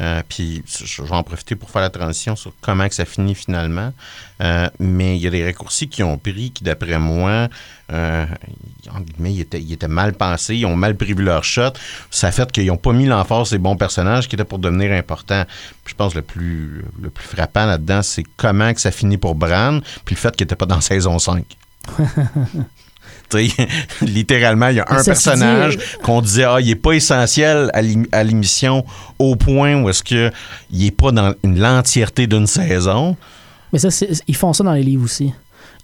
Euh, 0.00 0.22
puis 0.26 0.62
je 0.66 1.02
vais 1.02 1.12
en 1.12 1.22
profiter 1.22 1.54
pour 1.54 1.70
faire 1.70 1.82
la 1.82 1.90
transition 1.90 2.34
sur 2.34 2.52
comment 2.60 2.88
que 2.88 2.94
ça 2.94 3.04
finit 3.04 3.34
finalement. 3.34 3.92
Euh, 4.40 4.68
mais 4.78 5.16
il 5.16 5.22
y 5.22 5.26
a 5.26 5.30
des 5.30 5.44
raccourcis 5.44 5.88
qui 5.88 6.02
ont 6.02 6.16
pris 6.18 6.50
qui, 6.50 6.64
d'après 6.64 6.98
moi, 6.98 7.48
euh, 7.92 8.26
ils 9.20 9.40
étaient, 9.40 9.88
mal 9.88 10.14
pensés, 10.14 10.56
ils 10.56 10.66
ont 10.66 10.76
mal 10.76 10.96
prévu 10.96 11.22
leur 11.22 11.44
shot. 11.44 11.72
Ça 12.10 12.32
fait 12.32 12.50
qu'ils 12.50 12.66
n'ont 12.66 12.78
pas 12.78 12.92
mis 12.92 13.06
l'emphase 13.06 13.48
sur 13.48 13.54
les 13.54 13.58
bons 13.58 13.76
personnages 13.76 14.28
qui 14.28 14.36
étaient 14.36 14.44
pour 14.44 14.58
devenir 14.58 14.92
importants. 14.92 15.44
Puis 15.84 15.92
je 15.92 15.96
pense 15.96 16.12
que 16.12 16.18
le 16.18 16.24
plus, 16.24 16.84
le 17.00 17.10
plus 17.10 17.26
frappant 17.26 17.66
là-dedans, 17.66 18.02
c'est 18.02 18.24
comment 18.36 18.72
que 18.72 18.80
ça 18.80 18.90
finit 18.90 19.18
pour 19.18 19.34
Bran, 19.34 19.80
puis 20.04 20.14
le 20.14 20.20
fait 20.20 20.34
qu'il 20.34 20.44
n'était 20.44 20.56
pas 20.56 20.66
dans 20.66 20.80
saison 20.80 21.18
5. 21.18 21.44
Littéralement, 24.02 24.68
il 24.68 24.76
y 24.76 24.80
a 24.80 24.84
un 24.88 24.96
personnage 25.04 25.78
qu'on 26.02 26.20
disait 26.20 26.44
ah 26.44 26.58
il 26.60 26.70
est 26.70 26.74
pas 26.76 26.92
essentiel 26.92 27.70
à 27.74 27.82
l'ém- 27.82 28.06
à 28.12 28.24
l'émission 28.24 28.84
au 29.18 29.36
point 29.36 29.80
où 29.82 29.88
est-ce 29.88 30.02
que 30.02 30.30
il 30.70 30.86
est 30.86 30.90
pas 30.90 31.12
dans 31.12 31.34
l'entièreté 31.44 32.26
d'une 32.26 32.46
saison. 32.46 33.16
Mais 33.72 33.78
ça, 33.78 33.88
ils 34.28 34.36
font 34.36 34.52
ça 34.52 34.64
dans 34.64 34.72
les 34.74 34.82
livres 34.82 35.04
aussi. 35.04 35.32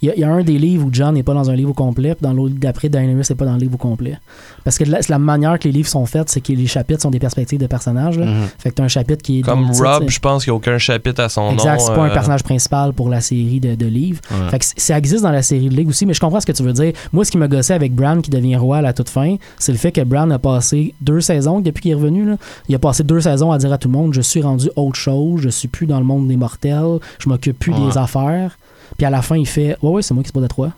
Il 0.01 0.07
y, 0.09 0.11
a, 0.11 0.15
il 0.15 0.21
y 0.21 0.25
a 0.25 0.31
un 0.31 0.43
des 0.45 0.59
livres 0.59 0.87
où 0.87 0.91
John 0.93 1.15
n'est 1.15 1.23
pas 1.25 1.35
dans 1.35 1.51
un 1.51 1.57
livre 1.57 1.71
au 1.71 1.75
complet, 1.75 2.15
puis 2.15 2.23
dans 2.23 2.33
l'autre 2.33 2.55
d'après, 2.57 2.89
Daenerys 2.89 3.27
n'est 3.29 3.37
pas 3.37 3.45
dans 3.45 3.55
le 3.55 3.59
livre 3.59 3.75
au 3.75 3.79
complet. 3.79 4.17
Parce 4.63 4.79
que 4.79 4.85
la, 4.85 5.01
la 5.09 5.19
manière 5.19 5.59
que 5.59 5.65
les 5.65 5.73
livres 5.73 5.89
sont 5.89 6.07
faits, 6.07 6.29
c'est 6.29 6.41
que 6.41 6.53
les 6.53 6.67
chapitres 6.67 7.03
sont 7.03 7.11
des 7.11 7.19
perspectives 7.19 7.59
de 7.59 7.67
personnages. 7.67 8.19
là. 8.19 8.27
Mhm. 8.27 8.47
Fait 8.59 8.71
que 8.71 8.77
tu 8.77 8.83
as 8.83 8.85
un 8.85 8.89
chapitre 8.89 9.23
qui 9.23 9.41
est. 9.41 9.43
Comme 9.43 9.71
Rob, 9.73 10.05
je 10.09 10.19
pense 10.21 10.45
qu'il 10.45 10.53
n'y 10.53 10.55
a 10.55 10.57
aucun 10.59 10.79
chapitre 10.79 11.21
à 11.23 11.29
son 11.29 11.51
Exact, 11.53 11.79
nom. 11.81 11.87
c'est 11.87 11.95
pas 11.95 12.03
un 12.05 12.11
euh, 12.11 12.13
personnage 12.15 12.43
principal 12.45 12.93
pour 12.93 13.09
la 13.09 13.21
série 13.21 13.59
de, 13.61 13.75
de 13.75 13.87
livres. 13.87 14.21
Ouais. 14.31 14.51
Fait 14.51 14.59
que 14.61 14.65
ça 14.77 14.97
existe 14.97 15.23
dans 15.25 15.33
la 15.33 15.43
série 15.43 15.69
de 15.69 15.75
livres 15.75 15.91
aussi, 15.91 16.07
mais 16.07 16.15
je 16.15 16.21
comprends 16.21 16.41
ce 16.41 16.47
que 16.47 16.53
tu 16.53 16.63
veux 16.63 16.73
dire. 16.73 16.93
Moi, 17.13 17.25
ce 17.25 17.31
qui 17.31 17.39
m'a 17.39 17.49
gossé 17.49 17.73
avec 17.73 17.93
Bran 17.95 18.21
qui 18.21 18.31
devient 18.31 18.57
roi 18.57 18.79
à 18.79 18.83
la 18.83 18.93
toute 18.93 19.09
fin, 19.09 19.37
c'est 19.59 19.73
le 19.73 19.79
fait 19.79 19.91
que 19.93 20.03
Bran 20.03 20.31
a 20.31 20.39
passé 20.39 20.95
deux 21.01 21.21
saisons 21.21 21.61
depuis 21.61 21.83
qu'il 21.83 21.91
est 21.91 21.95
revenu. 21.95 22.25
Là. 22.25 22.37
Il 22.69 22.75
a 22.75 22.79
passé 22.79 23.03
deux 23.03 23.21
saisons 23.23 23.51
à 23.53 23.59
dire 23.59 23.73
à 23.73 23.79
tout 23.79 23.89
le 23.89 23.95
monde 23.95 24.15
Je 24.15 24.21
suis 24.21 24.43
rendu 24.43 24.71
autre 24.77 24.97
chose, 24.97 25.41
je 25.41 25.49
suis 25.49 25.69
plus 25.69 25.87
dans 25.87 25.99
le 25.99 26.05
monde 26.07 26.29
des 26.29 26.37
mortels, 26.37 26.99
je 27.19 27.29
m'occupe 27.29 27.59
plus 27.59 27.73
Ouais. 27.73 27.89
des 27.91 27.99
affaires. 27.99 28.57
Puis 28.97 29.07
à 29.07 29.11
la 29.11 29.23
fin, 29.23 29.37
il 29.37 29.47
fait 29.47 29.77
Ouais, 29.83 29.91
ouais, 29.91 30.03
c'est 30.03 30.15
moi 30.15 30.23
qui 30.23 30.29
se 30.29 30.33
pose 30.33 30.43
de 30.43 30.49
trois. 30.49 30.71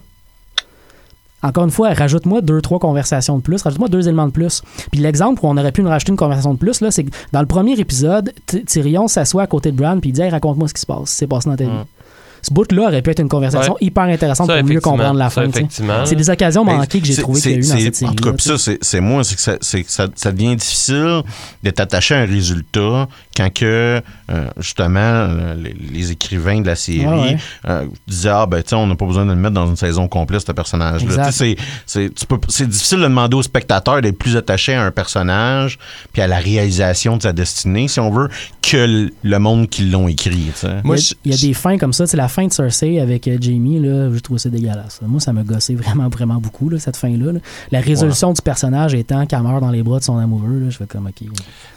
Encore 1.43 1.65
une 1.65 1.71
fois, 1.71 1.95
rajoute-moi 1.95 2.43
deux, 2.43 2.61
trois 2.61 2.79
conversations 2.79 3.39
de 3.39 3.43
plus, 3.43 3.63
rajoute-moi 3.63 3.89
deux 3.89 4.07
éléments 4.07 4.27
de 4.27 4.33
plus. 4.33 4.63
Puis 4.93 5.01
l'exemple 5.01 5.41
où 5.43 5.49
on 5.49 5.57
aurait 5.57 5.73
pu 5.73 5.83
nous 5.83 5.89
rajouter 5.89 6.11
une 6.13 6.19
conversation 6.19 6.53
de 6.53 6.59
plus, 6.59 6.83
c'est 6.91 7.05
que 7.05 7.11
dans 7.33 7.41
le 7.41 7.47
premier 7.47 7.79
épisode, 7.81 8.35
Ty- 8.45 8.63
Tyrion 8.67 9.09
s'assoit 9.09 9.45
à 9.45 9.47
côté 9.47 9.73
de 9.73 9.77
Bran 9.77 9.99
puis 10.01 10.11
il 10.11 10.13
dit 10.13 10.23
raconte-moi 10.29 10.69
ce 10.69 10.75
qui 10.75 10.83
se 10.83 10.87
passe, 10.87 10.99
ce 11.07 11.11
qui 11.13 11.17
s'est 11.17 11.27
passé 11.27 11.49
dans 11.49 11.57
ta 11.57 11.65
vie. 11.65 11.71
Ouais. 11.71 11.85
Ce 12.43 12.53
bout-là 12.53 12.83
aurait 12.89 13.03
pu 13.03 13.11
être 13.11 13.21
une 13.21 13.29
conversation 13.29 13.77
hyper 13.81 14.05
intéressante 14.05 14.49
ça, 14.49 14.59
pour 14.59 14.69
mieux 14.69 14.81
comprendre 14.81 15.19
la 15.19 15.31
ça, 15.31 15.43
fin. 15.43 16.05
C'est 16.05 16.17
des 16.17 16.31
occasions 16.31 16.65
Ben, 16.65 16.77
manquées 16.77 17.01
que 17.01 17.07
j'ai 17.07 17.17
trouvé 17.17 17.41
qu'il 17.41 17.51
y 17.53 17.55
a 17.55 17.59
eu 17.59 17.63
c'est- 17.63 17.71
dans 17.73 17.79
c'est- 17.79 17.85
cette 17.85 17.97
série. 17.97 18.11
En 18.11 18.15
tout 18.15 18.25
cas, 18.25 18.33
puis 18.33 18.45
ça, 18.59 18.73
c'est 18.81 19.01
moi, 19.01 19.25
c'est 19.25 19.35
que, 19.37 19.41
ça, 19.43 19.57
c'est 19.61 19.83
que 19.83 19.91
ça, 19.91 20.07
ça 20.15 20.33
devient 20.33 20.57
difficile 20.57 21.23
d'être 21.63 21.81
attaché 21.81 22.15
à 22.15 22.19
un 22.21 22.27
résultat 22.27 23.09
quand 23.37 23.53
que, 23.53 24.01
euh, 24.31 24.49
justement, 24.59 24.99
euh, 24.99 25.55
les, 25.55 25.75
les 25.93 26.11
écrivains 26.13 26.61
de 26.61 26.67
la 26.67 26.77
série 26.77 27.07
Ouais, 27.07 27.21
ouais. 27.21 27.37
euh, 27.69 27.85
disaient 28.07 28.31
Ah, 28.31 28.47
ben, 28.47 28.63
tu 28.63 28.71
sais, 28.71 28.75
on 28.77 28.87
n'a 28.87 28.95
pas 28.95 29.07
besoin 29.07 29.25
de 29.25 29.31
le 29.31 29.37
mettre 29.37 29.55
dans 29.55 29.67
une 29.67 29.77
saison 29.77 30.09
complète, 30.09 30.47
ce 30.47 30.53
personnage-là. 30.53 31.31
C'est 31.33 32.67
difficile 32.69 32.99
de 32.99 33.03
demander 33.05 33.37
au 33.37 33.43
spectateur 33.43 34.01
d'être 34.03 34.19
plus 34.19 34.37
attaché 34.37 34.75
à 34.75 34.85
un 34.85 34.91
personnage 34.91 35.79
puis 36.13 36.23
à 36.23 36.27
la 36.27 36.39
réalisation 36.39 37.17
de 37.17 37.23
sa 37.23 37.33
destinée, 37.33 37.89
si 37.89 38.01
on 38.01 38.11
veut, 38.11 38.29
que 38.63 39.09
le- 39.25 39.39
monde 39.39 39.69
qui 39.71 39.85
l'ont 39.87 40.07
écrit. 40.07 40.51
Moi, 40.85 40.97
il, 40.97 41.01
y 41.01 41.03
a, 41.03 41.07
je- 41.09 41.15
il 41.25 41.31
y 41.33 41.35
a 41.35 41.49
des 41.49 41.55
fins 41.55 41.79
comme 41.79 41.93
ça. 41.95 42.07
C'est 42.07 42.17
la 42.19 42.29
fin 42.31 42.47
de 42.47 42.53
Cersei 42.53 42.99
avec 43.01 43.29
euh, 43.29 43.37
Jamie. 43.41 43.79
Là, 43.81 44.09
je 44.15 44.19
trouve 44.21 44.39
ça 44.39 44.49
dégueulasse. 44.49 45.01
Moi, 45.07 45.21
ça 45.21 45.33
m'a 45.35 45.43
gossé 45.43 45.75
vraiment, 45.75 46.09
vraiment 46.09 46.37
beaucoup, 46.37 46.69
là, 46.71 46.79
cette 46.79 46.97
fin-là. 46.97 47.33
là. 47.33 47.41
La 47.71 47.81
résolution 47.81 48.33
du 48.33 48.41
personnage 48.41 48.95
étant 48.95 49.27
qu'elle 49.27 49.43
meurt 49.43 49.61
dans 49.61 49.71
les 49.71 49.83
bras 49.83 49.99
de 49.99 50.05
son 50.05 50.17
amoureux. 50.19 50.61
Là, 50.65 50.71
je 50.71 50.77
fais 50.79 50.87
comme 50.87 51.07
OK. 51.07 51.29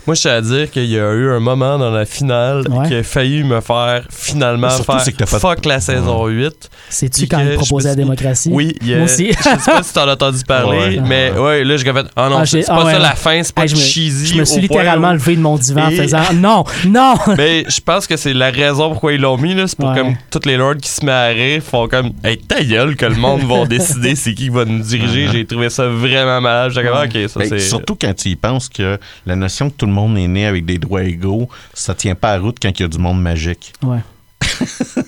Moi, 0.08 0.16
je 0.16 0.22
tiens 0.22 0.32
à 0.36 0.41
dire 0.41 0.72
qu'il 0.72 0.86
y 0.86 0.97
a 0.99 1.12
eu 1.14 1.30
un 1.32 1.39
moment 1.39 1.78
dans 1.78 1.91
la 1.91 2.06
finale 2.06 2.64
Ouais. 2.70 2.88
qui 2.88 2.95
a 2.95 3.04
failli 3.04 3.43
me 3.43 3.60
faire 3.62 4.06
finalement 4.10 4.70
Surtout, 4.70 4.91
faire 4.93 5.01
c'est 5.01 5.12
que 5.12 5.18
t'as 5.18 5.26
pas 5.26 5.36
de- 5.38 5.41
fuck 5.41 5.66
la 5.66 5.80
saison 5.80 6.28
8. 6.28 6.70
C'est-tu 6.89 7.22
Puis 7.22 7.28
quand 7.30 7.38
que 7.39 7.43
il 7.43 7.51
je 7.51 7.56
proposait 7.56 7.89
me 7.89 7.89
la 7.89 7.93
suis 7.93 8.04
démocratie? 8.04 8.49
Oui, 8.54 8.76
il 8.82 8.88
y 8.88 8.93
a- 8.93 8.97
Moi 8.97 9.06
aussi. 9.06 9.32
je 9.38 9.41
sais 9.43 9.72
pas 9.72 9.84
si 9.84 9.93
t'en 9.93 10.08
as 10.08 10.14
entendu 10.14 10.43
parler, 10.47 10.99
Ouais. 10.99 11.01
mais 11.08 11.32
ouais, 11.38 11.64
là, 11.64 11.78
j'ai 11.78 11.84
fait 11.91 12.06
Ah 12.16 12.30
non, 12.30 12.38
Ah, 12.39 12.45
c'est 12.45 12.58
j'ai- 12.60 12.64
c'est 12.64 12.72
ah 12.72 12.76
pas 12.78 12.86
ouais, 12.86 12.91
ça 12.93 12.97
non. 12.99 13.04
la 13.04 13.16
fin, 13.16 13.41
c'est 13.43 13.56
pas 13.56 13.62
Hey, 13.64 13.68
je, 13.70 13.76
me, 13.76 13.80
cheesy. 13.82 14.26
je 14.28 14.36
me 14.39 14.45
suis 14.45 14.64
au 14.64 14.68
point 14.68 14.78
littéralement 14.80 15.10
où- 15.10 15.14
levé 15.14 15.36
de 15.36 15.41
mon 15.41 15.58
divan 15.58 15.86
en 15.86 15.89
Et- 15.89 15.95
faisant 15.95 16.20
Non, 16.36 16.64
non! 16.88 17.14
Mais 17.38 17.66
je 17.68 17.80
pense 17.82 18.06
que 18.08 18.18
c'est 18.18 18.34
la 18.34 18.51
raison 18.51 18.89
pourquoi 18.91 19.14
ils 19.14 19.22
l'ont 19.22 19.38
mis, 19.38 19.54
là. 19.56 19.68
C'est 19.68 19.78
pour 19.78 19.89
Ouais. 19.89 19.97
comme 19.97 20.16
tous 20.43 20.49
les 20.49 20.57
lords 20.57 20.75
qui 20.77 20.89
se 20.89 21.03
mettent 21.05 21.13
à 21.15 21.27
rire 21.29 21.63
font 21.63 21.87
comme 21.87 22.11
Hey, 22.23 22.37
ta 22.37 22.63
gueule 22.63 22.95
que 22.95 23.05
le 23.05 23.15
monde 23.15 23.41
va 23.43 23.65
décider 23.67 24.15
c'est 24.15 24.33
qui 24.33 24.49
va 24.49 24.65
nous 24.65 24.79
diriger. 24.83 25.29
J'ai 25.31 25.45
trouvé 25.45 25.69
ça 25.69 25.87
vraiment 25.87 26.41
malade. 26.41 26.71
J'ai 26.73 26.83
comme 26.83 26.97
Ouais. 26.97 27.05
ok, 27.23 27.29
ça 27.29 27.39
Ben, 27.39 27.49
c'est. 27.49 27.59
surtout 27.59 27.95
quand 27.99 28.13
tu 28.13 28.29
y 28.29 28.35
penses 28.35 28.69
que 28.69 28.99
la 29.25 29.35
notion 29.35 29.69
que 29.69 29.75
tout 29.75 29.85
le 29.85 29.93
monde 29.93 30.17
est 30.17 30.27
né 30.27 30.45
avec 30.45 30.65
des 30.65 30.77
droits 30.77 31.03
égaux, 31.03 31.49
ça 31.73 31.95
tient 31.95 32.15
pas 32.15 32.33
à 32.33 32.39
route 32.39 32.57
quand 32.61 32.69
il 32.77 32.81
y 32.83 32.85
a 32.85 32.89
du 32.89 32.97
monde 32.99 33.21
magique. 33.21 33.73
Ouais. 33.81 33.99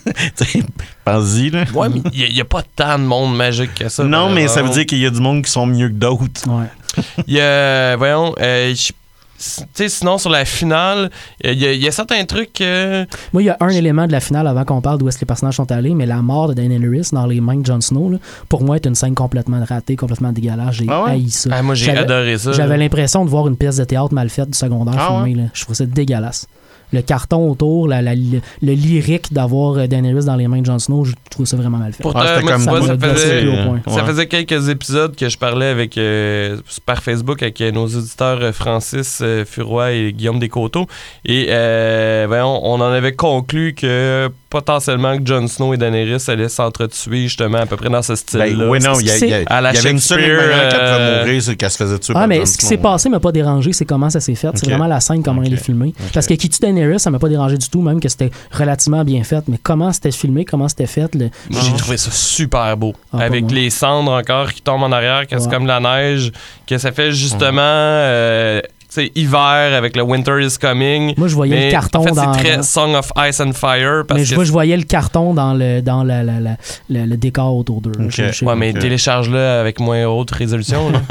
Pense-y, 1.03 1.49
là. 1.51 1.65
Ouais, 1.73 1.89
mais 1.89 2.01
il 2.13 2.33
n'y 2.33 2.41
a, 2.41 2.45
pas 2.45 2.63
tant 2.75 2.97
de 2.97 3.03
monde 3.03 3.35
magique 3.35 3.73
que 3.75 3.89
ça. 3.89 4.03
non, 4.03 4.29
mais 4.29 4.47
ça 4.47 4.61
veut 4.63 4.69
dire 4.69 4.85
qu'il 4.85 4.99
y 4.99 5.05
a 5.05 5.09
du 5.09 5.19
monde 5.19 5.43
qui 5.43 5.51
sont 5.51 5.65
mieux 5.65 5.89
que 5.89 5.93
d'autres. 5.93 6.47
ouais. 6.47 7.03
Il 7.27 7.33
y 7.33 7.41
a, 7.41 7.95
voyons, 7.97 8.33
euh, 8.39 8.73
je- 8.73 8.93
sinon, 9.37 10.17
sur 10.17 10.29
la 10.29 10.45
finale, 10.45 11.09
il 11.43 11.53
y, 11.59 11.65
a- 11.65 11.73
il 11.73 11.81
y 11.81 11.87
a 11.87 11.91
certains 11.91 12.23
trucs. 12.25 12.61
euh, 12.61 13.05
Moi, 13.33 13.43
il 13.43 13.45
y 13.45 13.49
a 13.49 13.57
un 13.59 13.69
élément 13.69 14.07
de 14.07 14.11
la 14.11 14.19
finale 14.19 14.47
avant 14.47 14.63
qu'on 14.65 14.81
parle 14.81 14.97
d'où 14.97 15.07
est-ce 15.07 15.17
que 15.17 15.21
les 15.21 15.27
personnages 15.27 15.55
sont 15.55 15.71
allés, 15.71 15.93
mais 15.93 16.05
la 16.05 16.21
mort 16.21 16.49
de 16.49 16.53
Daenerys 16.53 17.09
dans 17.11 17.25
les 17.25 17.41
mains 17.41 17.57
de 17.57 17.65
Jon 17.65 17.81
Snow, 17.81 18.11
là, 18.11 18.17
pour 18.49 18.63
moi, 18.63 18.75
est 18.77 18.85
une 18.85 18.95
scène 18.95 19.13
complètement 19.15 19.63
ratée, 19.67 19.95
complètement 19.95 20.31
dégueulasse. 20.31 20.75
J'ai 20.75 20.85
Ah 20.89 21.03
ouais? 21.03 21.11
haï 21.11 21.29
ça. 21.29 21.49
ah, 21.53 21.61
moi, 21.61 21.75
j'ai 21.75 21.85
J'avais- 21.87 21.99
adoré 21.99 22.37
ça. 22.37 22.51
J'avais 22.53 22.77
l'impression 22.77 23.25
de 23.25 23.29
voir 23.29 23.47
une 23.47 23.57
pièce 23.57 23.77
de 23.77 23.83
théâtre 23.83 24.13
mal 24.13 24.29
faite 24.29 24.49
du 24.49 24.57
secondaire 24.57 24.95
Ah 24.97 25.23
filmée. 25.25 25.49
Je 25.53 25.61
trouvais 25.63 25.75
ça 25.75 25.85
dégueulasse. 25.85 26.47
Le 26.93 27.01
carton 27.01 27.49
autour, 27.49 27.87
la- 27.87 28.01
la- 28.01 28.15
le 28.15 28.39
lyrique 28.61 29.33
d'avoir 29.33 29.77
euh, 29.77 29.87
Daenerys 29.87 30.25
dans 30.25 30.35
les 30.35 30.47
mains 30.47 30.61
de 30.61 30.65
Jon 30.65 30.79
Snow, 30.79 31.03
je 31.05 31.13
trouve 31.29 31.45
ça 31.45 31.57
vraiment 31.57 31.77
mal 31.77 31.91
fait. 31.93 32.03
Pourtant, 32.03 32.19
Ah, 32.23 32.39
moi, 32.41 32.51
comme 32.51 32.61
ça 32.61 32.97
faisait, 32.97 33.45
point. 33.65 33.81
Ça 33.93 34.03
faisait 34.05 34.27
quelques 34.27 34.69
épisodes 34.69 35.15
que 35.15 35.27
je 35.27 35.37
parlais 35.37 35.65
avec 35.67 35.97
euh, 35.97 36.57
par 36.85 37.01
Facebook 37.03 37.41
avec 37.41 37.59
euh, 37.61 37.71
nos 37.71 37.85
auditeurs 37.87 38.53
Francis 38.53 39.19
euh, 39.21 39.43
Furoy 39.45 39.91
et 39.93 40.13
Guillaume 40.13 40.39
Descoteaux. 40.39 40.85
Et 41.25 41.47
euh, 41.49 42.25
voyons, 42.27 42.59
on 42.63 42.75
en 42.75 42.91
avait 42.91 43.13
conclu 43.15 43.73
que 43.73 44.29
potentiellement 44.55 45.17
que 45.17 45.25
Jon 45.25 45.47
Snow 45.47 45.73
et 45.73 45.77
Daenerys 45.77 46.23
allaient 46.29 46.47
s'entretuer 46.47 47.23
justement 47.23 47.57
à 47.57 47.65
peu 47.65 47.75
près 47.75 47.89
dans 47.89 48.01
ce 48.01 48.15
style-là. 48.15 48.45
Ben, 48.65 48.69
oui, 48.69 48.79
non, 48.79 48.97
il 49.01 49.07
y, 49.07 49.11
a- 49.11 49.17
y 49.17 49.33
a- 49.33 49.43
À 49.47 49.59
la 49.59 49.73
y 49.73 49.77
avait 49.77 49.91
une 49.91 49.99
seule 49.99 50.21
manière 50.21 50.69
qu'elle 50.69 50.79
euh, 50.81 50.97
pouvait 51.19 51.25
mourir, 51.25 51.41
c'est 51.43 51.55
qu'elle 51.57 51.71
se 51.71 51.77
faisait 51.77 51.99
tuer 51.99 52.13
Ah, 52.15 52.25
mais 52.25 52.45
ce 52.45 52.57
qui 52.57 52.65
s'est 52.65 52.77
passé 52.77 53.09
m'a 53.09 53.19
pas 53.19 53.33
dérangé, 53.33 53.73
c'est 53.73 53.83
comment 53.85 54.09
ça 54.09 54.21
s'est 54.21 54.35
fait. 54.35 54.49
C'est 54.55 54.65
vraiment 54.67 54.87
la 54.87 55.01
scène, 55.01 55.21
comment 55.23 55.43
elle 55.43 55.53
est 55.53 55.57
filmée. 55.57 55.93
Parce 56.13 56.25
que 56.25 56.33
qui 56.35 56.47
tue 56.47 56.59
Daenerys, 56.61 56.99
ça 57.01 57.09
m'a 57.11 57.19
pas 57.19 57.27
dérangé 57.29 57.57
du 57.57 57.67
tout, 57.69 57.81
même 57.81 57.99
que 57.99 58.07
c'était 58.07 58.31
relativement 58.51 59.03
bien 59.03 59.23
fait. 59.23 59.43
Mais 59.49 59.59
comment 59.61 59.91
c'était 59.91 60.11
filmé, 60.11 60.45
comment 60.45 60.69
c'était 60.69 60.85
fait, 60.87 61.13
le... 61.15 61.29
Moi, 61.49 61.61
J'ai 61.61 61.73
trouvé 61.75 61.97
ça 61.97 62.11
super 62.11 62.77
beau. 62.77 62.93
Ah, 63.11 63.19
avec 63.23 63.51
les 63.51 63.69
cendres 63.69 64.11
encore 64.13 64.53
qui 64.53 64.61
tombent 64.61 64.83
en 64.83 64.91
arrière, 64.91 65.27
que 65.27 65.37
c'est 65.37 65.45
Ouais. 65.47 65.51
comme 65.53 65.65
la 65.67 65.79
neige, 65.81 66.31
que 66.65 66.77
ça 66.77 66.91
fait 66.93 67.11
justement 67.11 67.59
euh, 67.61 68.61
tu 68.87 68.93
sais, 69.01 69.11
hiver 69.15 69.73
avec 69.75 69.95
le 69.95 70.03
Winter 70.03 70.37
is 70.41 70.57
Coming. 70.59 71.13
Moi, 71.17 71.27
je 71.27 71.35
voyais 71.35 71.55
Mais 71.55 71.65
le 71.65 71.71
carton 71.71 71.99
en 71.99 72.03
fait, 72.03 72.11
dans. 72.11 72.33
c'est 72.33 72.39
très 72.43 72.63
Song 72.63 72.93
of 72.95 73.11
Ice 73.27 73.39
and 73.39 73.53
Fire. 73.53 74.03
Parce 74.07 74.19
mais 74.21 74.25
que 74.27 74.35
vois- 74.35 74.43
je 74.45 74.51
voyais 74.51 74.77
le 74.77 74.83
carton 74.83 75.33
dans 75.33 75.53
le, 75.53 75.81
dans 75.81 76.03
la, 76.03 76.23
la- 76.23 76.39
la- 76.39 76.57
le, 76.89 77.05
le 77.05 77.17
décor 77.17 77.55
autour 77.57 77.81
d'eux. 77.81 77.91
Ok. 77.99 78.11
Je- 78.11 78.27
je 78.27 78.31
sais 78.31 78.45
Ouais, 78.45 78.51
pas. 78.53 78.55
mais 78.55 78.73
télécharge-le 78.73 79.37
avec 79.39 79.79
moins 79.79 80.05
haute 80.05 80.31
résolution. 80.31 80.91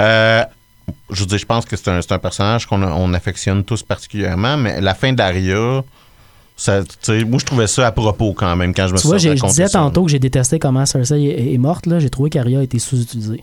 Euh, 0.00 0.42
je 1.10 1.20
veux 1.20 1.26
dire, 1.26 1.38
je 1.38 1.46
pense 1.46 1.64
que 1.64 1.76
c'est 1.76 1.88
un, 1.88 2.02
c'est 2.02 2.12
un 2.12 2.18
personnage 2.18 2.66
qu'on 2.66 2.82
on 2.82 3.14
affectionne 3.14 3.62
tous 3.64 3.82
particulièrement, 3.82 4.56
mais 4.56 4.80
la 4.80 4.94
fin 4.94 5.12
d'Aria, 5.12 5.82
ça, 6.56 6.80
tu 7.02 7.24
moi 7.24 7.38
je 7.38 7.44
trouvais 7.44 7.66
ça 7.66 7.86
à 7.86 7.92
propos 7.92 8.32
quand 8.32 8.54
même 8.56 8.74
quand 8.74 8.86
je 8.88 8.92
me 8.92 8.96
Tu 8.98 9.02
suis 9.02 9.08
vois, 9.08 9.18
j'ai- 9.18 9.36
je 9.36 9.44
disais 9.46 9.66
ça. 9.68 9.78
tantôt 9.78 10.04
que 10.04 10.10
j'ai 10.10 10.18
détesté 10.18 10.58
comment 10.58 10.84
Cersei 10.84 11.24
est, 11.26 11.54
est 11.54 11.58
morte. 11.58 11.86
là. 11.86 11.98
J'ai 12.00 12.10
trouvé 12.10 12.30
qu'Arya 12.30 12.60
a 12.60 12.62
été 12.62 12.78
sous-utilisée. 12.78 13.42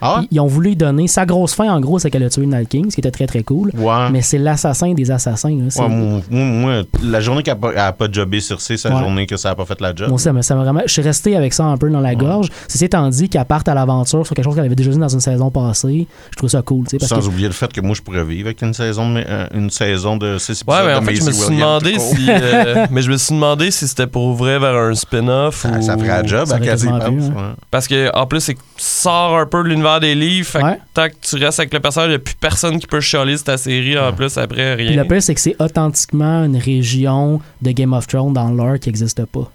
Ah 0.00 0.20
Ils, 0.22 0.28
ils 0.36 0.40
ont 0.40 0.46
voulu 0.46 0.70
lui 0.70 0.76
donner. 0.76 1.06
Sa 1.08 1.26
grosse 1.26 1.54
fin, 1.54 1.70
en 1.72 1.80
gros, 1.80 1.98
c'est 1.98 2.10
qu'elle 2.10 2.22
a 2.24 2.30
tué 2.30 2.46
Night 2.46 2.68
King, 2.68 2.90
ce 2.90 2.94
qui 2.94 3.00
était 3.00 3.10
très 3.10 3.26
très 3.26 3.42
cool. 3.42 3.70
ouais. 3.76 4.10
Mais 4.10 4.22
c'est 4.22 4.38
l'assassin 4.38 4.92
des 4.94 5.10
assassins. 5.10 5.50
là. 5.56 5.64
C'est- 5.68 5.80
Ouais, 5.80 5.88
moi, 5.88 6.20
moi- 6.30 6.44
moi, 6.44 6.82
la 7.02 7.20
journée 7.20 7.42
qu'elle 7.42 7.54
n'a 7.54 7.60
pas, 7.60 7.70
elle 7.72 7.78
a 7.78 7.92
pas 7.92 8.06
jobé 8.10 8.40
sur 8.40 8.60
C, 8.60 8.76
c'est 8.76 8.88
la 8.88 8.96
Ouais. 8.96 9.00
journée 9.02 9.26
que 9.26 9.36
ça 9.36 9.50
n'a 9.50 9.54
pas 9.54 9.64
fait 9.64 9.80
la 9.80 9.94
job. 9.94 10.08
Moi, 10.08 10.18
ça 10.18 10.32
me- 10.32 10.42
ça 10.42 10.54
m'a 10.54 10.62
vraiment. 10.64 10.80
Je 10.86 10.92
suis 10.92 11.02
resté 11.02 11.36
avec 11.36 11.52
ça 11.54 11.64
un 11.64 11.76
peu 11.76 11.88
dans 11.90 12.00
la 12.00 12.14
gorge. 12.14 12.48
Ceci 12.68 12.84
étant 12.86 13.08
dit 13.08 13.28
qu'elle 13.28 13.44
parte 13.44 13.68
à 13.68 13.74
l'aventure 13.74 14.24
sur 14.26 14.34
quelque 14.34 14.44
chose 14.44 14.54
qu'elle 14.54 14.64
avait 14.66 14.74
déjà 14.74 14.90
vu 14.90 14.98
dans 14.98 15.08
une 15.08 15.20
saison 15.20 15.50
passée, 15.50 16.06
je 16.30 16.36
trouve 16.36 16.50
ça 16.50 16.62
cool. 16.62 16.84
tu 16.84 16.90
sais, 16.90 16.98
Parce 16.98 17.08
Sans 17.10 17.20
que 17.20 17.26
oublier 17.26 17.46
le 17.48 17.52
fait 17.54 17.72
que 17.72 17.80
moi 17.80 17.94
je 17.94 18.02
pourrais 18.02 18.24
vivre 18.24 18.46
avec 18.48 18.60
une 18.62 18.74
saison 18.74 19.12
de, 19.14 19.24
euh, 19.26 19.46
une 19.54 19.70
saison 19.70 20.16
de 20.16 20.38
six 20.38 20.60
épisodes 20.62 20.68
ouais, 20.80 20.86
mais 20.86 20.94
en 20.94 21.00
de 21.00 21.06
fait, 21.06 21.14
je 21.16 21.24
me 21.24 21.32
suis 21.32 21.54
demandé 21.54 21.98
si. 21.98 22.26
euh, 22.30 22.86
mais 22.90 23.02
je 23.02 23.10
me 23.10 23.16
suis 23.16 23.34
demandé 23.34 23.70
si 23.70 23.86
c'était 23.88 24.06
pour 24.06 24.24
ouvrir 24.24 24.60
vers 24.60 24.74
un 24.74 24.94
spin-off. 24.94 25.62
Ça, 25.62 25.70
ou... 25.78 25.82
ça 25.82 25.96
ferait 25.96 26.08
la 26.08 26.24
job 26.24 26.46
Ça 26.46 26.56
à 26.56 26.60
quasi 26.60 26.88
hein. 26.88 27.54
Parce 27.70 27.86
que 27.88 28.10
en 28.16 28.26
plus, 28.26 28.40
c'est 28.40 28.56
sors 28.76 29.38
un 29.38 29.46
peu 29.46 29.62
de 29.62 29.68
l'univers 29.68 29.83
des 30.00 30.14
livres. 30.14 30.48
Fait 30.48 30.60
que 30.60 30.66
tant 30.92 31.08
que 31.08 31.14
tu 31.20 31.36
restes 31.36 31.60
avec 31.60 31.72
le 31.72 31.80
personnage, 31.80 32.08
il 32.08 32.10
n'y 32.10 32.16
a 32.16 32.20
plus 32.20 32.34
personne 32.34 32.78
qui 32.78 32.86
peut 32.86 33.00
chialer 33.00 33.36
sur 33.36 33.44
ta 33.44 33.56
série 33.56 33.98
en 33.98 34.12
plus 34.12 34.36
après 34.38 34.76
Puis 34.76 34.88
rien. 34.88 35.02
le 35.02 35.08
pire, 35.08 35.22
c'est 35.22 35.34
que 35.34 35.40
c'est 35.40 35.56
authentiquement 35.60 36.44
une 36.44 36.56
région 36.56 37.40
de 37.62 37.70
Game 37.70 37.92
of 37.92 38.06
Thrones 38.06 38.32
dans 38.32 38.50
l'heure 38.50 38.78
qui 38.78 38.88
n'existe 38.88 39.24
pas. 39.26 39.50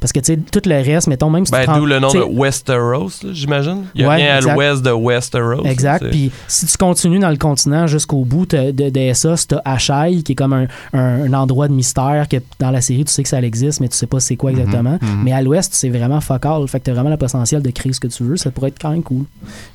Parce 0.00 0.12
que, 0.12 0.20
tu 0.20 0.34
sais, 0.34 0.36
tout 0.38 0.60
le 0.68 0.74
reste, 0.76 1.06
mettons, 1.08 1.30
même 1.30 1.46
si 1.46 1.52
tu 1.52 1.58
Ben, 1.66 1.78
d'où 1.78 1.86
le 1.86 1.98
nom 1.98 2.12
de 2.12 2.20
Westeros, 2.20 3.10
j'imagine. 3.32 3.84
Il 3.94 4.02
y 4.02 4.04
a 4.04 4.08
Ouais, 4.08 4.16
rien 4.16 4.36
à 4.36 4.40
l'ouest 4.40 4.82
de 4.82 4.90
Westeros. 4.90 5.64
Exact. 5.64 6.08
Puis 6.10 6.30
si 6.48 6.66
tu 6.66 6.76
continues 6.76 7.18
dans 7.18 7.30
le 7.30 7.36
continent 7.36 7.86
jusqu'au 7.86 8.24
bout 8.24 8.46
de, 8.46 8.70
de 8.70 8.98
Essos, 8.98 9.46
t'as 9.48 9.60
Ashaï, 9.64 10.22
qui 10.22 10.32
est 10.32 10.34
comme 10.34 10.52
un, 10.52 10.66
un- 10.92 11.24
un 11.24 11.32
endroit 11.32 11.68
de 11.68 11.72
mystère 11.72 12.26
que 12.30 12.36
dans 12.58 12.70
la 12.70 12.80
série, 12.80 13.04
tu 13.04 13.12
sais 13.12 13.22
que 13.22 13.28
ça 13.28 13.40
existe, 13.40 13.80
mais 13.80 13.88
tu 13.88 13.96
sais 13.96 14.06
pas 14.06 14.20
c'est 14.20 14.36
quoi 14.36 14.50
exactement. 14.50 14.98
Mais 15.22 15.32
à 15.32 15.42
l'ouest, 15.42 15.72
c'est 15.74 15.88
vraiment 15.90 16.20
fuck 16.20 16.44
all. 16.46 16.66
Fait 16.68 16.80
que 16.80 16.84
t'as 16.84 16.92
vraiment 16.92 17.10
le 17.10 17.16
potentiel 17.16 17.62
de 17.62 17.70
créer 17.70 17.92
ce 17.92 18.00
que 18.00 18.08
tu 18.08 18.22
veux. 18.24 18.36
Ça 18.36 18.50
pourrait 18.50 18.68
être 18.68 18.78
quand 18.80 18.90
même 18.90 19.02
cool. 19.02 19.24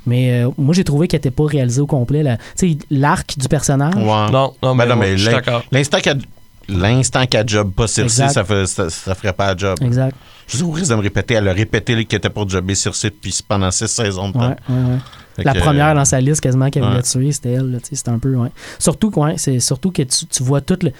Mais 0.06 0.44
euh, 0.44 0.50
moi, 0.58 0.74
j'ai 0.74 0.84
trouvé 0.84 1.08
qu'elle 1.08 1.20
était 1.20 1.32
pas 1.32 1.46
réalisée 1.46 1.82
au 1.82 1.88
complet. 1.88 2.24
Tu 2.58 2.72
sais, 2.72 2.78
l'arc 2.92 3.38
du 3.38 3.48
personnage. 3.48 3.96
Ouais. 3.96 4.32
Non, 4.32 4.54
non, 4.64 4.76
Ben 4.76 4.86
mais, 4.96 5.16
non. 5.16 5.62
L'instant 5.72 6.00
qu'elle 6.00 6.20
l'instant 6.70 7.26
qu'elle 7.26 7.48
job 7.48 7.72
pas 7.76 7.86
Exact. 7.86 8.30
ça, 8.30 8.44
fait, 8.44 8.66
ça, 8.66 8.90
ça 8.90 9.16
ferait 9.16 9.34
pas 9.34 9.48
la 9.54 9.58
job. 9.58 9.78
Exact. 9.82 10.16
Je 10.48 10.56
suis 10.58 10.66
au 10.66 10.72
risque 10.72 10.90
de 10.90 10.96
me 10.96 11.02
répéter. 11.02 11.36
Elle 11.36 11.48
a 11.48 11.54
répété 11.54 12.06
qu'elle 12.06 12.18
était 12.18 12.30
pour 12.30 12.50
jobber 12.50 12.74
Cersei 12.76 13.10
depuis 13.12 13.38
pendant 13.48 13.70
six 13.72 13.88
saisons 13.88 14.30
de 14.30 14.34
temps. 14.34 14.40
Ouais, 14.50 14.56
ouais, 14.70 14.76
ouais. 14.94 14.98
Fait 15.36 15.44
La 15.44 15.54
que, 15.54 15.60
première 15.60 15.94
dans 15.94 16.06
sa 16.06 16.20
liste 16.20 16.42
quasiment 16.42 16.70
qu'elle 16.70 16.84
voulait 16.84 17.04
tuer, 17.04 17.32
c'était 17.32 17.52
elle. 17.54 17.80
C'était 17.84 18.10
un 18.10 18.18
peu. 18.20 18.36
Surtout, 18.80 19.14
c'est 19.38 19.60
surtout 19.60 19.92
que 19.92 20.02
tu, 20.02 20.26
tu 20.26 20.44
vois 20.44 20.62
tout 20.62 20.78
le. 20.82 20.92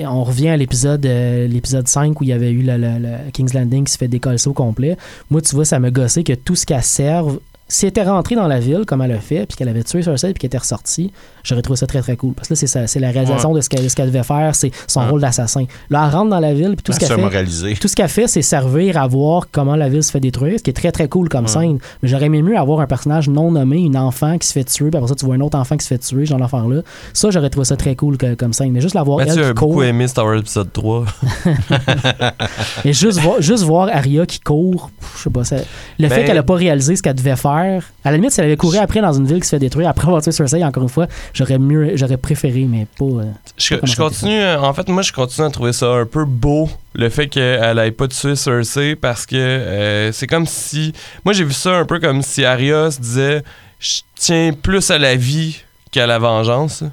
On 0.00 0.24
revient 0.24 0.48
à 0.48 0.56
l'épisode 0.56 1.06
euh, 1.06 1.46
l'épisode 1.46 1.86
5 1.86 2.20
où 2.20 2.24
il 2.24 2.30
y 2.30 2.32
avait 2.32 2.50
eu 2.50 2.62
le, 2.62 2.76
le- 2.76 2.98
le 2.98 3.30
King's 3.32 3.54
Landing 3.54 3.84
qui 3.84 3.92
se 3.92 3.98
fait 3.98 4.08
décoller 4.08 4.36
au 4.48 4.52
complet. 4.52 4.96
Moi, 5.30 5.40
tu 5.42 5.54
vois, 5.54 5.64
ça 5.64 5.78
me 5.78 5.90
gossait 5.90 6.24
que 6.24 6.32
tout 6.34 6.56
ce 6.56 6.66
qu'elle 6.66 6.82
serve. 6.82 7.38
Si 7.70 7.84
elle 7.84 7.90
était 7.90 8.02
rentrée 8.02 8.34
dans 8.34 8.48
la 8.48 8.60
ville 8.60 8.84
comme 8.86 9.02
elle 9.02 9.12
a 9.12 9.18
fait, 9.18 9.44
puis 9.46 9.56
qu'elle 9.56 9.68
avait 9.68 9.82
tué 9.84 10.02
Cersei, 10.02 10.32
puis 10.32 10.40
qu'elle 10.40 10.48
était 10.48 10.58
ressortie, 10.58 11.12
j'aurais 11.44 11.60
trouvé 11.62 11.76
ça 11.76 11.86
très 11.86 12.00
très 12.00 12.16
cool. 12.16 12.32
Parce 12.32 12.48
que 12.48 12.54
là, 12.54 12.86
c'est 12.86 12.98
la 13.00 13.10
réalisation 13.10 13.52
de 13.52 13.60
ce 13.60 13.68
qu'elle 13.68 13.82
de 13.84 13.88
ce 13.88 13.94
qu'elle 13.94 14.06
devait 14.10 14.22
faire, 14.22 14.54
c'est 14.54 14.70
son 14.86 15.00
Ouais. 15.02 15.08
rôle 15.10 15.20
d'assassin. 15.20 15.66
Là, 15.90 16.06
elle 16.08 16.14
rentre 16.16 16.30
dans 16.30 16.40
la 16.40 16.54
ville, 16.54 16.74
puis 16.76 16.82
tout 16.82 16.92
ce 16.92 16.96
Elle 16.96 17.08
qu'elle 17.30 17.46
fait. 17.46 17.74
Tout 17.74 17.88
ce 17.88 17.94
qu'elle 17.94 18.08
fait, 18.08 18.26
c'est 18.26 18.42
servir 18.42 18.96
à 18.96 19.06
voir 19.06 19.48
comment 19.52 19.76
la 19.76 19.88
ville 19.88 20.02
se 20.02 20.10
fait 20.10 20.20
détruire, 20.20 20.58
ce 20.58 20.62
qui 20.64 20.70
est 20.70 20.74
très 20.74 20.92
très 20.92 21.08
cool 21.08 21.28
comme 21.28 21.44
Ouais. 21.44 21.50
scène. 21.50 21.78
Mais 22.02 22.08
j'aurais 22.08 22.26
aimé 22.26 22.42
mieux 22.42 22.56
avoir 22.58 22.80
un 22.80 22.86
personnage 22.86 23.28
non 23.28 23.52
nommé, 23.52 23.76
une 23.78 23.96
enfant 23.98 24.38
qui 24.38 24.46
se 24.48 24.52
fait 24.54 24.64
tuer, 24.64 24.88
puis 24.90 24.96
après 24.96 25.08
ça, 25.08 25.14
tu 25.14 25.26
vois 25.26 25.34
un 25.34 25.40
autre 25.40 25.58
enfant 25.58 25.76
qui 25.76 25.84
se 25.84 25.88
fait 25.88 25.98
tuer, 25.98 26.24
genre 26.26 26.38
l'enfant-là. 26.38 26.80
Ça, 27.12 27.30
j'aurais 27.30 27.50
trouvé 27.50 27.66
ça 27.66 27.76
très 27.76 27.94
cool 27.96 28.16
que- 28.16 28.34
comme 28.34 28.52
scène. 28.54 28.72
Mais 28.72 28.80
juste 28.80 28.94
la 28.94 29.02
voir 29.02 29.20
elle 29.20 29.30
a 29.30 29.34
qui 29.34 29.54
court, 29.54 29.68
beaucoup 29.68 29.82
aimé 29.82 30.08
Star 30.08 30.24
Wars 30.24 30.36
épisode 30.38 30.72
3. 30.72 31.04
et 32.84 32.92
juste 32.92 33.18
voir, 33.20 33.40
juste 33.40 33.64
voir 33.64 33.88
Arya 33.92 34.26
qui 34.26 34.40
court, 34.40 34.90
je 35.16 35.22
sais 35.24 35.30
pas, 35.30 35.44
ça- 35.44 35.56
le 35.98 36.08
fait 36.08 36.16
Ben- 36.16 36.26
qu'elle 36.26 36.38
a 36.38 36.42
pas 36.42 36.54
réalisé 36.54 36.96
ce 36.96 37.02
qu'elle 37.02 37.14
devait 37.14 37.36
faire, 37.36 37.57
à 37.60 38.10
la 38.10 38.16
limite, 38.16 38.30
si 38.32 38.40
elle 38.40 38.46
avait 38.46 38.56
couru 38.56 38.78
après 38.78 39.00
dans 39.00 39.12
une 39.12 39.26
ville 39.26 39.40
qui 39.40 39.46
se 39.46 39.50
fait 39.50 39.58
détruire, 39.58 39.88
après 39.88 40.06
avoir 40.06 40.22
tué 40.22 40.32
Cersei, 40.32 40.64
encore 40.64 40.82
une 40.82 40.88
fois, 40.88 41.06
j'aurais 41.32 41.58
mieux, 41.58 41.92
j'aurais 41.96 42.16
préféré, 42.16 42.66
mais 42.68 42.86
pas. 42.98 43.04
euh, 43.04 43.24
Je, 43.56 43.96
continue, 43.96 44.40
euh, 44.40 44.60
en 44.60 44.72
fait, 44.74 44.88
moi, 44.88 45.02
je 45.02 45.12
continue 45.12 45.46
à 45.46 45.50
trouver 45.50 45.72
ça 45.72 45.86
un 45.86 46.06
peu 46.06 46.24
beau, 46.24 46.68
le 46.94 47.08
fait 47.08 47.28
qu'elle 47.28 47.78
ait 47.78 47.90
pas 47.92 48.08
tué 48.08 48.36
Cersei, 48.36 48.96
parce 48.96 49.26
que 49.26 49.36
euh, 49.36 50.12
c'est 50.12 50.26
comme 50.26 50.46
si. 50.46 50.92
Moi, 51.24 51.32
j'ai 51.32 51.44
vu 51.44 51.52
ça 51.52 51.76
un 51.76 51.84
peu 51.84 52.00
comme 52.00 52.22
si 52.22 52.44
Arya 52.44 52.90
se 52.90 53.00
disait 53.00 53.42
Je 53.80 54.00
tiens 54.16 54.52
plus 54.60 54.90
à 54.90 54.98
la 54.98 55.14
vie 55.16 55.62
qu'à 55.90 56.06
la 56.06 56.18
vengeance. 56.18 56.84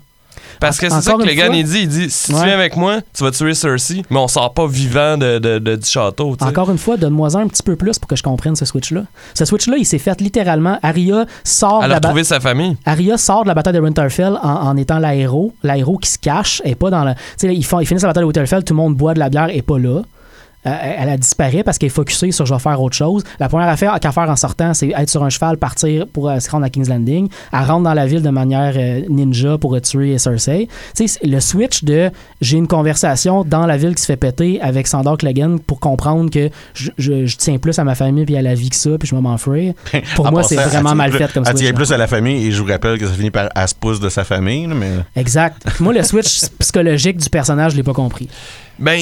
Parce 0.60 0.80
que 0.80 0.89
c'est 0.89 1.01
ça 1.01 1.14
que 1.14 1.24
le 1.24 1.34
gars 1.34 1.47
il 1.47 1.64
dit. 1.64 1.80
Il 1.82 1.88
dit 1.88 2.10
Si 2.10 2.32
Ouais. 2.34 2.39
tu 2.39 2.45
viens 2.45 2.53
avec 2.56 2.76
moi, 2.76 2.99
tu 3.16 3.24
vas 3.24 3.32
tuer 3.32 3.53
Cersei, 3.53 4.03
mais 4.10 4.18
on 4.20 4.28
sort 4.28 4.53
pas 4.53 4.68
vivant 4.68 5.18
de, 5.18 5.39
de- 5.39 5.60
de- 5.60 5.76
du 5.76 5.86
château. 5.86 6.36
Encore 6.41 6.70
une 6.72 6.78
fois, 6.78 6.97
donne-moi 6.97 7.36
un 7.38 7.47
petit 7.47 7.64
peu 7.64 7.76
plus 7.76 7.99
pour 7.99 8.08
que 8.08 8.16
je 8.16 8.24
comprenne 8.24 8.56
ce 8.56 8.66
switch-là. 8.66 9.03
Ce 9.34 9.45
switch-là, 9.45 9.76
il 9.78 9.86
s'est 9.86 9.97
fait 9.99 10.20
littéralement. 10.22 10.80
Arya 10.82 11.26
sort 11.43 11.82
Elle 11.84 11.89
de 11.89 11.93
la 11.93 11.99
ba- 11.99 12.24
sa 12.24 12.39
famille. 12.39 12.78
Arya 12.86 13.18
sort 13.18 13.43
de 13.43 13.49
la 13.49 13.53
bataille 13.53 13.74
de 13.74 13.80
Winterfell 13.80 14.38
en, 14.41 14.49
en 14.68 14.78
étant 14.78 14.99
l'héros. 14.99 15.53
L'héros 15.64 15.97
qui 15.97 16.10
se 16.10 16.18
cache 16.18 16.62
et 16.66 16.76
pas 16.76 16.89
dans 16.89 17.03
la. 17.03 17.16
Tu 17.16 17.22
sais, 17.38 17.56
ils, 17.56 17.66
font- 17.66 17.80
ils 17.80 17.86
finissent 17.86 18.03
la 18.03 18.10
bataille 18.10 18.24
de 18.24 18.28
Winterfell, 18.28 18.64
tout 18.64 18.74
le 18.74 18.78
monde 18.78 18.95
boit 18.95 19.14
de 19.14 19.20
la 19.20 19.30
bière 19.30 19.49
et 19.51 19.62
pas 19.62 19.78
là. 19.80 20.01
Euh, 20.68 20.72
elle 20.97 21.09
a 21.09 21.18
disparu 21.18 21.63
parce 21.63 21.78
qu'elle 21.78 21.88
est 21.88 21.89
focusée 21.89 22.32
sur 22.32 22.45
je 22.45 22.53
vais 22.53 22.59
faire 22.59 22.82
autre 22.82 22.95
chose. 22.95 23.24
La 23.39 23.49
première 23.49 23.68
affaire 23.70 23.99
qu'à 23.99 24.11
faire 24.11 24.30
en 24.30 24.36
sortant, 24.36 24.74
c'est 24.74 24.89
être 24.97 25.09
sur 25.09 25.24
un 25.24 25.30
cheval, 25.30 25.57
partir 25.57 26.07
pour 26.07 26.30
euh, 26.30 26.39
se 26.39 26.49
rendre 26.49 26.66
à 26.66 26.70
King's 26.70 26.89
Landing. 26.89 27.30
Elle 27.53 27.59
rentre 27.59 27.84
dans 27.84 27.93
la 27.93 28.05
ville 28.07 28.22
de 28.22 28.30
manière 28.30 28.74
euh, 28.78 29.01
ninja 29.09 29.57
pour 29.57 29.80
tuer 29.82 30.18
Cersei. 30.18 30.68
Tu 30.95 31.07
sais, 31.07 31.20
le 31.26 31.39
switch 31.39 31.84
de 31.84 32.09
j'ai 32.41 32.57
une 32.57 32.68
conversation 32.68 33.43
dans 33.43 33.66
la 33.66 33.78
ville 33.78 33.93
qui 33.95 34.01
se 34.01 34.07
fait 34.07 34.18
péter 34.18 34.59
avec 34.61 34.88
Sandor 34.88 35.18
Clegane 35.18 35.59
pour 35.59 35.80
comprendre 35.80 36.30
que 36.32 36.49
je, 36.74 36.89
je- 36.97 37.26
je 37.26 37.38
tiens 37.38 37.57
plus 37.57 37.78
à 37.80 37.84
ma 37.84 37.95
famille 37.95 38.26
puis 38.26 38.38
à 38.38 38.41
la 38.41 38.55
vie 38.55 38.70
que 38.70 38.76
ça, 38.76 38.91
puis 38.99 39.07
je 39.07 39.16
vais 39.16 39.22
m'enfuir. 39.22 39.74
Pour 40.16 40.32
moi, 40.32 40.43
c'est 40.43 40.55
vraiment 40.55 40.91
elle 40.91 40.95
mal 40.97 41.11
fait 41.11 41.32
comme 41.34 41.43
Elle 41.45 41.51
switch. 41.57 41.63
tient 41.68 41.74
plus 41.74 41.91
à 41.91 41.97
la 41.97 42.07
famille 42.07 42.47
et 42.47 42.51
je 42.51 42.61
vous 42.61 42.68
rappelle 42.68 42.97
que 42.97 43.05
ça 43.07 43.13
finit 43.13 43.32
par 43.32 43.49
elle 43.55 43.68
se 43.68 43.76
pousse 43.76 43.99
de 43.99 44.09
sa 44.09 44.24
famille. 44.24 44.68
Mais... 44.68 44.91
Exact. 45.16 45.63
Moi, 45.80 45.93
le 45.93 46.03
switch 46.03 46.41
psychologique 46.59 47.18
du 47.18 47.30
personnage, 47.30 47.74
je 47.74 47.78
l'ai 47.78 47.84
pas 47.84 47.93
compris. 47.93 48.28
Ben, 48.78 48.99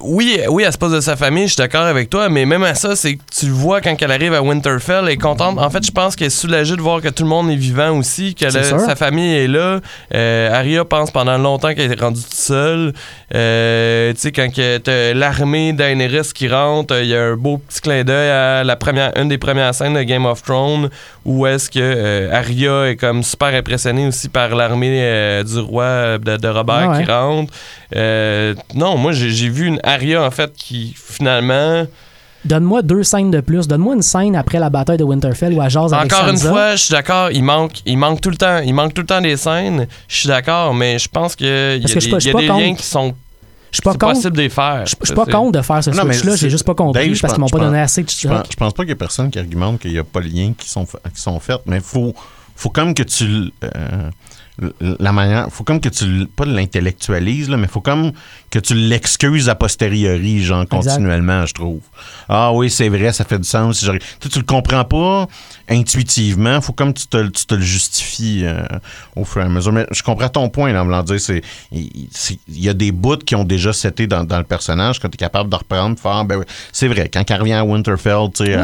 oui, 0.00 0.38
oui, 0.48 0.62
elle 0.66 0.72
se 0.72 0.78
passe 0.78 0.92
de 0.92 1.00
sa 1.00 1.14
famille, 1.14 1.44
je 1.44 1.52
suis 1.52 1.58
d'accord 1.58 1.84
avec 1.84 2.08
toi, 2.08 2.30
mais 2.30 2.46
même 2.46 2.62
à 2.62 2.74
ça, 2.74 2.96
c'est 2.96 3.16
que 3.16 3.22
tu 3.38 3.46
le 3.46 3.52
vois 3.52 3.82
quand 3.82 3.94
elle 4.00 4.10
arrive 4.10 4.32
à 4.32 4.40
Winterfell, 4.42 5.04
elle 5.04 5.10
est 5.10 5.16
contente. 5.18 5.58
En 5.58 5.68
fait, 5.68 5.84
je 5.84 5.90
pense 5.90 6.16
qu'elle 6.16 6.28
est 6.28 6.30
soulagée 6.30 6.74
de 6.74 6.80
voir 6.80 7.02
que 7.02 7.08
tout 7.08 7.22
le 7.22 7.28
monde 7.28 7.50
est 7.50 7.56
vivant 7.56 7.98
aussi, 7.98 8.34
que 8.34 8.48
sa 8.48 8.96
famille 8.96 9.34
est 9.34 9.48
là. 9.48 9.80
Euh, 10.14 10.54
Arya 10.54 10.84
pense 10.86 11.10
pendant 11.10 11.36
longtemps 11.36 11.74
qu'elle 11.74 11.92
est 11.92 12.00
rendue 12.00 12.22
toute 12.22 12.32
seule. 12.34 12.94
Euh, 13.34 14.12
tu 14.12 14.20
sais, 14.20 14.32
quand 14.32 14.48
t'as 14.84 15.12
l'armée 15.12 15.72
Daenerys 15.72 16.30
qui 16.32 16.48
rentre, 16.48 16.94
il 17.00 17.08
y 17.08 17.16
a 17.16 17.22
un 17.22 17.36
beau 17.36 17.58
petit 17.58 17.80
clin 17.80 18.04
d'œil 18.04 18.30
à 18.30 18.62
la 18.64 18.76
première, 18.76 19.12
une 19.18 19.28
des 19.28 19.38
premières 19.38 19.74
scènes 19.74 19.94
de 19.94 20.02
Game 20.02 20.24
of 20.24 20.42
Thrones, 20.42 20.88
où 21.24 21.44
est-ce 21.46 21.68
que 21.68 21.80
euh, 21.80 22.32
Arya 22.32 22.90
est 22.90 22.96
comme 22.96 23.22
super 23.24 23.48
impressionnée 23.48 24.06
aussi 24.06 24.28
par 24.28 24.54
l'armée 24.54 25.00
euh, 25.02 25.42
du 25.42 25.58
roi 25.58 26.18
de, 26.18 26.36
de 26.36 26.48
Robert 26.48 26.90
Ah 26.90 26.96
ouais. 26.98 27.04
qui 27.04 27.10
rentre. 27.10 27.52
Euh, 27.96 28.54
non, 28.74 28.96
moi 28.96 29.12
j'ai 29.12 29.48
vu 29.48 29.66
une 29.66 29.80
Arya 29.82 30.22
en 30.22 30.30
fait 30.30 30.52
qui 30.54 30.94
finalement. 30.96 31.86
Donne-moi 32.44 32.82
deux 32.82 33.02
scènes 33.02 33.30
de 33.30 33.40
plus. 33.40 33.66
Donne-moi 33.66 33.94
une 33.94 34.02
scène 34.02 34.36
après 34.36 34.58
la 34.58 34.68
bataille 34.68 34.98
de 34.98 35.04
Winterfell 35.04 35.54
où 35.54 35.62
elle 35.62 35.70
jase 35.70 35.94
avec 35.94 36.12
Encore 36.12 36.28
une 36.28 36.36
fois, 36.36 36.72
je 36.76 36.82
suis 36.82 36.92
d'accord, 36.92 37.30
il 37.30 37.42
manque, 37.42 37.80
il 37.86 37.96
manque 37.96 38.20
tout 38.20 38.28
le 38.28 38.36
temps, 38.36 38.58
il 38.58 38.74
manque 38.74 38.92
tout 38.92 39.00
le 39.00 39.06
temps 39.06 39.22
des 39.22 39.38
scènes. 39.38 39.86
Je 40.08 40.16
suis 40.16 40.28
d'accord, 40.28 40.74
mais 40.74 40.98
je 40.98 41.08
pense 41.08 41.34
qu'il 41.34 41.46
y 41.46 41.50
a, 41.50 41.78
Parce 41.80 41.94
des, 41.94 42.10
que 42.10 42.16
il 42.18 42.26
y 42.26 42.30
a 42.30 42.32
des 42.34 42.46
liens 42.46 42.74
qui 42.74 42.84
sont 42.84 43.14
Je 43.74 43.78
suis 43.78 43.82
pas 43.82 43.90
c'est 43.90 43.98
contre. 43.98 44.14
possible 44.14 44.36
de 44.36 44.42
les 44.42 44.48
faire. 44.50 44.86
Je 44.86 44.94
suis 45.04 45.14
pas 45.16 45.26
contre 45.26 45.50
de 45.50 45.62
faire 45.62 45.82
ce 45.82 45.90
switch-là, 45.90 46.36
j'ai 46.36 46.48
juste 46.48 46.64
pas 46.64 46.76
compris 46.76 47.08
Dave, 47.08 47.20
parce 47.20 47.32
qu'ils 47.34 47.40
m'ont 47.40 47.48
pas 47.48 47.58
donné 47.58 47.80
assez 47.80 48.04
de 48.04 48.08
Je 48.08 48.28
pense, 48.28 48.46
je 48.48 48.56
pense 48.56 48.72
pas 48.72 48.84
qu'il 48.84 48.90
y 48.90 48.92
a 48.92 48.96
personne 48.96 49.30
qui 49.32 49.38
argumente 49.40 49.80
qu'il 49.80 49.90
n'y 49.90 49.98
a 49.98 50.04
pas 50.04 50.20
de 50.20 50.28
liens 50.28 50.52
qui 50.56 50.68
sont, 50.68 50.86
qui 50.86 51.20
sont 51.20 51.40
faits, 51.40 51.60
mais 51.66 51.76
il 51.78 51.82
faut, 51.82 52.14
faut 52.54 52.70
comme 52.70 52.94
que 52.94 53.02
tu. 53.02 53.50
euh, 53.64 54.10
la 54.80 55.12
manière. 55.12 55.48
faut 55.50 55.64
comme 55.64 55.80
que 55.80 55.88
tu. 55.88 56.26
pas 56.26 56.44
l'intellectualises, 56.44 57.48
là, 57.50 57.56
mais 57.56 57.66
faut 57.66 57.80
comme 57.80 58.12
que 58.50 58.58
tu 58.60 58.74
l'excuses 58.74 59.48
a 59.48 59.54
posteriori, 59.56 60.42
genre, 60.44 60.64
continuellement, 60.68 61.44
je 61.46 61.54
trouve. 61.54 61.80
Ah 62.28 62.52
oui, 62.52 62.70
c'est 62.70 62.88
vrai, 62.88 63.12
ça 63.12 63.24
fait 63.24 63.38
du 63.38 63.48
sens. 63.48 63.78
si 63.78 63.84
j'arrive- 63.86 64.00
Tu, 64.20 64.28
tu 64.28 64.38
le 64.38 64.44
comprends 64.44 64.84
pas 64.84 65.26
intuitivement, 65.68 66.60
faut 66.60 66.72
comme 66.72 66.94
tu 66.94 67.06
te, 67.06 67.26
tu 67.28 67.46
te 67.46 67.54
le 67.54 67.60
justifies 67.62 68.42
euh, 68.44 68.62
au 69.16 69.24
fur 69.24 69.42
et 69.42 69.44
à 69.44 69.48
mesure. 69.48 69.72
Mais 69.72 69.86
je 69.90 70.02
comprends 70.02 70.28
ton 70.28 70.48
point, 70.48 70.72
là, 70.72 70.82
en 70.82 70.84
voulant 70.84 71.02
dire, 71.02 71.20
c'est. 71.20 71.42
Il 71.72 72.08
y 72.48 72.68
a 72.68 72.74
des 72.74 72.92
bouts 72.92 73.16
qui 73.18 73.34
ont 73.34 73.44
déjà 73.44 73.72
seté 73.72 74.06
dans, 74.06 74.24
dans 74.24 74.38
le 74.38 74.44
personnage, 74.44 75.00
que 75.00 75.06
tu 75.08 75.14
es 75.14 75.18
capable 75.18 75.50
de 75.50 75.56
reprendre, 75.56 75.98
faire, 75.98 76.12
Ah, 76.12 76.24
ben 76.24 76.44
c'est 76.72 76.86
vrai, 76.88 77.10
quand 77.12 77.28
elle 77.28 77.40
revient 77.40 77.52
à 77.54 77.64
Winterfell, 77.64 78.28
tu 78.34 78.46
sais, 78.46 78.54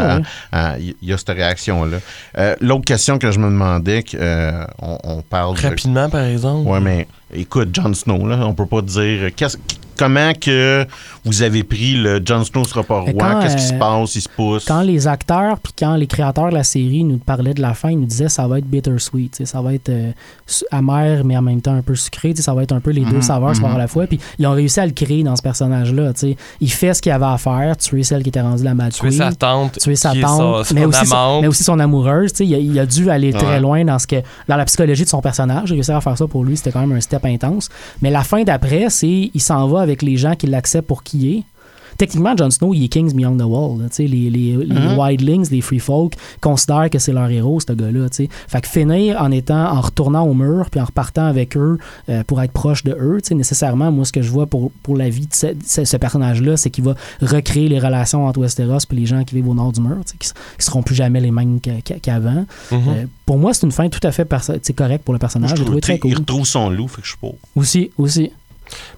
à- 0.52 0.78
il 0.78 0.94
y 1.02 1.12
a 1.12 1.18
cette 1.18 1.30
réaction-là. 1.30 1.98
Euh, 2.38 2.54
L'autre 2.60 2.84
question 2.84 3.18
que 3.18 3.30
je 3.32 3.38
me 3.40 3.46
demandais, 3.46 4.02
que, 4.04 4.16
euh, 4.20 4.64
on, 4.80 4.98
on 5.04 5.22
parle 5.22 5.56
de. 5.56 5.60
Rapidement, 5.80 6.10
par 6.10 6.24
exemple? 6.24 6.68
Ouais, 6.68 6.80
mais 6.80 7.08
écoute, 7.34 7.68
Jon 7.74 7.92
Snow, 7.94 8.26
là, 8.26 8.38
on 8.46 8.54
peut 8.54 8.66
pas 8.66 8.82
dire. 8.82 9.30
comment 9.96 10.32
que 10.32 10.86
vous 11.26 11.42
avez 11.42 11.62
pris 11.62 11.92
le 11.94 12.22
Jon 12.24 12.42
Snow 12.42 12.64
sera 12.64 12.82
pas 12.82 13.00
roi? 13.00 13.40
Qu'est-ce 13.42 13.56
qui 13.56 13.62
se 13.62 13.74
euh, 13.74 13.78
passe? 13.78 14.14
Il 14.14 14.22
se 14.22 14.28
pousse? 14.30 14.64
Quand 14.64 14.80
les 14.80 15.06
acteurs 15.06 15.58
puis 15.58 15.74
quand 15.78 15.94
les 15.96 16.06
créateurs 16.06 16.48
de 16.48 16.54
la 16.54 16.64
série 16.64 17.04
nous 17.04 17.18
parlaient 17.18 17.52
de 17.52 17.60
la 17.60 17.74
fin, 17.74 17.90
ils 17.90 18.00
nous 18.00 18.06
disaient 18.06 18.30
ça 18.30 18.46
va 18.48 18.58
être 18.58 18.64
bittersweet, 18.66 19.32
tu 19.32 19.36
sais, 19.38 19.44
ça 19.44 19.60
va 19.60 19.74
être 19.74 19.90
euh, 19.90 20.10
amer 20.70 21.22
mais 21.24 21.36
en 21.36 21.42
même 21.42 21.60
temps 21.60 21.74
un 21.74 21.82
peu 21.82 21.94
sucré, 21.96 22.30
tu 22.30 22.38
sais, 22.38 22.42
ça 22.44 22.54
va 22.54 22.62
être 22.62 22.72
un 22.72 22.80
peu 22.80 22.92
les 22.92 23.02
deux 23.04 23.16
Mhm, 23.16 23.22
saveurs 23.22 23.52
voir 23.52 23.72
mhm. 23.72 23.76
à 23.76 23.78
la 23.80 23.88
fois. 23.88 24.06
Puis 24.06 24.18
ils 24.38 24.46
ont 24.46 24.52
réussi 24.52 24.80
à 24.80 24.86
le 24.86 24.92
créer 24.92 25.22
dans 25.22 25.36
ce 25.36 25.42
personnage-là. 25.42 26.14
tu 26.14 26.20
sais. 26.20 26.36
Il 26.62 26.70
fait 26.72 26.94
ce 26.94 27.02
qu'il 27.02 27.12
avait 27.12 27.26
à 27.26 27.36
faire, 27.36 27.76
tuer 27.76 28.02
celle 28.02 28.22
qui 28.22 28.30
était 28.30 28.40
rendue 28.40 28.64
la 28.64 28.72
Mad 28.74 28.92
Tuer 28.92 29.10
sa 29.10 29.32
tante, 29.32 29.78
tuer 29.80 29.96
sa 29.96 30.14
tante, 30.14 30.64
son- 30.64 30.74
mais, 30.74 30.80
son 30.82 30.88
aussi 30.88 31.06
son, 31.06 31.14
amante. 31.14 31.42
mais 31.42 31.48
aussi 31.48 31.64
son 31.64 31.78
amoureuse. 31.78 32.32
tu 32.32 32.38
sais, 32.38 32.46
Il 32.46 32.54
a, 32.54 32.58
il 32.58 32.78
a 32.78 32.86
dû 32.86 33.10
aller 33.10 33.34
très 33.34 33.60
loin 33.60 33.84
dans 33.84 33.98
ce 33.98 34.06
que 34.06 34.16
dans 34.48 34.56
la 34.56 34.64
psychologie 34.64 35.04
de 35.04 35.10
son 35.10 35.20
personnage. 35.20 35.70
Réussir 35.72 35.94
à 35.94 36.00
faire 36.00 36.16
ça 36.16 36.26
pour 36.26 36.42
lui, 36.42 36.56
c'était 36.56 36.72
quand 36.72 36.80
même 36.80 36.92
un 36.92 37.00
step 37.02 37.19
intense. 37.28 37.68
Mais 38.02 38.10
la 38.10 38.22
fin 38.22 38.42
d'après, 38.42 38.90
c'est 38.90 39.30
il 39.32 39.40
s'en 39.40 39.66
va 39.68 39.80
avec 39.80 40.02
les 40.02 40.16
gens 40.16 40.34
qui 40.34 40.46
l'acceptent 40.46 40.86
pour 40.86 41.02
qui 41.02 41.18
il 41.18 41.36
est. 41.36 41.42
Techniquement, 42.00 42.34
Jon 42.36 42.48
Snow, 42.50 42.72
il 42.72 42.84
est 42.84 42.88
Kings 42.88 43.12
Beyond 43.14 43.36
the 43.36 43.42
Wall. 43.42 43.78
là, 43.82 43.86
les, 43.98 44.06
les, 44.06 44.30
les 44.30 44.56
Mhm. 44.66 44.98
Wildlings, 44.98 45.50
les 45.50 45.60
Free 45.60 45.78
Folk, 45.78 46.14
considèrent 46.40 46.88
que 46.88 46.98
c'est 46.98 47.12
leur 47.12 47.28
héros, 47.30 47.60
ce 47.60 47.72
gars-là. 47.74 48.06
Fait 48.48 48.60
que 48.62 48.66
finir 48.68 49.20
en 49.20 49.30
étant, 49.30 49.70
en 49.70 49.80
retournant 49.82 50.24
au 50.26 50.32
mur, 50.32 50.70
puis 50.70 50.80
en 50.80 50.86
repartant 50.86 51.26
avec 51.26 51.56
eux 51.58 51.78
euh, 52.08 52.24
pour 52.26 52.40
être 52.40 52.52
proche 52.52 52.84
de 52.84 52.92
eux, 52.92 53.18
nécessairement, 53.32 53.92
moi, 53.92 54.06
ce 54.06 54.12
que 54.12 54.22
je 54.22 54.30
vois 54.30 54.46
pour, 54.46 54.72
pour 54.82 54.96
la 54.96 55.10
vie 55.10 55.26
de 55.26 55.34
ce, 55.34 55.48
ce- 55.66 55.84
ce 55.84 55.96
personnage-là, 55.98 56.56
c'est 56.56 56.70
qu'il 56.70 56.84
va 56.84 56.94
recréer 57.20 57.68
les 57.68 57.78
relations 57.78 58.26
entre 58.26 58.40
Westeros 58.40 58.78
et 58.90 58.94
les 58.94 59.04
gens 59.06 59.22
qui 59.24 59.34
vivent 59.34 59.48
au 59.50 59.54
nord 59.54 59.72
du 59.72 59.80
mur, 59.82 59.98
qui, 60.06 60.16
qui 60.18 60.64
seront 60.64 60.82
plus 60.82 60.94
jamais 60.94 61.20
les 61.20 61.30
mêmes 61.30 61.60
qu'a- 61.60 61.82
qu'a- 61.84 61.98
qu'avant. 62.00 62.46
Mhm. 62.72 62.78
Euh, 62.88 63.04
pour 63.26 63.36
moi, 63.38 63.52
c'est 63.52 63.66
une 63.66 63.72
fin 63.72 63.88
tout 63.90 64.00
à 64.04 64.10
fait 64.12 64.24
correcte 64.74 65.04
pour 65.04 65.12
le 65.12 65.18
personnage. 65.20 65.50
Je 65.54 65.62
trouve, 65.62 65.80
très 65.80 66.00
Il 66.02 66.16
retrouve 66.16 66.46
son 66.46 66.70
loup, 66.70 66.88
fait 66.88 67.02
que 67.02 67.06
je 67.06 67.12
suis 67.12 67.18
pas. 67.20 67.36
Aussi, 67.56 67.90
aussi, 67.98 68.30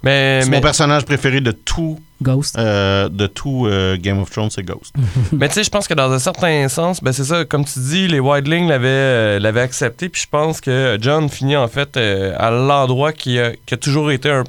Mais, 0.05 0.41
C'est 0.43 0.51
mais, 0.51 0.57
mon 0.59 0.63
personnage 0.63 1.05
préféré 1.07 1.41
de 1.41 1.51
tout, 1.51 1.99
Ghost? 2.23 2.57
euh, 2.59 3.09
de 3.09 3.27
tout 3.27 3.67
euh, 3.67 3.97
Game 4.01 4.19
of 4.21 4.31
Thrones, 4.31 4.51
c'est 4.51 4.63
Ghost. 4.63 4.95
mais 5.33 5.49
tu 5.49 5.55
sais, 5.55 5.65
je 5.65 5.71
pense 5.71 5.87
que 5.89 5.95
dans 5.95 6.11
un 6.11 6.19
certain 6.19 6.69
sens, 6.69 7.03
ben 7.03 7.13
c'est 7.13 7.25
ça, 7.25 7.45
comme 7.45 7.65
tu 7.65 7.79
dis, 7.81 8.09
les 8.09 8.21
Wildlings 8.21 8.69
l'avaient 8.69 8.89
euh, 8.89 9.39
l'avaient 9.39 9.61
accepté, 9.61 10.09
puis 10.09 10.23
je 10.23 10.29
pense 10.29 10.61
que 10.61 10.97
John 11.01 11.29
finit 11.29 11.57
en 11.57 11.69
fait 11.69 11.97
euh, 11.97 12.35
à 12.39 12.51
l'endroit 12.51 13.13
qui 13.13 13.39
a, 13.39 13.53
qui 13.67 13.75
a 13.75 13.77
toujours 13.77 14.11
été 14.11 14.31
un 14.31 14.45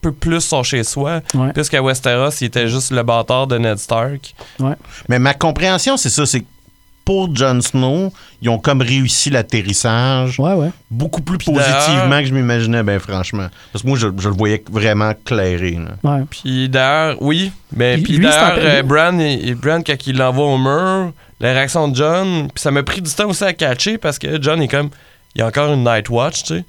peu 0.00 0.12
plus 0.12 0.40
son 0.40 0.62
chez-soi, 0.62 1.20
Ouais. 1.34 1.52
puisqu'à 1.52 1.82
Westeros, 1.82 2.30
il 2.40 2.44
était 2.46 2.68
juste 2.68 2.90
le 2.92 3.02
bâtard 3.02 3.46
de 3.46 3.58
Ned 3.58 3.78
Stark. 3.78 4.34
Mais 5.08 5.18
ma 5.18 5.34
compréhension, 5.34 5.96
c'est 5.96 6.10
ça, 6.10 6.26
c'est 6.26 6.40
que 6.40 6.46
pour 7.06 7.34
Jon 7.34 7.60
Snow, 7.62 8.12
ils 8.42 8.50
ont 8.50 8.58
comme 8.58 8.82
réussi 8.82 9.30
l'atterrissage 9.30 10.38
Ouais, 10.38 10.52
ouais. 10.52 10.70
beaucoup 10.90 11.22
plus 11.22 11.38
Puis 11.38 11.46
positivement 11.52 12.18
que 12.20 12.26
je 12.26 12.34
m'imaginais, 12.34 12.82
ben 12.82 12.98
franchement. 12.98 13.46
Parce 13.72 13.82
que 13.82 13.88
moi, 13.88 13.96
je, 13.96 14.08
je 14.18 14.28
le 14.28 14.34
voyais 14.34 14.62
vraiment 14.70 15.12
clairé. 15.24 15.78
ouais. 16.04 16.20
Puis 16.28 16.68
d'ailleurs, 16.68 17.16
oui, 17.22 17.52
mais 17.74 17.94
Puis 17.94 18.02
puis 18.02 18.12
lui, 18.18 18.26
c'est 18.26 18.32
d'ailleurs, 18.32 18.58
euh, 18.60 18.82
Bran, 18.82 19.18
il- 19.18 19.54
Bran, 19.54 19.80
quand 19.86 20.06
il 20.06 20.16
l'envoie 20.18 20.46
au 20.46 20.58
mur, 20.58 21.12
la 21.40 21.52
réaction 21.52 21.88
de 21.88 21.96
John, 21.96 22.48
puis 22.54 22.60
ça 22.60 22.70
m'a 22.70 22.82
pris 22.82 23.00
du 23.00 23.10
temps 23.10 23.28
aussi 23.28 23.44
à 23.44 23.52
catcher 23.52 23.98
parce 23.98 24.18
que 24.18 24.42
John 24.42 24.60
est 24.60 24.68
comme, 24.68 24.90
il 25.34 25.38
y 25.38 25.42
a 25.42 25.46
encore 25.46 25.72
une 25.72 25.84
Night 25.84 26.08
Watch, 26.10 26.42
tu 26.42 26.54
sais. 26.56 26.64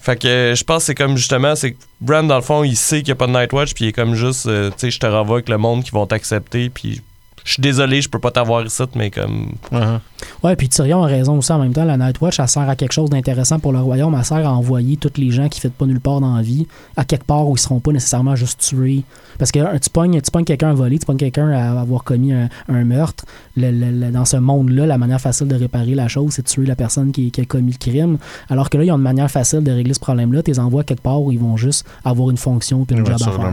Fait 0.00 0.16
que 0.20 0.54
je 0.56 0.64
pense 0.64 0.78
que 0.78 0.84
c'est 0.86 0.94
comme 0.96 1.16
justement, 1.16 1.54
c'est 1.54 1.72
que 1.72 1.78
Bran, 2.00 2.24
dans 2.24 2.34
le 2.36 2.42
fond, 2.42 2.64
il 2.64 2.76
sait 2.76 2.98
qu'il 3.02 3.06
n'y 3.08 3.12
a 3.12 3.14
pas 3.16 3.26
de 3.28 3.32
Night 3.32 3.52
Watch, 3.52 3.72
puis 3.74 3.84
il 3.84 3.88
est 3.88 3.92
comme 3.92 4.14
juste, 4.14 4.46
euh, 4.46 4.70
tu 4.70 4.74
sais, 4.78 4.90
je 4.90 4.98
te 4.98 5.06
renvoie 5.06 5.36
avec 5.36 5.48
le 5.48 5.58
monde 5.58 5.84
qui 5.84 5.90
vont 5.92 6.06
t'accepter, 6.06 6.70
puis 6.70 7.02
je 7.44 7.52
suis 7.54 7.60
désolé, 7.62 8.00
je 8.00 8.08
peux 8.08 8.18
pas 8.18 8.30
t'avoir 8.30 8.64
ici, 8.64 8.82
mais 8.94 9.10
comme. 9.10 9.52
Uh-huh. 9.72 9.98
Ouais, 10.44 10.54
puis 10.56 10.68
Tyrion 10.68 11.02
a 11.02 11.06
raison 11.06 11.38
aussi 11.38 11.52
en 11.52 11.58
même 11.58 11.72
temps. 11.72 11.84
La 11.84 11.96
Nightwatch, 11.96 12.38
elle 12.38 12.48
sert 12.48 12.68
à 12.68 12.76
quelque 12.76 12.92
chose 12.92 13.10
d'intéressant 13.10 13.58
pour 13.58 13.72
le 13.72 13.80
royaume. 13.80 14.14
Elle 14.16 14.24
sert 14.24 14.46
à 14.46 14.52
envoyer 14.52 14.96
tous 14.96 15.12
les 15.16 15.30
gens 15.30 15.48
qui 15.48 15.60
ne 15.66 15.70
pas 15.70 15.86
nulle 15.86 16.00
part 16.00 16.20
dans 16.20 16.36
la 16.36 16.42
vie 16.42 16.66
à 16.96 17.04
quelque 17.04 17.24
part 17.24 17.48
où 17.48 17.56
ils 17.56 17.60
seront 17.60 17.80
pas 17.80 17.90
nécessairement 17.92 18.36
juste 18.36 18.60
tués. 18.60 19.02
Parce 19.38 19.50
que 19.50 19.58
euh, 19.58 19.78
tu 19.78 19.90
pognes, 19.90 20.20
tu 20.20 20.30
pognes 20.30 20.44
quelqu'un 20.44 20.70
à 20.70 20.74
voler, 20.74 20.98
tu 20.98 21.06
pognes 21.06 21.16
quelqu'un 21.16 21.50
à 21.50 21.80
avoir 21.80 22.04
commis 22.04 22.32
un, 22.32 22.48
un 22.68 22.84
meurtre. 22.84 23.24
Le- 23.56 23.70
le- 23.70 23.90
le- 24.06 24.10
dans 24.12 24.24
ce 24.24 24.36
monde-là, 24.36 24.86
la 24.86 24.98
manière 24.98 25.20
facile 25.20 25.48
de 25.48 25.56
réparer 25.56 25.94
la 25.94 26.08
chose, 26.08 26.32
c'est 26.34 26.42
de 26.42 26.48
tuer 26.48 26.66
la 26.66 26.76
personne 26.76 27.10
qui, 27.12 27.30
qui 27.32 27.40
a 27.40 27.44
commis 27.44 27.72
le 27.72 27.78
crime. 27.78 28.18
Alors 28.48 28.70
que 28.70 28.78
là, 28.78 28.84
ils 28.84 28.92
ont 28.92 28.96
une 28.96 29.02
manière 29.02 29.30
facile 29.30 29.60
de 29.64 29.72
régler 29.72 29.94
ce 29.94 30.00
problème-là. 30.00 30.42
Tu 30.42 30.50
les 30.52 30.60
envoies 30.60 30.84
quelque 30.84 31.02
part 31.02 31.20
où 31.20 31.32
ils 31.32 31.40
vont 31.40 31.56
juste 31.56 31.84
avoir 32.04 32.30
une 32.30 32.36
fonction 32.36 32.84
puis 32.84 32.96
une 32.96 33.04
job 33.06 33.14
à 33.14 33.18
faire. 33.32 33.50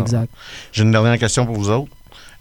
Exact. 0.00 0.30
J'ai 0.72 0.82
une 0.82 0.92
dernière 0.92 1.18
question 1.18 1.46
pour 1.46 1.54
vous 1.56 1.70
autres. 1.70 1.90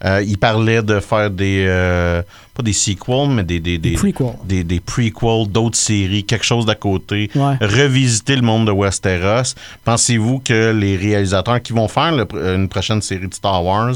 Euh, 0.04 0.24
il 0.26 0.38
parlait 0.38 0.82
de 0.82 1.00
faire 1.00 1.30
des. 1.30 1.66
euh, 1.68 2.22
pas 2.54 2.64
des 2.64 2.74
sequels, 2.74 3.30
mais 3.30 3.44
des. 3.44 3.60
Des, 3.60 3.78
Des 3.78 3.92
des, 3.92 3.96
prequels. 3.96 4.34
des, 4.44 4.64
des 4.64 4.80
prequels, 4.80 5.48
d'autres 5.48 5.78
séries, 5.78 6.24
quelque 6.24 6.44
chose 6.46 6.66
d'à 6.66 6.76
côté. 6.76 7.30
Ouais. 7.36 7.56
Revisiter 7.62 8.36
le 8.36 8.42
monde 8.42 8.68
de 8.68 8.72
Westeros. 8.72 9.54
Pensez-vous 9.86 10.40
que 10.40 10.72
les 10.72 10.98
réalisateurs 10.98 11.62
qui 11.62 11.74
vont 11.74 11.88
faire 11.88 12.12
le 12.12 12.26
une 12.56 12.68
prochaine 12.68 13.02
série 13.02 13.28
de 13.28 13.34
Star 13.34 13.64
Wars, 13.64 13.94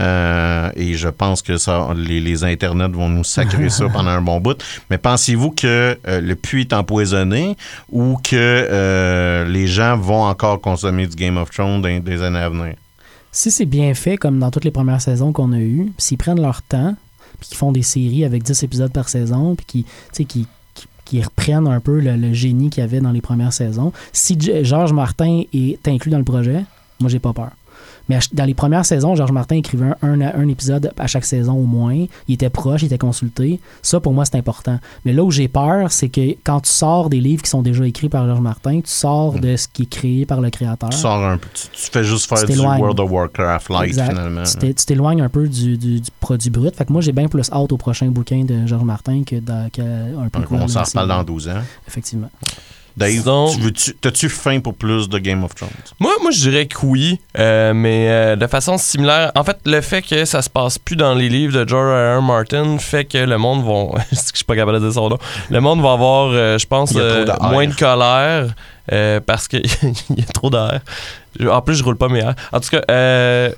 euh, 0.00 0.70
et 0.76 0.94
je 0.94 1.08
pense 1.08 1.42
que 1.42 1.56
ça, 1.58 1.88
les, 1.96 2.20
les 2.20 2.44
internets 2.44 2.88
vont 2.92 3.08
nous 3.08 3.24
sacrer 3.24 3.68
ça 3.68 3.86
pendant 3.92 4.10
un 4.10 4.22
bon 4.22 4.40
bout, 4.40 4.62
mais 4.90 4.98
pensez-vous 4.98 5.50
que 5.50 5.98
le 6.06 6.34
puits 6.34 6.62
est 6.62 6.72
empoisonné 6.72 7.56
ou 7.90 8.16
que 8.22 9.44
les 9.48 9.66
gens 9.66 9.96
vont 9.96 10.22
encore 10.24 10.60
consommer 10.60 11.06
du 11.06 11.16
Game 11.16 11.36
of 11.36 11.50
Thrones 11.50 11.82
dans 11.82 11.98
des 12.00 12.22
années 12.22 12.38
à 12.38 12.48
venir? 12.48 12.74
Si 13.32 13.50
c'est 13.50 13.66
bien 13.66 13.94
fait, 13.94 14.16
comme 14.16 14.38
dans 14.38 14.50
toutes 14.50 14.64
les 14.64 14.70
premières 14.70 15.00
saisons 15.00 15.32
qu'on 15.32 15.52
a 15.52 15.58
eues, 15.60 15.92
s'ils 15.98 16.18
prennent 16.18 16.40
leur 16.40 16.62
temps, 16.62 16.96
puis 17.40 17.48
qu'ils 17.50 17.56
font 17.58 17.72
des 17.72 17.82
séries 17.82 18.24
avec 18.24 18.42
10 18.42 18.62
épisodes 18.62 18.92
par 18.92 19.08
saison, 19.08 19.54
puis 19.54 19.66
qu'ils- 20.12 20.26
qu'ils- 20.26 20.46
qu'ils 21.04 21.24
reprennent 21.24 21.66
un 21.68 21.80
peu 21.80 22.00
le, 22.00 22.32
génie 22.34 22.68
qu'il 22.70 22.80
y 22.82 22.84
avait 22.84 23.00
dans 23.00 23.12
les 23.12 23.20
premières 23.20 23.52
saisons, 23.52 23.92
si 24.12 24.36
Georges 24.62 24.92
Martin 24.92 25.42
est 25.52 25.86
inclus 25.88 26.10
dans 26.10 26.18
le 26.18 26.24
projet, 26.24 26.64
moi, 27.00 27.08
j'ai 27.08 27.18
pas 27.18 27.32
peur. 27.32 27.50
Mais 28.08 28.18
dans 28.32 28.44
les 28.44 28.54
premières 28.54 28.86
saisons, 28.86 29.14
Georges 29.14 29.32
Martin 29.32 29.56
écrivait 29.56 29.92
un, 30.02 30.20
un, 30.20 30.20
un 30.22 30.48
épisode 30.48 30.92
à 30.98 31.06
chaque 31.06 31.24
saison 31.24 31.54
au 31.54 31.64
moins. 31.66 32.06
Il 32.26 32.34
était 32.34 32.48
proche, 32.50 32.82
il 32.82 32.86
était 32.86 32.98
consulté. 32.98 33.60
Ça, 33.82 34.00
pour 34.00 34.12
moi, 34.14 34.24
c'est 34.24 34.36
important. 34.36 34.78
Mais 35.04 35.12
là 35.12 35.22
où 35.24 35.30
j'ai 35.30 35.48
peur, 35.48 35.92
c'est 35.92 36.08
que 36.08 36.34
quand 36.44 36.60
tu 36.60 36.70
sors 36.70 37.10
des 37.10 37.20
livres 37.20 37.42
qui 37.42 37.50
sont 37.50 37.62
déjà 37.62 37.86
écrits 37.86 38.08
par 38.08 38.26
Georges 38.26 38.40
Martin, 38.40 38.80
tu 38.80 38.90
sors 38.90 39.38
de 39.38 39.56
ce 39.56 39.68
qui 39.68 39.82
est 39.82 39.86
créé 39.90 40.26
par 40.26 40.40
le 40.40 40.50
créateur. 40.50 40.88
Tu 40.90 40.96
sors 40.98 41.22
un 41.24 41.36
peu, 41.38 41.48
tu, 41.52 41.62
tu 41.68 41.90
fais 41.90 42.04
juste 42.04 42.28
faire 42.28 42.44
du. 42.46 42.58
World 42.58 42.98
of 43.00 43.10
Warcraft 43.10 43.68
light 43.70 43.88
Exact. 43.88 44.08
finalement. 44.10 44.42
Tu 44.44 44.56
t'é- 44.56 44.74
tu 44.74 44.84
t'éloignes 44.86 45.20
un 45.22 45.28
peu 45.28 45.48
du, 45.48 45.76
du- 45.76 46.00
du 46.00 46.10
produit 46.20 46.50
brut. 46.50 46.74
Fait 46.74 46.84
que 46.84 46.92
moi, 46.92 47.00
j'ai 47.02 47.12
bien 47.12 47.28
plus 47.28 47.50
hâte 47.52 47.72
au 47.72 47.76
prochain 47.76 48.06
bouquin 48.08 48.44
de 48.44 48.66
Georges 48.66 48.84
Martin 48.84 49.22
que, 49.24 49.36
dans, 49.36 49.68
que 49.70 49.82
un 49.82 50.28
peu 50.28 50.40
Donc, 50.40 50.52
on 50.52 50.68
s'en 50.68 50.82
reparle 50.82 51.08
dans 51.08 51.24
12 51.24 51.48
ans. 51.48 51.62
Effectivement. 51.86 52.30
Dave, 52.98 53.10
Disons- 53.10 53.54
tu 53.54 53.60
veux-tu- 53.60 53.94
t'as-tu 53.94 54.28
faim 54.28 54.60
pour 54.60 54.74
plus 54.74 55.08
de 55.08 55.18
Game 55.18 55.44
of 55.44 55.54
Thrones? 55.54 55.70
Moi, 56.00 56.12
moi, 56.20 56.30
je 56.30 56.40
dirais 56.50 56.66
que 56.66 56.76
oui, 56.84 57.20
euh, 57.38 57.72
mais 57.72 58.08
euh, 58.10 58.36
de 58.36 58.46
façon 58.46 58.76
similaire. 58.76 59.30
En 59.36 59.44
fait, 59.44 59.56
le 59.64 59.80
fait 59.80 60.02
que 60.02 60.24
ça 60.24 60.42
se 60.42 60.50
passe 60.50 60.78
plus 60.78 60.96
dans 60.96 61.14
les 61.14 61.28
livres 61.28 61.52
de 61.62 61.68
George 61.68 61.88
R. 61.90 62.18
R. 62.18 62.22
Martin 62.22 62.78
fait 62.78 63.04
que 63.04 63.18
le 63.18 63.38
monde 63.38 63.64
va. 63.64 64.02
je 64.12 64.16
suis 64.34 64.44
pas 64.44 64.56
capable 64.56 64.80
de 64.80 64.84
dire 64.86 64.92
son 64.94 65.08
nom? 65.08 65.18
Le 65.50 65.60
monde 65.60 65.80
va 65.80 65.92
avoir, 65.92 66.30
euh, 66.32 66.58
je 66.58 66.66
pense, 66.66 66.92
euh, 66.96 67.24
moins 67.42 67.66
de 67.66 67.74
colère 67.74 68.54
euh, 68.92 69.20
parce 69.24 69.46
qu'il 69.48 69.62
y 70.16 70.22
a 70.22 70.32
trop 70.34 70.50
d'air. 70.50 70.80
En 71.48 71.62
plus, 71.62 71.76
je 71.76 71.84
roule 71.84 71.96
pas 71.96 72.08
mes 72.08 72.20
airs. 72.20 72.34
En 72.52 72.58
tout 72.60 72.70
cas, 72.70 72.82
euh, 72.90 73.50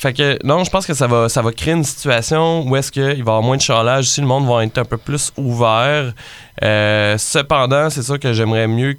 fait 0.00 0.12
que 0.12 0.38
non, 0.46 0.62
je 0.64 0.70
pense 0.70 0.86
que 0.86 0.94
ça 0.94 1.06
va, 1.08 1.28
ça 1.28 1.42
va 1.42 1.50
créer 1.52 1.74
une 1.74 1.82
situation 1.84 2.62
où 2.68 2.76
est-ce 2.76 2.92
qu'il 2.92 3.02
va 3.02 3.12
y 3.14 3.20
avoir 3.20 3.42
moins 3.42 3.56
de 3.56 3.62
chalage 3.62 4.04
si 4.06 4.20
le 4.20 4.26
monde 4.28 4.46
va 4.46 4.64
être 4.64 4.78
un 4.78 4.84
peu 4.84 4.96
plus 4.96 5.32
ouvert. 5.36 6.12
Euh, 6.62 7.18
cependant, 7.18 7.90
c'est 7.90 8.02
sûr 8.02 8.18
que 8.18 8.32
j'aimerais 8.32 8.66
mieux 8.68 8.94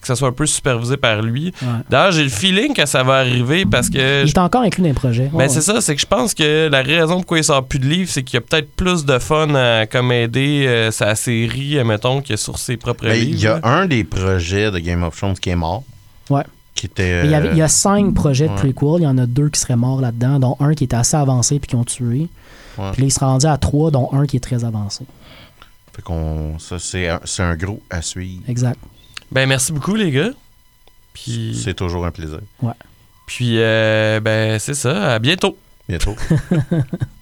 que 0.00 0.06
ça 0.06 0.16
soit 0.16 0.28
un 0.28 0.32
peu 0.32 0.46
supervisé 0.46 0.96
par 0.96 1.22
lui. 1.22 1.52
Ouais. 1.62 1.68
D'ailleurs, 1.88 2.10
j'ai 2.12 2.24
le 2.24 2.28
feeling 2.28 2.74
que 2.74 2.84
ça 2.86 3.02
va 3.04 3.14
arriver 3.18 3.64
parce 3.64 3.88
que. 3.88 4.22
Il 4.22 4.26
je- 4.28 4.34
est 4.34 4.38
encore 4.38 4.62
inclus 4.62 4.82
dans 4.82 4.88
les 4.88 4.94
projets. 4.94 5.30
Ben, 5.32 5.38
Ouais, 5.38 5.48
c'est 5.48 5.56
ouais. 5.56 5.62
ça, 5.62 5.80
c'est 5.80 5.94
que 5.94 6.00
je 6.00 6.06
pense 6.06 6.34
que 6.34 6.68
la 6.70 6.82
raison 6.82 7.16
pourquoi 7.16 7.38
il 7.38 7.44
sort 7.44 7.64
plus 7.64 7.78
de 7.78 7.86
livres, 7.86 8.10
c'est 8.12 8.22
qu'il 8.24 8.34
y 8.34 8.38
a 8.38 8.40
peut-être 8.40 8.70
plus 8.74 9.04
de 9.04 9.18
fun 9.18 9.54
à 9.54 9.86
comme 9.86 10.10
aider 10.12 10.64
euh, 10.66 10.90
sa 10.90 11.14
série, 11.14 11.82
mettons, 11.84 12.20
que 12.20 12.36
sur 12.36 12.58
ses 12.58 12.76
propres 12.76 13.04
Ben, 13.04 13.12
livres. 13.14 13.30
il 13.32 13.40
y 13.40 13.46
a 13.46 13.54
là. 13.54 13.60
un 13.64 13.86
des 13.86 14.02
projets 14.04 14.70
de 14.72 14.78
Game 14.80 15.02
of 15.04 15.16
Thrones 15.16 15.38
qui 15.38 15.50
est 15.50 15.56
mort. 15.56 15.84
Ouais. 16.30 16.42
Qui 16.76 16.86
était. 16.86 17.22
Mais 17.22 17.28
Il 17.28 17.30
y, 17.32 17.34
avait- 17.34 17.50
il 17.50 17.56
y 17.56 17.62
a 17.62 17.68
cinq 17.68 18.14
projets 18.14 18.46
de 18.46 18.50
ouais. 18.52 18.72
prequel. 18.72 19.00
Il 19.00 19.02
y 19.02 19.06
en 19.08 19.18
a 19.18 19.26
deux 19.26 19.48
qui 19.48 19.58
seraient 19.58 19.74
morts 19.76 20.00
là-dedans, 20.00 20.38
dont 20.38 20.56
un 20.60 20.74
qui 20.74 20.84
était 20.84 20.94
assez 20.96 21.16
avancé 21.16 21.58
puis 21.58 21.66
qui 21.68 21.74
ont 21.74 21.84
tué. 21.84 22.28
Ouais. 22.78 22.92
Puis 22.92 23.02
là, 23.02 23.08
il 23.08 23.10
se 23.10 23.18
rendait 23.20 23.48
à 23.48 23.56
trois, 23.58 23.90
dont 23.90 24.08
un 24.12 24.26
qui 24.26 24.36
est 24.36 24.40
très 24.40 24.62
avancé. 24.64 25.04
Fait 25.94 26.02
qu'on, 26.02 26.58
ça, 26.60 26.78
c'est 26.78 27.08
un, 27.08 27.20
c'est 27.24 27.42
un 27.42 27.56
gros 27.56 27.82
à 27.90 28.02
suivre. 28.02 28.42
Exact. 28.46 28.78
Ben, 29.32 29.48
merci 29.48 29.72
beaucoup, 29.72 29.94
les 29.96 30.10
gars. 30.12 30.30
Puis, 31.14 31.58
C'est 31.64 31.72
toujours 31.74 32.04
un 32.04 32.10
plaisir. 32.10 32.40
puis 33.26 33.54
euh, 33.58 34.20
ben, 34.20 34.58
c'est 34.58 34.74
ça. 34.74 35.14
À 35.14 35.18
bientôt. 35.18 35.56
Bientôt. 35.88 36.14